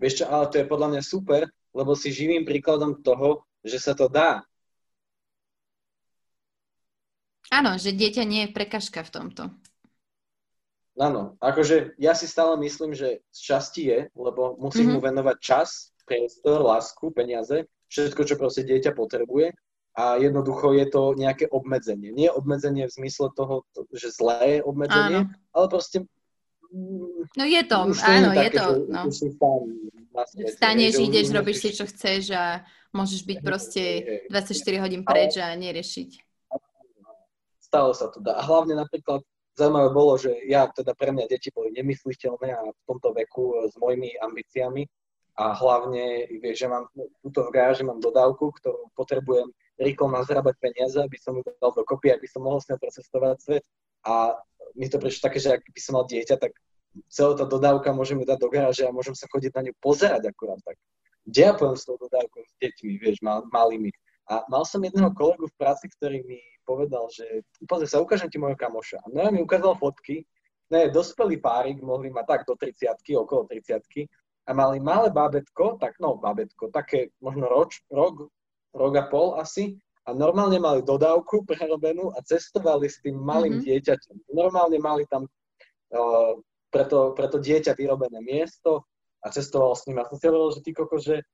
Vieš 0.03 0.15
čo, 0.21 0.25
ale 0.27 0.51
to 0.51 0.59
je 0.59 0.67
podľa 0.67 0.89
mňa 0.97 1.03
super, 1.07 1.47
lebo 1.71 1.93
si 1.95 2.11
živým 2.11 2.43
príkladom 2.43 2.99
toho, 3.05 3.47
že 3.63 3.79
sa 3.79 3.95
to 3.95 4.11
dá. 4.11 4.43
Áno, 7.51 7.79
že 7.79 7.95
dieťa 7.95 8.25
nie 8.27 8.47
je 8.47 8.55
prekažka 8.55 9.07
v 9.07 9.13
tomto. 9.13 9.43
Áno, 10.97 11.37
akože 11.45 12.01
ja 12.01 12.17
si 12.17 12.25
stále 12.25 12.57
myslím, 12.65 12.97
že 12.97 13.21
z 13.29 13.41
časti 13.41 13.83
je, 13.85 13.99
lebo 14.17 14.57
musím 14.57 14.97
mm-hmm. 14.97 15.05
mu 15.05 15.05
venovať 15.05 15.37
čas, 15.45 15.93
priestor, 16.09 16.65
lásku, 16.65 17.13
peniaze, 17.13 17.69
všetko, 17.93 18.23
čo 18.25 18.35
proste 18.41 18.65
dieťa 18.65 18.97
potrebuje 18.97 19.53
a 19.97 20.17
jednoducho 20.17 20.73
je 20.73 20.87
to 20.89 21.13
nejaké 21.17 21.49
obmedzenie. 21.53 22.13
Nie 22.13 22.33
obmedzenie 22.33 22.89
v 22.89 22.97
zmysle 22.97 23.29
toho, 23.37 23.65
že 23.93 24.09
zlé 24.13 24.65
obmedzenie, 24.65 25.29
áno. 25.29 25.33
ale 25.53 25.67
proste... 25.69 26.05
No 27.37 27.45
je 27.45 27.63
to, 27.65 27.93
áno, 27.93 28.31
je, 28.33 28.49
také, 28.49 28.59
to. 28.61 28.67
No. 28.89 29.09
Vstaneš, 30.57 30.95
ideš, 31.01 31.33
robíš 31.33 31.59
si, 31.61 31.71
čo 31.77 31.85
chceš 31.85 32.33
a 32.33 32.65
môžeš 32.93 33.25
byť 33.25 33.39
proste 33.49 33.83
24 34.33 34.85
hodín 34.85 35.05
preč 35.05 35.37
a 35.41 35.53
neriešiť. 35.53 36.26
Stále 37.67 37.91
sa 37.99 38.07
to 38.15 38.23
dá. 38.23 38.39
A 38.39 38.47
hlavne 38.47 38.79
napríklad 38.79 39.27
zaujímavé 39.59 39.91
bolo, 39.91 40.15
že 40.15 40.31
ja, 40.47 40.71
teda 40.71 40.95
pre 40.95 41.11
mňa 41.11 41.27
deti 41.27 41.51
boli 41.51 41.75
nemysliteľné 41.75 42.55
a 42.55 42.63
v 42.71 42.81
tomto 42.87 43.11
veku 43.11 43.67
s 43.67 43.75
mojimi 43.81 44.15
ambíciami 44.23 44.87
a 45.37 45.53
hlavne, 45.53 46.31
vieš, 46.39 46.65
že 46.65 46.69
mám 46.71 46.87
túto 47.21 47.45
v 47.45 47.53
garáži, 47.53 47.83
mám 47.83 47.99
dodávku, 47.99 48.55
ktorú 48.63 48.89
potrebujem 48.95 49.51
rýchlo 49.77 50.09
nazrábať 50.09 50.57
peniaze, 50.63 50.97
aby 50.97 51.19
som 51.21 51.37
ju 51.37 51.45
dal 51.45 51.73
dokopy, 51.75 52.15
aby 52.15 52.25
som 52.25 52.47
mohol 52.47 52.63
s 52.63 52.69
ňou 52.73 52.81
procestovať 52.81 53.37
svet 53.43 53.65
a 54.07 54.39
mi 54.79 54.89
to 54.89 54.97
prečo 54.97 55.21
také, 55.21 55.43
že 55.43 55.57
ak 55.57 55.65
by 55.67 55.81
som 55.81 56.01
mal 56.01 56.07
dieťa, 56.09 56.37
tak 56.41 56.57
celá 57.13 57.37
tá 57.37 57.45
dodávka 57.45 57.93
môžem 57.93 58.17
ju 58.23 58.27
dať 58.29 58.39
do 58.41 58.49
garáže 58.49 58.85
a 58.89 58.95
môžem 58.95 59.13
sa 59.13 59.29
chodiť 59.29 59.53
na 59.53 59.69
ňu 59.69 59.73
pozerať 59.83 60.33
akurát 60.33 60.61
tak. 60.65 60.81
Kde 61.27 61.43
ja 61.43 61.53
poviem 61.53 61.77
s 61.77 61.85
tou 61.85 61.99
dodávkou 61.99 62.41
s 62.41 62.55
deťmi, 62.63 62.93
vieš, 63.03 63.19
mal, 63.21 63.45
malými. 63.51 63.91
A 64.31 64.47
mal 64.47 64.63
som 64.63 64.81
jedného 64.81 65.11
kolegu 65.13 65.51
v 65.51 65.59
práci, 65.59 65.91
ktorý 65.91 66.23
mi 66.23 66.39
povedal, 66.67 67.07
že 67.15 67.47
pozri 67.71 67.87
sa, 67.87 68.03
ukážem 68.03 68.27
ti 68.27 68.43
môjho 68.43 68.59
kamoša. 68.59 69.07
No 69.15 69.23
ja 69.23 69.31
mi 69.31 69.41
ukázal 69.41 69.79
fotky, 69.79 70.27
ne, 70.75 70.91
dospelý 70.91 71.39
párik, 71.39 71.79
mohli 71.79 72.11
mať 72.11 72.27
tak 72.27 72.41
do 72.45 72.59
30 72.59 72.99
okolo 73.23 73.47
30 73.47 74.11
a 74.47 74.51
mali 74.51 74.83
malé 74.83 75.15
bábetko, 75.15 75.79
tak 75.79 75.97
no 76.03 76.19
bábetko, 76.19 76.75
také 76.75 77.15
možno 77.23 77.47
roč, 77.47 77.87
rok, 77.91 78.27
rok 78.75 78.93
a 78.99 79.05
pol 79.07 79.39
asi, 79.39 79.79
a 80.07 80.15
normálne 80.15 80.63
mali 80.63 80.87
dodávku 80.87 81.43
prerobenú 81.43 82.15
a 82.15 82.23
cestovali 82.23 82.87
s 82.87 83.03
tým 83.03 83.19
malým 83.19 83.59
mm-hmm. 83.59 83.67
dieťaťom. 83.67 84.17
Normálne 84.39 84.79
mali 84.79 85.03
tam 85.11 85.27
uh, 85.27 86.39
preto, 86.71 87.11
preto 87.19 87.43
dieťa 87.43 87.75
vyrobené 87.75 88.23
miesto 88.23 88.87
a 89.19 89.35
cestoval 89.35 89.75
s 89.75 89.83
ním. 89.91 89.99
A 89.99 90.07
som 90.07 90.15
si 90.15 90.31
hovoril, 90.31 90.55
že 90.55 90.63
ty 90.63 90.71
koko, 90.71 91.03
že 91.03 91.27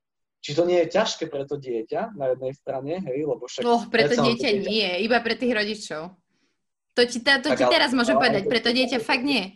či 0.43 0.59
to 0.59 0.67
nie 0.67 0.83
je 0.83 0.99
ťažké 0.99 1.31
pre 1.31 1.47
to 1.47 1.55
dieťa 1.55 2.19
na 2.19 2.35
jednej 2.35 2.53
strane, 2.59 2.99
hej, 2.99 3.19
lebo 3.23 3.47
však... 3.47 3.63
Oh, 3.63 3.87
pre 3.87 4.11
to 4.11 4.19
dieťa, 4.19 4.49
dieťa 4.59 4.67
nie, 4.67 4.91
iba 5.07 5.23
pre 5.23 5.39
tých 5.39 5.55
rodičov. 5.55 6.19
To 6.99 7.03
ti, 7.07 7.23
to, 7.23 7.33
to 7.41 7.55
ti 7.55 7.65
teraz 7.71 7.95
môžem 7.95 8.19
povedať, 8.19 8.51
pre 8.51 8.59
to 8.59 8.75
dieťa 8.75 8.99
fakt 9.01 9.23
nie. 9.23 9.55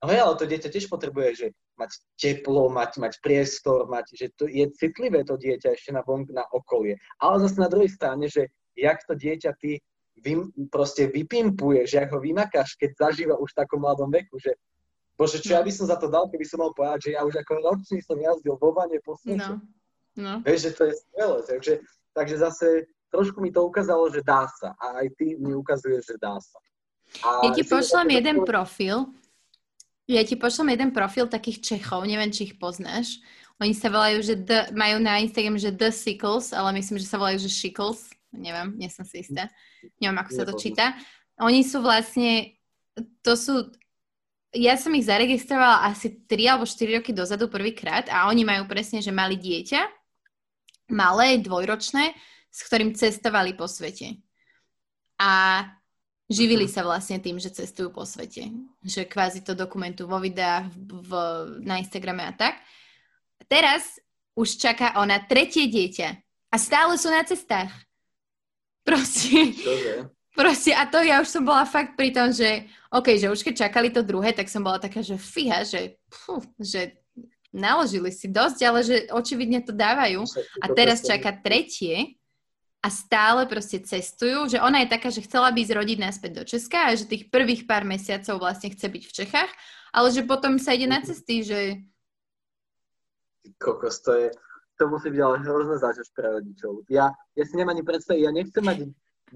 No 0.00 0.08
ale 0.08 0.40
to 0.40 0.48
dieťa 0.48 0.72
tiež 0.72 0.88
potrebuje, 0.88 1.28
že 1.36 1.46
mať 1.76 1.92
teplo, 2.16 2.72
mať, 2.72 2.96
mať 2.96 3.20
priestor, 3.20 3.84
mať, 3.84 4.16
že 4.16 4.26
to 4.32 4.48
je 4.48 4.64
citlivé 4.72 5.20
to 5.28 5.36
dieťa 5.36 5.76
ešte 5.76 5.92
na 5.92 6.00
vonk, 6.00 6.32
na 6.32 6.48
okolie. 6.56 6.96
Ale 7.20 7.44
zase 7.44 7.60
na 7.60 7.68
druhej 7.68 7.92
strane, 7.92 8.24
že 8.24 8.48
jak 8.72 9.04
to 9.04 9.12
dieťa 9.12 9.52
ty 9.60 9.76
vy, 10.24 10.48
proste 10.72 11.12
vypimpuješ, 11.12 12.00
jak 12.00 12.08
ho 12.08 12.20
vymakáš, 12.20 12.80
keď 12.80 12.96
zažíva 12.96 13.36
už 13.36 13.52
v 13.52 13.58
takom 13.60 13.84
mladom 13.84 14.08
veku, 14.08 14.40
že 14.40 14.56
bože, 15.20 15.44
čo 15.44 15.52
ja 15.52 15.60
by 15.60 15.68
som 15.68 15.84
za 15.84 16.00
to 16.00 16.08
dal, 16.08 16.32
keby 16.32 16.48
som 16.48 16.64
mal 16.64 16.72
povedať, 16.72 17.08
že 17.08 17.10
ja 17.16 17.20
už 17.24 17.36
ako 17.44 17.60
ročný 17.60 18.00
som 18.00 18.16
jazdil 18.16 18.56
vo 18.56 18.72
vane 18.72 18.96
po. 19.04 19.20
No. 19.28 19.60
No. 20.16 20.42
Vieš, 20.42 20.60
že 20.60 20.72
to 20.74 20.82
je 20.90 20.94
skvelé. 20.98 21.38
Takže, 21.46 21.72
takže 22.14 22.36
zase 22.38 22.66
trošku 23.10 23.42
mi 23.42 23.50
to 23.50 23.66
ukázalo, 23.66 24.10
že 24.10 24.22
dá 24.22 24.46
sa. 24.46 24.74
A 24.78 25.02
aj 25.04 25.08
ty 25.18 25.34
mi 25.38 25.54
ukazuješ, 25.54 26.14
že 26.14 26.16
dá 26.18 26.38
sa. 26.38 26.58
A 27.26 27.46
ja 27.46 27.50
ti 27.50 27.66
pošlem 27.66 28.22
jeden 28.22 28.42
to... 28.42 28.46
profil. 28.46 29.10
Ja 30.10 30.22
ti 30.26 30.34
pošlem 30.34 30.74
jeden 30.74 30.90
profil 30.90 31.30
takých 31.30 31.62
Čechov, 31.62 32.02
neviem, 32.02 32.34
či 32.34 32.50
ich 32.50 32.54
poznáš. 32.58 33.22
Oni 33.62 33.76
sa 33.76 33.92
volajú, 33.92 34.24
že 34.24 34.34
the, 34.40 34.72
majú 34.74 34.98
na 34.98 35.20
Instagram, 35.20 35.60
že 35.60 35.70
The 35.70 35.92
Sickles, 35.92 36.50
ale 36.50 36.80
myslím, 36.80 36.98
že 36.98 37.06
sa 37.06 37.20
volajú, 37.20 37.44
že 37.44 37.50
Shickles. 37.52 38.10
Neviem, 38.30 38.78
nie 38.78 38.90
som 38.90 39.06
si 39.06 39.22
istá. 39.22 39.50
Neviem, 40.02 40.18
ako 40.18 40.30
sa 40.34 40.44
to 40.46 40.54
číta. 40.58 40.94
Oni 41.38 41.62
sú 41.66 41.82
vlastne, 41.82 42.58
to 43.22 43.34
sú 43.34 43.70
ja 44.50 44.74
som 44.74 44.90
ich 44.98 45.06
zaregistrovala 45.06 45.86
asi 45.86 46.26
3 46.26 46.50
alebo 46.50 46.66
4 46.66 46.98
roky 46.98 47.14
dozadu 47.14 47.46
prvýkrát 47.46 48.10
a 48.10 48.26
oni 48.26 48.42
majú 48.42 48.66
presne, 48.66 48.98
že 48.98 49.14
mali 49.14 49.38
dieťa 49.38 49.99
malé, 50.90 51.38
dvojročné, 51.38 52.12
s 52.50 52.60
ktorým 52.66 52.92
cestovali 52.94 53.54
po 53.54 53.70
svete. 53.70 54.18
A 55.16 55.64
živili 56.30 56.70
sa 56.70 56.86
vlastne 56.86 57.18
tým, 57.18 57.38
že 57.38 57.54
cestujú 57.54 57.90
po 57.90 58.06
svete. 58.06 58.50
Že 58.82 59.06
kvázi 59.10 59.40
to 59.42 59.58
dokumentujú 59.58 60.06
vo 60.06 60.22
videách, 60.22 60.70
v, 60.78 61.10
na 61.62 61.82
Instagrame 61.82 62.26
a 62.26 62.32
tak. 62.34 62.58
Teraz 63.50 63.98
už 64.38 64.58
čaká 64.58 64.94
ona 64.98 65.18
tretie 65.22 65.66
dieťa. 65.66 66.08
A 66.50 66.56
stále 66.58 66.98
sú 66.98 67.10
na 67.10 67.22
cestách. 67.26 67.70
Proste. 68.86 69.54
Čože? 69.54 70.10
Proste, 70.30 70.70
a 70.70 70.86
to 70.86 71.02
ja 71.02 71.18
už 71.18 71.28
som 71.28 71.42
bola 71.42 71.66
fakt 71.66 71.98
pri 71.98 72.14
tom, 72.14 72.30
že 72.30 72.64
OK, 72.94 73.18
že 73.18 73.28
už 73.28 73.42
keď 73.42 73.66
čakali 73.66 73.90
to 73.90 74.06
druhé, 74.06 74.30
tak 74.30 74.46
som 74.46 74.62
bola 74.62 74.78
taká, 74.78 75.02
že 75.02 75.18
fíha, 75.18 75.66
že, 75.66 75.98
pfú, 76.06 76.38
že 76.56 76.99
naložili 77.50 78.10
si 78.14 78.30
dosť, 78.30 78.58
ale 78.66 78.80
že 78.86 78.96
očividne 79.10 79.62
to 79.62 79.74
dávajú. 79.74 80.22
A 80.62 80.66
teraz 80.70 81.02
čaká 81.02 81.34
tretie 81.34 82.20
a 82.80 82.88
stále 82.88 83.44
proste 83.44 83.76
cestujú, 83.84 84.48
že 84.48 84.58
ona 84.62 84.80
je 84.80 84.88
taká, 84.88 85.12
že 85.12 85.20
chcela 85.20 85.52
by 85.52 85.60
ísť 85.60 85.76
rodiť 85.76 85.98
naspäť 86.00 86.32
do 86.32 86.44
Česka 86.48 86.88
a 86.88 86.96
že 86.96 87.04
tých 87.04 87.28
prvých 87.28 87.68
pár 87.68 87.84
mesiacov 87.84 88.40
vlastne 88.40 88.72
chce 88.72 88.88
byť 88.88 89.02
v 89.04 89.16
Čechách, 89.20 89.52
ale 89.92 90.08
že 90.08 90.24
potom 90.24 90.56
sa 90.56 90.72
ide 90.72 90.88
na 90.88 91.04
cesty, 91.04 91.44
že... 91.44 91.84
Kokos, 93.60 94.00
to 94.00 94.16
je, 94.16 94.28
to 94.80 94.88
musí 94.88 95.12
byť 95.12 95.20
ale 95.20 95.44
hrozné 95.44 95.76
záťaž 95.76 96.08
pre 96.16 96.40
rodičov. 96.40 96.88
Ja, 96.88 97.12
ja 97.36 97.44
si 97.44 97.52
nemám 97.52 97.76
ani 97.76 97.84
predstaviť, 97.84 98.20
ja 98.24 98.32
nechcem 98.32 98.64
mať 98.64 98.78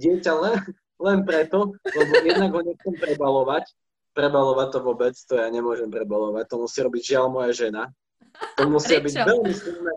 dieťa 0.00 0.32
len, 0.40 0.56
len 1.04 1.18
preto, 1.28 1.76
lebo 1.84 2.12
jednak 2.24 2.48
ho 2.48 2.60
nechcem 2.64 2.94
prebalovať, 2.96 3.68
prebalovať 4.16 4.68
to 4.72 4.78
vôbec, 4.80 5.12
to 5.12 5.36
ja 5.36 5.52
nemôžem 5.52 5.92
prebalovať, 5.92 6.48
to 6.48 6.56
musí 6.64 6.80
robiť 6.80 7.02
žiaľ 7.12 7.28
moja 7.28 7.52
žena. 7.52 7.92
To 8.58 8.62
musia 8.66 8.98
byť 8.98 9.14
veľmi 9.14 9.52
silné, 9.54 9.92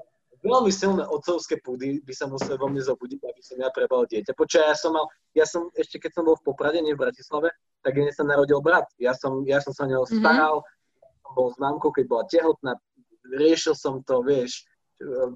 veľmi 0.46 0.72
silné 0.72 1.04
otcovské 1.06 1.60
púdy 1.62 2.00
by 2.06 2.14
sa 2.14 2.30
museli 2.30 2.56
vo 2.58 2.70
mne 2.70 2.82
zobudiť, 2.82 3.22
aby 3.22 3.42
som 3.42 3.58
ja 3.58 3.70
prebal 3.74 4.06
dieťa. 4.06 4.38
Počkaj, 4.38 4.64
ja 4.70 4.76
som 4.78 4.94
mal, 4.94 5.06
ja 5.34 5.46
som 5.46 5.70
ešte 5.74 5.98
keď 5.98 6.22
som 6.22 6.24
bol 6.26 6.38
v 6.38 6.46
Poprade, 6.46 6.80
nie 6.82 6.94
v 6.94 7.02
Bratislave, 7.02 7.52
tak 7.82 7.98
mne 7.98 8.14
sa 8.14 8.24
narodil 8.26 8.62
brat. 8.62 8.86
Ja 9.02 9.18
som, 9.18 9.42
ja 9.46 9.62
som 9.62 9.74
sa 9.74 9.90
neho 9.90 10.06
mhm. 10.06 10.22
staral, 10.22 10.62
mm-hmm. 10.62 11.36
bol 11.36 11.48
s 11.54 11.58
mamkou, 11.58 11.90
keď 11.90 12.06
bola 12.06 12.24
tehotná, 12.30 12.72
riešil 13.28 13.76
som 13.76 14.00
to, 14.06 14.24
vieš, 14.24 14.64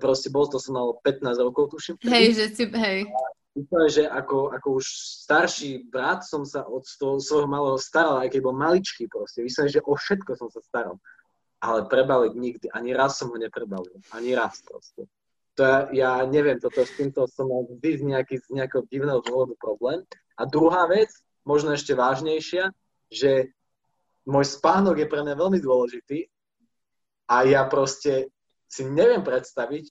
proste 0.01 0.33
bol 0.33 0.49
to, 0.49 0.57
som 0.57 0.77
mal 0.77 0.97
15 1.05 1.37
rokov, 1.37 1.75
tuším. 1.75 2.01
Hej, 2.07 2.33
že 2.33 2.45
si, 2.55 2.63
hej. 2.65 3.05
Úplne, 3.51 3.87
že 3.91 4.03
ako, 4.07 4.55
ako 4.55 4.79
už 4.79 4.85
starší 5.27 5.91
brat 5.91 6.23
som 6.23 6.47
sa 6.47 6.63
od 6.63 6.87
toho 6.87 7.19
svojho 7.19 7.51
malého 7.51 7.75
staral, 7.75 8.23
aj 8.23 8.31
keď 8.31 8.47
bol 8.47 8.55
maličký 8.55 9.11
proste. 9.11 9.43
Myslím, 9.43 9.67
že 9.67 9.83
o 9.83 9.91
všetko 9.91 10.39
som 10.39 10.47
sa 10.47 10.63
staral 10.63 10.95
ale 11.61 11.85
prebaliť 11.85 12.33
nikdy, 12.33 12.67
ani 12.73 12.91
raz 12.97 13.21
som 13.21 13.29
ho 13.29 13.37
neprebalil, 13.37 14.01
ani 14.09 14.33
raz 14.33 14.65
proste. 14.65 15.05
To 15.55 15.61
ja, 15.61 15.87
ja 15.93 16.11
neviem, 16.25 16.57
toto 16.57 16.81
s 16.81 16.91
týmto 16.97 17.29
som 17.29 17.45
mal 17.53 17.69
vždy 17.69 18.01
z, 18.01 18.03
nejaký, 18.07 18.35
z 18.41 18.47
nejakého 18.49 18.83
divného 18.89 19.21
dôvodu 19.21 19.53
problém. 19.61 20.01
A 20.39 20.49
druhá 20.49 20.89
vec, 20.89 21.13
možno 21.45 21.75
ešte 21.77 21.93
vážnejšia, 21.93 22.73
že 23.13 23.53
môj 24.25 24.57
spánok 24.57 25.05
je 25.05 25.07
pre 25.11 25.21
mňa 25.21 25.37
veľmi 25.37 25.59
dôležitý 25.61 26.25
a 27.29 27.45
ja 27.45 27.61
proste 27.69 28.33
si 28.65 28.87
neviem 28.87 29.21
predstaviť, 29.21 29.85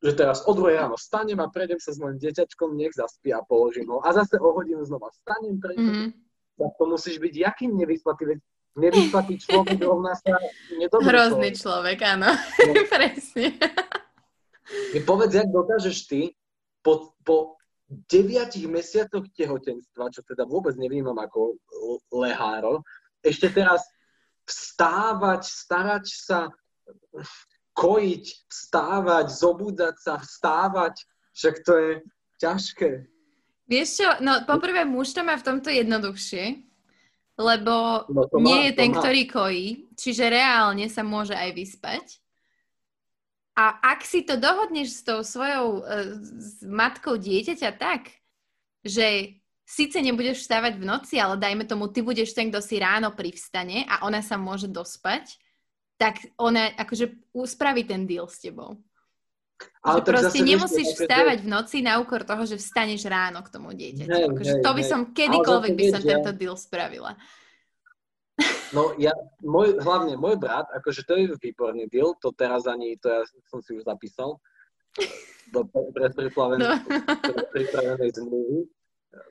že 0.00 0.16
teraz 0.16 0.48
o 0.48 0.52
druhej 0.56 0.80
ráno 0.80 0.96
stanem 0.96 1.36
a 1.38 1.52
prejdem 1.52 1.76
sa 1.76 1.92
s 1.92 2.00
mojim 2.00 2.16
dieťačkom, 2.16 2.72
nech 2.72 2.96
zaspí 2.96 3.36
a 3.36 3.44
položím 3.44 3.92
ho. 3.92 4.00
A 4.00 4.16
zase 4.16 4.40
o 4.40 4.48
hodinu 4.56 4.80
znova 4.88 5.12
stanem, 5.12 5.60
prejdem. 5.60 5.86
Mm-hmm. 5.86 6.10
Tak 6.56 6.72
to 6.80 6.84
musíš 6.88 7.16
byť 7.20 7.34
jaký 7.36 7.64
nevyspatý, 7.68 8.40
nevyspatý 8.76 9.38
človek 9.38 9.78
rovná 9.90 10.14
sa 10.14 10.38
nedobrý 10.74 11.06
Hrozný 11.10 11.50
človek, 11.54 11.98
človek 11.98 12.10
áno. 12.18 12.30
No. 12.34 12.72
Presne. 12.92 13.46
Mi 14.94 15.00
povedz, 15.02 15.34
jak 15.34 15.50
dokážeš 15.50 16.06
ty 16.06 16.20
po, 16.82 17.14
po 17.26 17.58
deviatich 17.90 18.70
mesiacoch 18.70 19.26
tehotenstva, 19.34 20.14
čo 20.14 20.22
teda 20.22 20.46
vôbec 20.46 20.78
nevnímam 20.78 21.18
ako 21.18 21.58
leháro, 22.14 22.86
ešte 23.26 23.50
teraz 23.50 23.82
vstávať, 24.46 25.42
starať 25.42 26.04
sa, 26.06 26.40
kojiť, 27.74 28.24
vstávať, 28.46 29.26
zobúdzať 29.34 29.96
sa, 29.98 30.14
vstávať, 30.22 30.94
však 31.34 31.54
to 31.66 31.72
je 31.74 31.90
ťažké. 32.38 32.90
Vieš 33.70 33.88
čo, 34.02 34.08
no 34.22 34.42
poprvé 34.46 34.82
muž 34.82 35.14
to 35.14 35.22
má 35.22 35.38
v 35.38 35.46
tomto 35.46 35.70
jednoduchšie, 35.70 36.69
lebo 37.40 38.04
no 38.12 38.28
má, 38.36 38.44
nie 38.44 38.68
je 38.68 38.72
ten, 38.76 38.92
má. 38.92 39.00
ktorý 39.00 39.22
kojí, 39.24 39.66
čiže 39.96 40.28
reálne 40.28 40.84
sa 40.92 41.00
môže 41.00 41.32
aj 41.32 41.50
vyspať. 41.56 42.06
A 43.56 43.80
ak 43.96 44.04
si 44.04 44.22
to 44.28 44.36
dohodneš 44.36 45.00
s 45.00 45.02
tou 45.02 45.24
svojou 45.24 45.80
uh, 45.80 46.16
s 46.20 46.60
matkou 46.60 47.16
dieťaťa 47.16 47.70
tak, 47.80 48.12
že 48.84 49.40
síce 49.64 49.96
nebudeš 50.04 50.44
vstávať 50.44 50.76
v 50.76 50.84
noci, 50.84 51.16
ale 51.16 51.40
dajme 51.40 51.64
tomu, 51.64 51.88
ty 51.88 52.04
budeš 52.04 52.36
ten, 52.36 52.52
kto 52.52 52.60
si 52.60 52.76
ráno 52.76 53.12
privstane 53.16 53.88
a 53.88 54.04
ona 54.04 54.20
sa 54.20 54.36
môže 54.36 54.68
dospať, 54.68 55.36
tak 56.00 56.20
ona 56.40 56.72
akože 56.76 57.32
uspraví 57.36 57.84
ten 57.84 58.08
deal 58.08 58.28
s 58.28 58.40
tebou. 58.40 58.80
Ale 59.80 60.00
že 60.00 60.08
proste 60.08 60.40
nemusíš 60.44 60.88
vieš, 60.92 60.98
vstávať 61.04 61.38
v 61.40 61.48
noci 61.48 61.76
na 61.80 61.96
úkor 62.00 62.24
toho, 62.24 62.44
že 62.44 62.60
vstaneš 62.60 63.08
ráno 63.08 63.40
k 63.40 63.48
tomu 63.48 63.72
dieťaťu. 63.72 64.12
Hej, 64.12 64.24
akože 64.32 64.54
hej, 64.60 64.64
to 64.64 64.70
by 64.76 64.82
som, 64.84 65.00
kedykoľvek 65.12 65.72
by 65.72 65.84
som 65.88 66.00
ja... 66.04 66.08
tento 66.16 66.30
deal 66.36 66.56
spravila. 66.56 67.16
No 68.72 68.92
ja, 69.04 69.12
môj, 69.40 69.80
hlavne 69.80 70.20
môj 70.20 70.36
brat, 70.36 70.68
akože 70.72 71.04
to 71.08 71.12
je 71.16 71.24
výborný 71.40 71.88
deal, 71.88 72.12
to 72.20 72.32
teraz 72.36 72.68
ani, 72.68 72.96
to 73.00 73.08
ja 73.08 73.24
som 73.48 73.60
si 73.64 73.76
už 73.76 73.88
zapísal 73.88 74.36
do 75.50 75.64
predpripravenej 75.70 76.60
no. 76.60 78.16
zmluvy 78.16 78.68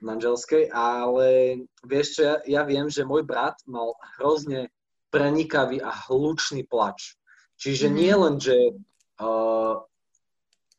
manželskej, 0.04 0.72
ale 0.76 1.62
vieš 1.88 2.20
čo, 2.20 2.22
ja, 2.24 2.36
ja 2.44 2.62
viem, 2.68 2.92
že 2.92 3.08
môj 3.08 3.24
brat 3.24 3.56
mal 3.64 3.96
hrozne 4.18 4.68
prenikavý 5.10 5.80
a 5.80 5.92
hlučný 5.92 6.68
plač. 6.68 7.16
Čiže 7.60 7.88
mm. 7.92 7.96
nie 7.96 8.14
len, 8.16 8.36
že 8.40 8.56
uh, 9.24 9.76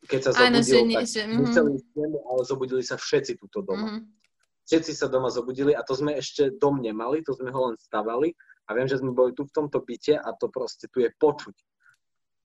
keď 0.09 0.21
sa 0.25 0.31
zobudil, 0.33 0.49
Áno, 0.49 0.61
že 0.65 0.79
nie, 0.87 0.97
tak 0.97 1.09
že, 1.09 1.23
museli 1.29 1.73
mm. 1.77 2.25
ale 2.25 2.43
zobudili 2.49 2.83
sa 2.85 2.97
všetci 2.97 3.33
túto 3.37 3.61
doma. 3.61 4.01
Mm. 4.01 4.03
Všetci 4.65 4.93
sa 4.97 5.07
doma 5.11 5.29
zobudili 5.29 5.77
a 5.77 5.83
to 5.85 5.93
sme 5.93 6.17
ešte 6.17 6.57
dom 6.57 6.81
nemali, 6.81 7.21
to 7.27 7.37
sme 7.37 7.53
ho 7.53 7.73
len 7.73 7.77
stavali 7.77 8.33
a 8.65 8.71
viem, 8.73 8.87
že 8.87 9.03
sme 9.03 9.11
boli 9.11 9.35
tu 9.35 9.45
v 9.45 9.53
tomto 9.53 9.83
byte 9.83 10.15
a 10.17 10.29
to 10.39 10.47
proste 10.49 10.87
tu 10.95 11.03
je 11.03 11.11
počuť. 11.19 11.57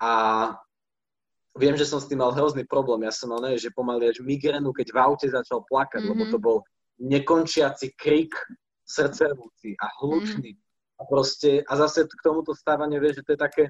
A 0.01 0.11
viem, 1.55 1.77
že 1.79 1.87
som 1.87 2.01
s 2.01 2.09
tým 2.09 2.19
mal 2.19 2.35
hrozný 2.35 2.67
problém. 2.67 3.07
Ja 3.07 3.13
som 3.13 3.31
mal, 3.31 3.39
neviem, 3.39 3.61
že 3.61 3.71
pomaly 3.71 4.11
až 4.11 4.19
migrénu, 4.25 4.73
keď 4.75 4.91
v 4.91 4.97
aute 4.99 5.27
začal 5.29 5.63
plakať, 5.69 6.03
mm-hmm. 6.03 6.11
lebo 6.17 6.23
to 6.33 6.39
bol 6.41 6.57
nekončiaci 6.99 7.95
krik 7.95 8.35
srdcervúci 8.83 9.77
a 9.79 9.87
hlučný. 10.03 10.51
Mm-hmm. 10.55 10.99
A 10.99 11.01
proste, 11.07 11.63
a 11.67 11.73
zase 11.75 12.07
k 12.07 12.23
tomuto 12.23 12.55
stávaniu, 12.55 12.99
vieš, 13.03 13.19
že 13.19 13.25
to 13.27 13.31
je 13.35 13.39
také, 13.39 13.63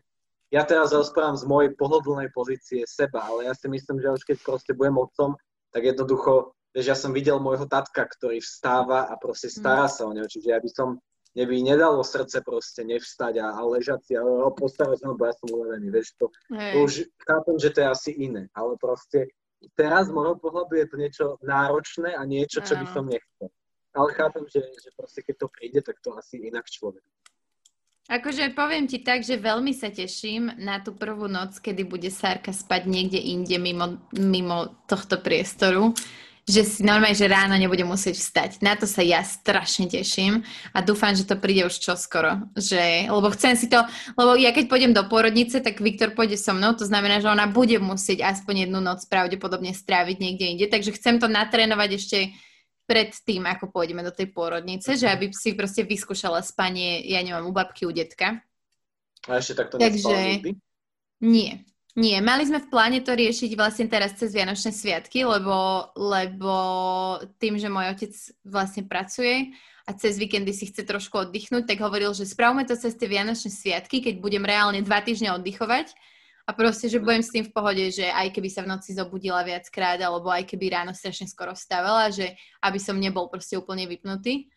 ja 0.54 0.62
teraz 0.64 0.94
rozprávam 0.94 1.38
z 1.38 1.46
mojej 1.50 1.72
pohodlnej 1.74 2.30
pozície 2.30 2.86
seba, 2.86 3.26
ale 3.26 3.50
ja 3.50 3.54
si 3.58 3.66
myslím, 3.66 3.98
že 3.98 4.14
už 4.14 4.24
keď 4.24 4.38
proste 4.46 4.72
budem 4.78 4.98
otcom, 4.98 5.34
tak 5.74 5.82
jednoducho, 5.84 6.54
vieš, 6.72 6.88
ja 6.88 6.98
som 6.98 7.12
videl 7.12 7.42
môjho 7.42 7.66
tatka, 7.66 8.06
ktorý 8.06 8.40
vstáva 8.40 9.10
a 9.10 9.14
proste 9.18 9.50
stará 9.50 9.90
sa 9.90 10.06
o 10.06 10.14
neho, 10.14 10.30
čiže 10.30 10.54
ja 10.54 10.60
by 10.62 10.70
som, 10.70 11.02
mne 11.36 11.46
by 11.50 11.56
nedalo 11.66 12.00
srdce 12.06 12.46
proste 12.46 12.86
nevstať 12.86 13.42
a, 13.42 13.58
a 13.58 13.62
ležať 13.66 14.00
si 14.06 14.14
a 14.14 14.24
postarať 14.54 15.02
sa, 15.02 15.12
lebo 15.12 15.26
ja 15.26 15.34
som 15.34 15.50
ulevený, 15.50 15.88
vieš, 15.90 16.14
to, 16.16 16.30
to 16.54 16.78
už 16.86 16.94
chápem, 17.26 17.56
že 17.60 17.70
to 17.74 17.78
je 17.82 17.88
asi 17.90 18.12
iné, 18.16 18.44
ale 18.54 18.78
proste 18.78 19.34
teraz 19.74 20.08
z 20.08 20.16
môjho 20.16 20.38
pohľadu 20.38 20.78
je 20.78 20.88
to 20.88 20.96
niečo 20.96 21.26
náročné 21.42 22.14
a 22.14 22.22
niečo, 22.24 22.62
čo 22.62 22.78
by 22.78 22.86
som 22.86 23.10
nechcel. 23.10 23.50
Ale 23.96 24.12
chápem, 24.12 24.44
že, 24.52 24.60
že 24.60 24.90
proste 24.94 25.24
keď 25.24 25.36
to 25.40 25.48
príde, 25.48 25.80
tak 25.80 25.98
to 26.04 26.12
asi 26.20 26.44
inak 26.44 26.68
človek. 26.68 27.02
Akože 28.06 28.54
poviem 28.54 28.86
ti 28.86 29.02
tak, 29.02 29.26
že 29.26 29.42
veľmi 29.42 29.74
sa 29.74 29.90
teším 29.90 30.54
na 30.62 30.78
tú 30.78 30.94
prvú 30.94 31.26
noc, 31.26 31.58
kedy 31.58 31.90
bude 31.90 32.14
Sárka 32.14 32.54
spať 32.54 32.86
niekde 32.86 33.18
inde 33.18 33.58
mimo, 33.58 33.98
mimo 34.14 34.78
tohto 34.86 35.18
priestoru. 35.18 35.90
Že 36.46 36.62
si 36.62 36.82
normálne, 36.86 37.18
že 37.18 37.26
ráno 37.26 37.58
nebude 37.58 37.82
musieť 37.82 38.22
vstať. 38.22 38.52
Na 38.62 38.78
to 38.78 38.86
sa 38.86 39.02
ja 39.02 39.26
strašne 39.26 39.90
teším 39.90 40.46
a 40.78 40.86
dúfam, 40.86 41.18
že 41.18 41.26
to 41.26 41.42
príde 41.42 41.66
už 41.66 41.82
čoskoro. 41.82 42.46
Že, 42.54 43.10
lebo 43.10 43.34
chcem 43.34 43.58
si 43.58 43.66
to, 43.66 43.82
lebo 44.14 44.38
ja 44.38 44.54
keď 44.54 44.70
pôjdem 44.70 44.94
do 44.94 45.02
porodnice, 45.10 45.58
tak 45.66 45.82
Viktor 45.82 46.14
pôjde 46.14 46.38
so 46.38 46.54
mnou, 46.54 46.78
to 46.78 46.86
znamená, 46.86 47.18
že 47.18 47.34
ona 47.34 47.50
bude 47.50 47.82
musieť 47.82 48.22
aspoň 48.22 48.70
jednu 48.70 48.78
noc 48.86 49.02
pravdepodobne 49.10 49.74
stráviť 49.74 50.22
niekde 50.22 50.46
inde. 50.54 50.66
Takže 50.70 50.94
chcem 50.94 51.18
to 51.18 51.26
natrénovať 51.26 51.90
ešte 51.98 52.18
pred 52.86 53.12
tým, 53.26 53.50
ako 53.50 53.74
pôjdeme 53.74 54.06
do 54.06 54.14
tej 54.14 54.30
pôrodnice, 54.30 54.94
že 54.94 55.10
aby 55.10 55.34
si 55.34 55.58
proste 55.58 55.82
vyskúšala 55.82 56.46
spanie, 56.46 57.02
ja 57.06 57.26
neviem, 57.26 57.50
u 57.50 57.54
babky, 57.54 57.90
u 57.90 57.92
detka. 57.92 58.40
A 59.26 59.42
ešte 59.42 59.58
takto 59.58 59.82
Takže... 59.82 60.46
Nie. 61.22 61.66
Nie, 61.96 62.20
mali 62.20 62.44
sme 62.44 62.60
v 62.60 62.68
pláne 62.68 63.00
to 63.00 63.16
riešiť 63.16 63.56
vlastne 63.56 63.88
teraz 63.88 64.20
cez 64.20 64.36
Vianočné 64.36 64.76
sviatky, 64.76 65.24
lebo, 65.24 65.88
lebo 65.96 66.54
tým, 67.40 67.56
že 67.56 67.72
môj 67.72 67.96
otec 67.96 68.12
vlastne 68.44 68.84
pracuje 68.84 69.56
a 69.88 69.96
cez 69.96 70.20
víkendy 70.20 70.52
si 70.52 70.68
chce 70.68 70.84
trošku 70.84 71.16
oddychnúť, 71.24 71.64
tak 71.64 71.80
hovoril, 71.80 72.12
že 72.12 72.28
spravme 72.28 72.68
to 72.68 72.76
cez 72.76 73.00
tie 73.00 73.08
Vianočné 73.08 73.48
sviatky, 73.48 74.04
keď 74.04 74.20
budem 74.20 74.44
reálne 74.44 74.84
dva 74.84 75.00
týždne 75.00 75.40
oddychovať 75.40 75.96
a 76.46 76.54
proste, 76.54 76.86
že 76.86 77.02
budem 77.02 77.26
s 77.26 77.34
tým 77.34 77.42
v 77.42 77.54
pohode, 77.54 77.82
že 77.90 78.06
aj 78.06 78.30
keby 78.30 78.50
sa 78.54 78.62
v 78.62 78.70
noci 78.78 78.94
zobudila 78.94 79.42
viackrát, 79.42 79.98
alebo 79.98 80.30
aj 80.30 80.46
keby 80.46 80.78
ráno 80.78 80.94
strašne 80.94 81.26
skoro 81.26 81.58
vstávala, 81.58 82.14
že 82.14 82.38
aby 82.62 82.78
som 82.78 83.02
nebol 83.02 83.26
proste 83.34 83.58
úplne 83.58 83.90
vypnutý. 83.90 84.54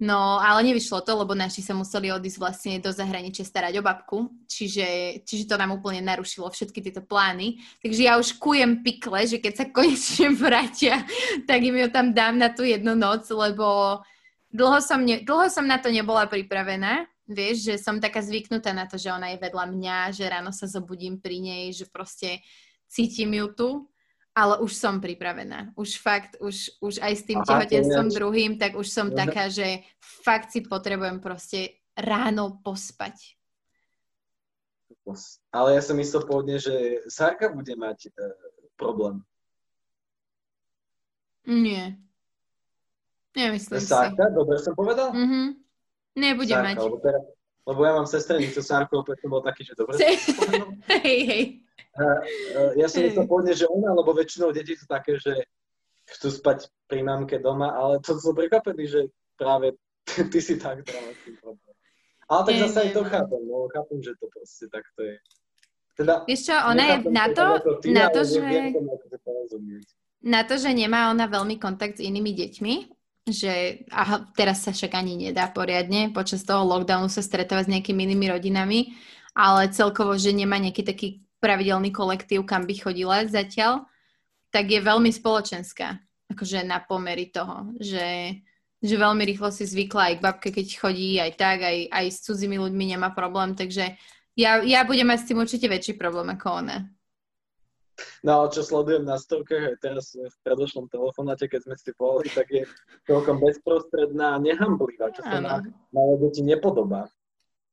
No, 0.00 0.40
ale 0.40 0.64
nevyšlo 0.64 1.04
to, 1.04 1.12
lebo 1.12 1.36
naši 1.36 1.60
sa 1.60 1.76
museli 1.76 2.08
odísť 2.08 2.40
vlastne 2.40 2.80
do 2.80 2.88
zahraničia 2.88 3.44
starať 3.44 3.76
o 3.76 3.84
babku, 3.84 4.32
čiže, 4.48 5.20
čiže 5.28 5.44
to 5.44 5.60
nám 5.60 5.76
úplne 5.76 6.00
narušilo 6.00 6.48
všetky 6.48 6.80
tieto 6.80 7.04
plány. 7.04 7.60
Takže 7.84 8.08
ja 8.08 8.16
už 8.16 8.40
kujem 8.40 8.80
pikle, 8.80 9.28
že 9.28 9.36
keď 9.36 9.52
sa 9.60 9.68
konečne 9.76 10.32
vrátia, 10.32 11.04
tak 11.44 11.60
im 11.60 11.76
ju 11.84 11.88
tam 11.92 12.16
dám 12.16 12.40
na 12.40 12.48
tú 12.48 12.64
jednu 12.64 12.96
noc, 12.96 13.28
lebo 13.28 14.00
dlho 14.48 14.80
som, 14.80 15.04
ne, 15.04 15.20
dlho 15.20 15.52
som 15.52 15.68
na 15.68 15.76
to 15.76 15.92
nebola 15.92 16.24
pripravená 16.24 17.04
Vieš, 17.30 17.70
že 17.70 17.74
som 17.78 18.02
taká 18.02 18.18
zvyknutá 18.26 18.74
na 18.74 18.90
to, 18.90 18.98
že 18.98 19.14
ona 19.14 19.30
je 19.30 19.38
vedľa 19.38 19.70
mňa, 19.70 19.98
že 20.10 20.26
ráno 20.26 20.50
sa 20.50 20.66
zobudím 20.66 21.22
pri 21.22 21.38
nej, 21.38 21.70
že 21.70 21.86
proste 21.86 22.42
cítim 22.90 23.30
ju 23.30 23.46
tu, 23.54 23.70
ale 24.34 24.58
už 24.58 24.74
som 24.74 24.98
pripravená. 24.98 25.70
Už 25.78 26.02
fakt, 26.02 26.34
už, 26.42 26.74
už 26.82 26.98
aj 26.98 27.14
s 27.14 27.22
tým 27.22 27.38
tehotenstvom 27.46 28.10
druhým, 28.10 28.58
tak 28.58 28.74
už 28.74 28.90
som 28.90 29.14
taká, 29.14 29.46
že 29.46 29.86
fakt 30.02 30.50
si 30.50 30.66
potrebujem 30.66 31.22
proste 31.22 31.78
ráno 31.94 32.58
pospať. 32.66 33.38
Ale 35.54 35.78
ja 35.78 35.82
som 35.86 35.94
myslel 35.98 36.26
pôvodne, 36.26 36.58
že 36.58 37.02
Sárka 37.06 37.50
bude 37.50 37.74
mať 37.78 38.10
e, 38.10 38.26
problém. 38.74 39.22
Nie. 41.46 41.94
Nemyslím 43.34 43.82
Sárka? 43.82 44.30
Dobre 44.34 44.58
som 44.58 44.74
povedal? 44.74 45.14
Mhm. 45.14 45.59
Nebude 46.16 46.54
Sárka, 46.54 46.66
mať. 46.66 46.76
Lebo, 46.82 46.96
teraz, 46.98 47.22
lebo 47.66 47.80
ja 47.86 47.92
mám 47.94 48.08
sestrenicu 48.08 48.60
Sárku, 48.62 48.94
preto 49.06 49.26
bol 49.30 49.42
taký, 49.44 49.62
že 49.62 49.78
dobre. 49.78 49.94
hej, 51.06 51.20
hej. 51.26 51.42
ja 52.74 52.86
som 52.90 53.04
myslel 53.06 53.26
pôvodne, 53.30 53.54
že 53.54 53.70
ona, 53.70 53.94
lebo 53.94 54.10
väčšinou 54.14 54.50
deti 54.50 54.74
sú 54.74 54.90
také, 54.90 55.18
že 55.20 55.46
chcú 56.10 56.28
spať 56.34 56.66
pri 56.90 57.06
mamke 57.06 57.38
doma, 57.38 57.70
ale 57.70 58.02
to 58.02 58.18
som 58.18 58.34
prekvapený, 58.34 58.84
že 58.90 59.00
práve 59.38 59.78
ty 60.32 60.38
si 60.42 60.58
tak 60.58 60.82
práve 60.82 61.10
s 61.14 61.20
tým 61.22 61.36
problém. 61.38 61.74
Ale 62.30 62.42
tak 62.46 62.56
zase 62.62 62.78
aj 62.86 62.90
to 62.94 63.02
chápem, 63.02 63.42
no 63.42 63.66
chápem, 63.74 63.98
že 64.06 64.12
to 64.22 64.26
proste 64.30 64.66
takto 64.70 65.00
je. 65.02 65.16
Teda, 65.98 66.22
Vieš 66.24 66.42
čo, 66.46 66.56
ona 66.56 66.84
je 66.86 66.96
na 67.10 67.26
to, 67.34 67.44
na 67.90 68.06
to, 68.08 68.20
že... 68.22 68.40
Na 70.20 70.40
to, 70.46 70.54
že 70.60 70.70
nemá 70.70 71.10
ona 71.10 71.26
veľmi 71.26 71.56
kontakt 71.56 71.98
s 71.98 72.04
inými 72.04 72.30
deťmi, 72.36 72.74
že 73.30 73.86
a 73.90 74.26
teraz 74.36 74.66
sa 74.66 74.74
však 74.74 74.92
ani 74.94 75.30
nedá 75.30 75.48
poriadne, 75.48 76.10
počas 76.10 76.44
toho 76.44 76.66
lockdownu 76.66 77.08
sa 77.08 77.24
stretávať 77.24 77.70
s 77.70 77.72
nejakými 77.72 78.06
inými 78.10 78.26
rodinami, 78.30 78.94
ale 79.32 79.70
celkovo, 79.70 80.18
že 80.18 80.34
nemá 80.34 80.58
nejaký 80.58 80.82
taký 80.82 81.08
pravidelný 81.40 81.90
kolektív, 81.94 82.44
kam 82.44 82.68
by 82.68 82.74
chodila 82.76 83.24
zatiaľ, 83.24 83.88
tak 84.52 84.68
je 84.68 84.82
veľmi 84.82 85.08
spoločenská, 85.08 85.96
akože 86.34 86.66
na 86.66 86.82
pomery 86.82 87.30
toho, 87.30 87.70
že, 87.80 88.38
že 88.82 88.94
veľmi 88.98 89.24
rýchlo 89.24 89.48
si 89.54 89.64
zvykla 89.64 90.12
aj 90.12 90.14
k 90.18 90.24
babke, 90.26 90.48
keď 90.52 90.66
chodí, 90.76 91.16
aj 91.16 91.32
tak, 91.38 91.64
aj, 91.64 91.88
aj 91.88 92.06
s 92.10 92.18
cudzími 92.28 92.60
ľuďmi 92.60 92.98
nemá 92.98 93.14
problém, 93.14 93.56
takže 93.56 93.96
ja, 94.36 94.60
ja 94.62 94.84
budem 94.84 95.08
mať 95.08 95.18
s 95.24 95.28
tým 95.32 95.38
určite 95.40 95.66
väčší 95.66 95.94
problém 95.96 96.28
ako 96.34 96.66
ona. 96.66 96.76
No 98.20 98.30
ale 98.40 98.46
čo 98.52 98.60
sledujem 98.62 99.04
na 99.04 99.16
stovkách 99.16 99.74
aj 99.74 99.76
teraz 99.80 100.12
v 100.14 100.36
predošlom 100.44 100.86
telefonáte, 100.92 101.48
keď 101.48 101.60
sme 101.66 101.74
si 101.78 101.90
povedali, 101.96 102.28
tak 102.32 102.46
je 102.52 102.62
celkom 103.08 103.40
bezprostredná 103.40 104.36
a 104.36 104.42
nehamblivá, 104.42 105.12
čo 105.16 105.22
sa 105.24 105.38
na, 105.40 105.54
na 105.92 106.02
deti 106.20 106.44
nepodobá. 106.44 107.08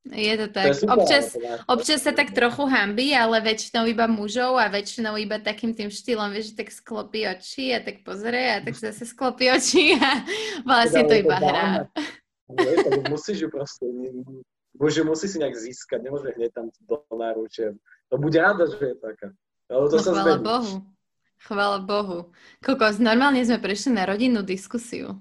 Je 0.07 0.33
to 0.39 0.47
tak. 0.47 0.65
To 0.65 0.69
je 0.71 0.79
super, 0.79 0.95
občas, 1.03 1.25
občas 1.67 1.99
sa 1.99 2.15
tak 2.15 2.31
trochu 2.31 2.63
hambí, 2.63 3.11
ale 3.11 3.43
väčšinou 3.43 3.83
iba 3.91 4.07
mužov 4.07 4.55
a 4.55 4.71
väčšinou 4.71 5.19
iba 5.19 5.35
takým 5.35 5.75
tým 5.75 5.91
štýlom, 5.91 6.31
vieš, 6.31 6.55
že 6.55 6.63
tak 6.63 6.69
sklopí 6.71 7.27
oči 7.27 7.75
a 7.75 7.83
tak 7.83 8.07
pozrie 8.07 8.55
a 8.55 8.63
tak 8.63 8.75
zase 8.79 9.03
sklopí 9.03 9.51
oči 9.51 9.99
a 9.99 10.23
vlastne 10.63 11.03
to 11.11 11.15
iba 11.17 11.35
hrá. 11.35 11.67
Nie, 12.47 12.79
tak 12.79 13.11
musíš 13.11 13.43
ju 13.43 13.49
proste, 13.51 13.83
bože, 14.71 15.03
musí 15.03 15.27
si 15.27 15.43
nejak 15.43 15.55
získať, 15.59 15.99
nemôže 15.99 16.31
hneď 16.31 16.55
tam 16.55 16.71
do 16.87 17.03
náručia. 17.11 17.75
To 18.07 18.15
bude 18.15 18.39
rada, 18.39 18.63
že 18.71 18.79
je 18.79 18.95
taká. 18.95 19.35
Ale 19.67 19.85
to 19.91 19.97
no, 19.99 20.03
sa 20.03 20.11
chvála 20.15 20.35
zmení. 20.39 20.43
Bohu. 20.47 20.73
Chvála 21.37 21.79
Bohu. 21.83 22.19
Kokos, 22.63 22.97
normálne 22.97 23.43
sme 23.43 23.59
prešli 23.59 23.93
na 23.93 24.07
rodinnú 24.07 24.41
diskusiu. 24.41 25.19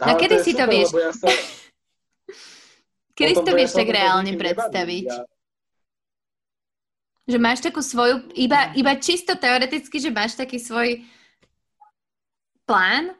No 0.00 0.04
Ale 0.08 0.16
kedy 0.20 0.36
si 0.40 0.52
to 0.56 0.64
vieš? 0.68 0.92
Ja 0.92 1.12
sa, 1.12 1.28
Kedy 3.18 3.32
si 3.36 3.44
to 3.44 3.52
ja 3.52 3.58
vieš 3.60 3.70
sa 3.76 3.84
tak 3.84 3.90
reálne 3.92 4.32
predstaviť? 4.36 5.04
Ja, 5.08 5.24
Že 7.28 7.38
máš 7.38 7.60
takú 7.60 7.80
svoju, 7.84 8.24
iba, 8.34 8.72
iba 8.72 8.92
čisto 8.96 9.36
teoreticky, 9.36 10.00
že 10.00 10.10
máš 10.12 10.36
taký 10.36 10.56
svoj 10.56 11.04
plán? 12.64 13.12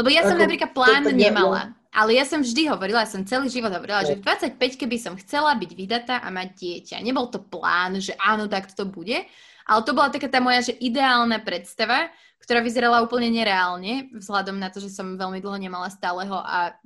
Lebo 0.00 0.08
ja 0.08 0.24
som 0.24 0.36
Ako, 0.36 0.42
napríklad 0.48 0.70
plán 0.72 1.04
tak- 1.04 1.12
tak 1.12 1.16
ja- 1.20 1.28
nemala. 1.28 1.62
Ale 1.90 2.14
ja 2.14 2.22
som 2.22 2.38
vždy 2.38 2.70
hovorila, 2.70 3.02
ja 3.02 3.10
som 3.10 3.26
celý 3.26 3.50
život 3.50 3.74
hovorila, 3.74 4.06
že 4.06 4.14
v 4.14 4.22
25 4.22 4.78
keby 4.78 4.96
som 4.96 5.18
chcela 5.18 5.58
byť 5.58 5.70
vydatá 5.74 6.16
a 6.22 6.30
mať 6.30 6.54
dieťa. 6.54 7.02
Nebol 7.02 7.26
to 7.34 7.42
plán, 7.42 7.98
že 7.98 8.14
áno, 8.22 8.46
tak 8.46 8.70
to 8.70 8.86
bude, 8.86 9.26
ale 9.66 9.80
to 9.82 9.90
bola 9.90 10.10
taká 10.10 10.30
tá 10.30 10.38
moja, 10.38 10.70
že 10.70 10.78
ideálna 10.78 11.42
predstava, 11.42 12.06
ktorá 12.38 12.62
vyzerala 12.62 13.02
úplne 13.02 13.30
nereálne, 13.30 14.10
vzhľadom 14.14 14.58
na 14.58 14.70
to, 14.70 14.78
že 14.78 14.90
som 14.90 15.18
veľmi 15.18 15.42
dlho 15.42 15.58
nemala 15.58 15.90
stáleho 15.90 16.38
a 16.38 16.78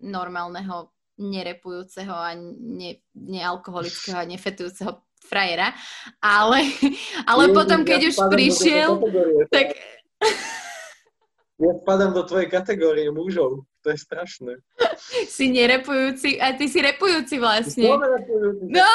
normálneho, 0.00 0.88
nerepujúceho 1.20 2.12
a 2.12 2.32
ne, 2.36 2.98
nealkoholického 3.12 4.16
a 4.16 4.28
nefetujúceho 4.28 4.96
frajera. 5.22 5.76
Ale, 6.18 6.66
ale 7.30 7.52
potom, 7.54 7.84
ja 7.84 7.88
keď 7.88 8.00
už 8.10 8.16
prišiel, 8.32 8.90
tak 9.52 9.76
Ja 11.62 11.72
spadám 11.78 12.10
do 12.10 12.26
tvojej 12.26 12.50
kategórie 12.50 13.06
mužov. 13.14 13.62
To 13.86 13.94
je 13.94 13.98
strašné. 13.98 14.58
si 15.30 15.46
nerepujúci, 15.54 16.42
a 16.42 16.58
ty 16.58 16.66
si 16.66 16.82
repujúci 16.82 17.38
vlastne. 17.38 17.86
No. 18.66 18.90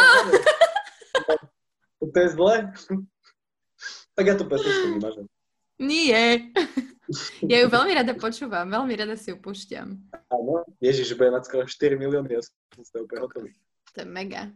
To 2.04 2.18
je 2.18 2.30
zle. 2.36 2.56
Tak 4.18 4.24
ja 4.26 4.36
tu 4.36 4.44
pesničku 4.50 5.00
vymažem. 5.00 5.26
Nie. 5.78 6.50
Ja 7.46 7.64
ju 7.64 7.68
veľmi 7.72 7.94
rada 7.96 8.12
počúvam, 8.20 8.68
veľmi 8.68 8.94
rada 9.00 9.16
si 9.16 9.32
ju 9.32 9.40
púšťam. 9.40 9.96
Áno. 10.28 10.68
Ježiš, 10.84 11.16
bude 11.16 11.32
mať 11.32 11.48
skoro 11.48 11.64
4 11.64 11.96
milióny, 11.96 12.36
ja 12.36 12.44
som 12.44 13.00
úplne 13.00 13.22
hotový. 13.24 13.52
To 13.96 14.04
je 14.04 14.08
mega. 14.10 14.52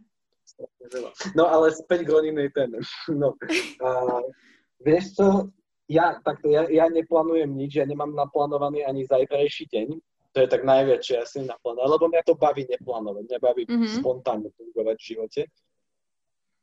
No 1.32 1.48
ale 1.48 1.72
späť 1.72 2.04
k 2.04 2.12
rodinej 2.12 2.52
téme. 2.52 2.84
No, 3.08 3.32
a, 3.80 3.88
vieš 4.84 5.16
čo, 5.16 5.48
ja, 5.88 6.18
takto, 6.22 6.50
ja, 6.50 6.66
ja 6.70 6.86
neplánujem 6.90 7.50
nič, 7.50 7.78
ja 7.78 7.86
nemám 7.86 8.14
naplánovaný 8.14 8.86
ani 8.86 9.06
zajtrajší 9.06 9.66
deň. 9.70 9.88
To 10.32 10.38
je 10.40 10.48
tak 10.48 10.64
najviac, 10.64 11.04
čo 11.04 11.20
ja 11.20 11.24
si 11.28 11.44
naplánujem, 11.44 11.88
lebo 11.92 12.04
mňa 12.08 12.22
to 12.24 12.34
baví 12.38 12.64
neplánovať, 12.64 13.24
mňa 13.28 13.38
baví 13.42 13.62
Mhm. 13.68 14.00
spontánne 14.00 14.48
fungovať 14.56 14.96
v 14.96 15.08
živote. 15.12 15.42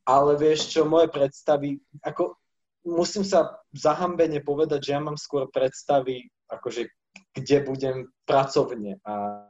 Ale 0.09 0.33
vieš 0.41 0.73
čo, 0.73 0.89
moje 0.89 1.13
predstavy, 1.13 1.77
ako 2.01 2.33
musím 2.81 3.21
sa 3.21 3.61
zahambene 3.77 4.41
povedať, 4.41 4.89
že 4.89 4.93
ja 4.97 5.01
mám 5.03 5.21
skôr 5.21 5.45
predstavy, 5.53 6.25
akože 6.49 6.89
kde 7.37 7.57
budem 7.61 7.97
pracovne 8.25 8.97
a, 9.05 9.45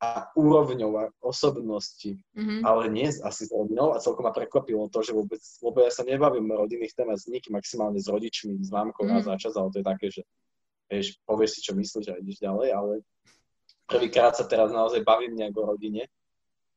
a 0.00 0.32
úrovňou 0.32 0.92
a 0.96 1.04
osobnosti 1.20 2.16
Mhm. 2.32 2.64
ale 2.64 2.88
nie 2.88 3.08
asi 3.12 3.44
s 3.44 3.52
rodinou 3.52 3.92
a 3.92 4.00
celkom 4.00 4.24
ma 4.24 4.32
prekvapilo 4.32 4.88
to, 4.88 5.04
že 5.04 5.12
vôbec, 5.12 5.40
lebo 5.60 5.76
ja 5.84 5.92
sa 5.92 6.08
nebavím 6.08 6.48
o 6.48 6.64
rodinných 6.64 6.96
témach 6.96 7.20
s 7.20 7.28
nikým, 7.28 7.52
maximálne 7.52 8.00
s 8.00 8.08
rodičmi, 8.08 8.56
s 8.64 8.72
mámkou 8.72 9.04
Mm. 9.04 9.12
raz 9.12 9.24
za 9.28 9.36
čas, 9.36 9.52
ale 9.60 9.68
to 9.68 9.78
je 9.84 9.86
také, 9.86 10.06
že 10.08 10.22
vieš, 10.88 11.20
povieš 11.28 11.50
si, 11.52 11.60
čo 11.60 11.72
myslíš 11.76 12.06
a 12.10 12.16
ideš 12.16 12.40
ďalej, 12.40 12.68
ale 12.72 12.92
prvýkrát 13.84 14.32
sa 14.32 14.48
teraz 14.48 14.72
naozaj 14.72 15.04
bavím 15.04 15.36
nejak 15.36 15.54
o 15.60 15.68
rodine, 15.68 16.08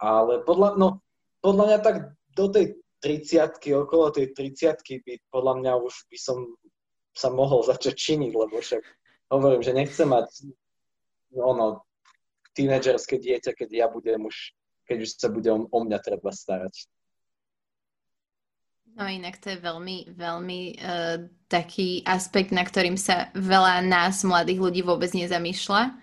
ale 0.04 0.44
podľa, 0.44 0.76
no, 0.76 1.00
podľa 1.40 1.64
mňa 1.66 1.80
tak 1.80 1.96
do 2.36 2.46
tej 2.52 2.76
30 3.00 3.72
okolo 3.72 4.12
tej 4.12 4.36
30 4.36 5.04
by 5.04 5.14
podľa 5.32 5.54
mňa 5.64 5.72
už 5.80 6.08
by 6.12 6.18
som 6.20 6.38
sa 7.16 7.30
mohol 7.32 7.64
začať 7.64 7.94
činiť, 7.96 8.32
lebo 8.36 8.60
však 8.60 8.84
hovorím, 9.32 9.62
že 9.62 9.72
nechcem 9.76 10.08
mať 10.10 10.50
ono, 11.36 11.84
tínedžerské 12.54 13.18
dieťa, 13.18 13.52
keď 13.58 13.70
ja 13.74 13.88
budem 13.90 14.26
už 14.26 14.54
keď 14.88 14.98
už 15.04 15.10
sa 15.16 15.28
bude 15.32 15.50
o, 15.52 15.68
o 15.68 15.80
mňa 15.84 16.00
treba 16.04 16.30
starať. 16.32 16.88
No 18.94 19.10
inak 19.10 19.42
to 19.42 19.50
je 19.50 19.58
veľmi, 19.58 20.14
veľmi 20.14 20.62
uh, 20.78 21.26
taký 21.50 22.06
aspekt, 22.06 22.54
na 22.54 22.62
ktorým 22.62 22.94
sa 22.94 23.34
veľa 23.34 23.82
nás, 23.82 24.22
mladých 24.22 24.62
ľudí, 24.62 24.82
vôbec 24.86 25.10
nezamýšľa. 25.18 25.98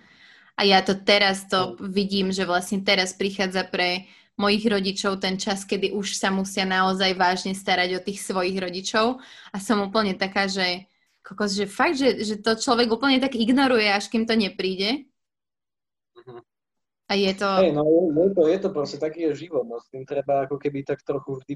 A 0.59 0.60
ja 0.66 0.82
to 0.82 0.98
teraz 0.98 1.47
to 1.47 1.78
vidím, 1.78 2.35
že 2.35 2.43
vlastne 2.43 2.82
teraz 2.82 3.14
prichádza 3.14 3.62
pre 3.70 4.10
mojich 4.35 4.66
rodičov 4.66 5.22
ten 5.22 5.39
čas, 5.39 5.62
kedy 5.62 5.94
už 5.94 6.18
sa 6.18 6.35
musia 6.35 6.66
naozaj 6.66 7.14
vážne 7.14 7.55
starať 7.55 8.01
o 8.01 8.05
tých 8.05 8.27
svojich 8.27 8.59
rodičov. 8.59 9.22
A 9.55 9.56
som 9.62 9.86
úplne 9.86 10.18
taká, 10.18 10.51
že, 10.51 10.90
kokos, 11.22 11.55
že 11.55 11.70
fakt, 11.70 11.94
že, 11.94 12.27
že 12.27 12.43
to 12.43 12.59
človek 12.59 12.90
úplne 12.90 13.22
tak 13.22 13.39
ignoruje, 13.39 13.86
až 13.86 14.10
kým 14.10 14.27
to 14.27 14.35
nepríde. 14.35 15.09
A 17.10 17.18
je 17.18 17.34
to... 17.34 17.48
Hej, 17.58 17.74
no 17.74 17.82
je, 18.22 18.30
to, 18.30 18.42
je 18.46 18.58
to 18.62 18.68
proste 18.70 18.98
taký 19.02 19.26
je 19.26 19.50
život, 19.50 19.66
no 19.66 19.82
s 19.82 19.90
tým 19.90 20.06
treba 20.06 20.46
ako 20.46 20.62
keby 20.62 20.86
tak 20.86 21.02
trochu 21.02 21.42
vždy 21.42 21.54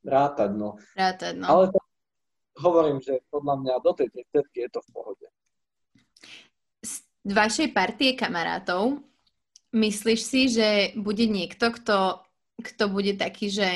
rátať, 0.00 0.56
no. 0.56 0.80
Rátať, 0.96 1.36
no. 1.36 1.44
Ale 1.44 1.64
to, 1.68 1.78
hovorím, 2.56 2.98
že 3.04 3.20
podľa 3.28 3.54
mňa 3.60 3.74
do 3.84 3.92
tej 3.92 4.08
30 4.32 4.48
je 4.64 4.68
to 4.72 4.80
v 4.80 4.88
pohode. 4.90 5.26
z 7.28 7.32
vašej 7.36 7.76
partie 7.76 8.16
kamarátov, 8.16 9.04
myslíš 9.76 10.20
si, 10.24 10.48
že 10.48 10.96
bude 10.96 11.28
niekto, 11.28 11.68
kto, 11.68 12.24
kto 12.64 12.84
bude 12.88 13.12
taký, 13.20 13.52
že 13.52 13.68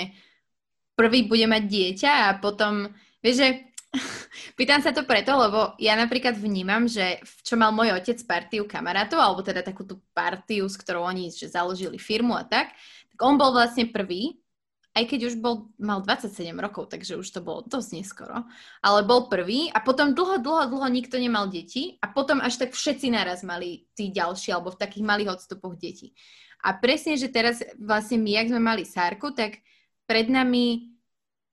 prvý 0.97 1.29
bude 1.29 1.45
mať 1.45 1.63
dieťa 1.69 2.13
a 2.33 2.41
potom, 2.41 2.89
vieš, 3.21 3.37
že 3.45 3.49
pýtam 4.59 4.81
sa 4.81 4.91
to 4.93 5.05
preto, 5.05 5.33
lebo 5.37 5.77
ja 5.77 5.93
napríklad 5.97 6.37
vnímam, 6.37 6.89
že 6.89 7.21
čo 7.45 7.61
mal 7.61 7.71
môj 7.77 7.93
otec 7.93 8.19
partiu 8.25 8.65
kamarátov, 8.65 9.21
alebo 9.21 9.45
teda 9.45 9.61
takú 9.61 9.85
tú 9.85 10.01
partiu, 10.17 10.65
s 10.65 10.81
ktorou 10.81 11.05
oni 11.05 11.29
že 11.29 11.53
založili 11.53 12.01
firmu 12.01 12.33
a 12.33 12.45
tak, 12.45 12.73
tak 13.13 13.19
on 13.21 13.37
bol 13.37 13.53
vlastne 13.53 13.89
prvý, 13.93 14.41
aj 14.93 15.09
keď 15.09 15.21
už 15.33 15.35
bol, 15.41 15.73
mal 15.81 16.05
27 16.05 16.53
rokov, 16.61 16.93
takže 16.93 17.17
už 17.17 17.25
to 17.25 17.41
bolo 17.41 17.65
dosť 17.65 17.91
neskoro, 17.97 18.45
ale 18.85 19.01
bol 19.09 19.29
prvý 19.29 19.73
a 19.73 19.81
potom 19.81 20.13
dlho, 20.13 20.37
dlho, 20.41 20.69
dlho 20.69 20.89
nikto 20.93 21.17
nemal 21.17 21.49
deti 21.49 21.97
a 22.05 22.13
potom 22.13 22.45
až 22.45 22.61
tak 22.61 22.77
všetci 22.77 23.09
naraz 23.09 23.41
mali 23.41 23.89
tí 23.97 24.13
ďalší 24.13 24.53
alebo 24.53 24.77
v 24.77 24.81
takých 24.85 25.05
malých 25.05 25.33
odstupoch 25.41 25.81
deti. 25.81 26.13
A 26.63 26.77
presne, 26.77 27.17
že 27.17 27.33
teraz 27.33 27.65
vlastne 27.81 28.21
my, 28.21 28.39
jak 28.39 28.53
sme 28.53 28.61
mali 28.63 28.85
Sárku, 28.85 29.33
tak 29.33 29.65
pred 30.05 30.29
nami, 30.29 30.92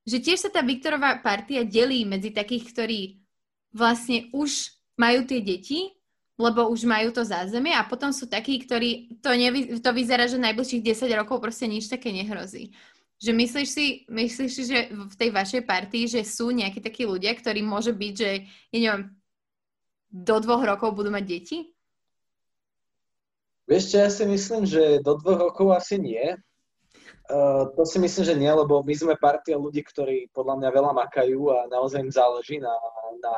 že 0.10 0.18
tiež 0.18 0.38
sa 0.42 0.50
tá 0.50 0.66
Viktorová 0.66 1.22
partia 1.22 1.62
delí 1.62 2.02
medzi 2.02 2.34
takých, 2.34 2.74
ktorí 2.74 3.00
vlastne 3.70 4.34
už 4.34 4.74
majú 4.98 5.22
tie 5.30 5.40
deti, 5.46 5.94
lebo 6.40 6.72
už 6.72 6.88
majú 6.88 7.14
to 7.14 7.22
zázemie 7.22 7.76
a 7.76 7.86
potom 7.86 8.10
sú 8.10 8.26
takí, 8.26 8.58
ktorí 8.64 9.22
to, 9.22 9.30
nevy, 9.36 9.78
to 9.78 9.92
vyzerá, 9.94 10.26
že 10.26 10.42
najbližších 10.42 10.82
10 10.82 11.20
rokov 11.20 11.44
proste 11.44 11.68
nič 11.70 11.92
také 11.92 12.10
nehrozí. 12.10 12.74
Že 13.20 13.32
myslíš 13.36 13.70
si, 13.70 13.86
myslíš 14.08 14.52
si, 14.56 14.64
že 14.64 14.80
v 14.90 15.16
tej 15.20 15.30
vašej 15.36 15.62
partii, 15.68 16.08
že 16.08 16.22
sú 16.24 16.56
nejakí 16.56 16.80
takí 16.80 17.04
ľudia, 17.04 17.36
ktorí 17.36 17.60
môže 17.60 17.92
byť, 17.92 18.14
že, 18.16 18.32
ja 18.72 18.80
neviem, 18.80 19.04
do 20.10 20.36
dvoch 20.42 20.64
rokov 20.64 20.96
budú 20.96 21.12
mať 21.12 21.24
deti? 21.28 21.58
Vieš 23.70 23.86
ja 23.94 24.08
si 24.10 24.26
myslím, 24.26 24.66
že 24.66 25.04
do 25.06 25.20
dvoch 25.20 25.52
rokov 25.52 25.76
asi 25.76 26.02
nie. 26.02 26.40
Uh, 27.30 27.70
to 27.78 27.86
si 27.86 28.02
myslím, 28.02 28.26
že 28.26 28.34
nie, 28.34 28.50
lebo 28.50 28.82
my 28.82 28.94
sme 28.98 29.14
partia 29.14 29.54
ľudí, 29.54 29.86
ktorí 29.86 30.34
podľa 30.34 30.66
mňa 30.66 30.70
veľa 30.74 30.92
makajú 30.98 31.54
a 31.54 31.70
naozaj 31.70 32.02
im 32.02 32.10
záleží 32.10 32.58
na, 32.58 32.74
na, 33.22 33.36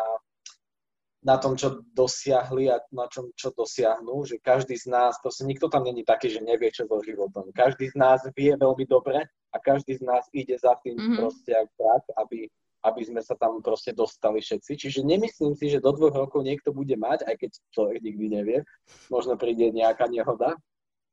na 1.28 1.36
tom, 1.36 1.60
čo 1.60 1.84
dosiahli 1.92 2.72
a 2.72 2.80
na 2.96 3.12
čom, 3.12 3.36
čo 3.36 3.52
dosiahnu, 3.52 4.24
že 4.24 4.40
každý 4.40 4.80
z 4.80 4.88
nás, 4.88 5.20
proste 5.20 5.44
nikto 5.44 5.68
tam 5.68 5.84
není 5.84 6.08
taký, 6.08 6.32
že 6.32 6.40
nevie, 6.40 6.72
čo 6.72 6.88
so 6.88 7.04
životom. 7.04 7.52
Každý 7.52 7.92
z 7.92 7.96
nás 8.00 8.24
vie 8.32 8.56
veľmi 8.56 8.88
dobre 8.88 9.28
a 9.52 9.58
každý 9.60 10.00
z 10.00 10.08
nás 10.08 10.24
ide 10.32 10.56
za 10.56 10.80
tým 10.80 10.96
Mhm. 10.96 11.04
mm-hmm. 11.04 11.20
proste 11.20 11.52
ak 11.52 11.70
tak, 11.76 12.02
aby, 12.16 12.40
aby 12.88 13.02
sme 13.04 13.20
sa 13.20 13.36
tam 13.36 13.60
proste 13.60 13.92
dostali 13.92 14.40
všetci. 14.40 14.72
Čiže 14.88 15.00
nemyslím 15.04 15.52
si, 15.60 15.68
že 15.68 15.84
do 15.84 15.92
dvoch 15.92 16.16
rokov 16.16 16.48
niekto 16.48 16.72
bude 16.72 16.96
mať, 16.96 17.28
aj 17.28 17.36
keď 17.44 17.52
človek 17.76 18.00
nikdy 18.00 18.26
nevie, 18.40 18.58
možno 19.12 19.36
príde 19.36 19.68
nejaká 19.68 20.08
nehoda, 20.08 20.56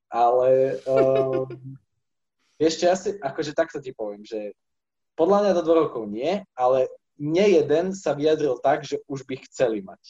ale 0.09 0.81
um, 0.89 1.45
ešte 2.59 2.85
asi, 2.90 3.09
akože 3.22 3.55
takto 3.55 3.78
ti 3.78 3.94
poviem, 3.94 4.26
že 4.26 4.52
podľa 5.14 5.39
mňa 5.47 5.52
do 5.59 5.62
dvoch 5.62 5.80
rokov 5.89 6.05
nie, 6.10 6.43
ale 6.59 6.90
nie 7.18 7.59
jeden 7.59 7.90
sa 7.94 8.14
vyjadril 8.14 8.59
tak, 8.62 8.86
že 8.86 9.02
už 9.10 9.26
by 9.26 9.43
chceli 9.51 9.82
mať. 9.82 10.02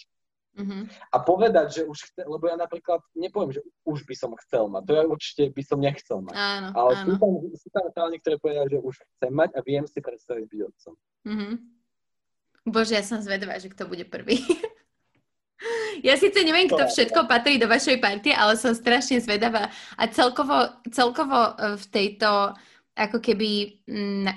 Uh-huh. 0.59 0.91
A 1.15 1.17
povedať, 1.23 1.81
že 1.81 1.83
už 1.87 2.11
chce, 2.11 2.27
lebo 2.27 2.51
ja 2.51 2.59
napríklad 2.59 2.99
nepoviem, 3.15 3.55
že 3.55 3.63
už 3.87 4.03
by 4.05 4.15
som 4.19 4.35
chcel 4.43 4.67
mať, 4.67 4.83
to 4.91 4.93
ja 4.99 5.03
určite 5.07 5.43
by 5.55 5.63
som 5.63 5.79
nechcel 5.79 6.19
mať. 6.19 6.35
Áno, 6.35 6.69
Ale 6.75 6.91
áno. 6.99 7.05
sú 7.07 7.13
tam, 7.15 7.33
sú 7.55 7.69
tam 7.71 7.85
chalani, 7.95 8.19
ktoré 8.19 8.37
povedali, 8.43 8.69
že 8.75 8.79
už 8.83 8.95
chcem 8.99 9.33
mať 9.33 9.51
a 9.55 9.61
viem 9.63 9.87
si 9.87 9.99
predstaviť 10.03 10.45
byť 10.51 10.61
otcom. 10.67 10.95
Uh-huh. 11.31 11.53
Bože, 12.69 12.99
ja 12.99 13.05
som 13.07 13.23
zvedavá, 13.23 13.57
že 13.63 13.71
kto 13.71 13.87
bude 13.87 14.03
prvý. 14.05 14.43
Ja 16.07 16.15
síce 16.15 16.47
neviem, 16.47 16.71
kto 16.71 16.87
všetko 16.87 17.27
patrí 17.27 17.59
do 17.59 17.67
vašej 17.67 17.99
partie, 17.99 18.31
ale 18.31 18.55
som 18.55 18.71
strašne 18.71 19.19
zvedavá. 19.19 19.67
A 19.99 20.07
celkovo, 20.07 20.71
celkovo 20.95 21.35
e, 21.35 21.75
v 21.75 21.85
tejto, 21.91 22.55
ako 22.95 23.19
keby, 23.19 23.83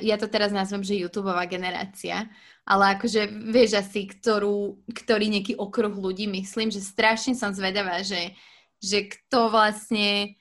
ja 0.01 0.17
to 0.17 0.25
teraz 0.29 0.49
nazvem, 0.49 0.81
že 0.81 0.97
YouTubeová 0.97 1.45
generácia, 1.45 2.29
ale 2.65 2.97
akože 2.97 3.29
vieš 3.49 3.81
asi, 3.81 4.05
ktorú, 4.05 4.85
ktorý 4.89 5.33
nejaký 5.33 5.53
okruh 5.57 5.93
ľudí, 5.93 6.29
myslím, 6.29 6.69
že 6.69 6.81
strašne 6.81 7.33
som 7.33 7.53
zvedavá, 7.53 8.05
že, 8.05 8.37
že 8.77 9.09
kto 9.09 9.49
vlastne, 9.49 10.37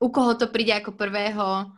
u 0.00 0.08
koho 0.08 0.32
to 0.36 0.48
príde 0.48 0.72
ako 0.76 0.96
prvého, 0.96 1.72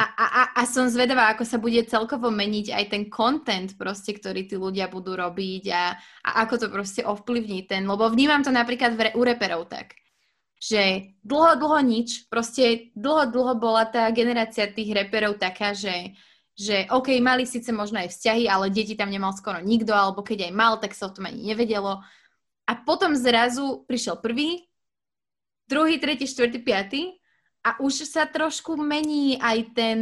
a, 0.00 0.26
a, 0.26 0.42
a, 0.56 0.62
som 0.64 0.88
zvedavá, 0.88 1.28
ako 1.28 1.44
sa 1.44 1.60
bude 1.60 1.84
celkovo 1.84 2.32
meniť 2.32 2.72
aj 2.72 2.84
ten 2.88 3.04
content 3.12 3.68
proste, 3.76 4.16
ktorý 4.16 4.48
tí 4.48 4.56
ľudia 4.56 4.88
budú 4.88 5.12
robiť 5.12 5.64
a, 5.68 5.92
a 6.24 6.30
ako 6.48 6.54
to 6.56 6.66
proste 6.72 7.02
ovplyvní 7.04 7.68
ten, 7.68 7.84
lebo 7.84 8.08
vnímam 8.08 8.40
to 8.40 8.48
napríklad 8.48 8.96
v, 8.96 9.12
u 9.12 9.22
reperov 9.28 9.68
tak, 9.68 10.00
že 10.56 11.12
dlho, 11.20 11.60
dlho 11.60 11.78
nič, 11.84 12.32
proste 12.32 12.88
dlho, 12.96 13.28
dlho 13.28 13.60
bola 13.60 13.84
tá 13.84 14.08
generácia 14.08 14.72
tých 14.72 14.88
reperov 14.96 15.36
taká, 15.36 15.76
že, 15.76 16.16
že 16.56 16.88
OK, 16.88 17.12
mali 17.20 17.44
síce 17.44 17.68
možno 17.68 18.00
aj 18.00 18.08
vzťahy, 18.08 18.48
ale 18.48 18.72
deti 18.72 18.96
tam 18.96 19.12
nemal 19.12 19.36
skoro 19.36 19.60
nikto, 19.60 19.92
alebo 19.92 20.24
keď 20.24 20.48
aj 20.48 20.52
mal, 20.56 20.80
tak 20.80 20.96
sa 20.96 21.08
o 21.08 21.14
tom 21.14 21.28
ani 21.28 21.44
nevedelo. 21.44 22.00
A 22.64 22.72
potom 22.88 23.12
zrazu 23.12 23.84
prišiel 23.84 24.16
prvý, 24.16 24.64
druhý, 25.68 26.00
tretí, 26.00 26.24
štvrtý, 26.24 26.64
piatý 26.64 27.19
a 27.60 27.76
už 27.80 28.08
sa 28.08 28.24
trošku 28.24 28.76
mení 28.80 29.36
aj 29.36 29.58
ten, 29.76 30.00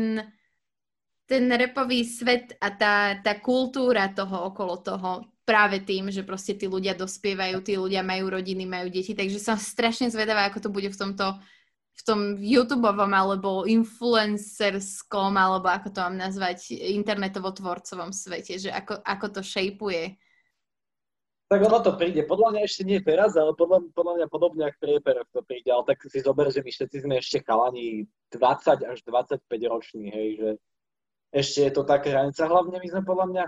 ten 1.26 1.44
repový 1.50 2.06
svet 2.06 2.54
a 2.62 2.70
tá, 2.70 3.18
tá 3.18 3.34
kultúra 3.42 4.10
toho 4.14 4.50
okolo 4.50 4.78
toho. 4.78 5.10
Práve 5.42 5.80
tým, 5.80 6.12
že 6.12 6.22
proste 6.28 6.52
tí 6.52 6.68
ľudia 6.68 6.92
dospievajú, 6.92 7.64
tí 7.64 7.80
ľudia 7.80 8.04
majú 8.04 8.36
rodiny, 8.36 8.68
majú 8.68 8.92
deti, 8.92 9.16
takže 9.16 9.40
som 9.40 9.56
strašne 9.56 10.12
zvedavá, 10.12 10.44
ako 10.46 10.68
to 10.68 10.70
bude 10.70 10.92
v 10.92 10.98
tomto 10.98 11.40
v 11.98 12.02
tom 12.06 12.20
YouTubeovom 12.38 13.10
alebo 13.10 13.66
influencerskom, 13.66 15.34
alebo 15.34 15.66
ako 15.66 15.90
to 15.90 15.98
mám 15.98 16.14
nazvať, 16.14 16.70
internetovo-tvorcovom 16.70 18.14
svete, 18.14 18.54
že 18.54 18.70
ako, 18.70 19.02
ako 19.02 19.26
to 19.34 19.40
šejpuje 19.42 20.14
tak 21.48 21.64
ono 21.64 21.80
to 21.80 21.96
príde. 21.96 22.28
Podľa 22.28 22.48
mňa 22.52 22.60
ešte 22.68 22.84
nie 22.84 23.00
teraz, 23.00 23.32
ale 23.32 23.56
podľa, 23.56 23.88
podľa 23.96 24.12
mňa 24.20 24.26
podobne 24.28 24.62
ako 24.68 24.78
pri 24.84 24.90
reperoch 25.00 25.28
to 25.32 25.40
príde. 25.40 25.72
Ale 25.72 25.88
tak 25.88 26.04
si 26.04 26.20
zober, 26.20 26.52
že 26.52 26.60
my 26.60 26.68
všetci 26.68 26.96
sme 27.08 27.14
ešte 27.16 27.40
chalani 27.40 28.04
20 28.36 28.84
až 28.84 28.98
25 29.00 29.48
roční, 29.72 30.12
hej, 30.12 30.28
že 30.36 30.50
ešte 31.32 31.58
je 31.64 31.72
to 31.72 31.82
taká 31.88 32.12
hranica. 32.12 32.44
Hlavne 32.44 32.76
my 32.76 32.88
sme 32.92 33.02
podľa 33.04 33.26
mňa... 33.32 33.44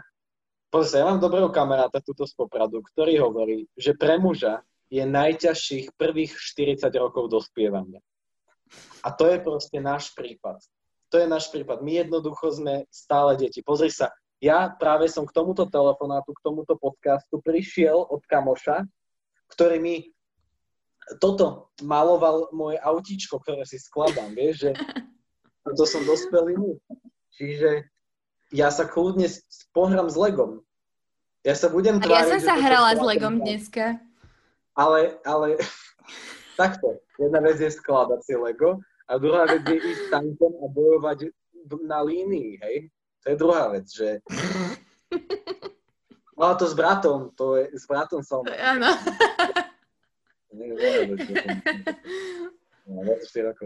Pozri 0.71 1.03
ja 1.03 1.05
mám 1.13 1.21
dobrého 1.21 1.53
kamaráta 1.53 2.01
túto 2.01 2.25
z 2.25 2.33
Popradu, 2.33 2.81
ktorý 2.81 3.21
hovorí, 3.21 3.69
že 3.77 3.93
pre 3.93 4.17
muža 4.17 4.65
je 4.89 5.05
najťažších 5.05 5.99
prvých 5.99 6.33
40 6.35 6.89
rokov 6.97 7.29
dospievania. 7.29 8.01
A 9.03 9.13
to 9.13 9.29
je 9.29 9.43
proste 9.43 9.77
náš 9.83 10.15
prípad. 10.17 10.63
To 11.11 11.19
je 11.19 11.27
náš 11.27 11.51
prípad. 11.51 11.83
My 11.83 12.07
jednoducho 12.07 12.55
sme 12.55 12.87
stále 12.89 13.35
deti. 13.35 13.67
Pozri 13.67 13.91
sa, 13.91 14.15
ja 14.41 14.73
práve 14.73 15.07
som 15.13 15.29
k 15.29 15.37
tomuto 15.37 15.69
telefonátu, 15.69 16.33
k 16.33 16.41
tomuto 16.41 16.75
podcastu 16.81 17.45
prišiel 17.45 18.01
od 18.09 18.25
kamoša, 18.25 18.89
ktorý 19.53 19.77
mi 19.77 19.97
toto 21.21 21.69
maloval 21.85 22.49
moje 22.57 22.81
autíčko, 22.81 23.43
ktoré 23.45 23.69
si 23.69 23.77
skladám, 23.77 24.33
vieš, 24.33 24.69
že 24.69 24.71
to 25.77 25.85
som 25.85 26.01
dospelý 26.09 26.57
muž. 26.57 26.79
Čiže 27.37 27.85
ja 28.55 28.73
sa 28.73 28.89
kľudne 28.89 29.29
pohrám 29.77 30.09
s 30.09 30.17
Legom. 30.17 30.65
Ja 31.45 31.57
sa 31.57 31.73
budem 31.73 32.01
tváriť, 32.01 32.21
Ja 32.21 32.33
som 32.37 32.41
sa 32.41 32.57
hrala 32.57 32.97
s 32.97 33.01
Legom 33.01 33.41
dneska. 33.41 34.01
Ale, 34.77 35.19
ale 35.27 35.61
takto. 36.61 37.01
Jedna 37.21 37.45
vec 37.45 37.61
je 37.61 37.69
skladať 37.69 38.21
si 38.25 38.35
Lego 38.39 38.81
a 39.05 39.13
druhá 39.21 39.45
vec 39.45 39.67
je 39.69 39.77
ísť 39.77 40.05
tankom 40.09 40.57
a 40.65 40.67
bojovať 40.73 41.29
na 41.85 42.01
línii, 42.01 42.57
hej? 42.65 42.77
To 43.25 43.27
je 43.31 43.37
druhá 43.37 43.69
vec, 43.69 43.87
že... 43.91 44.25
No 46.41 46.57
to 46.57 46.65
s 46.65 46.73
bratom, 46.73 47.37
to 47.37 47.61
je, 47.61 47.69
s 47.77 47.85
bratom 47.85 48.25
som... 48.25 48.41
Áno. 48.49 48.97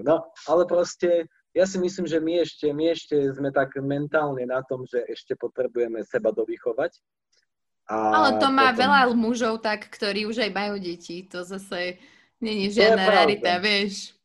No, 0.03 0.17
ale 0.51 0.63
proste, 0.67 1.31
ja 1.55 1.65
si 1.71 1.79
myslím, 1.79 2.05
že 2.11 2.19
my 2.19 2.43
ešte, 2.43 2.67
my 2.75 2.85
ešte 2.91 3.15
sme 3.31 3.55
tak 3.55 3.79
mentálne 3.79 4.43
na 4.43 4.59
tom, 4.67 4.83
že 4.91 5.07
ešte 5.07 5.39
potrebujeme 5.39 6.03
seba 6.03 6.35
dovychovať. 6.35 6.99
A 7.87 7.95
ale 8.11 8.31
to 8.43 8.51
má 8.51 8.75
potom... 8.75 8.81
veľa 8.83 9.01
mužov 9.15 9.55
tak, 9.63 9.87
ktorí 9.87 10.27
už 10.27 10.43
aj 10.43 10.51
majú 10.51 10.75
deti. 10.83 11.23
To 11.31 11.47
zase 11.47 12.03
není 12.43 12.75
žiadna 12.75 13.07
rarita, 13.07 13.63
vieš. 13.63 14.19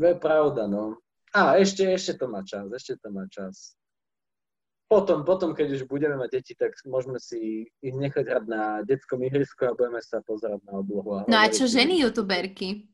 To 0.00 0.08
je 0.08 0.16
pravda, 0.16 0.64
no. 0.64 0.96
A 1.36 1.60
ešte, 1.60 1.84
ešte 1.84 2.16
to 2.16 2.32
má 2.32 2.40
čas, 2.48 2.64
ešte 2.72 2.96
to 2.96 3.12
má 3.12 3.28
čas. 3.28 3.75
Potom, 4.86 5.26
potom, 5.26 5.50
keď 5.50 5.82
už 5.82 5.90
budeme 5.90 6.14
mať 6.14 6.30
deti, 6.38 6.54
tak 6.54 6.78
môžeme 6.86 7.18
si 7.18 7.66
ich 7.82 7.94
nechať 7.94 8.22
hrať 8.22 8.44
na 8.46 8.62
detskom 8.86 9.18
ihrisku 9.26 9.66
a 9.66 9.74
budeme 9.74 9.98
sa 9.98 10.22
pozerať 10.22 10.62
na 10.62 10.78
oblohu. 10.78 11.26
No 11.26 11.36
a 11.42 11.50
čo 11.50 11.66
ženy 11.66 11.98
youtuberky? 12.06 12.86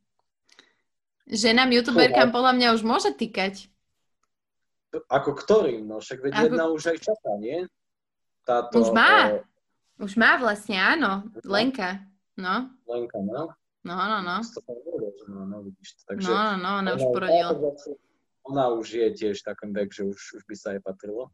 Ženám 1.28 1.69
youtuberkám 1.77 2.32
podľa 2.32 2.52
mňa 2.56 2.69
už 2.73 2.82
môže 2.89 3.12
týkať. 3.12 3.69
Ako 5.12 5.36
ktorým? 5.36 5.85
No 5.85 6.01
však 6.01 6.24
veď 6.24 6.32
Ako... 6.32 6.44
jedna 6.48 6.64
už 6.73 6.82
aj 6.97 6.98
čaká, 7.01 7.32
nie? 7.36 7.69
Táto, 8.48 8.73
už 8.81 8.89
má. 8.97 9.36
O... 10.01 10.05
Už 10.09 10.16
má 10.16 10.40
vlastne, 10.40 10.81
áno. 10.81 11.28
Lenka. 11.44 12.01
No. 12.40 12.73
Lenka, 12.89 13.20
no. 13.20 13.52
No, 13.85 13.94
no, 13.98 14.19
no. 14.24 14.36
No, 15.28 15.40
no, 15.44 15.56
vidíš 15.60 16.01
to. 16.01 16.02
Takže 16.09 16.28
no, 16.32 16.40
no, 16.40 16.55
no, 16.56 16.70
ona 16.81 16.90
už 16.97 17.05
porodila. 17.12 17.51
Ona 18.48 18.64
už 18.74 18.86
je 18.90 19.09
tiež 19.12 19.44
takým 19.44 19.70
vek, 19.70 19.93
že 19.93 20.02
už, 20.09 20.19
už 20.40 20.43
by 20.48 20.55
sa 20.56 20.69
jej 20.74 20.82
patrilo. 20.82 21.31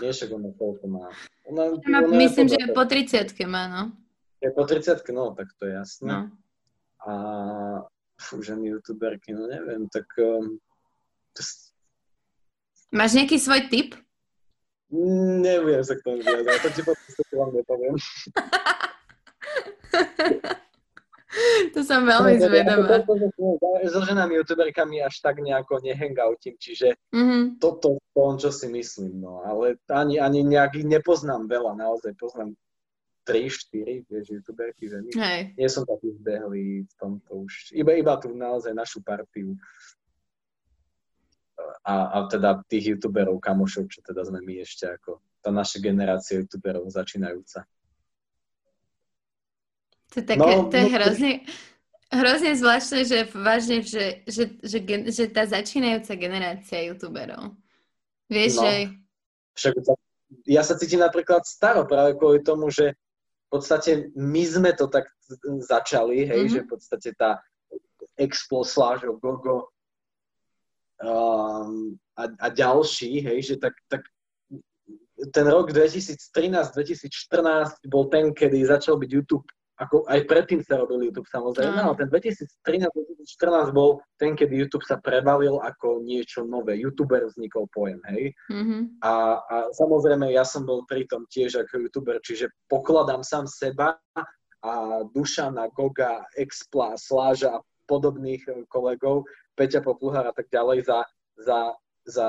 Nie, 0.00 0.12
však 0.12 0.32
ona 0.32 0.50
koľko 0.54 0.86
má. 0.88 1.08
Ona, 1.48 1.62
ona 1.80 2.00
myslím, 2.20 2.48
že 2.48 2.56
po 2.72 2.84
30 2.84 3.32
má, 3.48 3.68
no. 3.68 3.92
Je 4.42 4.50
po 4.52 4.64
30 4.68 5.00
no, 5.16 5.32
tak 5.32 5.48
to 5.56 5.66
je 5.68 5.72
jasné. 5.72 6.08
No. 6.08 6.20
A 7.04 7.12
fú, 8.20 8.42
ženy 8.44 8.68
youtuberky, 8.76 9.32
no 9.32 9.48
neviem, 9.48 9.88
tak... 9.88 10.04
Um, 10.20 10.60
to... 11.32 11.40
Máš 12.92 13.16
nejaký 13.16 13.40
svoj 13.40 13.68
tip? 13.72 13.96
Neviem 15.42 15.82
sa 15.82 15.98
k 15.98 16.04
tomu 16.06 16.22
vyjadať, 16.22 16.58
to 16.60 16.68
ti 16.70 16.82
potom 16.86 17.34
vám 17.34 17.50
nepoviem. 17.56 17.96
to 21.74 21.80
som 21.82 22.06
veľmi 22.06 22.38
zvedavá. 22.38 23.02
So 23.88 24.00
ženami 24.02 24.40
youtuberkami 24.40 25.02
až 25.02 25.20
tak 25.20 25.42
nejako 25.42 25.82
nehangoutím, 25.82 26.56
čiže 26.56 26.96
mm-hmm. 27.10 27.58
toto 27.58 27.98
to 28.14 28.18
on, 28.18 28.36
čo 28.38 28.50
si 28.54 28.70
myslím, 28.70 29.20
no. 29.20 29.42
Ale 29.42 29.76
ani, 29.90 30.22
ani 30.22 30.46
nejak 30.46 30.78
nepoznám 30.80 31.50
veľa, 31.50 31.74
naozaj 31.74 32.14
poznám 32.14 32.54
3, 33.24 33.48
4, 33.48 34.04
vieš, 34.04 34.26
youtuberky 34.30 34.84
ženy. 34.86 35.10
Hej. 35.16 35.40
Nie 35.56 35.68
som 35.72 35.88
taký 35.88 36.12
zbehlý 36.20 36.84
v 36.84 36.94
tomto 37.00 37.48
už. 37.48 37.72
Iba, 37.72 37.96
iba 37.96 38.14
tu 38.20 38.36
naozaj 38.36 38.76
našu 38.76 39.00
partiu. 39.00 39.56
A, 41.84 42.20
a 42.20 42.28
teda 42.28 42.60
tých 42.68 42.96
youtuberov, 42.96 43.40
kamošov, 43.40 43.88
čo 43.88 44.04
teda 44.04 44.28
sme 44.28 44.44
my 44.44 44.60
ešte 44.60 44.84
ako 44.90 45.24
tá 45.40 45.48
naša 45.48 45.80
generácia 45.80 46.40
youtuberov 46.40 46.88
začínajúca. 46.92 47.64
To 50.14 50.22
je, 50.22 50.26
také, 50.30 50.52
no, 50.54 50.70
to 50.70 50.76
je 50.78 50.86
no, 50.86 50.94
hrozne, 50.94 51.32
hrozne 52.14 52.50
zvláštne, 52.54 53.00
že 53.02 53.18
vážne, 53.34 53.82
že, 53.82 54.22
že, 54.30 54.44
že, 54.62 54.78
že 55.10 55.24
tá 55.26 55.42
začínajúca 55.42 56.14
generácia 56.14 56.86
youtuberov. 56.86 57.50
Vieš, 58.30 58.52
no, 58.58 58.62
že... 58.62 58.72
Však 59.58 59.74
ja 60.46 60.62
sa 60.62 60.78
cítim 60.78 61.02
napríklad 61.02 61.42
staro 61.42 61.82
práve 61.82 62.14
kvôli 62.14 62.46
tomu, 62.46 62.70
že 62.70 62.94
v 62.94 63.48
podstate 63.50 64.14
my 64.14 64.42
sme 64.46 64.70
to 64.78 64.86
tak 64.86 65.10
začali, 65.66 66.26
hej, 66.26 66.46
mm-hmm. 66.46 66.54
že 66.54 66.60
v 66.62 66.70
podstate 66.70 67.10
tá 67.18 67.42
Explo, 68.14 68.62
Slážo, 68.62 69.18
Gogo 69.18 69.74
um, 71.02 71.98
a, 72.14 72.22
a 72.38 72.46
ďalší, 72.54 73.18
hej, 73.18 73.38
že 73.42 73.54
tak, 73.58 73.74
tak 73.90 74.06
ten 75.34 75.46
rok 75.46 75.70
2013-2014 75.74 77.90
bol 77.90 78.06
ten, 78.10 78.34
kedy 78.34 78.66
začal 78.66 78.96
byť 78.98 79.10
YouTube 79.10 79.46
ako 79.74 80.06
aj 80.06 80.20
predtým 80.30 80.62
sa 80.62 80.78
robil 80.78 81.10
YouTube 81.10 81.26
samozrejme, 81.26 81.74
mm. 81.74 81.84
ale 81.84 81.94
ten 81.98 82.08
2013-2014 82.10 83.74
bol 83.74 83.98
ten, 84.22 84.38
kedy 84.38 84.54
YouTube 84.54 84.86
sa 84.86 85.02
prevalil 85.02 85.58
ako 85.58 85.98
niečo 86.06 86.46
nové. 86.46 86.78
YouTuber 86.78 87.26
vznikol 87.26 87.66
pojem, 87.74 87.98
hej. 88.14 88.30
Mm-hmm. 88.54 89.02
A, 89.02 89.42
a 89.42 89.56
samozrejme 89.74 90.30
ja 90.30 90.46
som 90.46 90.62
bol 90.62 90.86
pri 90.86 91.10
tom 91.10 91.26
tiež 91.26 91.66
ako 91.66 91.90
YouTuber, 91.90 92.22
čiže 92.22 92.54
pokladám 92.70 93.26
sám 93.26 93.50
seba 93.50 93.98
a 94.64 95.02
Dušana, 95.10 95.68
Goga, 95.74 96.22
Expla, 96.38 96.94
Sláža 96.94 97.58
a 97.58 97.64
podobných 97.90 98.42
eh, 98.48 98.62
kolegov, 98.70 99.26
Peťa 99.58 99.82
Popluhar 99.82 100.24
a 100.30 100.34
tak 100.34 100.48
ďalej 100.54 100.86
za, 100.86 100.98
za, 101.42 101.60
za 102.06 102.28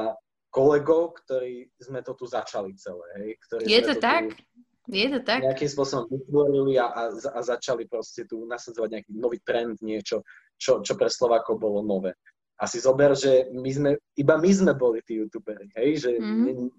kolegov, 0.50 1.20
ktorí 1.22 1.68
sme 1.78 2.00
to 2.02 2.16
tu 2.16 2.26
začali 2.26 2.72
celé. 2.80 3.06
Hej? 3.20 3.30
Ktorí 3.48 3.62
Je 3.68 3.82
to, 3.84 3.94
to 3.94 4.02
tak? 4.02 4.24
Tu, 4.34 4.65
Je 4.86 5.10
to 5.10 5.20
tak? 5.26 5.42
Nejakým 5.42 5.72
spôsobom 5.72 6.06
vytvorili 6.14 6.78
a, 6.78 6.86
a, 6.94 7.04
a 7.10 7.40
začali 7.42 7.90
proste 7.90 8.30
tu 8.30 8.46
nasadzovať 8.46 8.90
nejaký 8.94 9.12
nový 9.18 9.42
trend, 9.42 9.82
niečo, 9.82 10.22
čo, 10.62 10.86
čo 10.86 10.94
pre 10.94 11.10
Slovákov 11.10 11.58
bolo 11.58 11.82
nové. 11.82 12.14
A 12.62 12.70
si 12.70 12.80
zober, 12.80 13.18
že 13.18 13.50
my 13.52 13.72
sme, 13.74 13.92
iba 14.16 14.36
my 14.38 14.52
sme 14.54 14.74
boli 14.78 15.02
tí 15.04 15.20
youtuberi, 15.20 15.68
hej? 15.76 16.08
Že 16.08 16.12
mm-hmm. 16.22 16.70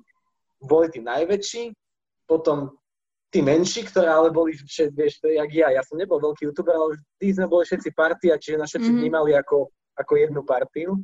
boli 0.65 0.87
tí 0.89 1.05
najväčší, 1.05 1.75
potom 2.25 2.73
tí 3.29 3.43
menší, 3.43 3.85
ktoré 3.85 4.09
ale 4.09 4.33
boli, 4.33 4.57
že, 4.57 4.89
vieš, 4.89 5.21
to 5.21 5.29
je 5.29 5.37
jak 5.37 5.51
ja, 5.53 5.69
ja 5.75 5.83
som 5.85 5.99
nebol 5.99 6.23
veľký 6.23 6.49
youtuber, 6.49 6.73
ale 6.73 6.97
tí 7.21 7.35
sme 7.35 7.51
boli 7.51 7.69
všetci 7.69 7.93
partia, 7.93 8.39
čiže 8.39 8.57
nás 8.57 8.71
všetci 8.71 8.89
mm-hmm. 8.89 9.03
vnímali 9.03 9.33
ako, 9.37 9.69
ako 9.99 10.13
jednu 10.17 10.41
partiu. 10.47 10.97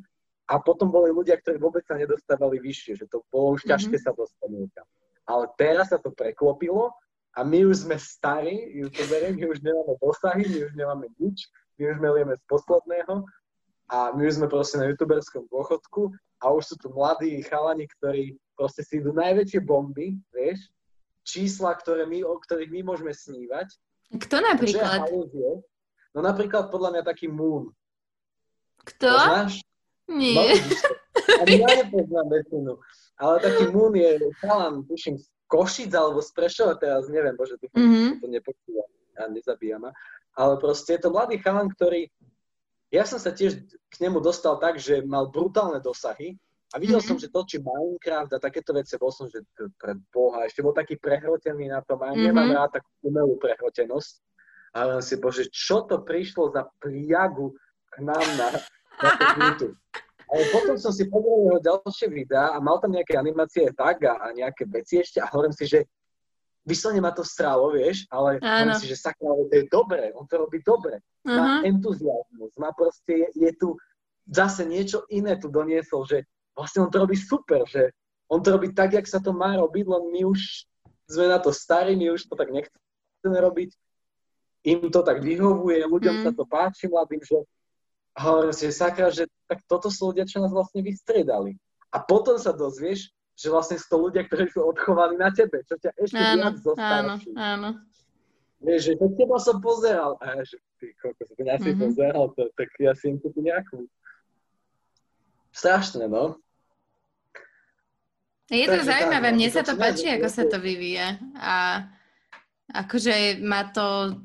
A 0.48 0.58
potom 0.58 0.88
boli 0.88 1.12
ľudia, 1.12 1.38
ktorí 1.38 1.58
vôbec 1.58 1.84
sa 1.84 1.98
nedostávali 1.98 2.62
vyššie, 2.62 3.04
že 3.04 3.06
to 3.10 3.20
bolo 3.28 3.58
už 3.58 3.68
ťažké 3.68 3.98
mm-hmm. 3.98 4.08
sa 4.08 4.16
dostať 4.16 4.48
niekam. 4.48 4.86
Ale 5.28 5.46
teraz 5.54 5.94
sa 5.94 5.98
to 5.98 6.10
preklopilo 6.10 6.90
a 7.32 7.40
my 7.46 7.64
už 7.64 7.88
sme 7.88 7.96
starí 7.96 8.74
youtuberi, 8.76 9.32
my 9.32 9.44
už 9.48 9.62
nemáme 9.64 9.94
dosahy, 10.02 10.44
my 10.48 10.58
už 10.68 10.72
nemáme 10.76 11.06
nič, 11.16 11.48
my 11.78 11.82
už 11.94 11.96
melieme 12.02 12.34
z 12.36 12.42
posledného 12.50 13.24
a 13.88 13.96
my 14.12 14.22
už 14.26 14.34
sme 14.42 14.48
proste 14.50 14.76
na 14.76 14.90
youtuberskom 14.90 15.48
dôchodku 15.48 16.12
a 16.42 16.50
už 16.52 16.74
sú 16.74 16.76
tu 16.76 16.88
mladí 16.90 17.40
chalani, 17.46 17.86
ktorí 17.98 18.36
proste 18.58 18.82
si 18.82 18.98
idú 18.98 19.14
najväčšie 19.14 19.60
bomby, 19.62 20.18
vieš, 20.34 20.68
čísla, 21.22 21.72
ktoré 21.78 22.04
my, 22.04 22.26
o 22.26 22.34
ktorých 22.36 22.70
my 22.70 22.80
môžeme 22.92 23.14
snívať. 23.14 23.72
Kto 24.12 24.42
napríklad? 24.42 25.08
No 26.12 26.20
napríklad 26.20 26.68
podľa 26.68 26.98
mňa 26.98 27.02
taký 27.06 27.30
Moon. 27.30 27.72
Kto? 28.84 29.08
Poznáš? 29.08 29.62
Nie. 30.10 30.34
No, 30.36 30.42
Ani 31.46 31.62
ja 31.62 31.70
nepoznám 31.86 32.26
väčšinu. 32.28 32.72
Ale 33.20 33.40
taký 33.40 33.68
Moon 33.70 33.92
je 33.92 34.18
chalan, 34.40 34.82
tuším, 34.88 35.18
z 35.18 35.26
Košic 35.52 35.92
alebo 35.92 36.24
z 36.24 36.30
Prešova, 36.32 36.74
teraz 36.80 37.12
neviem, 37.12 37.36
bože, 37.36 37.60
tu 37.60 37.68
mm-hmm. 37.68 38.24
to 38.24 38.26
nepočúvam 38.26 38.90
a 39.20 39.28
nezabíja 39.28 39.76
ma. 39.76 39.92
Ale 40.32 40.56
proste 40.56 40.96
je 40.96 41.04
to 41.04 41.12
mladý 41.12 41.36
chalan, 41.44 41.68
ktorý... 41.68 42.08
Ja 42.92 43.04
som 43.04 43.20
sa 43.20 43.32
tiež 43.32 43.60
k 43.68 43.94
nemu 44.00 44.20
dostal 44.20 44.56
tak, 44.60 44.80
že 44.80 45.04
mal 45.04 45.28
brutálne 45.28 45.80
dosahy 45.80 46.40
a 46.72 46.80
videl 46.80 47.00
mm-hmm. 47.00 47.20
som, 47.20 47.20
že 47.20 47.28
točí 47.28 47.60
Minecraft 47.60 48.32
a 48.32 48.40
takéto 48.40 48.72
veci, 48.72 48.96
bol 48.96 49.12
som, 49.12 49.28
že 49.28 49.44
pre 49.76 49.92
Boha, 50.08 50.48
ešte 50.48 50.64
bol 50.64 50.72
taký 50.72 50.96
prehrotený 50.96 51.68
na 51.68 51.84
tom 51.84 52.00
a 52.00 52.12
mm-hmm. 52.12 52.24
nemám 52.32 52.48
rád 52.48 52.80
takú 52.80 52.88
umelú 53.04 53.36
prehrotenosť. 53.36 54.24
A 54.72 54.88
len 54.88 55.00
si, 55.04 55.20
bože, 55.20 55.52
čo 55.52 55.84
to 55.84 56.00
prišlo 56.00 56.48
za 56.48 56.64
priagu 56.80 57.52
k 57.92 57.94
nám 58.00 58.24
na, 58.40 58.48
na 59.04 59.36
YouTube. 59.52 59.76
Ale 60.32 60.48
potom 60.48 60.80
som 60.80 60.88
si 60.96 61.04
pozrel 61.12 61.44
jeho 61.44 61.60
ďalšie 61.60 62.08
videá 62.08 62.56
a 62.56 62.58
mal 62.58 62.80
tam 62.80 62.96
nejaké 62.96 63.20
animácie 63.20 63.68
tak 63.76 64.00
a, 64.08 64.32
nejaké 64.32 64.64
veci 64.64 65.04
ešte 65.04 65.20
a 65.20 65.28
hovorím 65.28 65.52
si, 65.52 65.68
že 65.68 65.84
vyslovene 66.64 67.04
ma 67.04 67.12
to 67.12 67.20
strálo, 67.20 67.68
vieš, 67.76 68.08
ale 68.08 68.40
hovorím 68.40 68.80
si, 68.80 68.88
že 68.88 68.96
sakra, 68.96 69.28
to 69.28 69.52
je 69.52 69.68
dobré, 69.68 70.08
on 70.16 70.24
to 70.24 70.40
robí 70.40 70.64
dobre. 70.64 71.04
Uh-huh. 71.28 71.36
Má 71.36 71.60
entuziasmus, 71.68 72.52
má 72.56 72.72
proste, 72.72 73.12
je, 73.12 73.28
je 73.44 73.50
tu 73.60 73.76
zase 74.24 74.64
niečo 74.64 75.04
iné 75.12 75.36
tu 75.36 75.52
doniesol, 75.52 76.08
že 76.08 76.24
vlastne 76.56 76.86
on 76.86 76.90
to 76.90 77.02
robí 77.02 77.18
super, 77.18 77.68
že 77.68 77.92
on 78.32 78.40
to 78.40 78.56
robí 78.56 78.72
tak, 78.72 78.96
jak 78.96 79.04
sa 79.04 79.20
to 79.20 79.36
má 79.36 79.52
robiť, 79.60 79.84
len 79.84 80.02
my 80.16 80.20
už 80.24 80.64
sme 81.12 81.28
na 81.28 81.36
to 81.36 81.52
starí, 81.52 81.92
my 81.92 82.16
už 82.16 82.24
to 82.24 82.32
tak 82.32 82.48
nechceme 82.48 83.36
robiť. 83.36 83.76
Im 84.62 84.88
to 84.88 85.02
tak 85.02 85.20
vyhovuje, 85.20 85.84
ľuďom 85.84 86.22
mm. 86.22 86.24
sa 86.24 86.30
to 86.32 86.46
páči, 86.46 86.86
mladým, 86.86 87.20
že 87.20 87.44
a 88.12 88.18
hovorím 88.28 88.52
si, 88.52 88.68
sakra, 88.68 89.08
že 89.08 89.24
tak 89.48 89.64
toto 89.64 89.88
sú 89.88 90.12
ľudia, 90.12 90.28
čo 90.28 90.44
nás 90.44 90.52
vlastne 90.52 90.84
vystriedali. 90.84 91.56
A 91.92 92.00
potom 92.00 92.36
sa 92.36 92.52
dozvieš, 92.52 93.08
že 93.32 93.48
vlastne 93.48 93.80
sú 93.80 93.86
to 93.88 93.98
ľudia, 94.08 94.28
ktorí 94.28 94.52
sú 94.52 94.60
odchovaní 94.64 95.16
na 95.16 95.32
tebe, 95.32 95.64
čo 95.64 95.80
ťa 95.80 95.90
ešte 95.96 96.20
áno, 96.20 96.36
viac 96.36 96.56
Áno, 96.76 97.14
áno. 97.36 97.68
Vieš, 98.62 98.80
že 98.84 98.92
to 99.00 99.06
teba 99.18 99.36
som 99.42 99.58
pozeral. 99.58 100.14
A 100.22 100.38
ja, 100.38 100.42
že 100.46 100.56
ty 100.78 100.94
koľko 101.00 101.22
som 101.26 101.42
ja 101.42 101.56
si 101.58 101.70
mm-hmm. 101.72 101.82
pozeral, 101.82 102.24
to, 102.36 102.42
tak 102.54 102.68
ja 102.78 102.92
si 102.94 103.10
im 103.10 103.18
tu 103.18 103.28
nejakú. 103.34 103.88
Strašné, 105.52 106.08
no. 106.08 106.40
Je 108.52 108.68
to 108.68 108.80
Takže 108.80 108.88
zaujímavé, 108.88 109.28
mne 109.32 109.48
sa 109.48 109.64
to 109.64 109.74
páči, 109.76 110.12
ako 110.12 110.28
sa 110.28 110.44
to 110.44 110.60
vyvíja. 110.60 111.16
A 111.40 111.88
akože 112.72 113.40
má 113.40 113.68
to... 113.72 114.16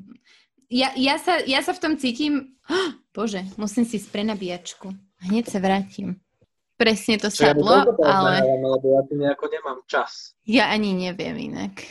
Ja, 0.67 0.91
ja, 0.99 1.15
sa, 1.15 1.39
ja 1.47 1.63
sa 1.63 1.71
v 1.71 1.79
tom 1.79 1.93
cítim... 1.95 2.59
Oh, 2.67 2.91
Bože, 3.15 3.47
musím 3.55 3.87
si 3.87 4.03
sprenabíjačku. 4.03 4.91
Hneď 5.23 5.47
sa 5.47 5.63
vrátim. 5.63 6.19
Presne 6.75 7.17
to 7.17 7.31
sadlo, 7.31 7.73
ja 7.73 7.89
ale... 8.05 8.43
Lebo 8.43 8.85
ja 8.93 9.01
tu 9.07 9.17
nejako 9.17 9.45
nemám 9.49 9.79
čas. 9.87 10.35
Ja 10.43 10.69
ani 10.69 10.93
neviem 10.93 11.33
inak. 11.39 11.81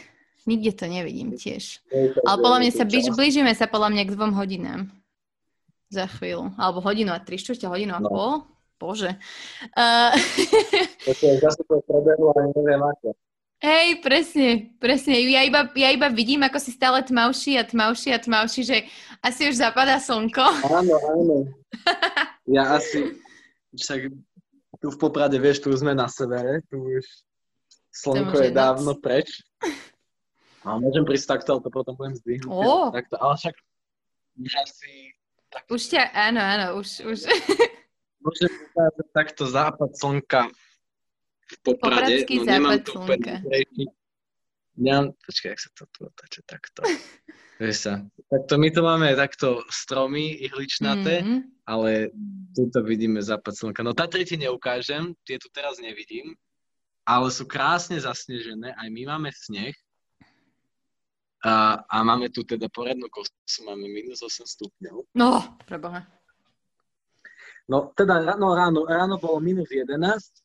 Nikde 0.46 0.78
to 0.78 0.86
nevidím 0.86 1.34
tiež. 1.34 1.82
Ale 2.22 2.36
podľa 2.38 2.58
mňa 2.62 2.70
sa 2.70 2.84
blíž, 2.86 3.10
blížime 3.16 3.50
sa 3.56 3.66
podľa 3.66 3.90
mňa 3.96 4.02
k 4.06 4.14
dvom 4.14 4.32
hodinám. 4.38 4.80
Za 5.90 6.06
chvíľu. 6.06 6.54
Alebo 6.54 6.84
hodinu 6.84 7.10
a 7.10 7.18
tri 7.18 7.40
štvrte, 7.40 7.66
hodinu 7.66 7.98
a 7.98 8.00
no. 8.04 8.08
pol. 8.12 8.32
Bože. 8.78 9.16
Uh... 9.80 10.12
zase 11.42 11.64
to 11.64 11.80
prebehlo 11.88 12.30
a 12.36 12.46
neviem 12.52 12.82
ako. 12.84 13.16
Hej, 13.56 14.04
presne, 14.04 14.76
presne. 14.76 15.16
Ja 15.32 15.40
iba, 15.40 15.64
ja 15.72 15.88
iba 15.88 16.12
vidím, 16.12 16.44
ako 16.44 16.60
si 16.60 16.76
stále 16.76 17.00
tmavší 17.00 17.56
a 17.56 17.64
tmavší 17.64 18.12
a 18.12 18.20
tmavší, 18.20 18.60
že 18.68 18.78
asi 19.24 19.48
už 19.48 19.56
zapadá 19.56 19.96
slnko. 19.96 20.44
Áno, 20.68 20.96
áno. 20.96 21.36
Ja 22.46 22.78
asi, 22.78 23.18
však 23.74 24.14
tu 24.78 24.86
v 24.94 24.98
Poprade, 25.02 25.34
vieš, 25.34 25.66
tu 25.66 25.74
sme 25.74 25.98
na 25.98 26.06
severe, 26.06 26.62
tu 26.70 26.78
už 26.78 27.02
slnko 27.90 28.38
je 28.38 28.54
dávno 28.54 28.94
noc. 28.94 29.02
preč. 29.02 29.42
A 30.62 30.78
môžem 30.78 31.02
prísť 31.02 31.34
takto, 31.34 31.58
ale 31.58 31.66
to 31.66 31.70
potom 31.74 31.98
budem 31.98 32.14
zdvihnúť. 32.22 32.54
Oh. 32.54 32.94
Takto, 32.94 33.18
ale 33.18 33.34
však 33.34 33.54
už 34.46 34.52
asi... 34.62 34.90
Tak... 35.50 35.66
Už 35.66 35.82
ťa, 35.90 36.02
áno, 36.14 36.38
áno, 36.38 36.66
už... 36.78 37.02
už. 37.02 37.18
Môžem 38.22 38.50
ukázať 38.70 39.06
takto 39.10 39.42
západ 39.50 39.90
slnka 39.98 40.46
v 41.46 41.56
Poprade, 41.62 42.26
no 42.26 42.44
nemám 42.44 42.78
tu 42.82 42.98
Nemám, 44.76 45.16
počkaj, 45.24 45.56
jak 45.56 45.60
sa 45.60 45.70
to 45.72 45.84
tu 45.88 45.98
otáča 46.04 46.40
takto. 46.44 46.84
Vieš 47.56 47.76
sa. 47.88 48.04
Takto 48.28 48.60
my 48.60 48.68
tu 48.68 48.80
máme 48.84 49.16
takto 49.16 49.64
stromy 49.72 50.36
ihličnaté, 50.44 51.24
mm-hmm. 51.24 51.40
ale 51.64 52.12
tu 52.52 52.68
to 52.68 52.84
vidíme 52.84 53.16
západ 53.24 53.56
slnka. 53.56 53.80
No 53.80 53.96
Tatry 53.96 54.28
ti 54.28 54.36
neukážem, 54.36 55.16
tie 55.24 55.40
tu 55.40 55.48
teraz 55.48 55.80
nevidím, 55.80 56.36
ale 57.08 57.32
sú 57.32 57.48
krásne 57.48 57.96
zasnežené, 57.96 58.76
aj 58.76 58.88
my 58.92 59.02
máme 59.08 59.32
sneh. 59.32 59.72
A, 61.46 61.80
a 61.88 61.96
máme 62.04 62.28
tu 62.28 62.44
teda 62.44 62.68
poradnú 62.68 63.08
kosu, 63.08 63.32
máme 63.64 63.88
minus 63.88 64.20
8 64.20 64.44
stupňov. 64.44 65.08
No, 65.16 65.56
preboha. 65.64 66.04
No 67.66 67.90
teda 67.98 68.22
no, 68.38 68.54
ráno, 68.54 68.86
ráno 68.86 69.18
bolo 69.18 69.42
minus 69.42 69.66
11, 69.74 69.98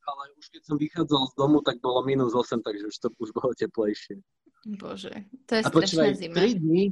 ale 0.10 0.24
už 0.42 0.46
keď 0.50 0.62
som 0.66 0.76
vychádzal 0.82 1.22
z 1.30 1.34
domu, 1.38 1.62
tak 1.62 1.78
bolo 1.78 2.02
minus 2.02 2.34
8, 2.34 2.66
takže 2.66 2.90
už 2.90 2.96
to 2.98 3.08
už 3.22 3.30
bolo 3.38 3.54
teplejšie. 3.54 4.18
Bože, 4.66 5.30
to 5.46 5.52
je 5.58 5.62
a 5.62 5.70
strašná 5.70 6.06
zima. 6.18 6.34
3 6.34 6.58
dní, 6.58 6.84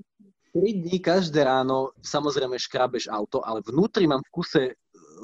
3 0.54 0.86
dní 0.86 0.98
každé 1.02 1.42
ráno 1.46 1.98
samozrejme 2.06 2.62
škrabeš 2.62 3.10
auto, 3.10 3.42
ale 3.42 3.66
vnútri 3.66 4.06
mám 4.06 4.22
v 4.22 4.34
kuse, 4.34 4.64
e, 4.70 4.74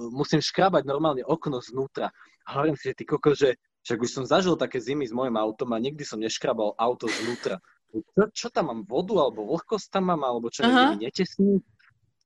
musím 0.09 0.41
škrabať 0.41 0.89
normálne 0.89 1.21
okno 1.21 1.61
znútra. 1.61 2.09
A 2.45 2.49
hovorím 2.57 2.77
si, 2.77 2.89
že 2.89 2.97
ty 2.97 3.05
koko, 3.05 3.37
že 3.37 3.57
však 3.85 4.01
už 4.01 4.09
som 4.09 4.25
zažil 4.25 4.57
také 4.57 4.81
zimy 4.81 5.05
s 5.05 5.13
mojim 5.13 5.37
autom 5.37 5.69
a 5.73 5.81
nikdy 5.81 6.01
som 6.01 6.17
neškrabal 6.17 6.73
auto 6.81 7.05
znútra. 7.05 7.61
Čo, 7.93 8.23
čo 8.33 8.47
tam 8.49 8.73
mám, 8.73 8.81
vodu 8.89 9.21
alebo 9.21 9.45
vlhkosť 9.53 9.87
tam 9.93 10.09
mám, 10.09 10.25
alebo 10.25 10.49
čo 10.49 10.65
uh-huh. 10.65 10.97
netesní? 10.97 11.61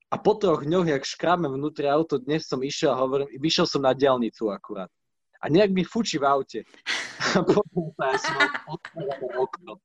A 0.10 0.18
po 0.18 0.34
troch 0.34 0.65
dňoch, 0.65 0.90
jak 0.90 1.06
škrábem 1.06 1.53
vnútri 1.53 1.86
auto, 1.86 2.18
dnes 2.18 2.49
som 2.49 2.57
išiel 2.65 2.98
a 2.98 2.98
hovorím, 2.98 3.30
vyšiel 3.38 3.69
som 3.69 3.86
na 3.86 3.94
diálnicu 3.94 4.49
akurát. 4.49 4.90
A 5.38 5.53
nejak 5.53 5.69
mi 5.69 5.86
fučí 5.86 6.18
v 6.18 6.26
aute. 6.26 6.60
A 7.38 7.45
potom 7.45 7.94
ja 7.94 8.18
som 8.18 8.34
otvorené 8.73 9.27
okno. 9.38 9.77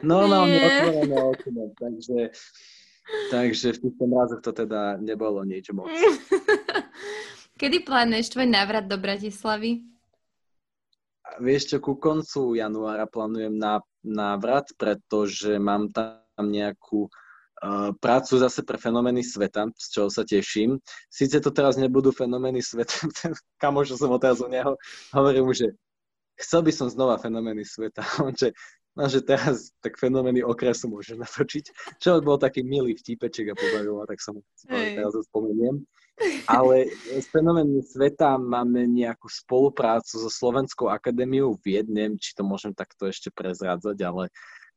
Normálne 0.00 0.56
otvorené 0.64 1.18
okno. 1.20 1.62
Takže, 1.76 2.18
takže 3.28 3.66
v 3.76 3.78
týchto 3.84 4.04
mrazoch 4.08 4.40
to 4.40 4.56
teda 4.56 4.96
nebolo 4.96 5.44
nič 5.44 5.68
moc. 5.76 5.92
Kedy 7.60 7.84
plánuješ 7.84 8.32
tvoj 8.32 8.48
návrat 8.48 8.88
do 8.88 8.96
Bratislavy? 8.96 9.84
Vieš 11.36 11.62
čo, 11.68 11.76
ku 11.84 12.00
koncu 12.00 12.56
januára 12.56 13.04
plánujem 13.04 13.60
návrat, 14.00 14.72
pretože 14.80 15.60
mám 15.60 15.92
tam 15.92 16.24
nejakú 16.40 17.12
prácu 18.00 18.38
zase 18.38 18.60
pre 18.62 18.76
fenomény 18.76 19.24
sveta, 19.24 19.68
z 19.72 19.86
čoho 19.92 20.08
sa 20.12 20.22
teším. 20.28 20.76
Sice 21.08 21.40
to 21.40 21.50
teraz 21.50 21.80
nebudú 21.80 22.12
fenomény 22.12 22.60
sveta, 22.60 22.92
kamož 23.62 23.96
som 23.96 24.12
otázal 24.12 24.48
u 24.48 24.52
neho, 24.52 24.72
hovorím 25.16 25.48
mu, 25.48 25.52
že 25.56 25.72
chcel 26.36 26.60
by 26.62 26.72
som 26.72 26.88
znova 26.92 27.16
fenomény 27.16 27.64
sveta. 27.64 28.04
On, 28.24 28.32
že, 28.36 28.52
no, 28.92 29.08
že 29.08 29.24
teraz 29.24 29.72
tak 29.80 29.96
fenomény 29.96 30.44
okresu 30.44 30.88
môže 30.92 31.16
natočiť. 31.16 31.96
Čo 32.00 32.20
bol 32.20 32.36
taký 32.36 32.60
milý 32.60 32.96
vtípeček 32.96 33.52
a 33.52 33.58
pobavil 33.58 34.04
tak 34.04 34.20
som 34.20 34.36
si 34.56 34.68
teraz 34.68 35.16
spomeniem. 35.32 35.80
Ale 36.48 36.88
s 37.12 37.28
fenoménmi 37.28 37.84
sveta 37.84 38.40
máme 38.40 38.88
nejakú 38.88 39.28
spoluprácu 39.28 40.16
so 40.16 40.30
Slovenskou 40.32 40.88
akadémiou 40.88 41.60
v 41.60 41.76
jednom, 41.76 42.16
či 42.16 42.32
to 42.32 42.40
môžem 42.40 42.72
takto 42.72 43.04
ešte 43.04 43.28
prezrádzať, 43.28 44.00
ale 44.00 44.32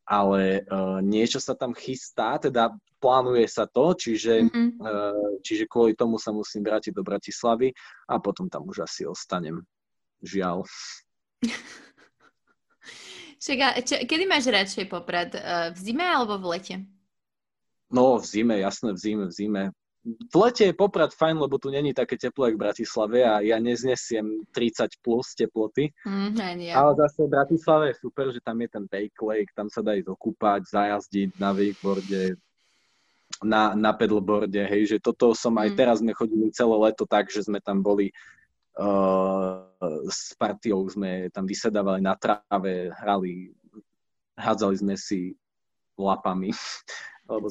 ale 0.10 0.66
uh, 0.66 0.98
niečo 1.06 1.38
sa 1.38 1.54
tam 1.54 1.78
chystá, 1.78 2.42
teda 2.42 2.74
plánuje 2.98 3.46
sa 3.46 3.70
to, 3.70 3.94
čiže, 3.94 4.50
mm-hmm. 4.50 4.82
uh, 4.82 5.38
čiže 5.46 5.70
kvôli 5.70 5.94
tomu 5.94 6.18
sa 6.18 6.34
musím 6.34 6.66
vrátiť 6.66 6.98
do 6.98 7.06
Bratislavy 7.06 7.70
a 8.10 8.18
potom 8.18 8.50
tam 8.50 8.66
už 8.66 8.90
asi 8.90 9.06
ostanem. 9.06 9.62
Žiaľ. 10.26 10.66
Čaká, 13.46 13.80
čo, 13.86 13.96
kedy 14.04 14.26
máš 14.26 14.50
radšej 14.50 14.90
Poprad? 14.90 15.38
Uh, 15.38 15.70
v 15.72 15.78
zime 15.78 16.04
alebo 16.04 16.42
v 16.42 16.58
lete? 16.58 16.76
No, 17.94 18.18
v 18.18 18.26
zime, 18.26 18.58
jasné, 18.60 18.98
v 18.98 19.00
zime, 19.00 19.24
v 19.30 19.34
zime. 19.34 19.64
V 20.08 20.36
lete 20.40 20.72
je 20.72 20.80
Poprad 20.80 21.12
fajn, 21.12 21.44
lebo 21.44 21.60
tu 21.60 21.68
není 21.68 21.92
také 21.92 22.16
teplo, 22.16 22.48
ako 22.48 22.56
v 22.56 22.64
Bratislave 22.72 23.20
a 23.28 23.44
ja 23.44 23.60
neznesiem 23.60 24.48
30 24.56 25.04
plus 25.04 25.36
teploty. 25.36 25.92
Mm, 26.08 26.40
nie. 26.56 26.72
Ale 26.72 26.96
zase 26.96 27.28
v 27.28 27.34
Bratislave 27.36 27.92
je 27.92 28.00
super, 28.00 28.32
že 28.32 28.40
tam 28.40 28.64
je 28.64 28.70
ten 28.72 28.88
Bake 28.88 29.20
Lake, 29.20 29.52
tam 29.52 29.68
sa 29.68 29.84
dá 29.84 30.00
ísť 30.00 30.08
okúpať, 30.08 30.72
zajazdiť 30.72 31.36
na 31.36 31.52
wakeboarde, 31.52 32.40
na, 33.44 33.76
na 33.76 33.92
pedalboarde, 33.92 34.64
hej, 34.72 34.96
že 34.96 34.98
toto 35.04 35.36
som 35.36 35.52
aj 35.60 35.70
mm. 35.72 35.76
teraz 35.76 36.00
sme 36.00 36.16
chodili 36.16 36.48
celé 36.56 36.76
leto 36.80 37.04
tak, 37.04 37.28
že 37.28 37.44
sme 37.44 37.60
tam 37.60 37.84
boli 37.84 38.16
uh, 38.80 39.68
s 40.08 40.32
partiou, 40.40 40.88
sme 40.88 41.28
tam 41.32 41.44
vysedávali 41.44 42.00
na 42.00 42.16
tráve, 42.16 42.88
hrali, 43.04 43.52
hádzali 44.40 44.76
sme 44.80 44.96
si 44.96 45.36
lapami. 46.00 46.56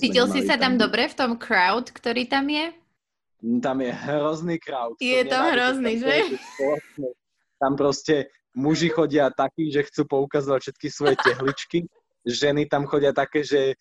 Cítil 0.02 0.26
si 0.30 0.42
sa 0.42 0.58
tam, 0.58 0.74
tam 0.74 0.88
dobre 0.88 1.06
v 1.06 1.14
tom 1.14 1.32
crowd, 1.38 1.86
ktorý 1.94 2.26
tam 2.26 2.50
je? 2.50 2.74
Tam 3.62 3.78
je 3.78 3.92
hrozný 3.94 4.58
crowd. 4.58 4.98
Je 4.98 5.22
to 5.22 5.38
hrozný, 5.38 6.02
že? 6.02 6.14
Tam 7.62 7.78
proste 7.78 8.34
muži 8.54 8.90
chodia 8.90 9.30
takí, 9.30 9.70
že 9.70 9.86
chcú 9.86 10.06
poukazovať 10.06 10.60
všetky 10.66 10.88
svoje 10.90 11.14
tehličky 11.22 11.86
ženy 12.28 12.68
tam 12.68 12.84
chodia 12.84 13.16
také, 13.16 13.40
že 13.40 13.72
e, 13.72 13.74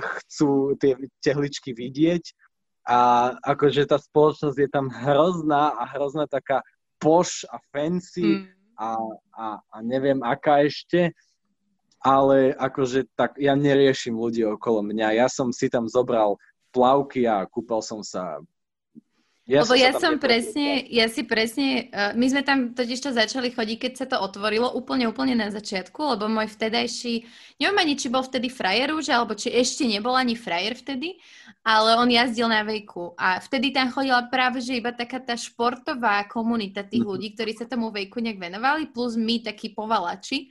chcú 0.00 0.74
tie 0.80 0.96
tehličky 1.20 1.76
vidieť 1.76 2.32
a 2.88 3.30
akože 3.44 3.84
tá 3.84 4.00
spoločnosť 4.00 4.56
je 4.56 4.68
tam 4.72 4.88
hrozná 4.88 5.76
a 5.76 5.84
hrozná 5.92 6.24
taká 6.24 6.64
poš 6.96 7.44
a 7.52 7.60
fancy 7.68 8.40
mm. 8.40 8.44
a, 8.80 8.88
a, 9.36 9.44
a 9.60 9.76
neviem 9.84 10.24
aká 10.24 10.64
ešte, 10.64 11.12
ale 12.00 12.56
akože 12.56 13.12
tak 13.12 13.36
ja 13.36 13.52
neriešim 13.52 14.16
ľudí 14.16 14.44
okolo 14.44 14.80
mňa. 14.80 15.20
Ja 15.20 15.26
som 15.28 15.52
si 15.52 15.68
tam 15.68 15.84
zobral 15.86 16.40
plavky 16.72 17.28
a 17.28 17.44
kúpal 17.44 17.84
som 17.84 18.00
sa 18.00 18.40
ja 19.50 19.66
Lebo 19.66 19.74
ja 19.74 19.90
som 19.98 20.14
presne, 20.22 20.86
ja 20.86 21.10
si 21.10 21.26
presne, 21.26 21.90
uh, 21.90 22.14
my 22.14 22.22
sme 22.30 22.46
tam 22.46 22.70
totiž 22.70 23.02
to 23.02 23.10
začali 23.10 23.50
chodiť, 23.50 23.78
keď 23.82 23.92
sa 23.98 24.06
to 24.06 24.14
otvorilo 24.22 24.70
úplne, 24.78 25.10
úplne 25.10 25.34
na 25.34 25.50
začiatku, 25.50 25.98
lebo 26.14 26.30
môj 26.30 26.54
vtedajší, 26.54 27.26
neviem 27.58 27.78
ani, 27.82 27.98
či 27.98 28.14
bol 28.14 28.22
vtedy 28.22 28.46
frajer 28.46 28.94
už, 28.94 29.10
alebo 29.10 29.34
či 29.34 29.50
ešte 29.50 29.90
nebol 29.90 30.14
ani 30.14 30.38
frajer 30.38 30.78
vtedy, 30.78 31.18
ale 31.66 31.98
on 31.98 32.06
jazdil 32.06 32.46
na 32.46 32.62
vejku 32.62 33.18
a 33.18 33.42
vtedy 33.42 33.74
tam 33.74 33.90
chodila 33.90 34.22
práve, 34.30 34.62
že 34.62 34.78
iba 34.78 34.94
taká 34.94 35.18
tá 35.18 35.34
športová 35.34 36.30
komunita 36.30 36.86
tých 36.86 37.02
mhm. 37.02 37.10
ľudí, 37.10 37.28
ktorí 37.34 37.50
sa 37.58 37.66
tomu 37.66 37.90
vejku 37.90 38.22
nejak 38.22 38.38
venovali, 38.38 38.86
plus 38.94 39.18
my 39.18 39.42
takí 39.42 39.74
povalači. 39.74 40.46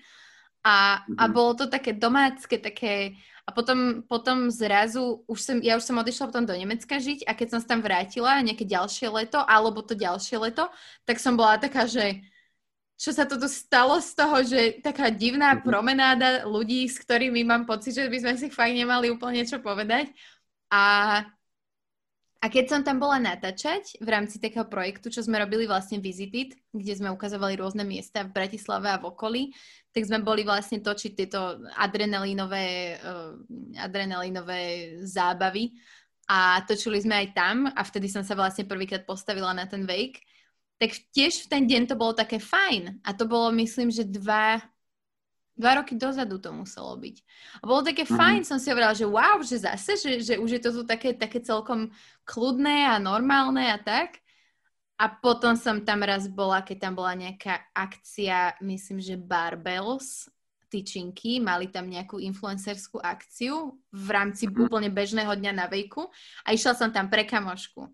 A, 0.59 1.07
a 1.17 1.23
mhm. 1.27 1.31
bolo 1.31 1.51
to 1.55 1.65
také 1.71 1.95
domácké, 1.95 2.59
také 2.59 3.15
a 3.47 3.51
potom, 3.51 4.05
potom 4.05 4.53
zrazu, 4.53 5.25
už 5.25 5.39
som, 5.41 5.57
ja 5.65 5.73
už 5.73 5.81
som 5.81 5.97
odišla 5.97 6.29
potom 6.29 6.45
do 6.45 6.53
Nemecka 6.53 7.01
žiť 7.01 7.25
a 7.25 7.33
keď 7.33 7.47
som 7.49 7.59
sa 7.63 7.73
tam 7.73 7.81
vrátila 7.81 8.37
nejaké 8.45 8.61
ďalšie 8.61 9.09
leto, 9.09 9.41
alebo 9.41 9.81
to 9.81 9.97
ďalšie 9.97 10.37
leto, 10.37 10.69
tak 11.01 11.17
som 11.17 11.33
bola 11.33 11.57
taká, 11.57 11.89
že 11.89 12.21
čo 12.99 13.09
sa 13.09 13.25
toto 13.25 13.49
stalo 13.49 13.97
z 14.03 14.11
toho, 14.13 14.37
že 14.45 14.61
taká 14.85 15.09
divná 15.09 15.57
mhm. 15.57 15.65
promenáda 15.65 16.29
ľudí, 16.45 16.85
s 16.85 17.01
ktorými 17.01 17.41
mám 17.41 17.65
pocit, 17.65 17.97
že 17.97 18.05
by 18.05 18.17
sme 18.21 18.33
si 18.37 18.47
fakt 18.53 18.75
nemali 18.75 19.09
úplne 19.09 19.41
čo 19.47 19.57
povedať. 19.57 20.13
A 20.69 21.25
a 22.39 22.47
keď 22.47 22.71
som 22.71 22.81
tam 22.87 23.03
bola 23.03 23.19
natáčať 23.19 23.99
v 23.99 24.07
rámci 24.07 24.39
takého 24.39 24.63
projektu, 24.63 25.11
čo 25.11 25.19
sme 25.19 25.43
robili 25.43 25.67
vlastne 25.67 25.99
Visited, 25.99 26.55
kde 26.71 26.93
sme 26.95 27.11
ukazovali 27.11 27.59
rôzne 27.59 27.83
miesta 27.83 28.23
v 28.23 28.31
Bratislave 28.31 28.87
a 28.87 28.95
v 28.95 29.11
okolí, 29.11 29.43
tak 29.89 30.05
sme 30.05 30.21
boli 30.21 30.45
vlastne 30.45 30.79
točiť 30.79 31.11
tieto 31.17 31.59
adrenalinové, 31.77 32.97
uh, 33.01 33.33
adrenalinové 33.81 34.95
zábavy 35.01 35.73
a 36.29 36.61
točili 36.61 37.01
sme 37.01 37.25
aj 37.25 37.27
tam 37.33 37.65
a 37.69 37.81
vtedy 37.81 38.05
som 38.05 38.21
sa 38.21 38.37
vlastne 38.37 38.69
prvýkrát 38.69 39.03
postavila 39.03 39.49
na 39.53 39.65
ten 39.65 39.89
wake. 39.89 40.21
Tak 40.79 40.93
tiež 41.11 41.45
v 41.45 41.47
ten 41.51 41.63
deň 41.65 41.91
to 41.91 41.95
bolo 41.97 42.13
také 42.13 42.37
fajn 42.37 43.03
a 43.03 43.09
to 43.17 43.25
bolo 43.25 43.49
myslím, 43.57 43.89
že 43.89 44.07
dva, 44.07 44.61
Dva 45.59 45.75
roky 45.75 45.99
dozadu 45.99 46.39
to 46.39 46.55
muselo 46.55 46.95
byť. 46.95 47.15
A 47.59 47.67
bolo 47.67 47.83
také 47.83 48.07
mm-hmm. 48.07 48.15
fajn, 48.15 48.41
som 48.47 48.55
si 48.63 48.71
hovorila, 48.71 48.95
že 48.95 49.03
wow, 49.03 49.43
že 49.43 49.59
zase, 49.59 49.99
že, 49.99 50.11
že 50.23 50.33
už 50.39 50.55
je 50.55 50.61
to 50.63 50.71
tu 50.71 50.81
také, 50.87 51.11
také 51.11 51.43
celkom 51.43 51.91
kľudné 52.23 52.87
a 52.87 52.95
normálne 52.95 53.67
a 53.67 53.75
tak. 53.75 54.23
A 54.99 55.07
potom 55.07 55.55
som 55.55 55.79
tam 55.79 56.03
raz 56.03 56.27
bola, 56.27 56.59
keď 56.59 56.77
tam 56.91 56.93
bola 56.99 57.15
nejaká 57.15 57.71
akcia, 57.71 58.59
myslím, 58.59 58.99
že 58.99 59.15
Barbells, 59.15 60.27
tyčinky, 60.67 61.39
mali 61.39 61.71
tam 61.71 61.87
nejakú 61.87 62.19
influencerskú 62.19 62.99
akciu 63.01 63.79
v 63.89 64.07
rámci 64.11 64.45
mm-hmm. 64.45 64.63
úplne 64.67 64.89
bežného 64.91 65.31
dňa 65.33 65.53
na 65.55 65.65
vejku 65.71 66.03
a 66.43 66.53
išla 66.53 66.75
som 66.77 66.91
tam 66.91 67.07
pre 67.07 67.23
kamošku. 67.23 67.87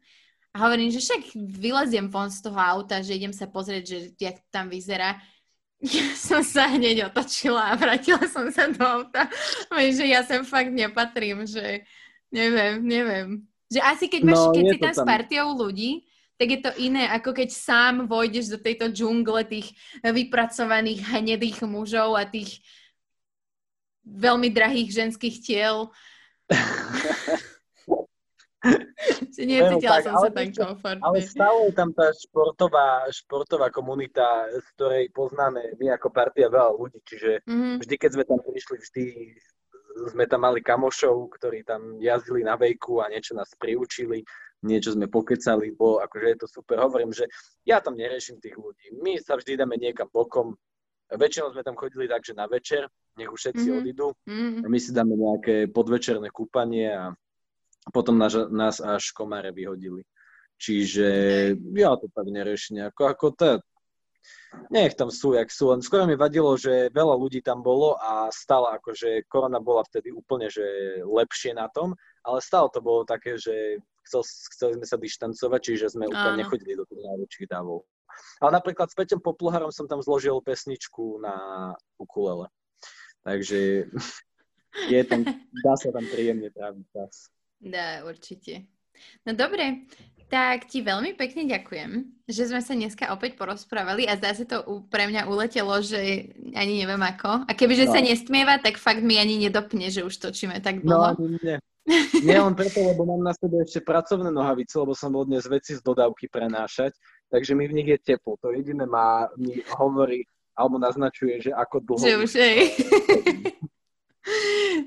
A 0.51 0.55
hovorím, 0.65 0.89
že 0.89 1.03
však 1.03 1.35
vyleziem 1.35 2.09
von 2.09 2.27
z 2.33 2.41
toho 2.41 2.57
auta, 2.57 2.99
že 3.05 3.15
idem 3.15 3.31
sa 3.31 3.47
pozrieť, 3.47 3.83
že 3.85 3.97
jak 4.17 4.41
tam 4.49 4.67
vyzerá 4.67 5.21
ja 5.85 6.07
som 6.15 6.41
sa 6.41 6.71
hneď 6.71 7.11
otočila 7.11 7.75
a 7.75 7.77
vrátila 7.77 8.23
som 8.31 8.47
sa 8.49 8.71
do 8.71 8.81
auta. 8.81 9.27
že 9.69 10.05
ja 10.07 10.23
sem 10.23 10.41
fakt 10.47 10.71
nepatrím, 10.71 11.43
že 11.45 11.83
neviem, 12.31 12.81
neviem. 12.81 13.27
Že 13.69 13.79
asi 13.83 14.05
keď, 14.07 14.21
máš, 14.23 14.39
no, 14.39 14.53
keď 14.55 14.63
si 14.65 14.77
tam, 14.79 14.85
tam 14.87 14.95
s 14.95 15.01
partiou 15.03 15.47
ľudí, 15.53 15.91
tak 16.35 16.47
je 16.51 16.59
to 16.59 16.71
iné, 16.83 17.07
ako 17.07 17.31
keď 17.31 17.49
sám 17.51 18.11
vojdeš 18.11 18.51
do 18.51 18.59
tejto 18.59 18.91
džungle 18.91 19.47
tých 19.47 19.71
vypracovaných 20.03 20.99
hnedých 21.15 21.63
mužov 21.63 22.19
a 22.19 22.27
tých 22.27 22.59
veľmi 24.05 24.51
drahých 24.51 24.91
ženských 24.93 25.35
tiel. 25.41 25.89
Necítila 29.35 30.01
som 30.01 30.15
sa 30.25 30.29
tak 30.33 30.49
komfortne. 30.57 31.03
Ale 31.05 31.21
stále 31.21 31.69
je 31.69 31.73
tam 31.77 31.93
tá 31.93 32.09
športová, 32.11 33.05
športová 33.13 33.67
komunita, 33.69 34.49
z 34.49 34.65
ktorej 34.77 35.03
poznáme 35.13 35.77
my 35.77 35.93
ako 35.93 36.09
partia 36.09 36.49
veľa 36.49 36.73
ľudí, 36.73 36.99
čiže 37.05 37.45
mm-hmm. 37.45 37.75
vždy, 37.83 37.95
keď 37.99 38.09
sme 38.17 38.23
tam 38.25 38.39
prišli, 38.41 38.75
vždy 38.81 39.05
sme 40.11 40.25
tam 40.27 40.43
mali 40.43 40.59
kamošov, 40.59 41.31
ktorí 41.39 41.63
tam 41.63 42.01
jazdili 42.01 42.43
na 42.43 42.59
vejku 42.59 42.99
a 42.99 43.07
niečo 43.07 43.37
nás 43.37 43.53
priučili, 43.55 44.25
niečo 44.65 44.97
sme 44.97 45.05
pokecali, 45.05 45.71
bo 45.77 46.01
akože 46.01 46.27
je 46.33 46.37
to 46.41 46.47
super. 46.49 46.81
Hovorím, 46.81 47.13
že 47.13 47.29
ja 47.63 47.77
tam 47.79 47.95
neriešim 47.95 48.41
tých 48.41 48.57
ľudí. 48.57 48.97
My 48.97 49.21
sa 49.21 49.37
vždy 49.37 49.61
dáme 49.61 49.77
niekam 49.77 50.09
bokom. 50.09 50.57
Väčšinou 51.05 51.53
sme 51.53 51.61
tam 51.61 51.77
chodili 51.77 52.09
tak, 52.09 52.25
že 52.25 52.33
na 52.33 52.49
večer, 52.49 52.89
nech 53.13 53.29
už 53.29 53.37
všetci 53.37 53.67
mm-hmm. 53.69 53.79
odídu. 53.79 54.07
Mm-hmm. 54.25 54.65
My 54.65 54.79
si 54.81 54.89
dáme 54.89 55.13
nejaké 55.13 55.69
podvečerné 55.69 56.33
kúpanie 56.33 56.89
a 56.89 57.13
potom 57.93 58.17
nás, 58.17 58.33
nás 58.49 58.81
až 58.81 59.13
komáre 59.13 59.53
vyhodili. 59.53 60.01
Čiže 60.57 61.07
ja 61.77 61.93
to 61.99 62.09
tak 62.09 62.25
neriešim 62.25 62.81
nejako. 62.81 63.01
Ako 63.05 63.25
to, 63.37 63.61
nech 64.71 64.95
tam 64.97 65.11
sú, 65.11 65.35
jak 65.35 65.51
sú. 65.51 65.69
Len 65.71 65.83
skoro 65.83 66.07
mi 66.09 66.17
vadilo, 66.17 66.57
že 66.57 66.89
veľa 66.89 67.15
ľudí 67.15 67.43
tam 67.43 67.61
bolo 67.61 67.99
a 67.99 68.31
stále 68.33 68.73
akože 68.79 69.27
korona 69.29 69.61
bola 69.61 69.85
vtedy 69.85 70.09
úplne 70.09 70.49
že 70.49 70.65
lepšie 71.05 71.53
na 71.53 71.69
tom, 71.69 71.93
ale 72.25 72.39
stále 72.41 72.71
to 72.73 72.81
bolo 72.81 73.05
také, 73.05 73.37
že 73.37 73.77
chcel, 74.05 74.21
chceli 74.25 74.71
sme 74.79 74.85
sa 74.85 74.97
dištancovať, 75.01 75.59
čiže 75.61 75.85
sme 75.97 76.09
úplne 76.09 76.37
Áno. 76.37 76.41
nechodili 76.45 76.77
do 76.77 76.85
tých 76.85 77.01
najväčších 77.01 77.49
dávov. 77.49 77.83
Ale 78.39 78.51
napríklad 78.55 78.87
s 78.87 78.95
Peťom 78.95 79.19
Popluharom 79.19 79.73
som 79.73 79.89
tam 79.89 79.99
zložil 79.99 80.39
pesničku 80.39 81.19
na 81.19 81.35
ukulele. 81.99 82.47
Takže 83.25 83.89
je 84.93 85.01
tam, 85.03 85.25
dá 85.65 85.73
sa 85.75 85.89
tam 85.91 86.05
príjemne 86.07 86.47
tráviť 86.53 86.85
čas. 86.93 87.33
Dá, 87.59 88.05
určite. 88.05 88.69
No 89.27 89.35
dobre, 89.35 89.89
tak 90.31 90.71
ti 90.71 90.81
veľmi 90.81 91.13
pekne 91.13 91.45
ďakujem, 91.45 91.91
že 92.25 92.49
sme 92.49 92.63
sa 92.63 92.73
dneska 92.73 93.11
opäť 93.11 93.37
porozprávali 93.37 94.09
a 94.09 94.17
zase 94.17 94.47
to 94.47 94.63
pre 94.89 95.05
mňa 95.05 95.27
uletelo, 95.29 95.75
že 95.83 96.31
ani 96.55 96.81
neviem 96.81 97.01
ako. 97.03 97.45
A 97.45 97.51
kebyže 97.53 97.91
no. 97.91 97.93
sa 97.93 97.99
nestmieva, 98.01 98.57
tak 98.57 98.81
fakt 98.81 99.03
mi 99.03 99.19
ani 99.19 99.37
nedopne, 99.37 99.91
že 99.91 100.01
už 100.01 100.15
točíme 100.17 100.63
tak 100.63 100.81
no, 100.81 100.95
dlho. 100.95 101.09
No, 101.19 101.37
nie. 101.43 101.57
Nie 102.25 102.41
len 102.41 102.57
preto, 102.57 102.81
lebo 102.81 103.05
mám 103.05 103.21
na 103.21 103.33
sebe 103.37 103.61
ešte 103.61 103.81
pracovné 103.85 104.33
nohavice, 104.33 104.73
lebo 104.81 104.97
som 104.97 105.13
bol 105.13 105.29
dnes 105.29 105.45
veci 105.45 105.77
z 105.77 105.81
dodávky 105.85 106.25
prenášať, 106.27 106.97
takže 107.29 107.53
mi 107.53 107.69
v 107.69 107.77
nich 107.81 107.89
je 107.93 107.99
teplo. 108.01 108.41
To 108.41 108.49
jediné 108.49 108.89
má, 108.89 109.29
mi 109.37 109.61
hovorí, 109.77 110.25
alebo 110.57 110.81
naznačuje, 110.81 111.45
že 111.45 111.51
ako 111.53 111.75
dlho... 111.85 112.01
Že 112.01 112.13
už, 112.25 112.31
hej. 112.41 112.59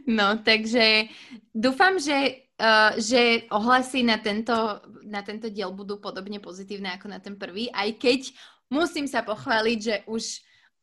No, 0.08 0.42
takže 0.42 1.06
dúfam, 1.54 2.02
že 2.02 2.48
uh, 2.58 2.92
že 2.98 3.46
ohlasy 3.54 4.02
na 4.02 4.18
tento, 4.18 4.82
na 5.06 5.22
tento 5.22 5.46
diel 5.48 5.70
budú 5.70 6.02
podobne 6.02 6.42
pozitívne 6.42 6.98
ako 6.98 7.06
na 7.06 7.22
ten 7.22 7.38
prvý, 7.38 7.70
aj 7.70 7.94
keď 7.96 8.20
musím 8.68 9.06
sa 9.06 9.22
pochváliť, 9.22 9.78
že 9.78 9.96
už 10.10 10.24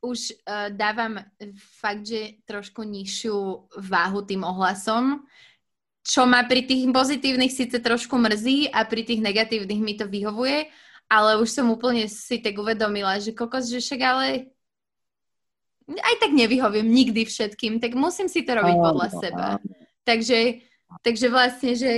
už 0.06 0.38
uh, 0.46 0.70
dávam 0.70 1.18
fakt, 1.82 2.06
že 2.06 2.38
trošku 2.46 2.86
nižšiu 2.86 3.38
váhu 3.90 4.22
tým 4.22 4.46
ohlasom, 4.46 5.26
čo 6.06 6.30
ma 6.30 6.46
pri 6.46 6.70
tých 6.70 6.86
pozitívnych 6.94 7.50
síce 7.50 7.82
trošku 7.82 8.14
mrzí 8.14 8.70
a 8.70 8.86
pri 8.86 9.02
tých 9.02 9.26
negatívnych 9.26 9.82
mi 9.82 9.98
to 9.98 10.06
vyhovuje, 10.06 10.70
ale 11.10 11.42
už 11.42 11.50
som 11.50 11.66
úplne 11.74 12.06
si 12.06 12.38
tak 12.38 12.54
uvedomila, 12.62 13.18
že 13.18 13.34
kokos, 13.34 13.66
že 13.66 13.82
však 13.82 14.02
ale 14.06 14.54
aj 15.90 16.16
tak 16.22 16.32
nevyhoviem 16.34 16.86
nikdy 16.86 17.26
všetkým, 17.26 17.82
tak 17.82 17.98
musím 17.98 18.30
si 18.30 18.46
to 18.46 18.54
robiť 18.54 18.78
podľa 18.78 19.10
seba. 19.18 19.48
Takže, 20.06 20.62
takže 21.02 21.28
vlastne, 21.34 21.74
že 21.74 21.94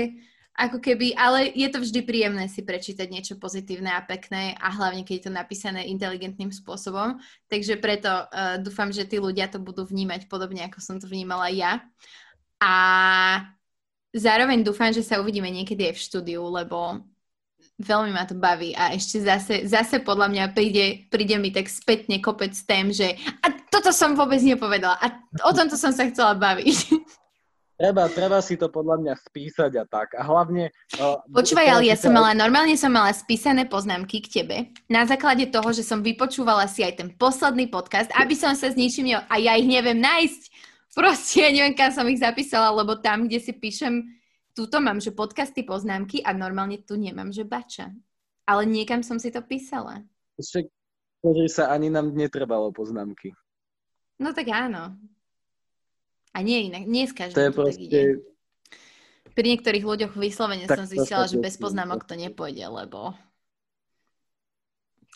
ako 0.57 0.81
keby, 0.81 1.13
ale 1.13 1.53
je 1.53 1.67
to 1.69 1.83
vždy 1.83 2.01
príjemné 2.01 2.49
si 2.49 2.65
prečítať 2.65 3.07
niečo 3.11 3.35
pozitívne 3.37 3.93
a 3.93 4.01
pekné 4.01 4.57
a 4.57 4.73
hlavne, 4.73 5.05
keď 5.05 5.13
je 5.13 5.25
to 5.29 5.33
napísané 5.35 5.85
inteligentným 5.85 6.49
spôsobom. 6.49 7.19
Takže 7.51 7.77
preto 7.77 8.09
uh, 8.09 8.57
dúfam, 8.57 8.89
že 8.89 9.05
tí 9.05 9.21
ľudia 9.21 9.51
to 9.51 9.61
budú 9.61 9.85
vnímať 9.85 10.25
podobne, 10.25 10.65
ako 10.65 10.79
som 10.81 10.97
to 10.97 11.05
vnímala 11.05 11.51
ja. 11.53 11.85
A 12.57 12.73
zároveň 14.17 14.65
dúfam, 14.65 14.89
že 14.89 15.05
sa 15.05 15.21
uvidíme 15.21 15.47
niekedy 15.47 15.87
aj 15.87 15.93
v 15.95 16.05
štúdiu, 16.09 16.41
lebo 16.49 17.05
veľmi 17.77 18.09
ma 18.09 18.25
to 18.25 18.33
baví 18.33 18.73
a 18.73 18.91
ešte 18.97 19.21
zase, 19.21 19.69
zase 19.69 20.01
podľa 20.01 20.33
mňa 20.33 20.43
príde, 20.57 21.05
príde 21.13 21.37
mi 21.37 21.53
tak 21.53 21.69
spätne 21.69 22.17
kopec 22.17 22.51
tém, 22.65 22.89
že 22.89 23.13
a 23.45 23.53
toto 23.69 23.93
som 23.93 24.17
vôbec 24.17 24.41
nepovedala 24.41 24.97
a 24.97 25.13
o 25.45 25.53
tomto 25.53 25.77
som 25.77 25.93
sa 25.93 26.09
chcela 26.09 26.33
baviť. 26.33 26.77
Treba, 27.77 28.09
treba 28.09 28.41
si 28.41 28.57
to 28.57 28.73
podľa 28.73 29.05
mňa 29.05 29.13
spísať 29.21 29.71
a 29.77 29.85
tak. 29.85 30.17
A 30.17 30.25
hlavne... 30.25 30.73
Uh, 30.97 31.21
Počúvaj, 31.29 31.77
ale 31.77 31.93
ja 31.93 31.93
som 31.93 32.09
mala, 32.09 32.33
normálne 32.33 32.73
som 32.73 32.89
mala 32.89 33.13
spísané 33.13 33.69
poznámky 33.69 34.17
k 34.25 34.41
tebe 34.41 34.57
na 34.89 35.05
základe 35.05 35.45
toho, 35.53 35.69
že 35.69 35.85
som 35.85 36.01
vypočúvala 36.01 36.65
si 36.65 36.81
aj 36.81 36.97
ten 36.97 37.13
posledný 37.13 37.69
podcast, 37.69 38.09
aby 38.17 38.33
som 38.33 38.57
sa 38.57 38.73
s 38.73 38.73
ničím... 38.73 39.13
Ne... 39.13 39.21
A 39.29 39.37
ja 39.37 39.53
ich 39.53 39.69
neviem 39.69 40.01
nájsť. 40.01 40.66
Proste 40.97 41.45
ja 41.45 41.53
neviem, 41.53 41.77
kam 41.77 41.93
som 41.93 42.09
ich 42.09 42.17
zapísala, 42.17 42.73
lebo 42.73 42.97
tam, 42.97 43.29
kde 43.29 43.37
si 43.37 43.53
píšem, 43.53 44.17
túto 44.57 44.81
mám, 44.81 44.97
že 44.97 45.13
podcasty, 45.13 45.61
poznámky 45.61 46.25
a 46.25 46.33
normálne 46.33 46.81
tu 46.81 46.97
nemám, 46.97 47.29
že 47.29 47.45
bača. 47.45 47.93
Ale 48.49 48.65
niekam 48.65 49.05
som 49.05 49.21
si 49.21 49.29
to 49.29 49.45
písala. 49.45 50.01
Však, 50.41 50.65
sa, 51.53 51.69
ani 51.69 51.93
nám 51.93 52.17
netrebalo 52.17 52.73
poznámky. 52.73 53.37
No 54.17 54.33
tak 54.33 54.49
áno. 54.49 54.97
A 56.33 56.37
nie 56.41 56.73
inak, 56.73 56.89
nie 56.89 57.05
s 57.05 57.13
každým 57.13 57.37
to, 57.37 57.45
je 57.45 57.53
to 57.53 57.57
proste... 57.61 57.77
tak 57.77 57.85
ide. 57.85 58.01
Pri 59.37 59.45
niektorých 59.53 59.85
ľuďoch 59.85 60.13
vyslovene 60.17 60.65
tak 60.65 60.81
som 60.81 60.89
zistila, 60.89 61.29
že 61.29 61.37
bez 61.37 61.61
poznámok 61.61 62.09
to 62.09 62.17
nepôjde, 62.17 62.65
lebo 62.65 63.13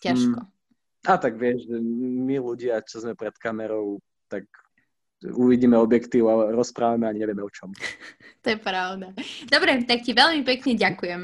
ťažko. 0.06 0.46
Mm. 0.46 1.10
A 1.10 1.18
tak 1.18 1.42
vieš, 1.42 1.66
my 2.22 2.38
ľudia, 2.38 2.86
čo 2.86 3.02
sme 3.02 3.18
pred 3.18 3.34
kamerou, 3.42 3.98
tak 4.30 4.46
uvidíme 5.30 5.78
objektív 5.78 6.26
a 6.28 6.34
rozprávame 6.50 7.06
a 7.06 7.14
nevieme 7.14 7.46
o 7.46 7.52
čom. 7.54 7.70
to 8.44 8.48
je 8.50 8.58
pravda. 8.58 9.14
Dobre, 9.46 9.86
tak 9.86 10.02
ti 10.02 10.12
veľmi 10.18 10.42
pekne 10.42 10.74
ďakujem. 10.74 11.22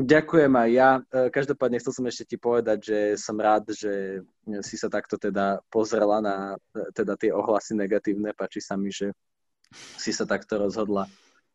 Ďakujem 0.00 0.52
aj 0.56 0.70
ja. 0.72 0.90
E, 1.12 1.28
každopádne 1.28 1.76
chcel 1.76 1.92
som 1.92 2.08
ešte 2.08 2.24
ti 2.32 2.36
povedať, 2.40 2.78
že 2.80 2.98
som 3.20 3.36
rád, 3.36 3.68
že 3.76 4.24
si 4.64 4.80
sa 4.80 4.88
takto 4.88 5.20
teda 5.20 5.60
pozrela 5.68 6.24
na 6.24 6.36
e, 6.72 6.88
teda 6.96 7.20
tie 7.20 7.28
ohlasy 7.36 7.76
negatívne. 7.76 8.32
Páči 8.32 8.64
sa 8.64 8.80
mi, 8.80 8.88
že 8.88 9.12
si 10.00 10.16
sa 10.16 10.24
takto 10.24 10.56
rozhodla 10.56 11.04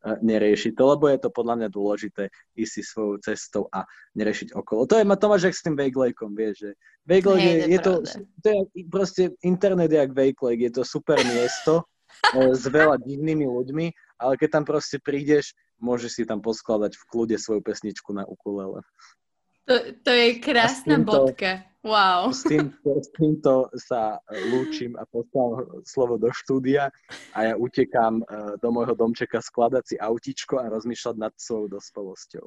neriešiť 0.05 0.77
to, 0.77 0.83
lebo 0.85 1.09
je 1.09 1.17
to 1.17 1.29
podľa 1.33 1.55
mňa 1.65 1.69
dôležité 1.73 2.29
ísť 2.53 2.71
si 2.71 2.81
svojou 2.85 3.15
cestou 3.25 3.63
a 3.73 3.89
neriešiť 4.13 4.53
okolo. 4.53 4.85
To 4.85 5.01
je 5.01 5.05
to 5.05 5.25
máš 5.25 5.43
jak 5.49 5.55
s 5.57 5.65
tým 5.65 5.75
Vejglejkom, 5.75 6.37
vieš, 6.37 6.55
že 6.61 6.69
Vejglejk 7.09 7.41
je, 7.41 7.55
je, 7.73 7.79
to, 7.81 7.93
to 8.41 8.47
je 8.53 8.61
proste, 8.89 9.23
internet 9.41 9.89
je 9.89 9.97
jak 9.97 10.13
Vejglejk, 10.13 10.59
je 10.69 10.73
to 10.77 10.83
super 10.85 11.17
miesto 11.25 11.89
s 12.61 12.63
veľa 12.69 13.01
divnými 13.01 13.49
ľuďmi, 13.49 13.85
ale 14.21 14.33
keď 14.37 14.61
tam 14.61 14.63
proste 14.63 15.01
prídeš, 15.01 15.57
môžeš 15.81 16.21
si 16.21 16.23
tam 16.23 16.39
poskladať 16.39 16.95
v 16.95 17.07
kľude 17.09 17.35
svoju 17.41 17.65
pesničku 17.65 18.13
na 18.13 18.23
ukulele. 18.23 18.85
To, 19.65 19.75
to 20.05 20.11
je 20.13 20.27
krásna 20.37 21.01
týmto, 21.01 21.09
bodka. 21.09 21.65
Wow. 21.85 22.33
S 22.33 22.41
týmto, 22.45 22.97
s 22.97 23.09
týmto 23.13 23.69
sa 23.77 24.17
lúčim 24.49 24.97
a 24.97 25.05
postávam 25.05 25.85
slovo 25.85 26.17
do 26.17 26.33
štúdia 26.33 26.89
a 27.33 27.39
ja 27.49 27.53
utekám 27.53 28.21
eh, 28.21 28.25
do 28.57 28.69
môjho 28.73 28.97
domčeka 28.97 29.37
skladať 29.37 29.83
si 29.85 29.95
autičko 30.01 30.61
a 30.61 30.69
rozmýšľať 30.69 31.15
nad 31.17 31.33
svojou 31.37 31.77
dospelosťou. 31.77 32.45